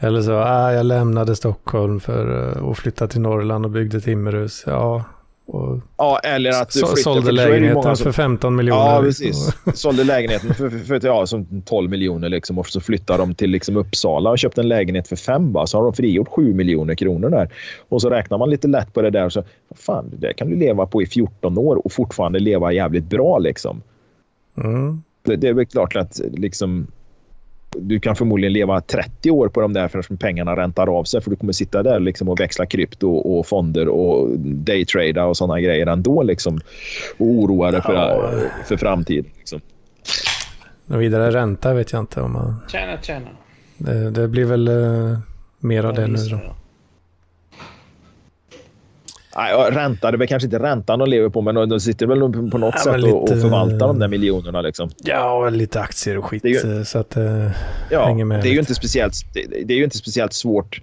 Eller 0.03 0.21
så, 0.21 0.33
ah, 0.33 0.73
jag 0.73 0.85
lämnade 0.85 1.35
Stockholm 1.35 1.99
för 1.99 2.49
eh, 2.57 2.69
att 2.69 2.77
flytta 2.77 3.07
till 3.07 3.21
Norrland 3.21 3.65
och 3.65 3.71
byggde 3.71 4.01
timmerhus. 4.01 4.63
Ja, 4.67 5.03
och 5.45 5.79
Ja, 5.97 6.19
eller 6.19 6.49
att 6.61 6.69
du 6.71 6.79
så, 6.79 6.87
flyttar- 6.87 7.01
sålde 7.01 7.21
för 7.21 7.29
så 7.29 7.35
lägenheten 7.35 7.73
många 7.83 7.95
som- 7.95 8.03
för 8.03 8.11
15 8.11 8.55
miljoner. 8.55 8.95
Ja, 8.95 9.01
precis. 9.01 9.49
Sålde 9.73 10.03
lägenheten 10.03 10.53
för, 10.53 10.69
för, 10.69 10.79
för 10.99 11.07
ja, 11.07 11.25
som 11.25 11.61
12 11.65 11.89
miljoner 11.89 12.29
liksom, 12.29 12.59
och 12.59 12.67
så 12.67 12.81
flyttade 12.81 13.19
de 13.19 13.35
till 13.35 13.49
liksom, 13.49 13.77
Uppsala 13.77 14.29
och 14.29 14.39
köpte 14.39 14.61
en 14.61 14.67
lägenhet 14.67 15.07
för 15.07 15.15
fem. 15.15 15.53
Va? 15.53 15.67
Så 15.67 15.77
har 15.77 15.83
de 15.83 15.93
frigjort 15.93 16.27
7 16.29 16.53
miljoner 16.53 16.95
kronor 16.95 17.29
där. 17.29 17.49
Och 17.89 18.01
så 18.01 18.09
räknar 18.09 18.37
man 18.37 18.49
lite 18.49 18.67
lätt 18.67 18.93
på 18.93 19.01
det 19.01 19.09
där. 19.09 19.29
Så, 19.29 19.43
fan, 19.75 20.09
det 20.11 20.27
där 20.27 20.33
kan 20.33 20.49
du 20.49 20.55
leva 20.55 20.85
på 20.85 21.01
i 21.01 21.05
14 21.05 21.57
år 21.57 21.85
och 21.85 21.91
fortfarande 21.91 22.39
leva 22.39 22.71
jävligt 22.73 23.05
bra. 23.09 23.37
Liksom. 23.39 23.81
Mm. 24.57 25.01
Det, 25.23 25.35
det 25.35 25.47
är 25.47 25.53
väl 25.53 25.65
klart 25.65 25.95
att 25.95 26.21
liksom, 26.31 26.87
du 27.77 27.99
kan 27.99 28.15
förmodligen 28.15 28.53
leva 28.53 28.81
30 28.81 29.31
år 29.31 29.47
på 29.47 29.61
de 29.61 29.73
där 29.73 29.87
förrän 29.87 30.17
pengarna 30.17 30.55
räntar 30.55 30.97
av 30.97 31.03
sig. 31.03 31.21
För 31.21 31.29
du 31.29 31.35
kommer 31.35 31.53
sitta 31.53 31.83
där 31.83 31.99
liksom 31.99 32.29
och 32.29 32.39
växla 32.39 32.65
krypto 32.65 33.11
och 33.11 33.47
fonder 33.47 33.87
och 33.87 34.39
daytrada 34.39 35.25
och 35.25 35.37
sådana 35.37 35.61
grejer 35.61 35.87
ändå. 35.87 36.23
Liksom, 36.23 36.59
och 37.17 37.25
oroa 37.27 37.71
dig 37.71 37.81
för, 37.81 37.93
Ja. 37.93 38.31
för 38.65 38.77
framtiden. 38.77 39.31
Liksom. 39.37 39.61
Och 40.87 41.01
vidare 41.01 41.31
ränta 41.31 41.73
vet 41.73 41.91
jag 41.91 41.99
inte 41.99 42.21
om 42.21 42.33
man... 42.33 42.55
Tjena, 42.71 42.97
tjena. 43.01 43.27
Det, 43.77 44.11
det 44.11 44.27
blir 44.27 44.45
väl 44.45 44.67
eh, 44.67 45.19
mer 45.59 45.83
av 45.83 45.93
det 45.93 46.07
nu 46.07 46.17
då. 46.31 46.39
Ränta, 49.71 50.11
det 50.11 50.15
är 50.15 50.17
väl 50.17 50.27
kanske 50.27 50.45
inte 50.47 50.59
räntan 50.59 50.99
de 50.99 51.09
lever 51.09 51.29
på, 51.29 51.41
men 51.41 51.69
de- 51.69 51.79
sitter 51.79 52.07
väl 52.07 52.19
på 52.51 52.57
något 52.57 52.73
Ja, 52.77 52.81
sätt 52.83 53.01
men 53.01 53.13
och, 53.13 53.29
lite- 53.29 53.41
förvaltar 53.41 53.87
de 53.87 53.99
där 53.99 54.07
miljonerna. 54.07 54.61
Liksom. 54.61 54.89
Ja, 55.03 55.33
och 55.33 55.51
lite 55.51 55.79
aktier 55.81 56.17
och 56.17 56.25
skit. 56.25 56.45
Eh, 56.45 56.83
Så 56.83 56.99
att 56.99 57.09
det 57.09 57.51
Ja, 57.89 58.05
hänger 58.05 58.25
med 58.25 58.37
det 58.39 58.41
är, 58.41 58.45
ju 58.45 58.49
lite. 58.51 58.59
inte 58.59 58.75
speciellt, 58.75 59.13
det, 59.33 59.45
det 59.65 59.73
är 59.73 59.77
ju 59.77 59.83
inte 59.83 59.97
speciellt 59.97 60.33
svårt 60.33 60.81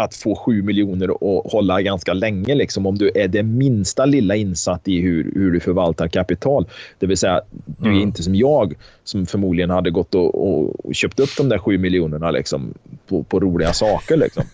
att 0.00 0.14
få 0.14 0.34
7 0.36 0.62
miljoner 0.62 1.22
och 1.24 1.50
hålla 1.52 1.82
ganska 1.82 2.12
länge 2.12 2.54
liksom, 2.54 2.86
om 2.86 2.98
du 2.98 3.10
är 3.14 3.28
det 3.28 3.42
minsta 3.42 4.04
lilla 4.04 4.36
insatt 4.36 4.88
i 4.88 5.00
hur, 5.00 5.32
hur 5.34 5.50
du 5.52 5.60
förvaltar 5.60 6.08
kapital. 6.08 6.66
Det 6.98 7.06
vill 7.06 7.16
säga, 7.16 7.40
du 7.66 7.84
är 7.88 7.92
Mm. 7.92 8.02
inte 8.02 8.22
som 8.22 8.34
jag 8.34 8.74
som 9.04 9.26
förmodligen 9.26 9.70
hade 9.70 9.90
gått 9.90 10.14
och, 10.14 10.48
och, 10.48 10.86
och 10.86 10.94
köpt 10.94 11.20
upp 11.20 11.28
de 11.36 11.48
där 11.48 11.58
7 11.58 11.78
miljonerna 11.78 12.30
liksom, 12.30 12.74
på, 13.08 13.22
på 13.22 13.40
roliga 13.40 13.72
saker. 13.72 14.16
Liksom. 14.16 14.42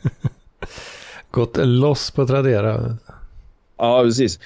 Gått 1.35 1.57
loss 1.57 2.11
på 2.11 2.27
Tradera. 2.27 2.97
Ja, 3.77 4.03
precis. 4.03 4.39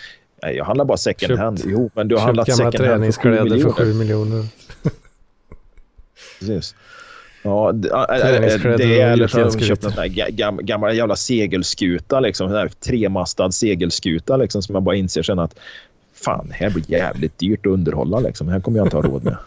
Nej, 0.43 0.57
jag 0.57 0.65
handlar 0.65 0.85
bara 0.85 0.99
second 0.99 1.29
Köpt- 1.29 1.41
hand. 1.41 1.63
Jo, 1.67 1.91
men 1.95 2.09
du 2.09 2.15
har 2.17 2.23
handlat 2.23 2.47
second 2.47 2.63
hand 2.63 2.75
för 2.75 2.85
7 2.85 2.89
träningskläder 2.89 3.43
miljoner. 3.45 3.73
för 3.73 3.85
7 3.85 3.95
miljoner. 3.95 4.47
Precis. 6.41 6.75
Ja, 7.43 7.73
det, 7.73 7.89
äh, 7.89 8.01
äh, 8.01 8.77
det 8.77 9.01
är 9.01 9.13
eller 9.13 9.27
så 9.29 9.39
har 9.39 9.51
de 9.51 9.61
köpt 9.61 9.85
en 9.85 10.59
gammal 10.67 10.97
jävla 10.97 11.17
segelskuta. 11.17 12.21
Liksom, 12.21 12.51
här 12.51 12.69
tremastad 12.69 13.53
segelskuta 13.53 14.37
liksom, 14.37 14.63
som 14.63 14.73
man 14.73 14.85
bara 14.85 14.97
inser 14.97 15.23
sen 15.23 15.39
att 15.39 15.59
fan, 16.15 16.49
det 16.49 16.55
här 16.55 16.71
blir 16.71 16.91
jävligt 16.91 17.39
dyrt 17.39 17.67
att 17.67 17.73
underhålla. 17.73 18.21
Liksom. 18.21 18.49
Här 18.49 18.61
kommer 18.61 18.79
jag 18.79 18.87
inte 18.87 18.97
ha 18.97 19.03
råd 19.03 19.25
med. 19.25 19.37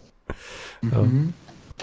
Mm. 0.83 1.33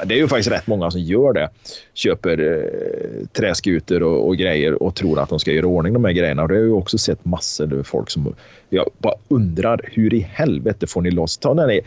Det 0.04 0.14
är 0.14 0.18
ju 0.18 0.28
faktiskt 0.28 0.50
rätt 0.50 0.66
många 0.66 0.90
som 0.90 1.00
gör 1.00 1.32
det. 1.32 1.50
Köper 1.94 2.38
eh, 2.40 3.26
träskutor 3.26 4.02
och, 4.02 4.26
och 4.28 4.36
grejer 4.36 4.82
och 4.82 4.94
tror 4.94 5.20
att 5.20 5.28
de 5.28 5.38
ska 5.38 5.52
göra 5.52 5.66
i 5.66 5.68
ordning 5.68 5.92
de 5.92 6.04
här 6.04 6.12
grejerna. 6.12 6.42
Och 6.42 6.48
det 6.48 6.54
har 6.54 6.60
jag 6.60 6.66
ju 6.66 6.72
också 6.72 6.98
sett 6.98 7.24
massor 7.24 7.78
av 7.78 7.82
folk 7.82 8.10
som... 8.10 8.34
Jag 8.68 8.90
bara 8.98 9.14
undrar 9.28 9.80
hur 9.84 10.14
i 10.14 10.20
helvete 10.20 10.86
får 10.86 11.02
ni 11.02 11.10
loss? 11.10 11.38
Ta 11.38 11.54
den 11.54 11.70
här, 11.70 11.80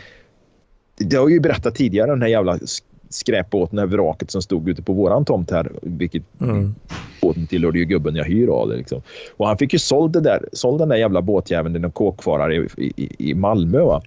det 0.97 1.15
har 1.15 1.23
jag 1.23 1.31
ju 1.31 1.39
berättat 1.39 1.75
tidigare, 1.75 2.11
den 2.11 2.21
här 2.21 2.29
jävla 2.29 2.59
sk- 3.11 3.31
skräpbåten, 3.31 3.75
det 3.75 3.81
här 3.81 3.87
vraket 3.87 4.31
som 4.31 4.41
stod 4.41 4.69
ute 4.69 4.81
på 4.81 4.93
våran 4.93 5.25
tomt 5.25 5.51
här. 5.51 5.71
Vilket 5.81 6.23
Mm. 6.41 6.75
båten 7.21 7.47
tillhörde 7.47 7.79
ju 7.79 7.85
gubben 7.85 8.15
jag 8.15 8.25
hyr 8.25 8.47
av. 8.47 8.69
Liksom. 8.71 9.01
Och 9.37 9.47
han 9.47 9.57
fick 9.57 9.73
ju 9.73 9.79
såld, 9.79 10.13
det 10.13 10.19
där, 10.21 10.45
såld 10.53 10.79
den 10.81 10.89
där 10.89 10.95
jävla 10.95 11.21
båtjäveln 11.21 11.73
till 11.75 11.81
någon 11.81 11.91
kåkfarare 11.91 12.55
i, 12.55 12.67
i, 12.95 13.29
i 13.29 13.33
Malmö. 13.33 13.79
Va? 13.81 14.01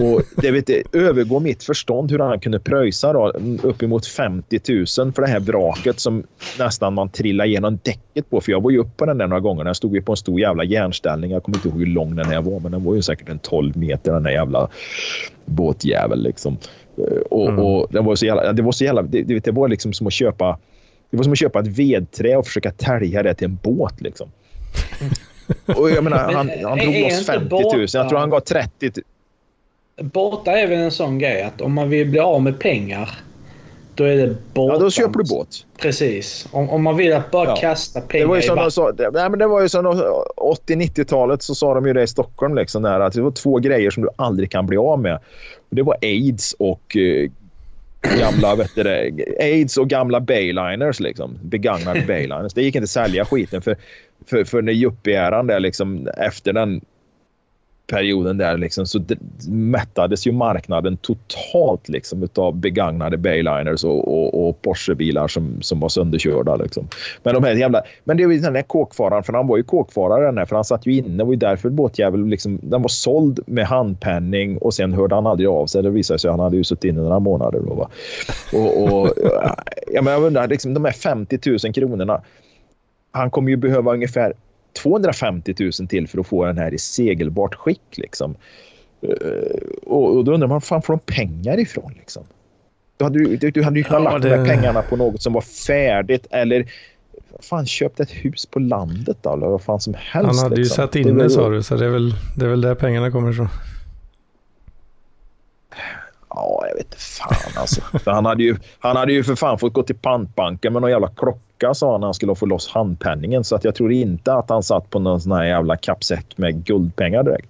Och 0.00 0.22
det 0.36 0.50
vet, 0.50 0.66
det 0.66 0.82
övergår 0.92 1.40
mitt 1.40 1.64
förstånd 1.64 2.10
hur 2.10 2.18
han 2.18 2.40
kunde 2.40 2.60
pröjsa 2.60 3.12
då, 3.12 3.32
uppemot 3.62 4.06
50 4.06 4.60
000 4.68 5.12
för 5.12 5.22
det 5.22 5.28
här 5.28 5.40
vraket 5.40 6.00
som 6.00 6.22
nästan 6.58 6.94
man 6.94 7.08
trillade 7.08 7.48
igenom 7.50 7.78
däcket 7.82 8.30
på. 8.30 8.40
För 8.40 8.52
jag 8.52 8.62
var 8.62 8.70
ju 8.70 8.78
upp 8.78 8.96
på 8.96 9.06
den 9.06 9.18
där 9.18 9.26
några 9.26 9.40
gånger. 9.40 9.64
Den 9.64 9.74
stod 9.74 9.94
ju 9.94 10.02
på 10.02 10.12
en 10.12 10.16
stor 10.16 10.40
jävla 10.40 10.64
järnställning. 10.64 11.30
Jag 11.30 11.42
kommer 11.42 11.58
inte 11.58 11.68
ihåg 11.68 11.78
hur 11.78 11.86
lång 11.86 12.16
den 12.16 12.26
här 12.26 12.42
var, 12.42 12.60
men 12.60 12.72
den 12.72 12.84
var 12.84 12.94
ju 12.94 13.02
säkert 13.02 13.28
en 13.28 13.38
12 13.38 13.76
meter 13.76 14.12
den 14.12 14.22
där 14.22 14.30
jävla 14.30 14.68
båtjävel. 15.44 16.22
Liksom. 16.22 16.56
Eh, 16.98 17.18
Och, 17.30 17.48
Mm. 17.48 17.64
och 17.64 17.86
den 17.90 18.04
var 18.04 18.14
så 18.14 18.26
jävla, 18.26 18.52
det 18.52 18.62
var 18.62 18.72
så 18.72 18.84
jävla... 18.84 19.02
Det, 19.02 19.22
det, 19.22 19.44
det 19.44 19.50
var 19.50 19.68
liksom 19.68 19.92
som 19.92 20.06
att 20.06 20.12
köpa 20.12 20.58
det 21.10 21.16
var 21.16 21.24
som 21.24 21.32
att 21.32 21.38
köpa 21.38 21.60
ett 21.60 21.66
vedträ 21.78 22.36
och 22.36 22.46
försöka 22.46 22.70
tälja 22.70 23.22
det 23.22 23.34
till 23.34 23.44
en 23.44 23.58
båt. 23.62 24.00
Liksom. 24.00 24.28
Och 25.76 25.90
jag 25.90 26.04
menar, 26.04 26.26
Men 26.26 26.34
han, 26.36 26.50
han 26.64 26.78
drog 26.78 26.94
är 26.94 27.02
loss 27.02 27.18
inte 27.18 27.32
50 27.32 27.54
000. 27.76 27.86
Jag 27.92 28.08
tror 28.08 28.18
han 28.18 28.30
gav 28.30 28.40
30 28.40 28.90
000. 30.00 30.10
Båtar 30.10 30.52
är 30.52 30.66
väl 30.66 30.78
en 30.78 30.90
sån 30.90 31.18
grej 31.18 31.42
att 31.42 31.60
om 31.60 31.72
man 31.72 31.88
vill 31.90 32.10
bli 32.10 32.20
av 32.20 32.42
med 32.42 32.58
pengar 32.58 33.10
då 33.94 34.04
är 34.04 34.16
det 34.16 34.36
båtar. 34.54 34.74
Ja, 34.74 34.78
då 34.80 34.90
köper 34.90 35.18
du 35.18 35.24
båt. 35.28 35.48
Precis. 35.80 36.48
Om, 36.50 36.70
om 36.70 36.82
man 36.82 36.96
vill 36.96 37.12
att 37.12 37.30
bara 37.30 37.48
Ja. 37.48 37.56
kasta 37.56 38.00
Det 38.00 38.06
pengar 38.06 38.26
var 38.26 38.36
ju 38.36 38.42
i 38.42 38.44
som 38.44 38.56
vattnet. 38.56 38.72
sa, 38.74 38.92
det, 38.92 39.10
nej, 39.10 39.30
men 39.30 39.38
det 39.38 39.46
var 39.46 39.62
ju 39.62 39.68
som 39.68 39.84
de- 39.84 40.22
80-90-talet 40.36 41.42
så 41.42 41.54
sa 41.54 41.74
de 41.74 41.86
ju 41.86 41.92
det 41.92 42.02
i 42.02 42.06
Stockholm. 42.06 42.54
Liksom, 42.54 42.82
där, 42.82 43.00
att 43.00 43.12
det 43.12 43.20
var 43.22 43.30
två 43.30 43.56
grejer 43.58 43.90
som 43.90 44.02
du 44.02 44.08
aldrig 44.16 44.50
kan 44.50 44.66
bli 44.66 44.76
av 44.76 45.00
med. 45.00 45.18
Det 45.70 45.82
var 45.82 45.96
aids 46.02 46.56
och 46.58 46.96
eh, 46.96 47.30
gamla, 48.18 48.54
vet 48.54 48.74
du 48.74 48.82
det, 48.82 49.10
aids 49.40 49.76
och 49.76 49.88
gamla 49.88 50.20
bayliners. 50.20 51.00
Liksom, 51.00 51.38
begagnade 51.42 52.00
bayliners. 52.06 52.54
Det 52.54 52.62
gick 52.62 52.74
inte 52.74 52.84
att 52.84 52.90
sälja 52.90 53.24
skiten 53.24 53.62
för, 53.62 53.76
för, 54.26 54.44
för 54.44 54.62
när 54.62 54.72
yuppieäran 54.72 55.46
där 55.46 55.60
liksom, 55.60 56.08
efter 56.16 56.52
den 56.52 56.80
perioden 57.90 58.38
där 58.38 58.58
liksom, 58.58 58.86
så 58.86 59.00
mättades 59.48 60.26
ju 60.26 60.32
marknaden 60.32 60.96
totalt 60.96 61.88
liksom, 61.88 62.22
utav 62.22 62.56
begagnade 62.56 63.16
bayliners 63.16 63.84
och, 63.84 64.08
och, 64.08 64.48
och 64.48 64.62
Porsche-bilar 64.62 65.28
som, 65.28 65.62
som 65.62 65.80
var 65.80 65.88
sönderkörda. 65.88 66.56
Liksom. 66.56 66.88
Men 67.22 67.34
de 67.34 67.44
här 67.44 67.54
jävla... 67.54 67.82
Men 68.04 68.16
det 68.16 68.26
var 68.26 68.32
ju 68.32 68.40
den 68.40 68.54
här 68.54 68.62
kåkfararen, 68.62 69.22
för 69.22 69.32
han 69.32 69.46
var 69.46 69.56
ju 69.56 69.62
kåkfarare 69.62 70.24
den 70.24 70.38
här, 70.38 70.44
för 70.44 70.54
han 70.54 70.64
satt 70.64 70.86
ju 70.86 70.92
inne. 70.92 71.16
Det 71.16 71.24
var 71.24 71.32
ju 71.32 71.38
därför 71.38 71.70
båtjävel 71.70 72.26
liksom, 72.26 72.58
den 72.62 72.82
var 72.82 72.88
såld 72.88 73.40
med 73.46 73.66
handpenning 73.66 74.58
och 74.58 74.74
sen 74.74 74.92
hörde 74.92 75.14
han 75.14 75.26
aldrig 75.26 75.48
av 75.48 75.66
sig. 75.66 75.82
Det 75.82 75.90
visade 75.90 76.18
sig 76.18 76.28
att 76.28 76.32
han 76.32 76.44
hade 76.44 76.56
ju 76.56 76.64
suttit 76.64 76.84
inne 76.84 77.00
några 77.00 77.18
månader. 77.18 77.60
Då, 77.60 77.74
va? 77.74 77.88
Och, 78.52 78.82
och, 78.82 79.12
ja, 79.92 80.02
men 80.02 80.12
jag 80.12 80.22
undrar, 80.22 80.48
liksom, 80.48 80.74
de 80.74 80.84
här 80.84 80.92
50 80.92 81.38
000 81.64 81.72
kronorna. 81.74 82.22
Han 83.10 83.30
kommer 83.30 83.50
ju 83.50 83.56
behöva 83.56 83.92
ungefär 83.92 84.32
250 84.82 85.54
000 85.80 85.88
till 85.88 86.08
för 86.08 86.20
att 86.20 86.26
få 86.26 86.44
den 86.44 86.58
här 86.58 86.74
i 86.74 86.78
segelbart 86.78 87.54
skick. 87.54 87.82
Liksom. 87.96 88.34
Eh, 89.02 89.08
Och, 89.86 90.24
då 90.24 90.32
undrar 90.34 90.48
man, 90.48 90.60
fan 90.60 90.82
får 90.82 90.92
de 90.92 90.98
pengar 91.14 91.58
ifrån? 91.58 91.92
Liksom? 91.96 92.22
Du 92.96 93.04
hade, 93.04 93.18
ju- 93.18 93.36
du, 93.36 93.50
du 93.50 93.62
hade 93.62 93.78
ju 93.78 93.84
kunnat 93.84 94.02
Ja, 94.04 94.10
lagt 94.10 94.22
de 94.22 94.28
här 94.30 94.38
det- 94.38 94.44
pengarna 94.48 94.82
på 94.82 94.96
något 94.96 95.22
som 95.22 95.32
var 95.32 95.40
färdigt 95.40 96.26
eller 96.30 96.66
fan 97.42 97.66
köpt 97.66 98.00
ett 98.00 98.10
hus 98.10 98.46
på 98.46 98.58
landet 98.58 99.16
då, 99.22 99.32
eller 99.32 99.46
vad 99.46 99.62
fan 99.62 99.80
som 99.80 99.94
helst. 99.98 100.26
Han 100.26 100.38
hade 100.38 100.56
ju 100.56 100.62
liksom. 100.62 100.76
satt 100.76 100.92
Det 100.92 101.00
inne 101.00 101.30
sa 101.30 101.48
du, 101.48 101.62
så 101.62 101.76
det 101.76 101.84
är 101.84 101.90
väl, 101.90 102.14
det 102.36 102.44
är 102.44 102.48
väl 102.48 102.60
där 102.60 102.74
pengarna 102.74 103.10
kommer 103.10 103.30
ifrån. 103.30 103.48
Ja, 106.38 106.64
jag 106.68 106.74
vet 106.74 106.84
inte 106.84 106.96
fan 106.96 107.52
alltså. 107.56 107.80
För 107.80 108.10
han, 108.10 108.26
hade 108.26 108.42
ju, 108.42 108.56
han 108.78 108.96
hade 108.96 109.12
ju 109.12 109.24
för 109.24 109.34
fan 109.34 109.58
fått 109.58 109.72
gå 109.72 109.82
till 109.82 109.96
pantbanken 109.96 110.72
med 110.72 110.82
någon 110.82 110.90
jävla 110.90 111.08
klocka 111.08 111.74
sa 111.74 111.92
han 111.92 112.00
när 112.00 112.06
han 112.06 112.14
skulle 112.14 112.34
få 112.34 112.46
loss 112.46 112.68
handpenningen. 112.68 113.44
Så 113.44 113.56
att 113.56 113.64
jag 113.64 113.74
tror 113.74 113.92
inte 113.92 114.34
att 114.34 114.50
han 114.50 114.62
satt 114.62 114.90
på 114.90 114.98
någon 114.98 115.20
sån 115.20 115.32
här 115.32 115.44
jävla 115.44 115.76
kappsäck 115.76 116.38
med 116.38 116.64
guldpengar 116.64 117.22
direkt. 117.22 117.48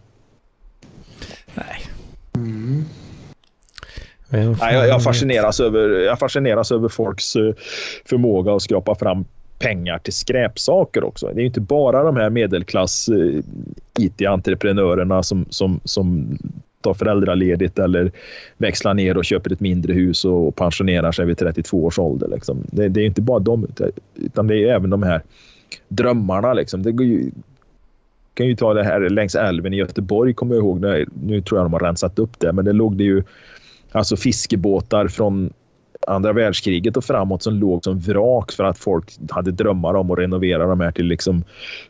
Nej. 1.55 1.81
Mm. 2.35 2.85
Nej, 4.29 4.75
jag, 4.75 4.89
jag, 4.89 5.03
fascineras 5.03 5.61
över, 5.61 5.89
jag 5.89 6.19
fascineras 6.19 6.73
över 6.73 6.89
folks 6.89 7.37
eh, 7.37 7.55
förmåga 8.05 8.55
att 8.55 8.63
skrapa 8.63 8.95
fram 8.95 9.25
pengar 9.59 9.99
till 9.99 10.13
skräpsaker 10.13 11.05
också. 11.05 11.27
Det 11.27 11.33
är 11.33 11.41
ju 11.41 11.47
inte 11.47 11.61
bara 11.61 12.03
de 12.03 12.17
här 12.17 12.31
medelklass 12.31 13.09
eh, 13.09 13.43
IT-entreprenörerna 13.99 15.23
som, 15.23 15.47
som, 15.51 15.81
som 15.85 16.39
tar 16.81 16.95
föräldraledigt 16.95 17.79
eller 17.79 18.13
växlar 18.57 18.95
ner 18.95 19.17
och 19.17 19.25
köper 19.25 19.53
ett 19.53 19.61
mindre 19.61 19.93
hus 19.93 20.25
och 20.25 20.57
pensionerar 20.57 21.13
sig 21.13 21.27
vid 21.27 21.39
32 21.39 21.85
års 21.85 21.99
ålder. 21.99 22.29
Liksom. 22.29 22.63
Det, 22.67 22.89
det 22.89 23.01
är 23.01 23.07
inte 23.07 23.23
bara 23.23 23.39
de, 23.39 23.67
utan 24.15 24.47
det 24.47 24.57
är 24.57 24.75
även 24.75 24.91
de 24.91 25.03
här 25.03 25.23
drömmarna. 25.89 26.53
Liksom. 26.53 26.83
Det 26.83 26.93
går 26.93 27.07
ju, 27.07 27.31
kan 28.35 28.47
ju 28.47 28.57
ta 28.57 28.75
det 28.75 28.85
här 28.85 29.09
längs 29.09 29.35
älven 29.35 29.75
i 29.75 29.77
Göteborg, 29.77 30.35
kommer 30.35 30.55
jag 30.55 30.65
ihåg. 30.65 30.81
Nu 31.23 31.41
tror 31.41 31.59
jag 31.59 31.65
de 31.67 31.73
har 31.73 31.81
rensat 31.81 32.19
upp 32.19 32.39
det, 32.39 32.53
men 32.53 32.65
det 32.65 32.73
låg 32.73 32.97
det 32.97 33.05
ju 33.05 33.23
alltså 33.93 34.17
fiskebåtar 34.17 35.09
från 35.09 35.53
andra 36.07 36.33
världskriget 36.33 36.97
och 36.97 37.05
framåt 37.05 37.43
som 37.43 37.55
låg 37.55 37.85
som 37.85 37.99
vrak 37.99 38.53
för 38.53 38.65
att 38.65 38.79
folk 38.79 39.11
hade 39.31 39.51
drömmar 39.51 39.95
om 39.95 40.11
att 40.11 40.19
renovera 40.19 40.67
de 40.67 40.81
här 40.81 40.91
till 40.91 41.07
liksom 41.07 41.45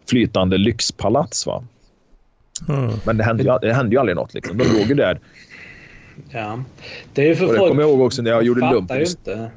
flytande 0.08 0.58
lyxpalats. 0.58 1.46
Va? 1.46 1.64
Mm. 2.68 2.92
Men 3.04 3.16
det 3.16 3.24
hände, 3.24 3.42
ju, 3.42 3.58
det 3.62 3.72
hände 3.72 3.94
ju 3.94 4.00
aldrig 4.00 4.16
något. 4.16 4.34
Liksom. 4.34 4.58
De 4.58 4.64
låg 4.64 4.86
ju 4.88 4.94
där. 4.94 5.20
Ja. 6.30 6.62
Det 7.14 7.22
är 7.22 7.26
ju 7.26 7.36
för 7.36 7.46
och 7.46 7.52
det 7.52 7.58
folk 7.58 7.68
kommer 7.68 7.82
jag 7.82 7.90
ihåg 7.90 8.00
också 8.00 8.22
när 8.22 8.30
jag 8.30 8.42
gjorde 8.42 8.60
lumpen. 8.60 8.80
fattar 8.80 9.00
ju 9.00 9.06
inte 9.06 9.50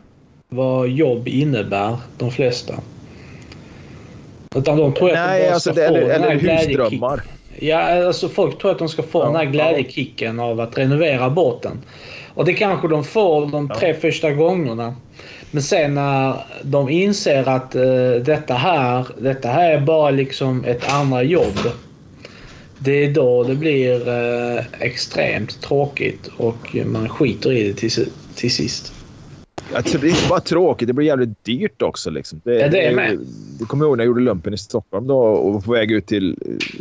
vad 0.49 0.88
jobb 0.88 1.28
innebär, 1.28 1.98
de 2.18 2.32
flesta. 2.32 2.73
Utan 4.56 4.78
de 4.78 4.94
tror 4.94 5.10
att 5.10 5.15
Nej, 5.15 5.44
de 5.44 5.49
alltså 5.53 5.73
det, 5.73 5.86
eller, 5.86 6.02
eller 6.02 6.36
husdrömmar. 6.36 7.22
Ja, 7.60 8.06
alltså 8.06 8.30
folk 8.30 8.60
tror 8.60 8.72
att 8.72 8.80
de 8.80 8.90
ska 8.90 9.03
få 9.03 9.19
ja, 9.19 9.26
den 9.26 9.36
här 9.36 9.45
glädjekicken 9.45 10.40
av 10.40 10.60
att 10.60 10.78
renovera 10.78 11.30
båten. 11.30 11.82
Och 12.34 12.45
det 12.45 12.53
kanske 12.53 12.88
de 12.88 13.03
får 13.03 13.45
de 13.45 13.69
tre 13.69 13.88
ja. 13.88 13.94
första 13.94 14.32
gångerna. 14.32 14.95
Men 15.52 15.64
sen 15.64 15.95
när 15.95 16.36
de 16.64 16.90
inser 16.90 17.49
att 17.49 17.76
uh, 17.76 18.14
detta, 18.14 18.53
här, 18.53 19.06
detta 19.18 19.48
här 19.48 19.72
är 19.72 19.80
bara 19.80 20.10
liksom 20.10 20.65
ett 20.65 20.94
andra 20.94 21.23
jobb. 21.23 21.60
Det 22.84 23.06
är 23.06 23.12
då 23.12 23.44
det 23.44 23.56
blir 23.56 24.10
uh, 24.10 24.64
extremt 24.80 25.62
tråkigt 25.62 26.30
och 26.38 26.76
man 26.86 27.10
skiter 27.10 27.52
i 27.52 27.68
det 27.68 27.74
till, 27.74 28.10
till 28.36 28.52
sist. 28.52 28.94
Alltså, 29.74 29.98
det 29.98 30.08
är 30.08 30.10
inte 30.10 30.30
bara 30.30 30.40
tråkigt, 30.40 30.88
det 30.88 30.94
blir 30.94 31.06
jävligt 31.08 31.44
dyrt 31.44 31.82
också. 31.82 32.10
Liksom. 32.10 32.41
Det, 32.44 32.60
ja, 32.60 32.68
det 32.68 32.86
är 32.86 32.95
med. 32.95 33.20
Jag 33.61 33.67
kommer 33.67 33.85
ihåg 33.85 33.97
när 33.97 34.03
jag 34.03 34.07
gjorde 34.07 34.21
lumpen 34.21 34.53
i 34.53 34.57
Stockholm 34.57 35.07
då, 35.07 35.17
och 35.17 35.53
var 35.53 35.61
på 35.61 35.71
väg 35.71 35.91
ut 35.91 36.05
till, 36.05 36.38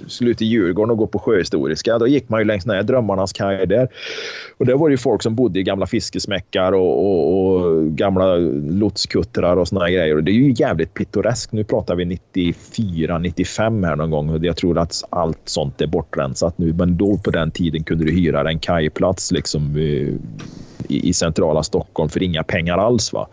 skulle 0.06 0.30
ut 0.30 0.40
Djurgården 0.40 0.90
och 0.90 0.96
gå 0.96 1.06
på 1.06 1.18
Sjöhistoriska. 1.18 1.98
Då 1.98 2.06
gick 2.06 2.28
man 2.28 2.40
ju 2.40 2.44
längs 2.44 2.64
den 2.64 2.76
här 2.76 2.82
Drömmarnas 2.82 3.32
kaj 3.32 3.66
där. 3.66 3.88
Och 4.58 4.66
där 4.66 4.74
var 4.74 4.88
det 4.88 4.92
ju 4.92 4.98
folk 4.98 5.22
som 5.22 5.34
bodde 5.34 5.60
i 5.60 5.62
gamla 5.62 5.86
fiskesmäckar 5.86 6.72
och, 6.72 7.06
och, 7.06 7.34
och 7.34 7.86
gamla 7.86 8.36
lotskuttrar 8.70 9.56
och 9.56 9.68
såna 9.68 9.90
grejer. 9.90 10.16
Och 10.16 10.24
det 10.24 10.30
är 10.30 10.34
ju 10.34 10.54
jävligt 10.56 10.94
pittoreskt. 10.94 11.52
Nu 11.52 11.64
pratar 11.64 11.96
vi 11.96 12.04
94, 12.04 13.18
95 13.18 13.84
här 13.84 13.96
någon 13.96 14.10
gång. 14.10 14.44
Jag 14.44 14.56
tror 14.56 14.78
att 14.78 15.04
allt 15.10 15.40
sånt 15.44 15.80
är 15.80 15.86
bortrensat 15.86 16.58
nu. 16.58 16.72
Men 16.72 16.96
då 16.96 17.18
på 17.18 17.30
den 17.30 17.50
tiden 17.50 17.84
kunde 17.84 18.04
du 18.04 18.12
hyra 18.12 18.50
en 18.50 18.58
kajplats 18.58 19.32
liksom 19.32 19.76
eh, 19.76 20.14
i, 20.88 21.08
i, 21.08 21.12
centrala 21.12 21.62
Stockholm 21.62 22.08
för 22.08 22.22
inga 22.22 22.42
pengar 22.42 22.78
alls. 22.78 23.12
Va? 23.12 23.28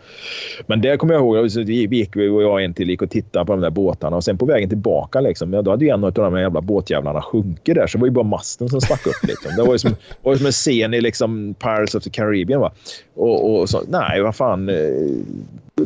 Men 0.66 0.80
där 0.80 0.96
kommer 0.96 1.14
jag 1.14 1.20
ihåg, 1.20 1.50
så 1.50 1.62
vi 1.62 1.96
gick 1.96 2.16
och 2.16 2.42
jag 2.42 2.64
en 2.64 2.74
till 2.74 2.90
gick 2.90 3.02
och 3.02 3.10
tittade 3.10 3.37
på 3.44 3.52
de 3.52 3.60
där 3.60 3.70
båtarna 3.70 4.16
och 4.16 4.24
sen 4.24 4.38
på 4.38 4.46
vägen 4.46 4.68
tillbaka 4.68 5.20
liksom, 5.20 5.52
ja, 5.52 5.62
då 5.62 5.70
hade 5.70 5.84
ju 5.84 5.90
en 5.90 6.04
av 6.04 6.12
de 6.12 6.34
där 6.34 6.40
jävla 6.40 6.60
båtjävlarna 6.60 7.22
sjunkit 7.22 7.74
där 7.74 7.86
så 7.86 7.98
det 7.98 8.00
var 8.00 8.06
ju 8.06 8.12
bara 8.12 8.24
masten 8.24 8.68
som 8.68 8.80
stack 8.80 9.06
upp. 9.06 9.28
Liksom. 9.28 9.52
Det 9.56 9.62
var 9.62 9.72
ju 9.72 9.78
som, 9.78 9.94
var 10.22 10.32
ju 10.32 10.38
som 10.38 10.46
en 10.46 10.52
scen 10.52 10.94
i 10.94 11.00
liksom 11.00 11.54
Pirates 11.54 11.94
of 11.94 12.02
the 12.02 12.10
Caribbean. 12.10 12.60
Va? 12.60 12.72
Och, 13.14 13.60
och 13.60 13.68
så, 13.68 13.80
nej, 13.88 14.22
vad 14.22 14.36
fan. 14.36 14.68
Eh, 14.68 14.74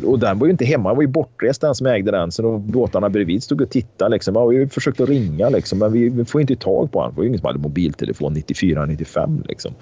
och 0.05 0.19
den 0.19 0.39
var 0.39 0.47
ju 0.47 0.51
inte 0.51 0.65
hemma, 0.65 0.89
den 0.89 0.95
var 0.95 1.03
ju 1.03 1.07
bortrest 1.07 1.61
den 1.61 1.75
som 1.75 1.87
ägde 1.87 2.11
den. 2.11 2.31
Så 2.31 2.41
de 2.41 2.71
båtarna 2.71 3.09
bredvid 3.09 3.43
stod 3.43 3.61
och 3.61 3.69
tittade. 3.69 4.11
Liksom. 4.11 4.35
Ja, 4.35 4.45
vi 4.45 4.67
försökte 4.67 5.05
ringa 5.05 5.49
liksom, 5.49 5.79
men 5.79 5.91
vi, 5.91 6.09
vi 6.09 6.25
får 6.25 6.41
inte 6.41 6.55
tag 6.55 6.91
på 6.91 6.99
honom. 6.99 7.13
Det 7.13 7.17
var 7.17 7.23
ju 7.23 7.27
ingen 7.27 7.39
som 7.39 7.47
hade 7.47 7.59
mobiltelefon 7.59 8.35
94-95. 8.35 9.47
Liksom. 9.47 9.73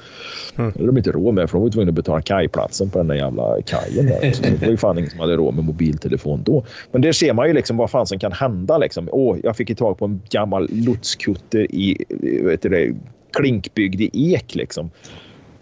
Mm. 0.56 0.72
Det 0.72 0.80
hade 0.80 0.92
de 0.92 0.98
inte 0.98 1.12
råd 1.12 1.34
med 1.34 1.50
för 1.50 1.58
de 1.58 1.64
var 1.64 1.70
tvungna 1.70 1.90
att 1.90 1.96
betala 1.96 2.22
kajplatsen 2.22 2.90
på 2.90 2.98
den 2.98 3.08
där 3.08 3.16
jävla 3.16 3.62
kajen. 3.66 4.06
Där. 4.06 4.32
Så 4.32 4.44
det 4.44 4.62
var 4.62 4.68
ju 4.68 4.78
fan 4.78 4.98
ingen 4.98 5.10
som 5.10 5.20
hade 5.20 5.36
råd 5.36 5.56
med 5.56 5.66
mobiltelefon 5.66 6.44
då. 6.44 6.66
Men 6.92 7.02
där 7.02 7.12
ser 7.12 7.34
man 7.34 7.48
ju 7.48 7.54
liksom 7.54 7.78
vad 7.78 7.92
fan 7.92 8.08
som 8.08 8.20
kan 8.20 8.32
hända. 8.32 8.78
Liksom. 8.78 9.10
Åh, 9.12 9.38
jag 9.44 9.58
fick 9.58 9.78
tag 9.78 9.98
på 9.98 10.06
en 10.06 10.22
gammal 10.30 10.70
lotskutter 10.72 11.76
i 11.76 12.06
vet 12.44 12.62
du, 12.62 12.96
klinkbyggd 13.32 14.02
i 14.02 14.34
ek. 14.34 14.56
Liksom. 14.56 14.90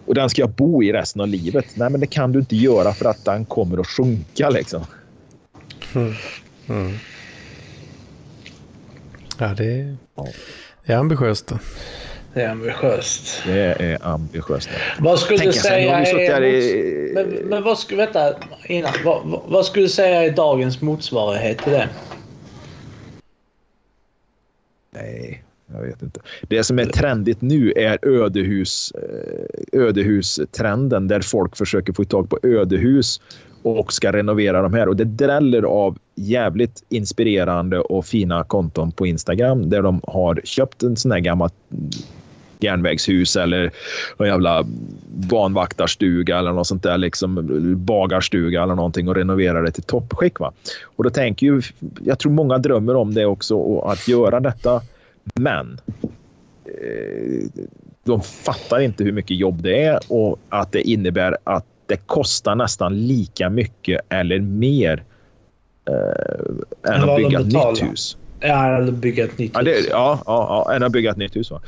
Och 0.09 0.15
den 0.15 0.29
ska 0.29 0.41
jag 0.41 0.49
bo 0.49 0.83
i 0.83 0.93
resten 0.93 1.21
av 1.21 1.27
livet. 1.27 1.65
Nej, 1.73 1.89
men 1.89 2.01
det 2.01 2.07
kan 2.07 2.31
du 2.31 2.39
inte 2.39 2.55
göra 2.55 2.93
för 2.93 3.05
att 3.05 3.25
den 3.25 3.45
kommer 3.45 3.77
att 3.79 3.87
sjunka 3.87 4.49
liksom. 4.49 4.85
Mm. 5.95 6.13
Mm. 6.69 6.93
Ja, 9.37 9.47
det 9.47 9.63
är, 9.65 9.97
det 10.85 10.93
är 10.93 10.97
ambitiöst. 10.97 11.51
Det 12.33 12.41
är 12.41 12.49
ambitiöst. 12.49 13.43
Det 13.45 13.75
är 13.79 14.07
ambitiöst. 14.07 14.69
Vad 14.99 15.19
skulle 15.19 15.45
du 15.45 15.53
säga 15.53 15.99
är... 15.99 16.43
I... 16.43 17.11
Men, 17.15 17.29
men 17.29 17.63
vad 17.63 17.79
skulle... 17.79 18.05
Vänta, 18.05 18.33
innan. 18.65 18.93
Vad, 19.05 19.41
vad 19.47 19.65
skulle 19.65 19.85
du 19.85 19.89
säga 19.89 20.23
är 20.23 20.31
dagens 20.31 20.81
motsvarighet 20.81 21.57
till 21.57 21.73
det? 21.73 21.89
Nej, 24.91 25.43
jag 25.73 25.81
vet 25.81 26.01
inte. 26.01 26.19
Det 26.41 26.63
som 26.63 26.79
är 26.79 26.85
trendigt 26.85 27.41
nu 27.41 27.73
är 27.75 28.07
ödehus, 28.07 28.91
eh, 28.91 29.79
ödehustrenden 29.81 31.07
där 31.07 31.21
folk 31.21 31.57
försöker 31.57 31.93
få 31.93 32.03
tag 32.03 32.29
på 32.29 32.39
ödehus 32.43 33.21
och 33.63 33.93
ska 33.93 34.11
renovera 34.11 34.61
de 34.61 34.73
här. 34.73 34.87
Och 34.87 34.95
det 34.95 35.03
dräller 35.03 35.63
av 35.63 35.97
jävligt 36.15 36.83
inspirerande 36.89 37.79
och 37.79 38.05
fina 38.05 38.43
konton 38.43 38.91
på 38.91 39.07
Instagram 39.07 39.69
där 39.69 39.81
de 39.81 40.01
har 40.03 40.41
köpt 40.43 40.83
en 40.83 40.95
sån 40.95 41.11
här 41.11 41.19
gammal 41.19 41.49
järnvägshus 42.59 43.35
eller 43.35 43.71
en 44.17 44.25
jävla 44.25 44.65
banvaktarstuga 45.07 46.39
eller 46.39 46.51
något 46.51 46.67
sånt 46.67 46.83
där, 46.83 46.97
liksom 46.97 47.47
bagarstuga 47.85 48.63
eller 48.63 48.75
någonting 48.75 49.07
och 49.07 49.15
renovera 49.15 49.61
det 49.61 49.71
till 49.71 49.83
toppskick. 49.83 50.39
Va? 50.39 50.51
Och 50.83 51.03
då 51.03 51.09
tänker 51.09 51.45
ju, 51.45 51.61
jag 52.03 52.19
tror 52.19 52.31
många 52.31 52.57
drömmer 52.57 52.95
om 52.95 53.13
det 53.13 53.25
också, 53.25 53.79
att 53.79 54.07
göra 54.07 54.39
detta 54.39 54.81
men 55.35 55.79
eh, 56.65 57.63
de 58.03 58.21
fattar 58.21 58.79
inte 58.79 59.03
hur 59.03 59.11
mycket 59.11 59.37
jobb 59.37 59.61
det 59.61 59.83
är 59.83 59.99
och 60.07 60.39
att 60.49 60.71
det 60.71 60.81
innebär 60.81 61.37
att 61.43 61.65
det 61.85 61.97
kostar 61.97 62.55
nästan 62.55 63.07
lika 63.07 63.49
mycket 63.49 64.01
eller 64.09 64.39
mer 64.39 65.03
eh, 65.89 66.93
än 66.93 67.09
att 67.09 67.17
bygga 67.17 67.39
ett 67.39 67.45
nytt 67.45 67.91
hus. 67.91 68.17
Ja, 68.39 68.77
eller 68.77 68.91
bygga 68.91 69.23
ett 69.23 69.37
nytt 69.37 69.51
ja, 69.53 69.61
det, 69.61 69.71
hus. 69.71 69.87
Ja, 69.89 70.19
ja, 70.25 70.65
ja, 70.67 70.75
än 70.75 70.83
att 70.83 70.91
bygga 70.91 71.11
ett 71.11 71.17
nytt 71.17 71.35
hus. 71.35 71.51
Va? 71.51 71.61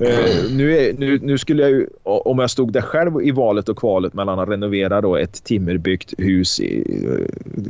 Uh, 0.00 0.50
nu, 0.50 0.78
är, 0.78 0.92
nu, 0.92 1.18
nu 1.22 1.38
skulle 1.38 1.62
jag 1.62 1.70
ju, 1.70 1.86
om 2.02 2.38
jag 2.38 2.50
stod 2.50 2.72
där 2.72 2.80
själv 2.80 3.22
i 3.22 3.30
valet 3.30 3.68
och 3.68 3.78
kvalet 3.78 4.14
mellan 4.14 4.38
att 4.38 4.48
renovera 4.48 5.00
då 5.00 5.16
ett 5.16 5.44
timmerbyggt 5.44 6.14
hus 6.18 6.60
i, 6.60 6.84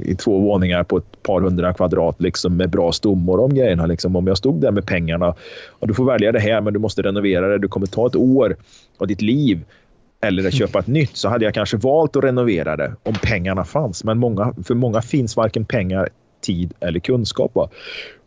i 0.05 0.15
två 0.15 0.41
våningar 0.41 0.85
på 0.85 0.97
ett 0.97 1.23
par 1.23 1.41
hundra 1.41 1.75
kvadrat 1.75 2.23
liksom, 2.23 2.57
med 2.57 2.71
bra 2.71 2.93
stommor 2.93 3.41
och 3.41 3.51
grejerna. 3.51 3.87
Liksom. 3.87 4.17
Om 4.17 4.27
jag 4.27 4.39
stod 4.39 4.61
där 4.61 4.71
med 4.71 4.87
pengarna 4.87 5.35
och 5.69 5.89
du 5.89 5.95
får 5.95 6.05
välja 6.05 6.33
det 6.33 6.41
här 6.41 6.61
men 6.61 6.73
du 6.73 6.79
måste 6.79 7.03
renovera 7.03 7.49
det. 7.49 7.59
Du 7.59 7.69
kommer 7.69 7.87
ta 7.87 8.07
ett 8.07 8.17
år 8.17 8.57
av 8.99 9.07
ditt 9.07 9.23
liv 9.23 9.65
eller 10.21 10.47
att 10.49 10.55
köpa 10.55 10.79
ett 10.79 10.87
nytt 10.87 11.17
så 11.17 11.29
hade 11.29 11.45
jag 11.45 11.55
kanske 11.55 11.77
valt 11.77 12.17
att 12.17 12.25
renovera 12.25 12.77
det 12.77 12.95
om 13.03 13.15
pengarna 13.23 13.65
fanns. 13.65 14.05
Men 14.05 14.19
många, 14.19 14.55
för 14.65 14.75
många 14.75 15.03
finns 15.03 15.37
varken 15.37 15.65
pengar 15.65 16.09
tid 16.41 16.73
eller 16.81 17.01
kunskap. 17.01 17.55
Va? 17.55 17.69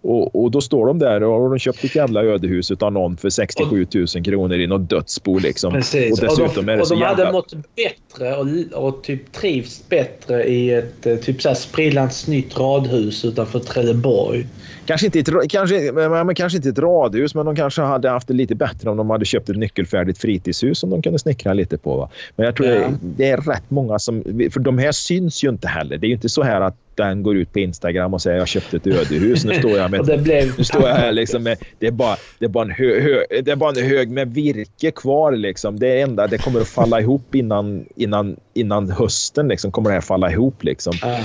Och, 0.02 0.44
och, 0.44 0.52
då 0.52 0.62
står 0.62 0.88
de 0.88 1.00
där 1.00 1.24
och 1.24 1.42
har 1.42 1.50
de 1.50 1.60
köpt 1.60 1.84
ett 1.84 1.96
jävla 1.96 2.24
ödehus 2.24 2.72
av 2.72 2.94
någon 2.94 3.18
för 3.18 3.30
67 3.30 3.88
000 3.94 4.08
kronor 4.08 4.54
i 4.54 4.68
något 4.68 4.90
dödsbo. 4.90 5.40
Liksom. 5.40 5.74
Precis. 5.74 6.12
Och 6.12 6.28
dessutom 6.28 6.46
och 6.46 6.66
de, 6.66 6.72
är 6.72 6.78
det 6.78 6.86
så 6.86 6.94
och 6.94 7.00
de 7.00 7.06
jävla... 7.06 7.24
hade 7.26 7.32
mått 7.32 7.54
bättre 7.76 8.36
och, 8.36 8.88
och 8.88 9.04
typ 9.04 9.32
trivs 9.32 9.90
bättre 9.90 10.44
i 10.44 10.74
ett 10.74 11.06
eh, 11.06 11.16
typ 11.16 11.58
sprillans 11.58 12.28
nytt 12.28 12.60
radhus 12.60 13.26
utanför 13.26 13.60
Trelleborg. 13.60 14.48
Kanske 14.86 15.06
inte, 15.06 15.20
ett, 15.20 15.50
kanske, 15.50 15.92
men, 15.92 16.36
kanske 16.36 16.58
inte 16.58 16.70
ett 16.70 16.80
radhus, 16.80 17.36
men 17.36 17.46
de 17.46 17.56
kanske 17.56 17.82
hade 17.82 18.10
haft 18.10 18.28
det 18.28 18.34
lite 18.34 18.56
bättre 18.56 18.90
om 18.90 18.98
de 18.98 19.10
hade 19.10 19.26
köpt 19.26 19.50
ett 19.50 19.58
nyckelfärdigt 19.58 20.22
fritidshus 20.22 20.80
som 20.80 20.90
de 20.90 21.02
kunde 21.02 21.20
snickra 21.20 21.54
lite 21.54 21.78
på. 21.78 21.98
Va? 21.98 22.10
Men 22.36 22.46
jag 22.46 22.56
tror 22.56 22.70
ja. 22.70 22.76
det, 22.76 22.98
det 23.02 23.30
är 23.30 23.38
rätt 23.38 23.70
många 23.70 24.00
som... 24.00 24.24
För 24.52 24.60
de 24.60 24.78
här 24.78 24.92
syns 24.92 25.44
ju 25.44 25.50
inte 25.50 25.68
heller. 25.68 25.98
Det 25.98 26.06
är 26.06 26.10
ju 26.10 26.16
inte 26.16 26.30
så 26.30 26.44
här 26.44 26.62
att 26.62 26.76
den 27.00 27.24
går 27.24 27.38
ut 27.38 27.54
på 27.54 27.60
Instagram 27.60 28.14
och 28.14 28.22
säger 28.22 28.38
jag 28.38 28.48
köpte 28.48 28.78
ett 28.78 28.88
ödehus. 28.88 29.46
Nu 29.46 29.54
står 29.54 29.72
jag 29.72 29.92
med... 29.92 30.02
det 30.06 30.18
blev... 30.18 30.58
Nu 30.58 30.64
står 30.64 30.88
jag 30.88 30.96
här 30.96 31.12
liksom 31.22 31.44
med... 31.44 31.58
Det 31.80 31.88
är 31.88 31.92
bara, 31.92 32.16
det 32.40 32.46
är 32.46 32.50
bara, 32.50 32.64
en, 32.64 32.72
hö, 32.72 33.00
hö, 33.02 33.42
det 33.42 33.52
är 33.52 33.56
bara 33.56 33.70
en 33.70 33.90
hög 33.90 34.12
med 34.12 34.34
virke 34.34 34.92
kvar 34.92 35.32
liksom. 35.32 35.80
Det 35.80 35.88
är 35.88 36.04
enda, 36.04 36.28
det 36.28 36.38
kommer 36.38 36.62
att 36.62 36.68
falla 36.68 37.02
ihop 37.02 37.36
innan, 37.36 37.86
innan, 37.96 38.36
innan 38.54 38.92
hösten 38.92 39.48
liksom. 39.48 39.72
Kommer 39.72 39.90
det 39.90 39.94
här 39.94 40.02
falla 40.02 40.32
ihop 40.32 40.64
liksom. 40.64 40.94
Mm. 41.04 41.24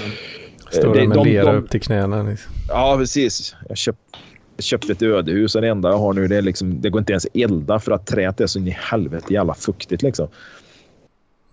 Står 0.71 0.95
det 0.95 1.09
med 1.09 1.17
de, 1.17 1.29
lera 1.29 1.53
de, 1.53 1.59
upp 1.59 1.71
till 1.71 1.81
knäna 1.81 2.23
liksom. 2.23 2.53
Ja, 2.69 2.97
precis. 2.99 3.55
Jag 3.69 3.79
köpt, 3.79 3.99
köpte 4.59 4.93
ett 4.93 5.03
ödehus 5.03 5.55
och 5.55 5.63
det 5.63 5.69
enda 5.69 5.89
jag 5.89 5.99
har 5.99 6.13
nu 6.13 6.29
det 6.29 6.37
är 6.37 6.43
liksom, 6.43 6.81
det 6.81 6.91
går 6.91 6.99
inte 6.99 7.13
ens 7.13 7.27
elda 7.35 7.79
för 7.79 7.93
att 7.93 8.07
träet 8.07 8.41
är 8.41 8.47
så 8.47 8.59
in 8.59 8.69
i 8.69 8.77
helvete 8.81 9.35
jävla 9.35 9.55
fuktigt 9.55 10.03
liksom. 10.03 10.29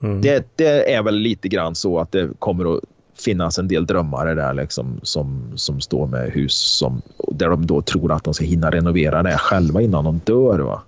Mm. 0.04 0.22
Det, 0.22 0.46
det, 0.56 0.94
är 0.94 1.04
väl 1.04 1.16
lite 1.16 1.48
grann 1.48 1.76
så 1.76 2.00
att 2.00 2.12
det 2.12 2.30
kommer 2.40 2.78
att 2.78 2.84
finnas 3.22 3.60
en 3.60 3.68
del 3.68 3.86
drömmare 3.86 4.34
där 4.34 4.54
liksom, 4.54 5.00
som, 5.04 5.52
som 5.56 5.82
står 5.82 6.08
med 6.08 6.32
hus 6.32 6.54
som, 6.54 7.02
där 7.18 7.50
de 7.50 7.66
då 7.66 7.82
tror 7.82 8.12
att 8.12 8.24
de 8.24 8.34
ska 8.34 8.46
hinna 8.46 8.72
renovera 8.72 9.24
det 9.24 9.38
själva 9.38 9.82
innan 9.82 10.04
de 10.04 10.22
dör. 10.26 10.60
Va? 10.60 10.82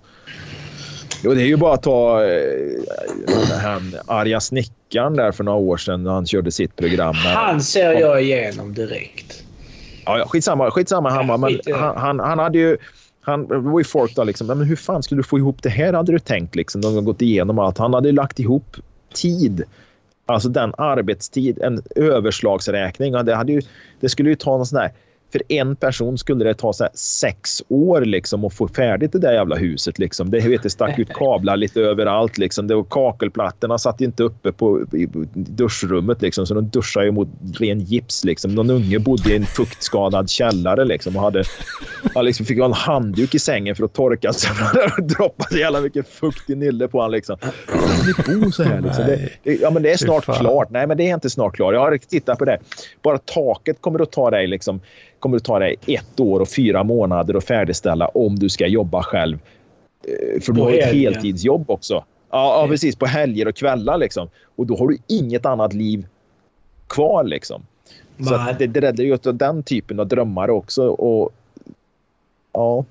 Jo, 1.24 1.34
det 1.34 1.42
är 1.42 1.46
ju 1.46 1.56
bara 1.56 1.74
att 1.74 1.82
ta 1.82 2.24
eh, 2.24 3.60
han 3.62 3.94
arga 4.06 4.40
snickaren 4.40 5.16
där 5.16 5.32
för 5.32 5.44
några 5.44 5.58
år 5.58 5.76
sedan 5.76 6.02
när 6.02 6.10
han 6.10 6.26
körde 6.26 6.52
sitt 6.52 6.76
program. 6.76 7.14
Han 7.14 7.60
ser 7.62 7.92
jag 7.92 8.22
igenom 8.22 8.74
direkt. 8.74 9.42
Ja, 10.04 10.18
ja 10.18 10.28
skitsamma, 10.28 10.70
skitsamma 10.70 11.10
Hammar. 11.10 11.38
Men 11.38 11.60
han, 11.74 11.96
han, 11.96 12.20
han 12.20 12.38
hade 12.38 12.58
ju... 12.58 12.76
Han, 13.26 13.46
var 13.70 13.80
ju 13.80 13.84
folk 13.84 14.16
då 14.16 14.24
liksom, 14.24 14.46
men 14.46 14.62
hur 14.62 14.76
fan 14.76 15.02
skulle 15.02 15.18
du 15.18 15.22
få 15.22 15.38
ihop 15.38 15.62
det 15.62 15.68
här 15.68 15.92
hade 15.92 16.12
du 16.12 16.18
tänkt 16.18 16.54
liksom. 16.54 16.80
De 16.80 16.94
har 16.94 17.02
gått 17.02 17.22
igenom 17.22 17.58
allt. 17.58 17.78
Han 17.78 17.94
hade 17.94 18.12
lagt 18.12 18.40
ihop 18.40 18.76
tid. 19.14 19.64
Alltså 20.26 20.48
den 20.48 20.74
arbetstid, 20.78 21.58
en 21.62 21.82
överslagsräkning. 21.96 23.12
Det, 23.12 23.34
hade 23.34 23.52
ju, 23.52 23.62
det 24.00 24.08
skulle 24.08 24.28
ju 24.30 24.36
ta 24.36 24.56
någon 24.56 24.66
sån 24.66 24.78
här... 24.78 24.92
För 25.34 25.42
en 25.48 25.76
person 25.76 26.18
skulle 26.18 26.44
det 26.44 26.54
ta 26.54 26.72
så 26.72 26.88
sex 26.94 27.62
år 27.68 28.00
liksom 28.00 28.44
att 28.44 28.54
få 28.54 28.68
färdigt 28.68 29.12
det 29.12 29.18
där 29.18 29.32
jävla 29.32 29.56
huset. 29.56 29.98
Liksom. 29.98 30.30
Det, 30.30 30.40
vet, 30.40 30.62
det 30.62 30.70
stack 30.70 30.98
ut 30.98 31.08
kablar 31.08 31.56
lite 31.56 31.80
överallt. 31.80 32.38
Liksom. 32.38 32.66
Det 32.66 32.74
var 32.74 32.84
kakelplattorna 32.84 33.78
satt 33.78 34.00
inte 34.00 34.22
uppe 34.22 34.52
på 34.52 34.80
i 34.92 35.08
duschrummet. 35.34 36.22
Liksom, 36.22 36.46
så 36.46 36.54
de 36.54 36.68
duschade 36.68 37.12
mot 37.12 37.28
ren 37.60 37.80
gips. 37.80 38.24
Liksom. 38.24 38.54
Någon 38.54 38.70
unge 38.70 38.98
bodde 38.98 39.32
i 39.32 39.36
en 39.36 39.46
fuktskadad 39.46 40.30
källare 40.30 40.84
liksom, 40.84 41.16
och 41.16 41.22
hade, 41.22 41.44
han 42.14 42.24
liksom 42.24 42.46
fick 42.46 42.58
ha 42.58 42.66
en 42.66 42.72
handduk 42.72 43.34
i 43.34 43.38
sängen 43.38 43.76
för 43.76 43.84
att 43.84 43.92
torka 43.92 44.32
sig. 44.32 44.50
Det 44.96 45.02
droppade 45.02 45.60
jävla 45.60 45.80
mycket 45.80 46.08
fukt 46.08 46.50
i 46.50 46.54
nille 46.54 46.88
på 46.88 46.98
honom. 46.98 47.12
Liksom. 47.12 47.36
Ni 48.06 48.40
bo 48.40 48.50
så 48.50 48.62
här? 48.62 48.80
Liksom? 48.80 49.04
Det, 49.06 49.28
det, 49.42 49.54
ja, 49.54 49.70
men 49.70 49.82
det 49.82 49.92
är 49.92 49.96
snart 49.96 50.24
klart. 50.24 50.70
Nej, 50.70 50.86
men 50.86 50.96
det 50.96 51.10
är 51.10 51.14
inte 51.14 51.30
snart 51.30 51.56
klart. 51.56 51.74
Jag 51.74 51.80
har 51.80 51.98
tittat 51.98 52.38
på 52.38 52.44
det. 52.44 52.58
Bara 53.02 53.18
taket 53.18 53.80
kommer 53.80 54.02
att 54.02 54.12
ta 54.12 54.30
dig 54.30 54.46
liksom, 54.46 54.80
kommer 55.24 55.36
att 55.36 55.44
ta 55.44 55.58
dig 55.58 55.76
ett 55.86 56.20
år 56.20 56.40
och 56.40 56.48
fyra 56.48 56.84
månader 56.84 57.34
att 57.34 57.44
färdigställa 57.44 58.08
om 58.08 58.38
du 58.38 58.48
ska 58.48 58.66
jobba 58.66 59.02
själv. 59.02 59.38
Eh, 60.08 60.40
För 60.40 60.52
du 60.52 60.60
har 60.60 60.72
ett 60.72 60.94
heltidsjobb 60.94 61.70
också. 61.70 61.94
Ja, 62.30 62.60
ja, 62.60 62.68
precis. 62.68 62.96
På 62.96 63.06
helger 63.06 63.48
och 63.48 63.56
kvällar. 63.56 63.98
Liksom. 63.98 64.28
Och 64.56 64.66
då 64.66 64.76
har 64.76 64.88
du 64.88 64.98
inget 65.06 65.46
annat 65.46 65.72
liv 65.72 66.06
kvar. 66.88 67.24
Liksom. 67.24 67.62
Så 68.18 68.36
Nej. 68.36 68.50
att 68.50 68.58
det, 68.58 68.66
det 68.66 68.80
räddar 68.80 69.04
ju 69.04 69.16
den 69.16 69.62
typen 69.62 70.00
av 70.00 70.08
drömmar 70.08 70.50
också. 70.50 70.88
Och, 70.88 71.32
ja, 72.52 72.84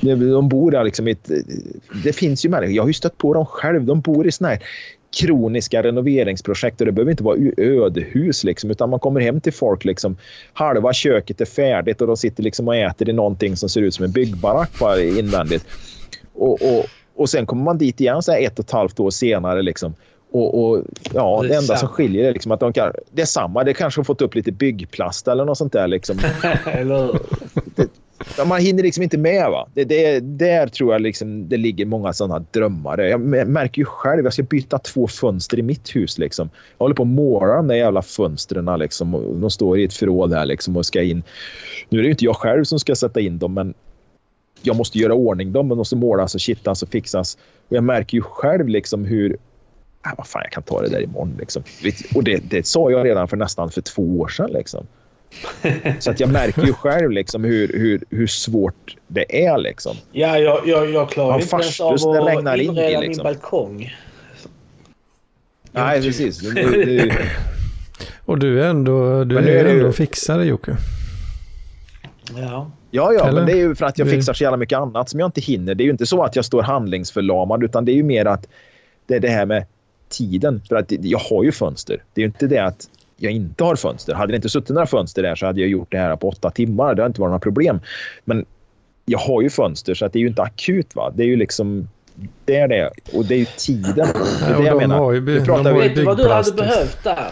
de 0.00 0.48
bor 0.48 0.70
där 0.70 0.84
liksom 0.84 1.08
i 1.08 1.10
ett, 1.10 1.30
Det 2.04 2.12
finns 2.12 2.44
ju 2.44 2.48
människor, 2.48 2.74
jag 2.74 2.82
har 2.82 2.88
ju 2.88 2.94
stött 2.94 3.18
på 3.18 3.34
dem 3.34 3.46
själv. 3.46 3.84
De 3.84 4.00
bor 4.00 4.26
i 4.26 4.32
såna 4.32 4.48
här 4.48 4.62
kroniska 5.16 5.82
renoveringsprojekt 5.82 6.80
och 6.80 6.86
det 6.86 6.92
behöver 6.92 7.10
inte 7.10 7.22
vara 7.24 7.38
ödehus 7.56 8.44
liksom, 8.44 8.70
utan 8.70 8.90
man 8.90 9.00
kommer 9.00 9.20
hem 9.20 9.40
till 9.40 9.52
folk 9.52 9.84
liksom 9.84 10.16
halva 10.52 10.92
köket 10.92 11.40
är 11.40 11.44
färdigt 11.44 12.00
och 12.00 12.06
de 12.06 12.16
sitter 12.16 12.42
liksom 12.42 12.68
och 12.68 12.76
äter 12.76 13.08
i 13.08 13.12
någonting 13.12 13.56
som 13.56 13.68
ser 13.68 13.80
ut 13.80 13.94
som 13.94 14.04
en 14.04 14.12
byggbarack 14.12 14.78
bara 14.80 15.00
invändigt. 15.02 15.66
Och, 16.34 16.52
och, 16.52 16.86
och 17.16 17.30
sen 17.30 17.46
kommer 17.46 17.62
man 17.64 17.78
dit 17.78 18.00
igen 18.00 18.22
så 18.22 18.32
här 18.32 18.42
ett 18.42 18.58
och 18.58 18.64
ett 18.64 18.70
halvt 18.70 19.00
år 19.00 19.10
senare 19.10 19.62
liksom. 19.62 19.94
Och, 20.30 20.64
och 20.64 20.84
ja, 21.14 21.38
Det 21.42 21.48
det, 21.48 21.54
enda 21.54 21.66
som 21.66 21.76
samma. 21.76 21.92
skiljer 21.92 22.28
är 22.28 22.32
liksom 22.32 22.52
att 22.52 22.60
de 22.60 22.72
kan, 22.72 22.92
det 23.10 23.22
är 23.22 23.26
samma. 23.26 23.64
Det 23.64 23.74
kanske 23.74 23.98
har 23.98 24.04
fått 24.04 24.22
upp 24.22 24.34
lite 24.34 24.52
byggplast 24.52 25.28
eller 25.28 25.44
något 25.44 25.58
sånt 25.58 25.72
där 25.72 25.88
liksom. 25.88 26.18
Ja, 26.42 27.12
man 28.46 28.60
hinner 28.60 28.82
liksom 28.82 29.02
inte 29.02 29.18
med. 29.18 29.50
va. 29.50 29.68
Det, 29.74 29.84
det, 29.84 30.20
där 30.20 30.66
tror 30.66 30.92
jag 30.92 31.02
liksom, 31.02 31.48
det 31.48 31.56
ligger 31.56 31.86
många 31.86 32.12
sådana 32.12 32.44
drömmar. 32.50 32.98
Jag 32.98 33.20
märker 33.48 33.82
ju 33.82 33.84
själv, 33.84 34.24
jag 34.24 34.32
ska 34.32 34.42
byta 34.42 34.78
två 34.78 35.06
fönster 35.06 35.58
i 35.58 35.62
mitt 35.62 35.96
hus. 35.96 36.18
Liksom. 36.18 36.50
Jag 36.78 36.84
håller 36.84 36.94
på 36.94 37.02
att 37.02 37.08
måla 37.08 37.54
de 37.54 37.68
där 37.68 37.74
jävla 37.74 38.02
fönstren. 38.02 38.78
Liksom, 38.78 39.14
och 39.14 39.36
de 39.36 39.50
står 39.50 39.78
i 39.78 39.84
ett 39.84 39.94
förråd 39.94 40.32
här 40.32 40.46
liksom, 40.46 40.76
och 40.76 40.86
ska 40.86 41.02
in. 41.02 41.22
Nu 41.88 41.98
är 41.98 42.02
det 42.02 42.06
ju 42.06 42.12
inte 42.12 42.24
jag 42.24 42.36
själv 42.36 42.64
som 42.64 42.78
ska 42.78 42.94
sätta 42.94 43.20
in 43.20 43.38
dem, 43.38 43.54
men 43.54 43.74
jag 44.62 44.76
måste 44.76 44.98
göra 44.98 45.14
ordning 45.14 45.52
dem. 45.52 45.68
De 45.68 45.78
måste 45.78 45.96
målas 45.96 46.34
och 46.34 46.40
kittas 46.40 46.82
och 46.82 46.88
fixas. 46.88 47.38
Och 47.68 47.76
jag 47.76 47.84
märker 47.84 48.16
ju 48.16 48.22
själv 48.22 48.68
liksom 48.68 49.04
hur... 49.04 49.32
äh, 50.06 50.12
vad 50.16 50.26
fan, 50.26 50.42
jag 50.44 50.52
kan 50.52 50.62
ta 50.62 50.82
det 50.82 50.88
där 50.88 51.02
imorgon. 51.02 51.36
Liksom. 51.38 51.62
Och 52.14 52.24
det, 52.24 52.50
det 52.50 52.66
sa 52.66 52.90
jag 52.90 53.06
redan 53.06 53.28
för 53.28 53.36
nästan 53.36 53.70
för 53.70 53.80
två 53.80 54.02
år 54.02 54.28
sedan. 54.28 54.50
Liksom. 54.52 54.86
Så 55.98 56.10
att 56.10 56.20
jag 56.20 56.32
märker 56.32 56.62
ju 56.66 56.72
själv 56.72 57.10
liksom 57.10 57.44
hur, 57.44 57.68
hur, 57.68 58.04
hur 58.10 58.26
svårt 58.26 58.96
det 59.06 59.44
är. 59.46 59.58
Liksom. 59.58 59.96
Ja, 60.12 60.38
jag, 60.38 60.68
jag, 60.68 60.90
jag 60.90 61.10
klarar 61.10 61.32
Ja, 61.32 61.40
inte 61.40 61.56
ens 61.56 61.80
av 61.80 61.92
att 61.94 62.28
regnar 62.28 62.56
in 62.56 62.62
i, 62.62 62.64
inreda 62.64 63.00
liksom. 63.00 63.24
min 63.26 63.34
balkong. 63.34 63.94
Nej, 65.72 66.02
precis. 66.02 66.38
Det, 66.38 66.84
det, 66.84 67.18
Och 68.24 68.38
du 68.38 68.62
är 68.62 68.68
ändå, 68.68 69.24
du 69.24 69.34
Men 69.34 69.44
är 69.44 69.48
är 69.48 69.64
det 69.64 69.72
ju- 69.72 69.78
ändå 69.80 69.92
fixare 69.92 70.44
Jocke. 70.44 70.76
Ja. 72.36 72.70
ja, 72.90 73.12
ja, 73.12 73.24
Eller? 73.28 73.32
men 73.32 73.46
det 73.46 73.52
är 73.52 73.56
ju 73.56 73.74
för 73.74 73.86
att 73.86 73.98
jag 73.98 74.10
fixar 74.10 74.32
så 74.32 74.44
jävla 74.44 74.56
mycket 74.56 74.78
annat 74.78 75.08
som 75.08 75.20
jag 75.20 75.26
inte 75.28 75.40
hinner. 75.40 75.74
Det 75.74 75.82
är 75.82 75.84
ju 75.84 75.90
inte 75.90 76.06
så 76.06 76.22
att 76.22 76.36
jag 76.36 76.44
står 76.44 76.62
handlingsförlamad, 76.62 77.64
utan 77.64 77.84
det 77.84 77.92
är 77.92 77.96
ju 77.96 78.02
mer 78.02 78.24
att 78.24 78.48
det 79.06 79.14
är 79.14 79.20
det 79.20 79.28
här 79.28 79.46
med 79.46 79.66
tiden. 80.08 80.62
För 80.68 80.76
att 80.76 80.86
jag 80.90 81.18
har 81.18 81.44
ju 81.44 81.52
fönster. 81.52 82.02
Det 82.14 82.20
är 82.20 82.22
ju 82.22 82.26
inte 82.26 82.46
det 82.46 82.58
att 82.64 82.88
jag 83.20 83.32
inte 83.32 83.64
har 83.64 83.76
fönster. 83.76 84.14
Hade 84.14 84.32
det 84.32 84.36
inte 84.36 84.48
suttit 84.48 84.68
några 84.70 84.86
fönster 84.86 85.22
där 85.22 85.34
så 85.34 85.46
hade 85.46 85.60
jag 85.60 85.68
gjort 85.70 85.90
det 85.92 85.98
här 85.98 86.16
på 86.16 86.28
åtta 86.28 86.50
timmar. 86.50 86.94
Det 86.94 87.02
har 87.02 87.06
inte 87.06 87.20
varit 87.20 87.28
några 87.30 87.38
problem. 87.40 87.80
Men 88.24 88.44
jag 89.04 89.18
har 89.18 89.42
ju 89.42 89.50
fönster 89.50 89.94
så 89.94 90.04
att 90.06 90.12
det 90.12 90.18
är 90.18 90.20
ju 90.20 90.28
inte 90.28 90.42
akut. 90.42 90.96
va. 90.96 91.12
Det 91.16 91.22
är 91.22 91.26
ju 91.26 91.36
liksom 91.36 91.88
det 92.44 92.56
är 92.56 92.68
det. 92.68 92.90
Och 93.12 93.24
det 93.24 93.34
är 93.34 93.38
ju 93.38 93.44
tiden. 93.44 93.94
Det 93.94 94.46
är 94.46 94.50
Ja, 94.52 94.58
det 94.58 94.64
jag 94.66 94.76
menar. 94.76 95.12
ju 95.12 95.20
Nu 95.20 95.44
pratar 95.44 95.72
vi- 95.72 95.80
Vet 95.80 95.94
du 95.96 96.04
vad 96.04 96.16
du 96.16 96.28
hade 96.28 96.52
behövt 96.52 97.04
där? 97.04 97.26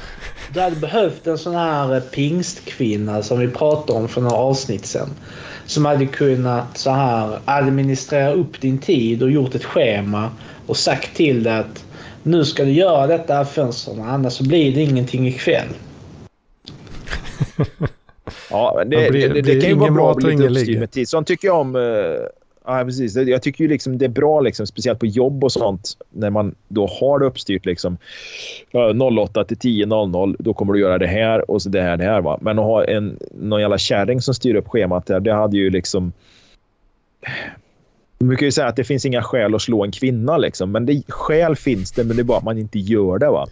Du 0.54 0.60
hade 0.60 0.76
behövt 0.76 1.26
en 1.26 1.38
sån 1.38 1.54
här 1.54 1.94
eh, 1.94 2.00
pingstkvinna 2.00 3.22
som 3.22 3.38
vi 3.38 3.48
pratade 3.48 3.98
om 3.98 4.08
för 4.08 4.20
några 4.20 4.36
avsnitt 4.36 4.86
sedan. 4.86 5.08
Som 5.66 5.84
hade 5.84 6.06
kunnat 6.06 6.78
så 6.78 6.90
här 6.90 7.38
administrera 7.44 8.32
upp 8.32 8.60
din 8.60 8.78
tid 8.78 9.22
och 9.22 9.30
gjort 9.30 9.54
ett 9.54 9.64
schema 9.64 10.30
och 10.66 10.76
sagt 10.76 11.16
till 11.16 11.42
dig 11.42 11.52
att 11.58 11.84
nu 12.26 12.44
ska 12.44 12.64
du 12.64 12.70
göra 12.72 13.06
detta 13.06 13.34
här 13.34 13.44
fönstren 13.44 14.00
annars 14.02 14.32
så 14.32 14.44
blir 14.48 14.74
det 14.74 14.80
ingenting 14.82 15.28
ikväll. 15.28 15.68
Ja, 18.50 18.74
men 18.78 18.90
det, 18.90 18.96
Det 19.04 19.10
blir- 19.10 19.28
det, 19.34 19.42
det, 19.42 19.60
kan 19.60 19.70
ju 19.70 19.76
vara 19.76 19.90
bra 19.90 20.14
med 20.22 20.52
lite 20.52 20.78
med 20.78 20.90
tid. 20.90 21.08
Sånt 21.08 21.26
tycker 21.26 21.48
jag 21.48 21.60
om. 21.60 21.76
eh, 21.76 21.82
Ja, 22.68 22.84
precis. 22.84 23.16
Jag 23.16 23.42
tycker 23.42 23.64
ju 23.64 23.70
liksom 23.70 23.98
det 23.98 24.04
är 24.04 24.08
bra, 24.08 24.40
liksom, 24.40 24.66
speciellt 24.66 24.98
på 24.98 25.06
jobb 25.06 25.44
och 25.44 25.52
sånt, 25.52 25.96
när 26.10 26.30
man 26.30 26.54
då 26.68 26.86
har 26.86 27.18
det 27.18 27.26
uppstyrt. 27.26 27.66
Liksom, 27.66 27.96
ja, 28.70 28.92
08 29.22 29.44
till 29.44 29.56
10.00, 29.56 30.36
då 30.38 30.54
kommer 30.54 30.72
du 30.72 30.80
göra 30.80 30.98
det 30.98 31.06
här 31.06 31.50
och 31.50 31.62
så 31.62 31.68
det 31.68 31.82
här, 31.82 31.96
det 31.96 32.04
här. 32.04 32.20
Va? 32.20 32.38
Men 32.40 32.58
att 32.58 32.64
ha 32.64 32.84
en, 32.84 33.18
någon 33.40 33.60
jävla 33.60 33.78
kärring 33.78 34.20
som 34.20 34.34
styr 34.34 34.54
upp 34.54 34.68
schemat 34.68 35.06
där, 35.06 35.20
det 35.20 35.32
hade 35.32 35.56
ju 35.56 35.70
liksom... 35.70 36.12
Man 38.18 38.28
brukar 38.28 38.46
ju 38.46 38.52
säga 38.52 38.66
att 38.66 38.76
det 38.76 38.84
finns 38.84 39.04
inga 39.06 39.22
skäl 39.22 39.54
att 39.54 39.62
slå 39.62 39.84
en 39.84 39.92
kvinna, 39.92 40.36
liksom. 40.38 40.72
men 40.72 40.86
det, 40.86 41.02
skäl 41.08 41.56
finns 41.56 41.92
det, 41.92 42.04
men 42.04 42.16
det 42.16 42.22
är 42.22 42.24
bara 42.24 42.38
att 42.38 42.44
man 42.44 42.58
inte 42.58 42.78
gör 42.78 43.18
det. 43.18 43.30
va. 43.30 43.46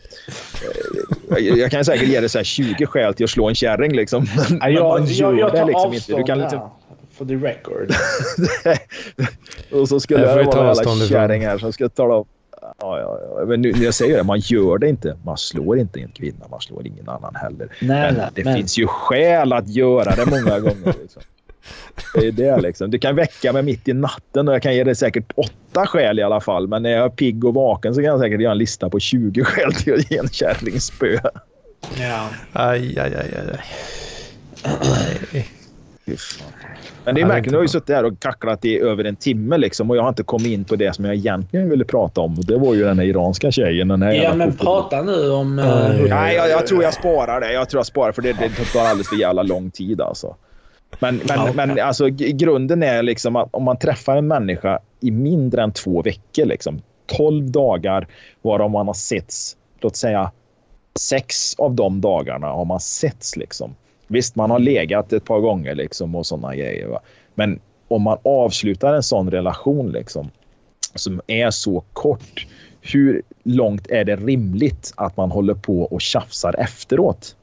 Eh, 1.36 1.44
Jag, 1.44 1.58
jag 1.58 1.70
kan 1.70 1.84
säkert 1.84 2.08
ge 2.08 2.20
dig 2.20 2.28
så 2.28 2.38
här 2.38 2.44
20 2.44 2.86
skäl 2.86 3.14
till 3.14 3.24
att 3.24 3.30
slå 3.30 3.48
en 3.48 3.54
kärring, 3.54 3.92
liksom. 3.92 4.26
men, 4.36 4.44
Ja, 4.50 4.56
men 4.66 4.74
jag, 4.74 5.00
man 5.00 5.06
gör 5.06 5.32
jag, 5.32 5.38
jag 5.40 5.52
det 5.52 5.64
liksom 5.64 5.92
inte. 5.94 6.16
Du 6.16 6.22
kan 6.22 6.38
liksom, 6.40 6.70
For 7.12 7.24
the 7.24 7.34
record. 7.34 7.90
och 9.80 9.88
så 9.88 10.00
skulle 10.00 10.26
ta 10.26 10.34
vara 10.34 10.40
en 10.42 10.48
avstånd 10.68 10.88
jävla 10.88 11.04
ifrån. 11.04 11.08
kärring 11.08 11.46
här 11.46 11.58
som 11.58 11.72
ska 11.72 11.88
tala 11.88 12.14
om... 12.14 12.24
Ja, 12.80 13.00
ja, 13.00 13.18
ja. 13.38 13.44
Men 13.46 13.60
nu, 13.62 13.72
när 13.72 13.84
jag 13.84 13.94
säger 13.94 14.16
det, 14.16 14.22
man 14.24 14.38
gör 14.40 14.78
det 14.78 14.88
inte. 14.88 15.16
Man 15.24 15.36
slår 15.36 15.78
inte 15.78 16.00
en 16.00 16.08
kvinna, 16.08 16.44
man 16.50 16.60
slår 16.60 16.86
ingen 16.86 17.08
annan 17.08 17.34
heller. 17.34 17.68
Nej, 17.80 17.88
Men 18.12 18.14
nej, 18.14 18.26
det 18.34 18.44
men- 18.44 18.56
finns 18.56 18.78
ju 18.78 18.86
skäl 18.86 19.52
att 19.52 19.68
göra 19.68 20.14
det 20.24 20.26
många 20.30 20.60
gånger. 20.60 20.94
Liksom. 21.02 21.22
Det 22.14 22.26
är 22.26 22.32
det 22.32 22.60
liksom. 22.60 22.90
Du 22.90 22.98
kan 22.98 23.16
väcka 23.16 23.52
mig 23.52 23.62
mitt 23.62 23.88
i 23.88 23.92
natten 23.92 24.48
och 24.48 24.54
jag 24.54 24.62
kan 24.62 24.74
ge 24.74 24.84
dig 24.84 24.94
säkert 24.94 25.32
åtta 25.34 25.86
skäl 25.86 26.18
i 26.18 26.22
alla 26.22 26.40
fall. 26.40 26.68
Men 26.68 26.82
när 26.82 26.90
jag 26.90 27.04
är 27.04 27.08
pigg 27.08 27.44
och 27.44 27.54
vaken 27.54 27.94
så 27.94 28.00
kan 28.00 28.04
jag 28.10 28.20
säkert 28.20 28.40
göra 28.40 28.52
en 28.52 28.58
lista 28.58 28.90
på 28.90 29.00
20 29.00 29.44
skäl 29.44 29.72
till 29.74 29.94
att 29.94 30.10
ge 30.10 30.18
en 30.18 30.28
kärring 30.28 30.80
spö. 30.80 31.18
Ja. 32.00 32.28
Aj, 32.52 32.98
aj, 32.98 33.14
aj, 33.14 33.34
aj. 33.36 33.58
aj. 35.32 35.48
Men 37.04 37.14
det 37.14 37.20
är 37.20 37.26
märkligt. 37.26 37.50
Nu 37.52 37.56
har 37.58 37.62
ju 37.62 37.68
suttit 37.68 37.94
här 37.96 38.04
och 38.04 38.20
kacklat 38.20 38.64
i 38.64 38.78
över 38.80 39.04
en 39.04 39.16
timme 39.16 39.58
liksom, 39.58 39.90
och 39.90 39.96
jag 39.96 40.02
har 40.02 40.08
inte 40.08 40.22
kommit 40.22 40.46
in 40.46 40.64
på 40.64 40.76
det 40.76 40.94
som 40.94 41.04
jag 41.04 41.14
egentligen 41.14 41.70
ville 41.70 41.84
prata 41.84 42.20
om. 42.20 42.34
Det 42.38 42.56
var 42.58 42.74
ju 42.74 42.84
den 42.84 42.98
här 42.98 43.06
iranska 43.06 43.50
tjejen. 43.50 43.88
Den 43.88 44.02
här 44.02 44.12
ja, 44.12 44.34
men 44.34 44.52
fotbollen. 44.52 44.82
prata 44.82 45.02
nu 45.02 45.30
om... 45.30 45.58
eh, 45.58 45.86
Aj. 45.86 45.96
hur- 45.96 46.08
Nej, 46.08 46.36
jag, 46.36 46.50
jag 46.50 46.66
tror 46.66 46.82
jag 46.82 46.94
sparar 46.94 47.40
det. 47.40 47.52
Jag 47.52 47.68
tror 47.68 47.78
jag 47.78 47.86
sparar 47.86 48.12
för 48.12 48.22
det, 48.22 48.32
det 48.32 48.48
tar 48.72 48.80
alldeles 48.80 49.08
för 49.08 49.16
jävla 49.16 49.42
lång 49.42 49.70
tid 49.70 50.00
alltså. 50.00 50.36
Men, 50.98 51.16
men, 51.16 51.46
Ja, 51.46 51.52
men 51.54 51.80
alltså, 51.80 52.08
grunden 52.08 52.82
är 52.82 53.02
liksom 53.02 53.36
att 53.36 53.48
om 53.50 53.62
man 53.62 53.76
träffar 53.76 54.16
en 54.16 54.26
människa 54.26 54.78
i 55.00 55.10
mindre 55.10 55.62
än 55.62 55.72
två 55.72 56.02
veckor, 56.02 56.44
liksom, 56.44 56.82
12 57.06 57.50
dagar 57.50 58.06
varav 58.42 58.70
man 58.70 58.86
har 58.86 58.94
setts, 58.94 59.56
låt 59.80 59.96
säga 59.96 60.30
sex 61.00 61.54
av 61.58 61.74
de 61.74 62.00
dagarna 62.00 62.46
har 62.46 62.64
man 62.64 62.80
setts. 62.80 63.36
Liksom. 63.36 63.74
Visst, 64.06 64.36
man 64.36 64.50
har 64.50 64.58
legat 64.58 65.12
ett 65.12 65.24
par 65.24 65.40
gånger 65.40 65.74
liksom, 65.74 66.14
och 66.14 66.26
sådana 66.26 66.56
grejer. 66.56 66.86
Va? 66.86 67.00
Men 67.34 67.60
om 67.88 68.02
man 68.02 68.18
avslutar 68.24 68.94
en 68.94 69.02
sån 69.02 69.30
relation 69.30 69.92
liksom, 69.92 70.30
som 70.94 71.20
är 71.26 71.50
så 71.50 71.84
kort, 71.92 72.46
hur 72.80 73.22
långt 73.42 73.86
är 73.86 74.04
det 74.04 74.16
rimligt 74.16 74.92
att 74.96 75.16
man 75.16 75.30
håller 75.30 75.54
på 75.54 75.82
och 75.82 76.00
tjafsar 76.00 76.54
efteråt? 76.58 77.36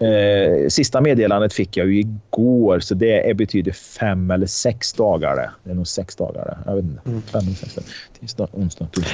Eh, 0.00 0.68
sista 0.68 1.00
meddelandet 1.00 1.52
fick 1.52 1.76
jag 1.76 1.86
ju 1.86 2.00
igår, 2.00 2.80
så 2.80 2.94
det 2.94 3.30
är, 3.30 3.34
betyder 3.34 3.72
fem 3.72 4.30
eller 4.30 4.46
sex 4.46 4.92
dagar. 4.92 5.36
Det, 5.36 5.50
det 5.64 5.70
är 5.70 5.74
nog 5.74 5.86
sex 5.86 6.16
dagar. 6.16 6.58
Jag 6.66 6.76
vet 6.76 6.84
inte. 6.84 7.08
Mm. 7.08 7.22
Fem 7.22 7.40
eller 7.42 7.54
sex 7.54 7.74
dagar. 7.74 7.88
Tisdag, 8.20 8.48
onsdag, 8.52 8.88
torsdag. 8.92 9.12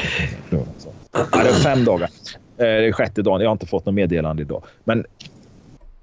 Ja, 1.13 1.43
det 1.43 1.49
är 1.49 1.53
fem 1.53 1.85
dagar. 1.85 2.11
Eh, 2.57 2.65
det 2.65 2.87
är 2.87 2.93
sjätte 2.93 3.23
dagen. 3.23 3.41
Jag 3.41 3.49
har 3.49 3.53
inte 3.53 3.67
fått 3.67 3.87
något 3.87 3.95
meddelande 3.95 4.43
idag. 4.43 4.63
Men 4.85 5.05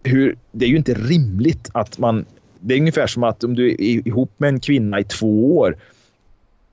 hur, 0.04 0.36
det 0.52 0.66
är 0.66 0.70
ju 0.70 0.78
inte 0.78 0.94
rimligt 0.94 1.70
att 1.74 1.98
man... 1.98 2.26
Det 2.60 2.74
är 2.74 2.80
ungefär 2.80 3.08
som 3.08 3.24
att 3.24 3.44
om 3.44 3.56
du 3.56 3.72
är 3.72 4.08
ihop 4.08 4.32
med 4.38 4.48
en 4.48 4.60
kvinna 4.60 5.00
i 5.00 5.04
två 5.04 5.58
år 5.58 5.78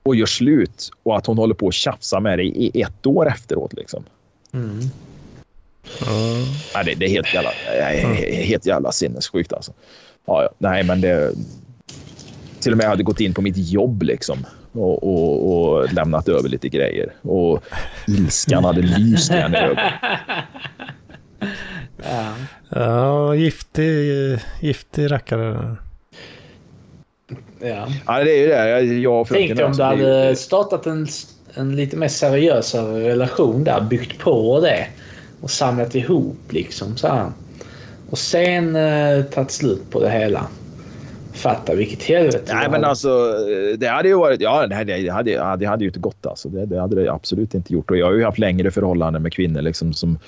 och 0.02 0.16
gör 0.16 0.26
slut 0.26 0.90
och 1.02 1.16
att 1.16 1.26
hon 1.26 1.38
håller 1.38 1.54
på 1.54 1.68
att 1.68 1.74
tjafsa 1.74 2.20
med 2.20 2.38
dig 2.38 2.48
i 2.48 2.82
ett 2.82 3.06
år 3.06 3.28
efteråt. 3.28 3.72
Liksom. 3.72 4.04
Mm. 4.52 4.80
Ja. 6.00 6.06
Nej, 6.74 6.84
det, 6.84 6.94
det 6.94 7.06
är 7.06 7.10
helt 7.10 7.34
jävla, 7.34 7.52
mm. 7.52 8.16
helt 8.44 8.66
jävla 8.66 8.92
sinnessjukt 8.92 9.52
alltså. 9.52 9.72
Ja, 10.26 10.42
ja. 10.42 10.50
Nej, 10.58 10.82
men 10.82 11.00
det... 11.00 11.32
Till 12.60 12.72
och 12.72 12.78
med 12.78 12.84
jag 12.84 12.90
hade 12.90 13.02
gått 13.02 13.20
in 13.20 13.34
på 13.34 13.42
mitt 13.42 13.56
jobb 13.56 14.02
liksom 14.02 14.46
och, 14.72 15.02
och, 15.02 15.78
och 15.80 15.92
lämnat 15.92 16.28
över 16.28 16.48
lite 16.48 16.68
grejer. 16.68 17.12
Och 17.22 17.64
ilskan 18.06 18.64
hade 18.64 18.82
lyst 18.82 19.30
i 19.30 19.34
ögonen. 19.34 19.76
Ja. 22.02 22.34
Ja, 22.68 23.34
giftig, 23.34 24.38
giftig 24.60 25.10
rackare. 25.10 25.76
ja. 27.60 27.88
Ja, 28.06 28.24
det 28.24 28.32
är 28.32 28.40
ju 28.40 28.48
det. 28.48 28.68
Jag, 28.68 28.84
jag 28.84 29.20
och 29.20 29.28
fröken 29.28 29.56
Tänk 29.56 29.68
om 29.68 29.76
du 29.76 29.82
hade 29.82 30.36
startat 30.36 30.86
en, 30.86 31.06
en 31.54 31.76
lite 31.76 31.96
mer 31.96 32.08
seriösare 32.08 33.08
relation 33.08 33.64
där. 33.64 33.80
Byggt 33.80 34.18
på 34.18 34.60
det. 34.60 34.86
Och 35.40 35.50
samlat 35.50 35.94
ihop 35.94 36.38
liksom 36.48 36.96
så 36.96 37.08
här. 37.08 37.30
Och 38.10 38.18
sen 38.18 38.76
eh, 38.76 39.22
tagit 39.22 39.50
slut 39.50 39.90
på 39.90 40.00
det 40.00 40.10
hela. 40.10 40.46
Fatta 41.32 41.74
vilket 41.74 42.02
helvete. 42.02 42.54
Nej, 42.54 42.70
men 42.70 42.84
alltså 42.84 43.34
det 43.78 43.86
hade 43.86 44.08
ju 44.08 44.14
varit... 44.14 44.40
Ja, 44.40 44.66
det 44.66 44.74
hade, 44.74 44.96
det 44.96 45.08
hade, 45.08 45.56
det 45.56 45.66
hade 45.66 45.84
ju 45.84 45.88
inte 45.88 46.00
gått 46.00 46.26
alltså. 46.26 46.48
Det, 46.48 46.66
det 46.66 46.80
hade 46.80 47.02
det 47.02 47.12
absolut 47.12 47.54
inte 47.54 47.72
gjort. 47.72 47.90
Och 47.90 47.96
jag 47.96 48.06
har 48.06 48.12
ju 48.12 48.24
haft 48.24 48.38
längre 48.38 48.70
förhållanden 48.70 49.22
med 49.22 49.32
kvinnor 49.32 49.62
liksom 49.62 49.92
som 49.92 50.18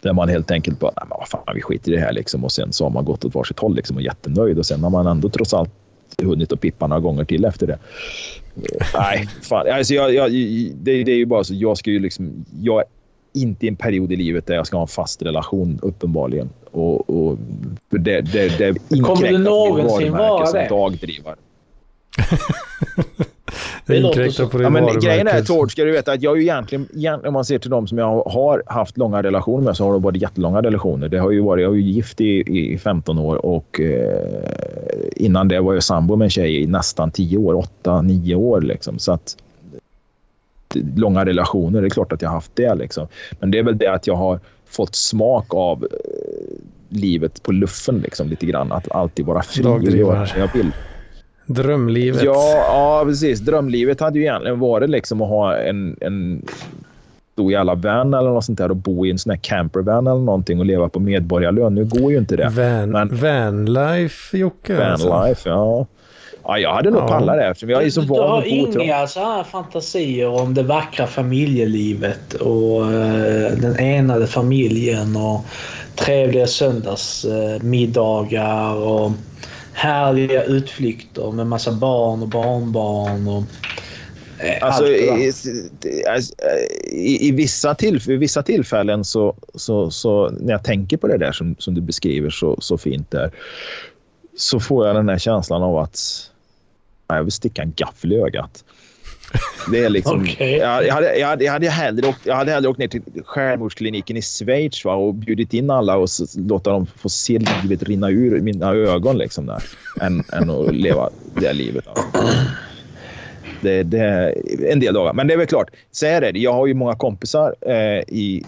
där 0.00 0.12
man 0.12 0.28
helt 0.28 0.50
enkelt 0.50 0.80
bara, 0.80 0.92
nej 0.96 1.06
men 1.08 1.18
vad 1.18 1.28
fan, 1.28 1.54
vi 1.54 1.62
skiter 1.62 1.92
i 1.92 1.94
det 1.94 2.00
här 2.00 2.12
liksom. 2.12 2.44
Och 2.44 2.52
sen 2.52 2.72
så 2.72 2.84
har 2.84 2.90
man 2.90 3.04
gått 3.04 3.24
åt 3.24 3.34
varsitt 3.34 3.58
håll 3.58 3.74
liksom 3.74 3.96
och 3.96 4.02
jättenöjd. 4.02 4.58
Och 4.58 4.66
sen 4.66 4.82
har 4.82 4.90
man 4.90 5.06
ändå 5.06 5.28
trots 5.28 5.54
allt 5.54 5.70
hunnit 6.22 6.52
att 6.52 6.60
pippa 6.60 6.86
några 6.86 7.00
gånger 7.00 7.24
till 7.24 7.44
efter 7.44 7.66
det. 7.66 7.78
Eh, 8.56 8.86
Nej, 8.94 9.28
fan. 9.42 9.66
Alltså 9.70 9.94
jag, 9.94 10.14
jag, 10.14 10.30
det, 10.74 11.04
det 11.04 11.12
är 11.12 11.16
ju 11.16 11.26
bara 11.26 11.44
så. 11.44 11.54
Jag 11.54 11.78
ska 11.78 11.90
ju 11.90 11.98
liksom... 11.98 12.44
Jag 12.60 12.82
inte 13.32 13.66
i 13.66 13.68
en 13.68 13.76
period 13.76 14.12
i 14.12 14.16
livet 14.16 14.46
där 14.46 14.54
jag 14.54 14.66
ska 14.66 14.76
ha 14.76 14.82
en 14.82 14.88
fast 14.88 15.22
relation 15.22 15.78
uppenbarligen. 15.82 16.50
Och, 16.70 17.10
och 17.10 17.38
det, 17.90 18.20
det, 18.20 18.58
det 18.58 18.74
på 19.02 19.16
min 19.22 19.42
någonsin 19.42 20.12
vara 20.12 20.46
som 20.46 20.58
det? 20.58 20.68
dagdrivare. 20.68 21.36
Det 23.86 23.96
inkräktar 23.96 24.44
så. 24.44 24.48
på 24.48 24.58
det 24.58 24.64
Ja, 24.64 24.70
men 24.70 25.00
grejen 25.00 25.26
är. 25.26 25.42
Tord, 25.42 25.72
ska 25.72 25.84
du 25.84 25.92
veta 25.92 26.12
att 26.12 26.22
jag 26.22 26.32
är 26.32 26.36
ju 26.36 26.42
egentligen, 26.42 26.88
egentligen, 26.94 27.26
om 27.26 27.32
man 27.32 27.44
ser 27.44 27.58
till 27.58 27.70
de 27.70 27.86
som 27.86 27.98
jag 27.98 28.22
har 28.22 28.62
haft 28.66 28.98
långa 28.98 29.22
relationer 29.22 29.64
med 29.64 29.76
så 29.76 29.84
har 29.84 29.92
det 29.92 29.98
varit 29.98 30.22
jättelånga 30.22 30.62
relationer. 30.62 31.08
Det 31.08 31.18
har 31.18 31.30
ju 31.30 31.40
varit, 31.40 31.62
jag 31.62 31.68
var 31.68 31.76
ju 31.76 31.82
gift 31.82 32.20
i, 32.20 32.72
i 32.72 32.78
15 32.78 33.18
år 33.18 33.46
och 33.46 33.80
eh, 33.80 34.44
innan 35.16 35.48
det 35.48 35.60
var 35.60 35.74
jag 35.74 35.82
sambo 35.82 36.16
med 36.16 36.26
en 36.26 36.30
tjej 36.30 36.62
i 36.62 36.66
nästan 36.66 37.10
10 37.10 37.38
år, 37.38 37.66
8-9 37.82 38.34
år 38.34 38.60
liksom. 38.60 38.98
Så 38.98 39.12
att 39.12 39.36
långa 40.96 41.24
relationer, 41.24 41.80
det 41.80 41.86
är 41.86 41.90
klart 41.90 42.12
att 42.12 42.22
jag 42.22 42.28
har 42.28 42.34
haft 42.34 42.50
det 42.54 42.74
liksom. 42.74 43.06
Men 43.40 43.50
det 43.50 43.58
är 43.58 43.62
väl 43.62 43.78
det 43.78 43.86
att 43.86 44.06
jag 44.06 44.14
har 44.14 44.40
fått 44.68 44.94
smak 44.94 45.54
av 45.54 45.84
eh, 45.84 45.88
livet 46.88 47.42
på 47.42 47.52
luffen 47.52 47.98
liksom 47.98 48.28
lite 48.28 48.46
grann. 48.46 48.72
Att 48.72 48.90
alltid 48.92 49.26
vara 49.26 49.42
fri 49.42 49.62
och 49.62 49.66
Dagdrivare. 49.66 50.16
göra 50.16 50.26
som 50.26 50.40
jag 50.40 50.52
vill. 50.54 50.70
Drömlivet. 51.46 52.22
Ja, 52.22 52.54
ja, 52.66 53.02
precis. 53.06 53.40
Drömlivet 53.40 54.00
hade 54.00 54.18
ju 54.18 54.24
egentligen 54.24 54.58
varit 54.60 54.90
liksom 54.90 55.22
att 55.22 55.28
ha 55.28 55.56
en, 55.56 55.96
en 56.00 56.42
stor 57.32 57.52
jävla 57.52 57.74
van 57.74 58.14
eller 58.14 58.30
något 58.30 58.44
sånt 58.44 58.58
där 58.58 58.70
och 58.70 58.76
bo 58.76 59.06
i 59.06 59.10
en 59.10 59.18
sån 59.18 59.30
här 59.30 59.36
campervan 59.42 60.06
eller 60.06 60.20
någonting 60.20 60.58
och 60.58 60.66
leva 60.66 60.88
på 60.88 61.00
medborgarlön. 61.00 61.74
Nu 61.74 61.84
går 61.84 62.12
ju 62.12 62.18
inte 62.18 62.36
det. 62.36 62.48
Van, 62.48 62.90
Men- 62.90 63.16
Vanlife, 63.16 64.38
Jocke. 64.38 64.84
alltså. 64.86 65.08
Vanlife, 65.08 65.48
ja. 65.48 65.86
Ja, 66.44 66.58
jag 66.58 66.74
hade 66.74 66.90
nog 66.90 67.02
Ja. 67.02 67.08
pallat 67.08 67.36
det 67.36 67.46
eftersom 67.46 67.70
jag 67.70 67.84
är 67.84 67.90
så 67.90 68.00
du 68.00 68.06
van 68.06 68.30
har 68.30 68.38
att 68.38 68.44
bo 68.44 68.50
trångt. 68.72 68.76
inga 68.76 69.06
så 69.06 69.20
här 69.20 69.44
fantasier 69.44 70.28
om 70.28 70.54
det 70.54 70.62
vackra 70.62 71.06
familjelivet 71.06 72.34
och 72.34 72.92
eh, 72.92 73.52
den 73.52 73.76
enade 73.78 74.26
familjen 74.26 75.16
och 75.16 75.40
trevliga 75.96 76.46
söndagsmiddagar 76.46 78.74
och 78.74 79.10
härliga 79.72 80.44
utflykter 80.44 81.30
med 81.32 81.46
massa 81.46 81.72
barn 81.72 82.22
och 82.22 82.28
barnbarn 82.28 83.28
och 83.28 83.42
eh, 84.44 84.62
Alltså, 84.66 84.82
allt 84.82 84.92
det 84.92 84.98
i, 84.98 85.32
där. 85.80 86.10
alltså, 86.12 86.34
i, 86.92 87.28
i, 87.28 87.32
vissa 87.32 87.74
tillf 87.74 88.06
vid 88.06 88.18
vissa 88.18 88.42
tillfällen 88.42 89.04
så, 89.04 89.34
så, 89.54 89.90
så 89.90 90.30
när 90.40 90.52
jag 90.52 90.64
tänker 90.64 90.96
på 90.96 91.06
det 91.06 91.18
där 91.18 91.32
som, 91.32 91.56
som 91.58 91.74
du 91.74 91.80
beskriver 91.80 92.30
så, 92.30 92.56
så 92.60 92.78
fint 92.78 93.10
där 93.10 93.30
så 94.36 94.60
får 94.60 94.86
jag 94.86 94.96
den 94.96 95.08
här 95.08 95.18
känslan 95.18 95.62
av 95.62 95.76
att 95.78 96.28
jag 97.16 97.24
vill 97.24 97.32
sticka 97.32 97.62
en 97.62 97.72
gaffel 97.76 98.12
i 98.12 98.16
ögat. 98.16 98.64
Det 99.70 99.84
är 99.84 99.88
liksom... 99.88 100.20
Okej. 100.32 100.56
jag, 100.56 100.86
jag, 100.86 100.94
hade, 100.94 101.18
jag, 101.18 101.28
hade, 101.28 101.44
jag, 101.44 101.52
hade 101.52 101.68
hellre 101.68 102.08
åkt, 102.08 102.20
jag 102.24 102.34
hade 102.34 102.52
hellre 102.52 102.68
åkt 102.68 102.78
ner 102.78 102.88
till 102.88 103.02
självmordskliniken 103.24 104.16
i 104.16 104.22
Schweiz 104.22 104.84
va, 104.84 104.94
och 104.94 105.14
bjudit 105.14 105.54
in 105.54 105.70
alla 105.70 105.96
och 105.96 106.10
så, 106.10 106.40
låta 106.40 106.70
dem 106.70 106.86
få 106.96 107.08
se 107.08 107.38
livet 107.38 107.82
rinna 107.82 108.10
ur 108.10 108.40
mina 108.40 108.72
ögon 108.72 109.18
liksom 109.18 109.46
där, 109.46 109.62
än, 110.00 110.24
än 110.32 110.50
att 110.50 110.74
leva 110.74 111.10
det 111.34 111.52
livet. 111.52 111.84
Alltså. 111.86 112.28
Det, 113.60 113.82
det 113.82 114.34
en 114.70 114.80
del 114.80 114.94
dagar. 114.94 115.12
Men 115.12 115.26
det 115.26 115.34
är 115.34 115.38
väl 115.38 115.46
klart, 115.46 115.70
så 115.90 116.06
är 116.06 116.20
det. 116.20 116.38
Jag 116.38 116.52
har 116.52 116.66
ju 116.66 116.74
många 116.74 116.94
kompisar, 116.94 117.54
eh, 117.60 117.98
i, 118.08 118.44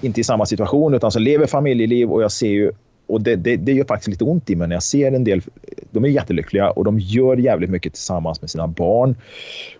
inte 0.00 0.20
i 0.20 0.24
samma 0.24 0.46
situation, 0.46 0.94
utan 0.94 1.12
som 1.12 1.22
lever 1.22 1.46
familjeliv 1.46 2.10
och 2.10 2.22
jag 2.22 2.32
ser 2.32 2.48
ju 2.48 2.72
och 3.12 3.20
det, 3.20 3.36
det, 3.36 3.56
det 3.56 3.72
gör 3.72 3.84
faktiskt 3.84 4.08
lite 4.08 4.24
ont 4.24 4.50
i 4.50 4.56
mig 4.56 4.68
när 4.68 4.76
jag 4.76 4.82
ser 4.82 5.12
en 5.12 5.24
del. 5.24 5.42
De 5.90 6.04
är 6.04 6.08
jättelyckliga 6.08 6.70
och 6.70 6.84
de 6.84 6.98
gör 6.98 7.36
jävligt 7.36 7.70
mycket 7.70 7.92
tillsammans 7.92 8.40
med 8.40 8.50
sina 8.50 8.68
barn. 8.68 9.16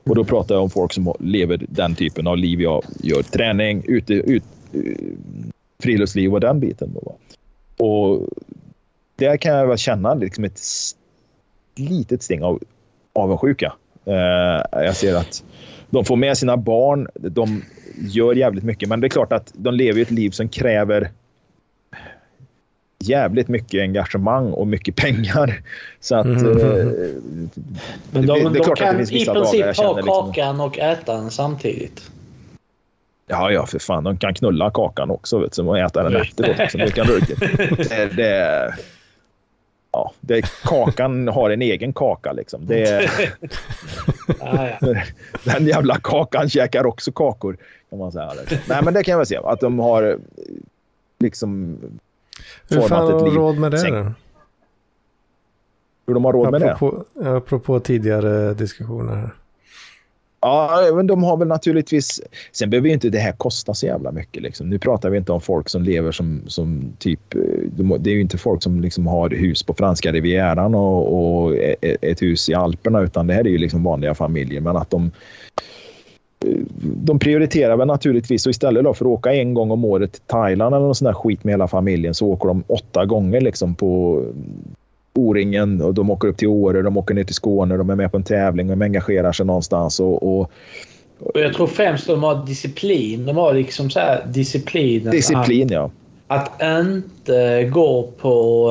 Och 0.04 0.14
då 0.14 0.24
pratar 0.24 0.54
jag 0.54 0.62
om 0.62 0.70
folk 0.70 0.92
som 0.92 1.14
lever 1.20 1.64
den 1.68 1.94
typen 1.94 2.26
av 2.26 2.36
liv 2.36 2.60
jag 2.60 2.84
gör. 3.02 3.22
Träning, 3.22 3.82
ute, 3.86 4.14
ut, 4.14 4.42
friluftsliv 5.82 6.32
och 6.32 6.40
den 6.40 6.60
biten. 6.60 6.94
Då. 6.94 7.16
Och 7.86 8.28
där 9.16 9.36
kan 9.36 9.54
jag 9.54 9.66
väl 9.66 9.78
känna 9.78 10.14
liksom 10.14 10.44
ett 10.44 10.60
litet 11.76 12.22
sting 12.22 12.42
av 12.42 12.62
avundsjuka. 13.12 13.72
Eh, 14.04 14.82
jag 14.84 14.96
ser 14.96 15.14
att 15.14 15.44
de 15.90 16.04
får 16.04 16.16
med 16.16 16.38
sina 16.38 16.56
barn, 16.56 17.08
de 17.14 17.62
gör 17.98 18.34
jävligt 18.34 18.64
mycket. 18.64 18.88
Men 18.88 19.00
det 19.00 19.06
är 19.06 19.08
klart 19.08 19.32
att 19.32 19.52
de 19.54 19.74
lever 19.74 20.02
ett 20.02 20.10
liv 20.10 20.30
som 20.30 20.48
kräver 20.48 21.10
jävligt 23.08 23.48
mycket 23.48 23.80
engagemang 23.80 24.52
och 24.52 24.66
mycket 24.66 24.96
pengar. 24.96 25.60
Så 26.00 26.16
att... 26.16 26.26
Mhm. 26.26 26.46
eh, 26.46 26.54
Men 26.54 26.66
det- 28.12 28.20
de, 28.20 28.24
det 28.26 28.32
är 28.32 28.44
de 28.44 28.54
klart 28.54 28.68
att 28.70 28.76
det 28.78 28.84
kan 28.84 28.96
finns 28.96 29.12
i 29.12 29.26
princip 29.26 29.76
ha 29.76 29.96
liksom- 29.96 30.04
kakan 30.04 30.60
och 30.60 30.78
äta 30.78 31.14
den 31.16 31.30
samtidigt. 31.30 32.10
Ja, 33.26 33.50
ja, 33.50 33.66
för 33.66 33.78
fan. 33.78 34.04
De 34.04 34.16
kan 34.16 34.34
knulla 34.34 34.70
kakan 34.70 35.10
också 35.10 35.38
vet 35.38 35.56
du, 35.56 35.62
och 35.62 35.78
äta 35.78 36.02
den 36.02 36.16
efteråt. 36.16 36.58
Liksom. 36.58 36.80
Det 36.80 36.90
kan 36.94 37.06
det, 37.06 38.16
det, 38.16 38.74
ja, 39.92 40.12
det, 40.20 40.42
kakan 40.64 41.28
har 41.28 41.50
en 41.50 41.62
egen 41.62 41.92
kaka. 41.92 42.32
Liksom. 42.32 42.66
Det, 42.66 43.08
ja. 44.40 44.68
den 45.44 45.66
jävla 45.66 45.98
kakan 46.02 46.48
käkar 46.48 46.86
också 46.86 47.12
kakor. 47.12 47.56
Kan 47.90 47.98
man 47.98 48.12
säga. 48.12 48.32
Nej, 48.68 48.80
men 48.84 48.94
det 48.94 49.02
kan 49.04 49.12
jag 49.12 49.18
väl 49.18 49.26
se. 49.26 49.36
Att 49.44 49.60
de 49.60 49.78
har 49.78 50.18
liksom 51.18 51.78
Hur 52.68 52.80
fan 52.80 53.06
har 53.12 53.24
de 53.24 53.34
råd 53.36 53.58
med 53.58 53.70
det 53.70 53.78
Sen-? 53.78 54.14
Hur 56.06 56.14
de 56.14 56.24
har 56.24 56.32
råd 56.32 56.50
med 56.50 56.60
det. 56.60 56.72
Apropå, 56.72 57.04
apropå 57.24 57.80
tidigare 57.80 58.54
diskussioner 58.54 59.14
här. 59.16 59.30
Ja, 60.44 60.90
men 60.94 61.06
de 61.06 61.22
har 61.22 61.36
väl 61.36 61.48
naturligtvis... 61.48 62.20
Sen 62.52 62.70
behöver 62.70 62.88
ju 62.88 62.94
inte 62.94 63.08
det 63.10 63.18
här 63.18 63.32
kosta 63.32 63.74
så 63.74 63.86
jävla 63.86 64.12
mycket. 64.12 64.42
Liksom. 64.42 64.68
Nu 64.70 64.78
pratar 64.78 65.10
vi 65.10 65.18
inte 65.18 65.32
om 65.32 65.40
folk 65.40 65.68
som 65.68 65.82
lever 65.82 66.12
som, 66.12 66.42
som 66.46 66.92
typ... 66.98 67.34
eh, 67.34 67.40
de- 67.66 67.96
Det 68.00 68.10
är 68.10 68.14
ju 68.14 68.20
inte 68.20 68.38
folk 68.38 68.62
som 68.62 68.80
liksom 68.80 69.06
har 69.06 69.30
hus 69.30 69.62
på 69.62 69.74
franska 69.74 70.12
rivieran 70.12 70.74
och, 70.74 71.42
och 71.44 71.54
e- 71.56 71.76
e- 71.80 71.96
ett 72.02 72.22
hus 72.22 72.48
i 72.48 72.54
Alperna, 72.54 73.00
utan 73.00 73.26
det 73.26 73.34
här 73.34 73.40
är 73.46 73.50
ju 73.50 73.58
liksom 73.58 73.82
vanliga 73.84 74.14
familjer. 74.14 74.60
Men 74.60 74.76
att 74.76 74.90
de... 74.90 75.10
De 76.80 77.18
prioriterar 77.18 77.76
väl 77.76 77.86
naturligtvis 77.86 78.46
och 78.46 78.50
istället 78.50 78.84
då 78.84 78.94
för 78.94 79.04
att 79.04 79.10
åka 79.10 79.34
en 79.34 79.54
gång 79.54 79.70
om 79.70 79.84
året 79.84 80.12
till 80.12 80.22
Thailand 80.26 80.74
eller 80.74 80.84
någon 80.84 80.94
sån 80.94 81.06
där 81.06 81.12
skit 81.12 81.44
med 81.44 81.52
hela 81.52 81.68
familjen 81.68 82.14
så 82.14 82.26
åker 82.26 82.48
de 82.48 82.64
åtta 82.66 83.04
gånger 83.04 83.40
liksom 83.40 83.74
på 83.74 84.22
O-ringen 85.14 85.82
och 85.82 85.94
de 85.94 86.10
åker 86.10 86.28
upp 86.28 86.36
till 86.36 86.48
Åre, 86.48 86.82
de 86.82 86.96
åker 86.96 87.14
ner 87.14 87.24
till 87.24 87.34
Skåne, 87.34 87.76
de 87.76 87.90
är 87.90 87.96
med 87.96 88.10
på 88.10 88.16
en 88.16 88.24
tävling, 88.24 88.68
de 88.68 88.82
engagerar 88.82 89.32
sig 89.32 89.46
någonstans 89.46 90.00
och, 90.00 90.40
och 90.40 90.50
jag 91.34 91.54
tror 91.54 91.66
främst 91.66 92.06
de 92.06 92.22
har 92.22 92.46
disciplin. 92.46 93.26
De 93.26 93.36
har 93.36 93.54
liksom 93.54 93.90
så 93.90 94.00
här 94.00 94.26
disciplinen 94.26 95.10
disciplin 95.10 95.68
ja. 95.68 95.90
att, 96.26 96.62
att 96.62 96.86
inte 96.86 97.64
gå 97.64 98.08
på 98.20 98.68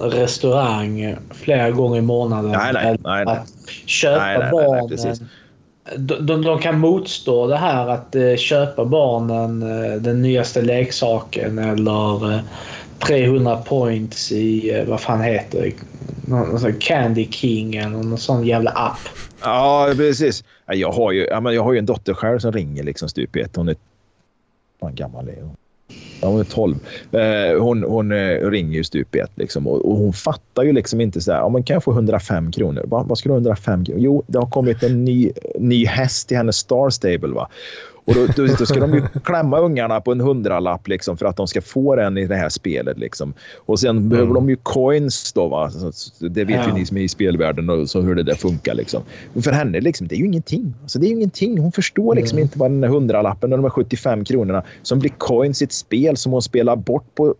eh, 0.00 0.06
restaurang 0.06 1.16
flera 1.30 1.70
gånger 1.70 1.98
i 1.98 2.02
månaden. 2.02 2.50
Nej, 2.50 2.72
nej, 2.72 2.84
nej, 2.84 3.24
nej. 3.24 3.36
Att 3.36 3.52
köpa 3.86 4.24
nej, 4.24 4.38
nej, 4.38 4.50
barnen 4.50 5.28
de, 5.96 6.26
de, 6.26 6.42
de 6.42 6.58
kan 6.58 6.78
motstå 6.78 7.46
det 7.46 7.56
här 7.56 7.88
att 7.88 8.14
eh, 8.14 8.36
köpa 8.36 8.84
barnen 8.84 9.62
eh, 9.62 9.92
den 9.92 10.22
nyaste 10.22 10.62
leksaken 10.62 11.58
eller 11.58 12.34
eh, 12.34 12.40
300 13.06 13.56
points 13.56 14.32
i, 14.32 14.78
eh, 14.78 14.84
vad 14.84 15.00
fan 15.00 15.20
heter 15.20 15.62
det? 15.62 15.72
Någon, 16.28 16.72
Candy 16.80 17.28
King 17.30 17.76
eller 17.76 17.90
någon 17.90 18.18
sån 18.18 18.46
jävla 18.46 18.70
app. 18.70 18.98
Ja, 19.42 19.92
precis. 19.96 20.44
Jag 20.66 20.92
har 20.92 21.12
ju, 21.12 21.26
jag 21.30 21.62
har 21.62 21.72
ju 21.72 21.78
en 21.78 21.86
dotter 21.86 22.14
själv 22.14 22.38
som 22.38 22.52
ringer 22.52 22.82
liksom 22.82 23.08
stup 23.08 23.36
i 23.36 23.40
ett. 23.40 23.56
Hon 23.56 23.68
är... 23.68 23.76
Fan 24.80 24.94
gammal 24.94 25.28
är 25.28 25.42
hon? 25.42 25.56
Ja, 26.22 26.28
hon 26.28 26.40
är 26.40 26.44
12. 26.44 26.76
Eh, 27.12 27.62
hon 27.62 27.82
hon 27.82 28.12
eh, 28.12 28.50
ringer 28.50 28.76
ju 28.76 28.84
stup 28.84 29.14
i 29.14 29.18
ett 29.18 29.30
liksom, 29.34 29.66
och, 29.66 29.90
och 29.90 29.96
hon 29.96 30.12
fattar 30.12 30.62
ju 30.62 30.72
liksom 30.72 31.00
inte 31.00 31.20
så 31.20 31.32
här. 31.32 31.38
Ja, 31.38 31.48
men 31.48 31.62
kan 31.62 31.74
jag 31.74 31.84
få 31.84 31.92
105 31.92 32.52
kronor? 32.52 32.84
Va, 32.86 33.04
vad 33.08 33.18
ska 33.18 33.28
du 33.28 33.32
ha 33.32 33.38
105 33.38 33.84
kronor? 33.84 34.00
Jo, 34.00 34.22
det 34.26 34.38
har 34.38 34.46
kommit 34.46 34.82
en 34.82 35.04
ny, 35.04 35.30
ny 35.58 35.86
häst 35.86 36.32
i 36.32 36.34
hennes 36.34 36.56
Star 36.56 36.90
Stable. 36.90 37.28
Va? 37.28 37.48
Och 38.04 38.14
då, 38.14 38.26
då, 38.36 38.46
då 38.58 38.66
ska 38.66 38.80
de 38.80 38.94
ju 38.94 39.02
klämma 39.24 39.58
ungarna 39.58 40.00
på 40.00 40.12
en 40.12 40.20
hundralapp 40.20 40.88
liksom, 40.88 41.16
för 41.16 41.26
att 41.26 41.36
de 41.36 41.48
ska 41.48 41.62
få 41.62 41.96
den 41.96 42.18
i 42.18 42.26
det 42.26 42.36
här 42.36 42.48
spelet. 42.48 42.98
Liksom. 42.98 43.34
Och 43.56 43.80
sen 43.80 44.08
behöver 44.08 44.34
de 44.34 44.50
ju 44.50 44.56
coins 44.56 45.32
då. 45.32 45.48
Va? 45.48 45.70
Det 46.20 46.44
vet 46.44 46.56
ju 46.56 46.68
Ja. 46.68 46.74
ni 46.74 46.86
som 46.86 46.96
är 46.96 47.00
i 47.00 47.08
spelvärlden 47.08 47.70
och 47.70 47.90
så 47.90 48.00
hur 48.00 48.14
det 48.14 48.22
där 48.22 48.34
funkar. 48.34 48.74
Liksom. 48.74 49.02
Och 49.34 49.44
för 49.44 49.52
henne 49.52 49.80
liksom, 49.80 50.08
det 50.08 50.14
är 50.14 50.18
ju 50.18 50.26
ingenting. 50.26 50.74
Alltså, 50.82 50.98
det 50.98 51.06
är 51.06 51.08
ju 51.08 51.14
ingenting. 51.14 51.58
Hon 51.58 51.72
förstår 51.72 52.14
liksom 52.14 52.38
inte 52.38 52.58
vad 52.58 52.70
den 52.70 52.80
där 52.80 52.88
hundralappen 52.88 53.52
och 53.52 53.58
de 53.58 53.64
här 53.64 53.70
75 53.70 54.24
kronorna 54.24 54.62
som 54.82 54.98
blir 54.98 55.10
coins 55.18 55.62
i 55.62 55.64
ett 55.64 55.72
spel 55.72 56.16
som 56.16 56.32
hon 56.32 56.42
spelar 56.42 56.76
bort 56.76 57.14
på 57.14 57.34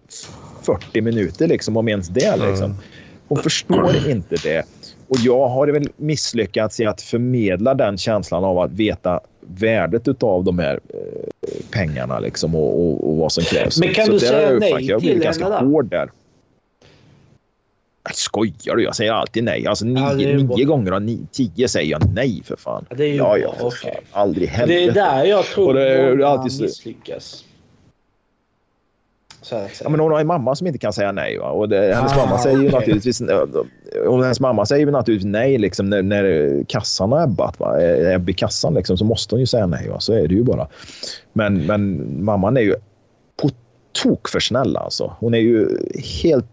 40 0.62 1.00
minuter, 1.00 1.48
liksom, 1.48 1.76
om 1.76 1.88
ens 1.88 2.08
det. 2.08 2.36
Liksom. 2.36 2.74
Hon 3.28 3.38
förstår 3.38 3.90
inte 4.08 4.36
det. 4.42 4.62
Och 5.12 5.18
jag 5.20 5.48
har 5.48 5.66
väl 5.68 5.88
misslyckats 5.96 6.80
i 6.80 6.86
att 6.86 7.00
förmedla 7.02 7.74
den 7.74 7.98
känslan 7.98 8.44
av 8.44 8.58
att 8.58 8.72
veta 8.72 9.20
värdet 9.40 10.22
av 10.22 10.44
de 10.44 10.58
här 10.58 10.80
eh, 10.88 11.50
pengarna 11.70 12.18
liksom, 12.18 12.54
och, 12.54 12.80
och, 12.86 13.08
och 13.10 13.16
vad 13.16 13.32
som 13.32 13.44
krävs. 13.44 13.78
Men 13.80 13.94
kan 13.94 14.06
Så 14.06 14.12
du 14.12 14.18
säga 14.18 14.50
jag 14.52 14.60
nej 14.60 14.84
Jag 14.86 15.00
henne 15.00 15.24
ganska 15.24 15.48
där? 15.48 15.60
hård 15.60 15.86
där. 15.90 16.10
Jag 18.04 18.14
skojar 18.14 18.76
du? 18.76 18.82
Jag 18.84 18.96
säger 18.96 19.12
alltid 19.12 19.44
nej. 19.44 19.66
Alltså 19.66 19.84
nio, 19.84 20.00
Ja, 20.00 20.14
nio 20.56 20.64
gånger 20.64 20.92
av 20.92 21.02
nio, 21.02 21.26
tio 21.32 21.68
säger 21.68 21.90
jag 21.90 22.14
nej 22.14 22.42
för 22.44 22.56
fan. 22.56 22.86
Ja, 22.90 22.96
det 22.96 23.04
är 23.04 23.08
ju 23.08 23.14
ja, 23.16 23.38
ja. 23.38 23.54
Aldrig 24.12 24.48
i 24.48 24.50
Det 24.50 24.52
är 24.52 24.56
helvete. 24.58 24.92
där 25.00 25.24
jag 25.24 25.44
tror 25.44 26.22
alltid 26.22 26.52
så- 26.52 26.62
misslyckas. 26.62 27.44
Ja, 29.50 29.88
men 29.88 30.00
hon 30.00 30.12
har 30.12 30.20
en 30.20 30.26
mamma 30.26 30.54
som 30.54 30.66
inte 30.66 30.78
kan 30.78 30.92
säga 30.92 31.12
nej. 31.12 31.38
Va? 31.38 31.50
Och 31.50 31.68
det, 31.68 31.94
hennes 31.94 32.12
Ah, 32.12 32.16
mamma 32.26 32.38
säger 32.38 32.58
ju 32.58 32.68
okej. 32.68 32.78
naturligtvis... 32.78 33.22
Och 34.06 34.22
hennes 34.22 34.40
mamma 34.40 34.66
säger 34.66 34.86
ju 34.86 34.92
naturligtvis 34.92 35.32
nej 35.32 35.58
liksom, 35.58 35.90
när, 35.90 36.02
när 36.02 36.64
kassan 36.68 37.12
har 37.12 37.24
ebbat. 37.24 37.60
Va? 37.60 37.80
Är 37.80 38.14
ebb 38.14 38.30
i 38.30 38.32
kassan 38.32 38.74
liksom, 38.74 38.98
så 38.98 39.04
måste 39.04 39.34
hon 39.34 39.40
ju 39.40 39.46
säga 39.46 39.66
nej. 39.66 39.88
Va? 39.88 40.00
Så 40.00 40.12
är 40.12 40.28
det 40.28 40.34
ju 40.34 40.42
bara. 40.42 40.68
Men, 41.32 41.66
men 41.66 42.24
mamman 42.24 42.56
är 42.56 42.60
ju 42.60 42.74
på 43.42 43.50
tok 44.02 44.28
för 44.28 44.40
snäll 44.40 44.76
alltså. 44.76 45.16
Hon 45.18 45.34
är 45.34 45.38
ju 45.38 45.68
helt 46.22 46.46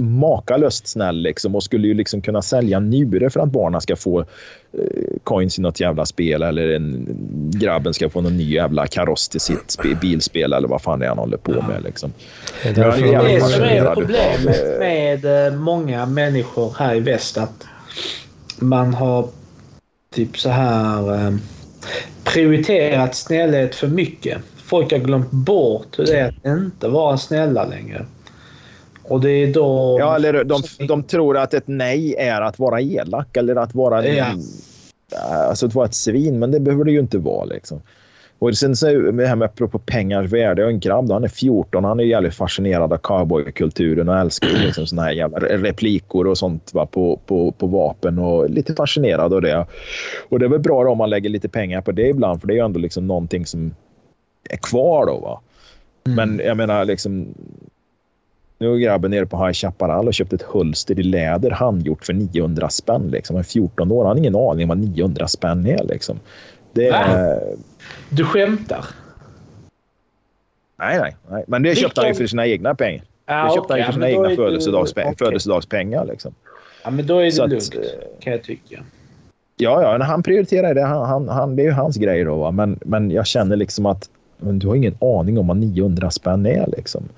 makalöst 0.00 0.86
snäll 0.88 1.16
liksom, 1.16 1.54
och 1.54 1.62
skulle 1.62 1.88
ju 1.88 1.94
liksom 1.94 2.22
kunna 2.22 2.42
sälja 2.42 2.80
njure 2.80 3.30
för 3.30 3.40
att 3.40 3.48
barnen 3.48 3.80
ska 3.80 3.96
få 3.96 4.20
eh, 4.20 4.24
coins 5.24 5.58
i 5.58 5.62
något 5.62 5.80
jävla 5.80 6.06
spel 6.06 6.42
eller 6.42 6.68
en, 6.68 7.06
grabben 7.54 7.94
ska 7.94 8.10
få 8.10 8.20
någon 8.20 8.36
ny 8.36 8.54
jävla 8.54 8.86
kaross 8.86 9.28
till 9.28 9.40
sitt 9.40 9.70
spe, 9.70 9.94
bilspel 10.00 10.52
eller 10.52 10.68
vad 10.68 10.82
fan 10.82 10.98
det 10.98 11.04
är 11.04 11.08
han 11.08 11.18
håller 11.18 11.36
på 11.36 11.52
med. 11.52 11.82
Liksom. 11.84 12.12
Det 12.62 12.68
är 12.68 12.84
Ja, 12.84 12.96
det 12.96 13.14
är 13.14 13.16
man- 13.16 13.24
Det 13.24 13.40
som 13.40 13.62
är 13.62 13.94
problemet 13.94 14.78
med 14.78 15.46
eh, 15.46 15.52
många 15.54 16.06
människor 16.06 16.74
här 16.78 16.94
i 16.94 17.00
väst 17.00 17.38
att 17.38 17.64
man 18.58 18.94
har 18.94 19.28
typ 20.14 20.38
så 20.38 20.48
här 20.48 21.14
eh, 21.26 21.34
prioriterat 22.24 23.14
snällhet 23.14 23.74
för 23.74 23.88
mycket. 23.88 24.38
Folk 24.56 24.92
har 24.92 24.98
glömt 24.98 25.30
bort 25.30 25.98
hur 25.98 26.04
det 26.06 26.18
är 26.18 26.28
att 26.28 26.58
inte 26.58 26.88
vara 26.88 27.16
snälla 27.18 27.64
längre. 27.64 28.06
Och 29.10 29.20
det 29.20 29.30
är 29.30 29.52
då... 29.52 29.96
Ja, 30.00 30.16
eller 30.16 30.44
de, 30.44 30.62
de 30.88 31.02
tror 31.02 31.36
att 31.36 31.54
ett 31.54 31.68
nej 31.68 32.14
är 32.18 32.40
att 32.40 32.58
vara 32.58 32.80
elak 32.80 33.36
eller 33.36 33.56
att 33.56 33.74
vara, 33.74 34.06
Ja. 34.06 34.26
alltså 35.48 35.66
att 35.66 35.74
vara 35.74 35.86
ett 35.86 35.94
svin, 35.94 36.38
men 36.38 36.50
det 36.50 36.60
behöver 36.60 36.84
det 36.84 36.92
ju 36.92 37.00
inte 37.00 37.18
vara. 37.18 37.44
Liksom. 37.44 37.80
Och 38.38 38.56
sen 38.56 38.76
så 38.76 38.86
det 38.86 39.26
här 39.26 39.36
med 39.36 39.46
apropå 39.46 39.78
pengars 39.78 40.32
värde. 40.32 40.62
Jag 40.62 40.66
har 40.66 40.72
en 40.72 40.80
grabb, 40.80 41.10
han 41.10 41.24
är 41.24 41.28
14, 41.28 41.84
han 41.84 42.00
är 42.00 42.04
jävligt 42.04 42.34
fascinerad 42.34 42.92
av 42.92 42.96
cowboykulturen 42.98 44.08
och 44.08 44.16
älskar 44.16 44.48
liksom 44.48 44.86
såna 44.86 45.02
här 45.02 45.12
jävla 45.12 45.38
replikor 45.38 46.26
och 46.26 46.38
sånt 46.38 46.74
va, 46.74 46.86
på, 46.86 47.20
på, 47.26 47.52
på 47.52 47.66
vapen 47.66 48.18
och 48.18 48.50
lite 48.50 48.74
fascinerad 48.74 49.34
av 49.34 49.42
det. 49.42 49.66
Och 50.28 50.38
det 50.38 50.44
är 50.44 50.48
väl 50.48 50.60
bra 50.60 50.90
om 50.90 50.98
man 50.98 51.10
lägger 51.10 51.30
lite 51.30 51.48
pengar 51.48 51.80
på 51.80 51.92
det 51.92 52.08
ibland, 52.08 52.40
för 52.40 52.48
det 52.48 52.52
är 52.52 52.56
ju 52.56 52.64
ändå 52.64 52.78
liksom 52.78 53.06
någonting 53.06 53.46
som 53.46 53.74
är 54.50 54.56
kvar 54.56 55.06
då. 55.06 55.18
Va? 55.18 55.40
Men 56.04 56.40
jag 56.44 56.56
menar 56.56 56.84
liksom 56.84 57.34
nu 58.60 58.74
är 58.74 58.78
grabben 58.78 59.10
nere 59.10 59.26
på 59.26 59.36
High 59.44 59.52
Chaparral 59.52 60.06
och 60.06 60.14
köpt 60.14 60.32
ett 60.32 60.42
hölster 60.42 61.00
i 61.00 61.02
läder 61.02 61.50
handgjort 61.50 62.04
för 62.04 62.12
900 62.12 62.68
spänn. 62.68 63.08
Liksom. 63.10 63.36
Han 63.36 63.40
är 63.40 63.44
14 63.44 63.92
år. 63.92 64.04
Han 64.04 64.10
har 64.10 64.18
ingen 64.18 64.36
aning 64.36 64.68
vad 64.68 64.78
900 64.78 65.28
spänn 65.28 65.66
är. 65.66 65.84
Liksom. 65.84 66.20
Det 66.72 66.88
är... 66.88 67.40
Du 68.08 68.24
skämtar? 68.24 68.84
Nej, 70.78 70.98
nej, 70.98 71.16
nej. 71.30 71.44
Men 71.46 71.62
det 71.62 71.68
Vilken- 71.68 71.82
köpte 71.82 72.00
han 72.00 72.08
ju 72.08 72.14
för 72.14 72.26
sina 72.26 72.46
egna 72.46 72.74
pengar. 72.74 73.02
Ja, 73.26 73.44
Det 73.48 73.54
köpte 73.54 73.72
han 73.72 73.78
ju 73.78 73.84
okej, 73.84 73.92
för 73.92 73.92
sina 73.92 74.06
då 74.06 74.12
egna 74.12 74.26
är 74.26 74.36
du- 74.36 74.42
födelsedagspe- 74.58 75.02
okej. 75.02 75.14
födelsedagspengar. 75.18 76.04
Liksom. 76.04 76.34
Ja, 76.84 76.90
men 76.90 77.06
då 77.06 77.18
är 77.18 77.24
det 77.24 77.32
Så 77.32 77.42
att, 77.44 77.50
lugnt. 77.50 77.74
eh, 77.74 77.80
Kan 78.20 78.32
jag 78.32 78.42
tycka. 78.42 78.82
Ja, 79.56 79.82
ja, 79.82 79.92
men 79.92 80.02
han 80.06 80.22
prioriterar 80.22 80.74
det. 80.74 80.82
Han, 80.82 81.06
han, 81.06 81.28
han, 81.28 81.56
det 81.56 81.62
är 81.62 81.64
ju 81.64 81.70
hans 81.72 81.96
grej. 81.96 82.24
Då, 82.24 82.36
va? 82.36 82.50
Men, 82.50 82.78
men 82.84 83.10
jag 83.10 83.26
känner 83.26 83.56
liksom 83.56 83.86
att 83.86 84.10
men 84.42 84.58
du 84.58 84.68
har 84.68 84.74
ingen 84.74 84.94
aning 85.00 85.38
om 85.38 85.46
vad 85.46 85.56
900 85.56 86.10
spänn 86.10 86.46
är. 86.46 86.66
Liksom. 86.76 87.08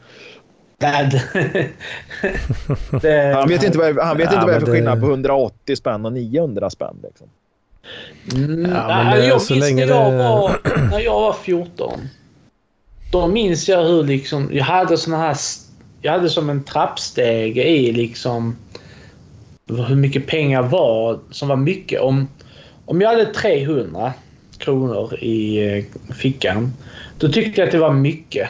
Nej, 0.83 1.11
det- 3.03 3.35
Han 3.35 3.49
vet 3.49 3.63
inte 3.63 3.79
vad, 3.79 3.99
han 3.99 4.17
vet 4.17 4.27
Ja, 4.33 4.35
inte 4.35 4.47
vad 4.47 4.55
det 4.55 4.57
är 4.57 4.61
för 4.61 4.73
skillnad 4.73 5.01
på 5.01 5.07
180 5.07 5.77
spänn 5.77 6.05
och 6.07 6.13
900 6.13 6.71
spänn. 6.71 6.97
Liksom. 7.03 7.27
Mm, 8.35 8.71
Ja, 8.73 8.87
nej, 8.89 9.05
men 9.05 9.19
det- 9.21 9.27
jag 9.27 9.43
så 9.43 9.53
minns 9.53 9.65
länge 9.65 9.87
när, 9.87 9.93
jag 9.95 10.13
var, 10.13 10.57
när 10.91 11.01
jag 11.01 11.21
var 11.21 11.33
14. 11.33 12.01
Då 13.13 13.27
minns 13.27 13.69
jag 13.69 13.85
hur 13.85 14.05
liksom, 14.05 14.49
jag 14.53 14.65
hade 14.65 14.97
såna 14.97 15.17
här... 15.19 15.37
Jag 16.05 16.13
hade 16.13 16.29
som 16.31 16.51
en 16.51 16.65
trappstege 16.65 17.65
i 17.65 17.93
liksom 17.93 18.57
hur 19.69 19.97
mycket 19.97 20.27
pengar 20.27 20.63
var 20.63 21.19
som 21.31 21.49
var 21.49 21.57
mycket. 21.57 22.01
Om, 22.01 22.29
om 22.85 23.01
jag 23.01 23.09
hade 23.09 23.27
300 23.27 24.13
kronor 24.59 25.15
i 25.19 25.59
eh, 25.79 25.85
fickan. 26.15 26.73
Då 27.19 27.29
tyckte 27.29 27.61
jag 27.61 27.67
att 27.67 27.73
det 27.73 27.79
var 27.79 27.93
mycket. 27.93 28.49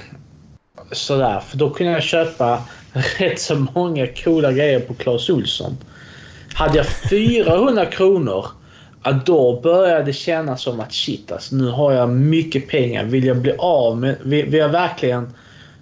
Sådär, 0.93 1.41
för 1.41 1.57
då 1.57 1.71
kunde 1.71 1.93
jag 1.93 2.03
köpa 2.03 2.63
rätt 3.19 3.41
så 3.41 3.67
många 3.75 4.07
coola 4.07 4.53
grejer 4.53 4.81
på 4.81 4.95
Clas 4.95 5.31
Ohlson. 5.31 5.77
Hade 6.55 6.77
jag 6.77 6.87
400 6.87 7.87
kronor, 7.87 8.47
då 9.25 9.61
började 9.61 10.05
det 10.05 10.13
kännas 10.13 10.63
som 10.63 10.81
att 10.81 10.93
shit 10.93 11.33
alltså, 11.33 11.57
nu 11.57 11.69
har 11.69 11.93
jag 11.93 12.09
mycket 12.09 12.69
pengar. 12.69 13.05
Vill 13.05 13.25
jag 13.25 13.37
bli 13.37 13.55
av 13.59 13.99
med... 13.99 14.17
Vill, 14.23 14.55
jag 14.55 14.69
verkligen 14.69 15.33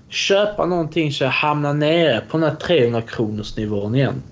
köpa 0.09 0.67
någonting 0.67 1.13
så 1.13 1.25
jag 1.25 1.31
hamnar 1.31 1.75
nere 1.75 2.23
på 2.31 2.39
den 2.39 2.49
här 2.49 2.57
300 2.57 3.03
kronors 3.03 3.57
nivån 3.57 3.95
igen. 3.95 4.23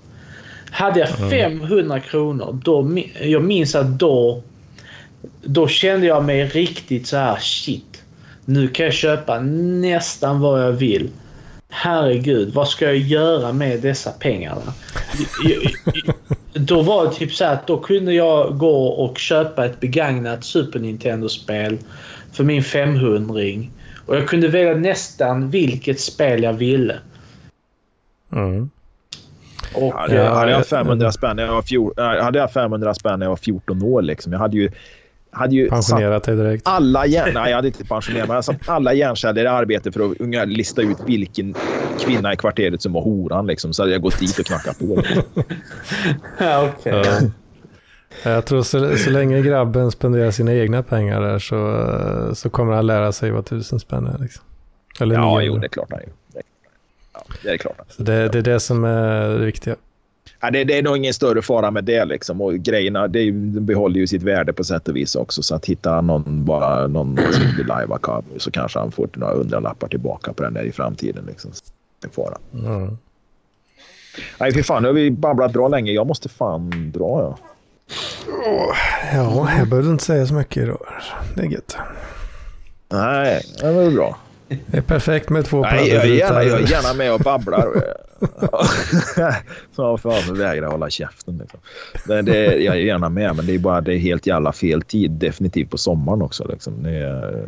Hade 0.71 0.99
jag 0.99 1.09
500 1.09 1.99
kronor, 1.99 2.59
då, 2.63 2.99
jag 3.21 3.43
minns 3.43 3.75
att 3.75 3.99
då, 3.99 4.43
då 5.41 5.67
kände 5.67 6.07
jag 6.07 6.23
mig 6.23 6.45
riktigt 6.45 7.07
så 7.07 7.17
här 7.17 7.37
shit. 7.39 7.88
Nu 8.49 8.67
kan 8.67 8.85
jag 8.85 8.93
köpa 8.93 9.39
nästan 9.39 10.39
vad 10.39 10.63
jag 10.63 10.71
vill. 10.71 11.09
Herregud, 11.69 12.53
vad 12.53 12.67
ska 12.67 12.85
jag 12.85 12.97
göra 12.97 13.53
med 13.53 13.81
dessa 13.81 14.11
pengarna? 14.11 14.73
Då 16.53 16.81
var 16.81 17.05
det 17.05 17.11
typ 17.13 17.33
så 17.33 17.45
här 17.45 17.53
att 17.53 17.67
då 17.67 17.77
kunde 17.77 18.13
jag 18.13 18.57
gå 18.57 18.87
och 18.87 19.17
köpa 19.17 19.65
ett 19.65 19.79
begagnat 19.79 20.43
Super 20.43 20.79
Nintendo-spel 20.79 21.77
för 22.31 22.43
min 22.43 22.63
500 22.63 23.33
Och 24.05 24.15
jag 24.15 24.27
kunde 24.27 24.47
välja 24.47 24.75
nästan 24.75 25.49
vilket 25.49 25.99
spel 25.99 26.43
jag 26.43 26.53
ville. 26.53 26.95
Mm. 28.33 28.69
Och, 29.73 29.83
Ja, 29.83 30.07
jag, 30.09 30.35
hade 30.35 30.51
jag 30.51 30.59
jag- 30.59 30.67
500 30.67 31.11
spänn 31.11 31.35
när 31.35 31.43
jag 31.43 31.53
var, 31.53 31.61
fjor, 31.61 31.93
äh, 31.97 32.23
hade 32.23 32.39
jag 32.39 32.53
500 32.53 32.93
spänn 32.93 33.19
när 33.19 33.25
jag 33.25 33.31
var 33.31 33.37
14 33.37 33.83
år. 33.83 34.01
Liksom. 34.01 34.31
Jag 34.33 34.39
hade 34.39 34.57
ju, 34.57 34.71
hade 35.31 35.55
ju 35.55 35.69
Pensionerat 35.69 36.23
dig 36.23 36.35
direkt. 36.35 36.67
alla 36.67 37.05
hjärn, 37.05 37.31
Nej, 37.33 37.49
jag 37.49 37.55
hade 37.55 37.67
inte 37.67 37.85
pensionerat 37.85 38.27
mig. 38.27 38.35
Jag 38.35 38.45
satt 38.45 38.69
alla 38.69 38.93
hjärnceller 38.93 39.43
i 39.43 39.47
arbete 39.47 39.91
för 39.91 40.11
att 40.11 40.47
lista 40.49 40.81
ut 40.81 40.97
vilken 41.05 41.55
kvinna 41.99 42.33
i 42.33 42.35
kvarteret 42.37 42.81
som 42.81 42.93
var 42.93 43.01
horan. 43.01 43.47
Liksom. 43.47 43.73
Så 43.73 43.83
hade 43.83 43.91
jag 43.91 44.01
gått 44.01 44.19
dit 44.19 44.39
och 44.39 44.45
knackat 44.45 44.79
på. 44.79 44.95
Liksom. 44.95 45.23
ja, 46.39 46.69
okej. 46.79 47.03
Ja. 47.05 48.31
Jag 48.31 48.45
tror 48.45 48.61
så, 48.61 48.97
så 48.97 49.09
länge 49.09 49.41
grabben 49.41 49.91
spenderar 49.91 50.31
sina 50.31 50.53
egna 50.53 50.83
pengar 50.83 51.21
där 51.21 51.39
så, 51.39 52.35
så 52.35 52.49
kommer 52.49 52.73
han 52.73 52.87
lära 52.87 53.11
sig 53.11 53.31
vad 53.31 53.45
tusen 53.45 53.79
spänn 53.79 54.07
är. 54.07 54.17
Liksom. 54.17 54.43
Eller 54.99 55.15
Ja, 55.15 55.21
900. 55.39 55.43
jo, 55.43 55.57
det 55.57 55.65
är 55.65 55.69
klart 55.69 55.87
han 55.91 55.99
gör. 55.99 56.09
Ja, 57.13 57.23
det 57.43 57.49
är 57.49 57.57
klart. 57.57 57.77
Så 57.89 58.03
det, 58.03 58.29
det 58.29 58.37
är 58.37 58.41
det 58.41 58.59
som 58.59 58.83
är 58.83 59.29
det 59.29 59.45
viktiga. 59.45 59.75
Ja, 60.39 60.51
det, 60.51 60.63
det 60.63 60.77
är 60.77 60.83
nog 60.83 60.97
ingen 60.97 61.13
större 61.13 61.41
fara 61.41 61.71
med 61.71 61.83
det. 61.83 62.05
Liksom. 62.05 62.41
Och 62.41 62.53
grejerna 62.53 63.07
det, 63.07 63.31
de 63.31 63.59
behåller 63.59 63.99
ju 63.99 64.07
sitt 64.07 64.23
värde 64.23 64.53
på 64.53 64.63
sätt 64.63 64.87
och 64.87 64.95
vis 64.95 65.15
också. 65.15 65.43
Så 65.43 65.55
att 65.55 65.65
hitta 65.65 66.01
någon, 66.01 66.45
bara 66.45 66.87
någon 66.87 67.15
vill 67.57 67.67
lajva 67.67 67.99
så 68.37 68.51
kanske 68.51 68.79
han 68.79 68.91
får 68.91 69.09
några 69.13 69.33
hundralappar 69.33 69.87
tillbaka 69.87 70.33
på 70.33 70.43
den 70.43 70.53
där 70.53 70.63
i 70.63 70.71
framtiden. 70.71 71.25
Liksom. 71.27 71.51
Det 72.01 72.07
är 72.07 72.11
fara. 72.11 72.37
Mm. 72.53 72.97
Nej, 74.39 74.53
fy 74.53 74.63
fan. 74.63 74.81
Nu 74.81 74.87
har 74.87 74.93
vi 74.93 75.11
babblat 75.11 75.53
bra 75.53 75.67
länge. 75.67 75.91
Jag 75.91 76.07
måste 76.07 76.29
fan 76.29 76.91
dra, 76.91 77.21
ja. 77.21 77.37
Ja, 79.13 79.49
jag 79.57 79.69
behövde 79.69 79.91
inte 79.91 80.03
säga 80.03 80.25
så 80.25 80.33
mycket 80.33 80.63
idag. 80.63 80.87
Det 81.35 81.41
är 81.41 81.45
gött. 81.45 81.77
Nej, 82.89 83.41
det 83.61 83.71
var 83.71 83.91
bra. 83.91 84.17
Det 84.49 84.77
är 84.77 84.81
perfekt 84.81 85.29
med 85.29 85.45
två 85.45 85.61
Nej, 85.61 85.89
jag 85.89 86.03
är 86.03 86.07
gärna, 86.07 86.43
jag 86.43 86.61
är 86.61 86.67
gärna 86.67 86.93
med 86.93 87.13
och 87.13 87.19
babblar. 87.19 87.67
Så 89.75 89.97
fan, 90.03 90.33
vägrar 90.35 90.71
hålla 90.71 90.89
käften. 90.89 91.37
Liksom. 91.37 91.59
Men 92.07 92.25
det, 92.25 92.55
jag 92.57 92.75
är 92.75 92.79
gärna 92.79 93.09
med, 93.09 93.35
men 93.35 93.45
det 93.45 93.55
är 93.55 93.59
bara 93.59 93.81
det 93.81 93.93
är 93.93 93.97
helt 93.97 94.27
jävla 94.27 94.51
fel 94.51 94.81
tid. 94.81 95.11
Definitivt 95.11 95.69
på 95.69 95.77
sommaren 95.77 96.21
också. 96.21 96.47
Liksom. 96.47 96.83
Det 96.83 96.95
är, 96.97 97.47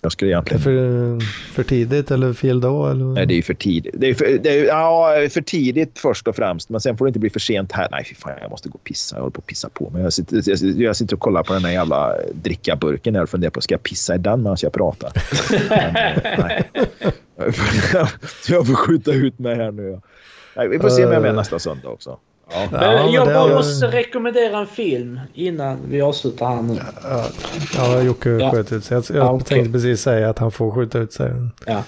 jag 0.00 0.12
skulle 0.12 0.30
egentligen... 0.30 0.62
För, 0.62 1.20
för 1.54 1.62
tidigt 1.62 2.10
eller 2.10 2.32
fel 2.32 2.60
dag? 2.60 2.90
Eller? 2.90 3.04
Nej, 3.04 3.26
det 3.26 3.38
är 3.38 3.42
för 3.42 3.54
tidigt. 3.54 3.94
Det 3.98 4.06
är 4.08 4.14
för, 4.14 4.38
det 4.42 4.58
är, 4.58 4.64
ja, 4.64 5.14
för 5.30 5.40
tidigt 5.40 5.98
först 5.98 6.28
och 6.28 6.36
främst, 6.36 6.68
men 6.68 6.80
sen 6.80 6.96
får 6.96 7.04
det 7.04 7.08
inte 7.08 7.18
bli 7.18 7.30
för 7.30 7.40
sent 7.40 7.72
här. 7.72 7.88
Nej, 7.90 8.04
fy 8.04 8.14
fan, 8.14 8.32
jag 8.40 8.50
måste 8.50 8.68
gå 8.68 8.74
och 8.74 8.84
pissa. 8.84 9.16
Jag 9.16 9.20
håller 9.20 9.32
på 9.32 9.38
att 9.38 9.46
pissa 9.46 9.68
på 9.68 9.90
mig. 9.90 10.02
Jag 10.02 10.12
sitter, 10.12 10.42
jag, 10.46 10.58
jag 10.80 10.96
sitter 10.96 11.16
och 11.16 11.20
kollar 11.20 11.42
på 11.42 11.52
den 11.52 11.64
här 11.64 11.72
jävla 11.72 12.14
drickaburken 12.32 13.16
och 13.16 13.28
funderar 13.28 13.50
på, 13.50 13.60
ska 13.60 13.74
jag 13.74 13.82
pissa 13.82 14.14
i 14.14 14.18
den 14.18 14.42
medan 14.42 14.56
jag 14.62 14.72
pratar? 14.72 15.12
men, 15.68 15.94
nej. 16.38 16.70
jag 18.48 18.66
får 18.66 18.74
skjuta 18.74 19.12
ut 19.12 19.38
mig 19.38 19.56
här 19.56 19.70
nu. 19.70 20.00
Nej, 20.56 20.68
vi 20.68 20.78
får 20.78 20.88
se 20.88 21.04
om 21.04 21.12
jag 21.12 21.18
är 21.18 21.22
med 21.22 21.34
nästa 21.34 21.58
söndag 21.58 21.88
också. 21.88 22.18
Ja. 22.52 22.68
Ja, 22.72 23.10
jag 23.10 23.26
bara 23.26 23.54
måste 23.54 23.86
rekommendera 23.86 24.58
en 24.58 24.66
film 24.66 25.20
innan 25.34 25.78
vi 25.88 26.00
avslutar 26.00 26.46
här 26.46 26.62
nu. 26.62 26.78
Ja, 27.02 27.24
ja 27.76 28.02
Jocke 28.02 28.30
ja. 28.30 28.50
sköt 28.50 28.72
ut 28.72 28.84
sig. 28.84 28.94
Jag, 28.94 29.04
jag 29.16 29.34
okay. 29.34 29.46
tänkte 29.46 29.72
precis 29.72 30.00
säga 30.00 30.30
att 30.30 30.38
han 30.38 30.52
får 30.52 30.70
skjuta 30.70 30.98
ut 30.98 31.12
sig. 31.12 31.32
Ja. 31.66 31.82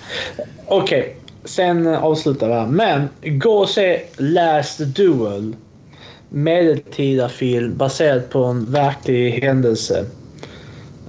Okej, 0.66 1.00
okay. 1.00 1.12
sen 1.44 1.86
avslutar 1.86 2.48
vi 2.48 2.54
här. 2.54 2.66
Men 2.66 3.08
gå 3.22 3.58
och 3.58 3.68
se 3.68 4.02
Last 4.16 4.78
Duel. 4.78 5.56
Medeltida 6.28 7.28
film 7.28 7.76
baserad 7.76 8.30
på 8.30 8.44
en 8.44 8.72
verklig 8.72 9.30
händelse. 9.30 10.04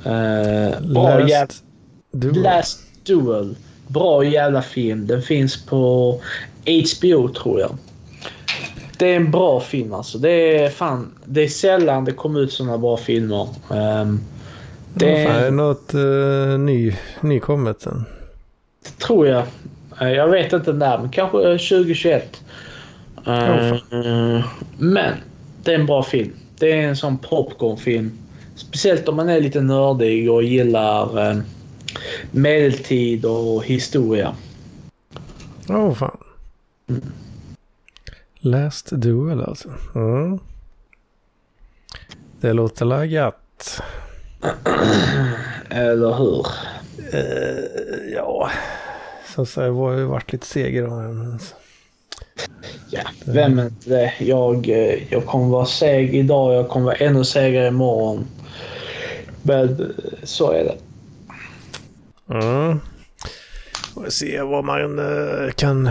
Uh, 0.06 0.92
bra 0.94 1.20
Last, 1.20 1.64
Duel. 2.12 2.42
Last 2.42 2.80
Duel. 3.04 3.56
Bra 3.88 4.24
jävla 4.24 4.62
film. 4.62 5.08
Den 5.08 5.22
finns 5.22 5.66
på 5.66 6.20
HBO 6.66 7.30
tror 7.34 7.60
jag 7.60 7.78
det 9.02 9.08
är 9.08 9.16
en 9.16 9.32
bra 9.32 9.60
film 9.60 9.94
alltså. 9.94 10.18
Det 10.18 10.58
är 10.58 10.70
fan... 10.70 11.12
Det 11.26 11.44
är 11.44 11.48
sällan 11.48 12.06
det 12.06 12.12
kommer 12.12 12.40
ut 12.40 12.54
sådana 12.54 12.78
bra 12.78 12.98
filmer. 12.98 13.48
Um, 13.70 14.22
det 14.94 15.24
är, 15.24 15.46
är 15.46 15.52
något 15.52 15.94
uh, 15.94 16.60
ny, 16.60 16.96
nykommet 17.22 17.82
sen. 17.82 18.06
Det 18.84 19.06
tror 19.06 19.28
jag. 19.28 19.44
Uh, 20.02 20.12
jag 20.12 20.28
vet 20.28 20.54
inte 20.54 20.74
när, 20.74 20.98
men 20.98 21.10
kanske 21.10 21.38
2021. 21.38 22.42
Uh, 23.28 23.34
oh, 23.34 24.44
men 24.78 25.14
det 25.64 25.74
är 25.74 25.80
en 25.80 25.86
bra 25.86 26.04
film. 26.04 26.34
Det 26.60 26.72
är 26.72 26.88
en 26.88 26.98
sån 26.98 27.18
popcornfilm. 27.18 28.12
Speciellt 28.56 29.08
om 29.08 29.16
man 29.16 29.30
är 29.30 29.42
lite 29.42 29.62
nördig 29.62 30.32
och 30.32 30.44
gillar 30.44 31.30
uh, 31.32 31.42
medeltid 32.32 33.26
och 33.26 33.66
historia. 33.66 34.36
Åh 35.70 35.76
oh, 35.76 35.94
fan. 35.94 36.18
Mm. 36.90 37.02
Last 38.44 38.90
Duel 38.92 39.42
alltså. 39.42 39.70
Mm. 39.96 40.40
Det 42.40 42.54
låter 42.54 42.86
lagat. 42.86 43.82
Eller 45.70 46.14
hur? 46.14 46.46
Uh, 47.14 48.14
ja, 48.16 48.50
som 49.36 49.46
sagt, 49.46 49.66
jag 49.66 49.74
har 49.74 49.94
ju 49.94 50.04
varit 50.04 50.32
lite 50.32 50.46
seg 50.46 50.76
idag. 50.76 51.40
Ja, 52.90 53.02
vem 53.26 53.60
är 53.60 53.66
inte 53.66 53.90
det? 53.90 54.14
Jag, 54.20 54.70
eh, 54.70 55.14
jag 55.14 55.26
kommer 55.26 55.48
vara 55.48 55.66
seg 55.66 56.16
idag, 56.16 56.56
jag 56.56 56.70
kommer 56.70 56.86
vara 56.86 56.96
ännu 56.96 57.24
segare 57.24 57.68
imorgon. 57.68 58.26
Men 59.42 59.70
eh, 59.70 59.88
så 60.24 60.52
är 60.52 60.64
det. 60.64 60.78
Mm. 62.34 62.80
Får 63.94 64.10
se 64.10 64.42
vad 64.42 64.64
man 64.64 65.00
kan 65.56 65.90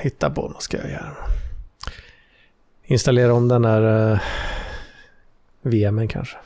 hitta 0.00 0.30
på. 0.30 0.50
Vad 0.54 0.62
ska 0.62 0.76
jag 0.76 0.90
göra? 0.90 1.37
Installera 2.88 3.34
om 3.34 3.48
den 3.48 3.62
där 3.62 3.82
uh, 3.82 4.12
eh, 4.12 4.18
VMen 5.62 6.08
kanske. 6.08 6.36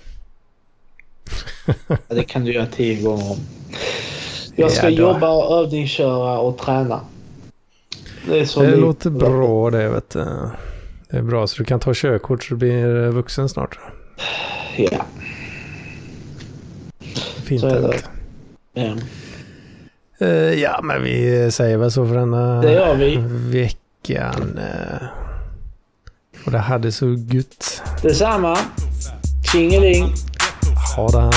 ja, 1.89 1.97
det 2.09 2.25
kan 2.25 2.45
du 2.45 2.53
göra 2.53 2.67
tio 2.67 3.03
gånger 3.03 3.31
om. 3.31 3.39
Jag 4.57 4.71
ska 4.71 4.91
ja, 4.91 4.91
jobba 4.91 5.31
och 5.31 5.59
övningsköra 5.59 6.39
och 6.39 6.59
träna. 6.59 7.01
Det, 8.27 8.41
är 8.41 8.45
så 8.45 8.63
det 8.63 8.77
låter 8.77 9.11
bra 9.11 9.71
det 9.71 9.89
vet 9.89 10.11
du. 10.11 10.25
Det 11.11 11.17
är 11.17 11.23
bra 11.23 11.47
så 11.47 11.59
du 11.59 11.65
kan 11.65 11.81
ta 11.81 11.93
körkort 11.95 12.45
så 12.45 12.55
du 12.55 12.59
blir 12.59 13.09
vuxen 13.09 13.49
snart. 13.49 13.79
Ja. 14.77 15.05
Fint 17.45 17.61
så 17.61 17.67
är 17.67 17.81
det. 17.81 17.99
Ja. 18.73 18.95
Uh, 20.27 20.55
ja, 20.55 20.81
men 20.83 21.03
vi 21.03 21.51
säger 21.51 21.79
väl 21.79 21.91
så 21.91 22.07
för 22.07 22.15
denna 22.15 22.63
det 22.63 22.73
gör 22.73 22.95
vi. 22.95 23.17
veckan. 23.61 24.61
Uh, 26.43 26.47
och 26.47 26.53
det 26.53 26.59
hade 26.59 26.93
så 26.93 27.07
gött. 27.09 27.83
Detsamma. 28.03 28.59
Tjingeling. 29.53 30.15
Ha 30.97 31.09
det. 31.09 31.31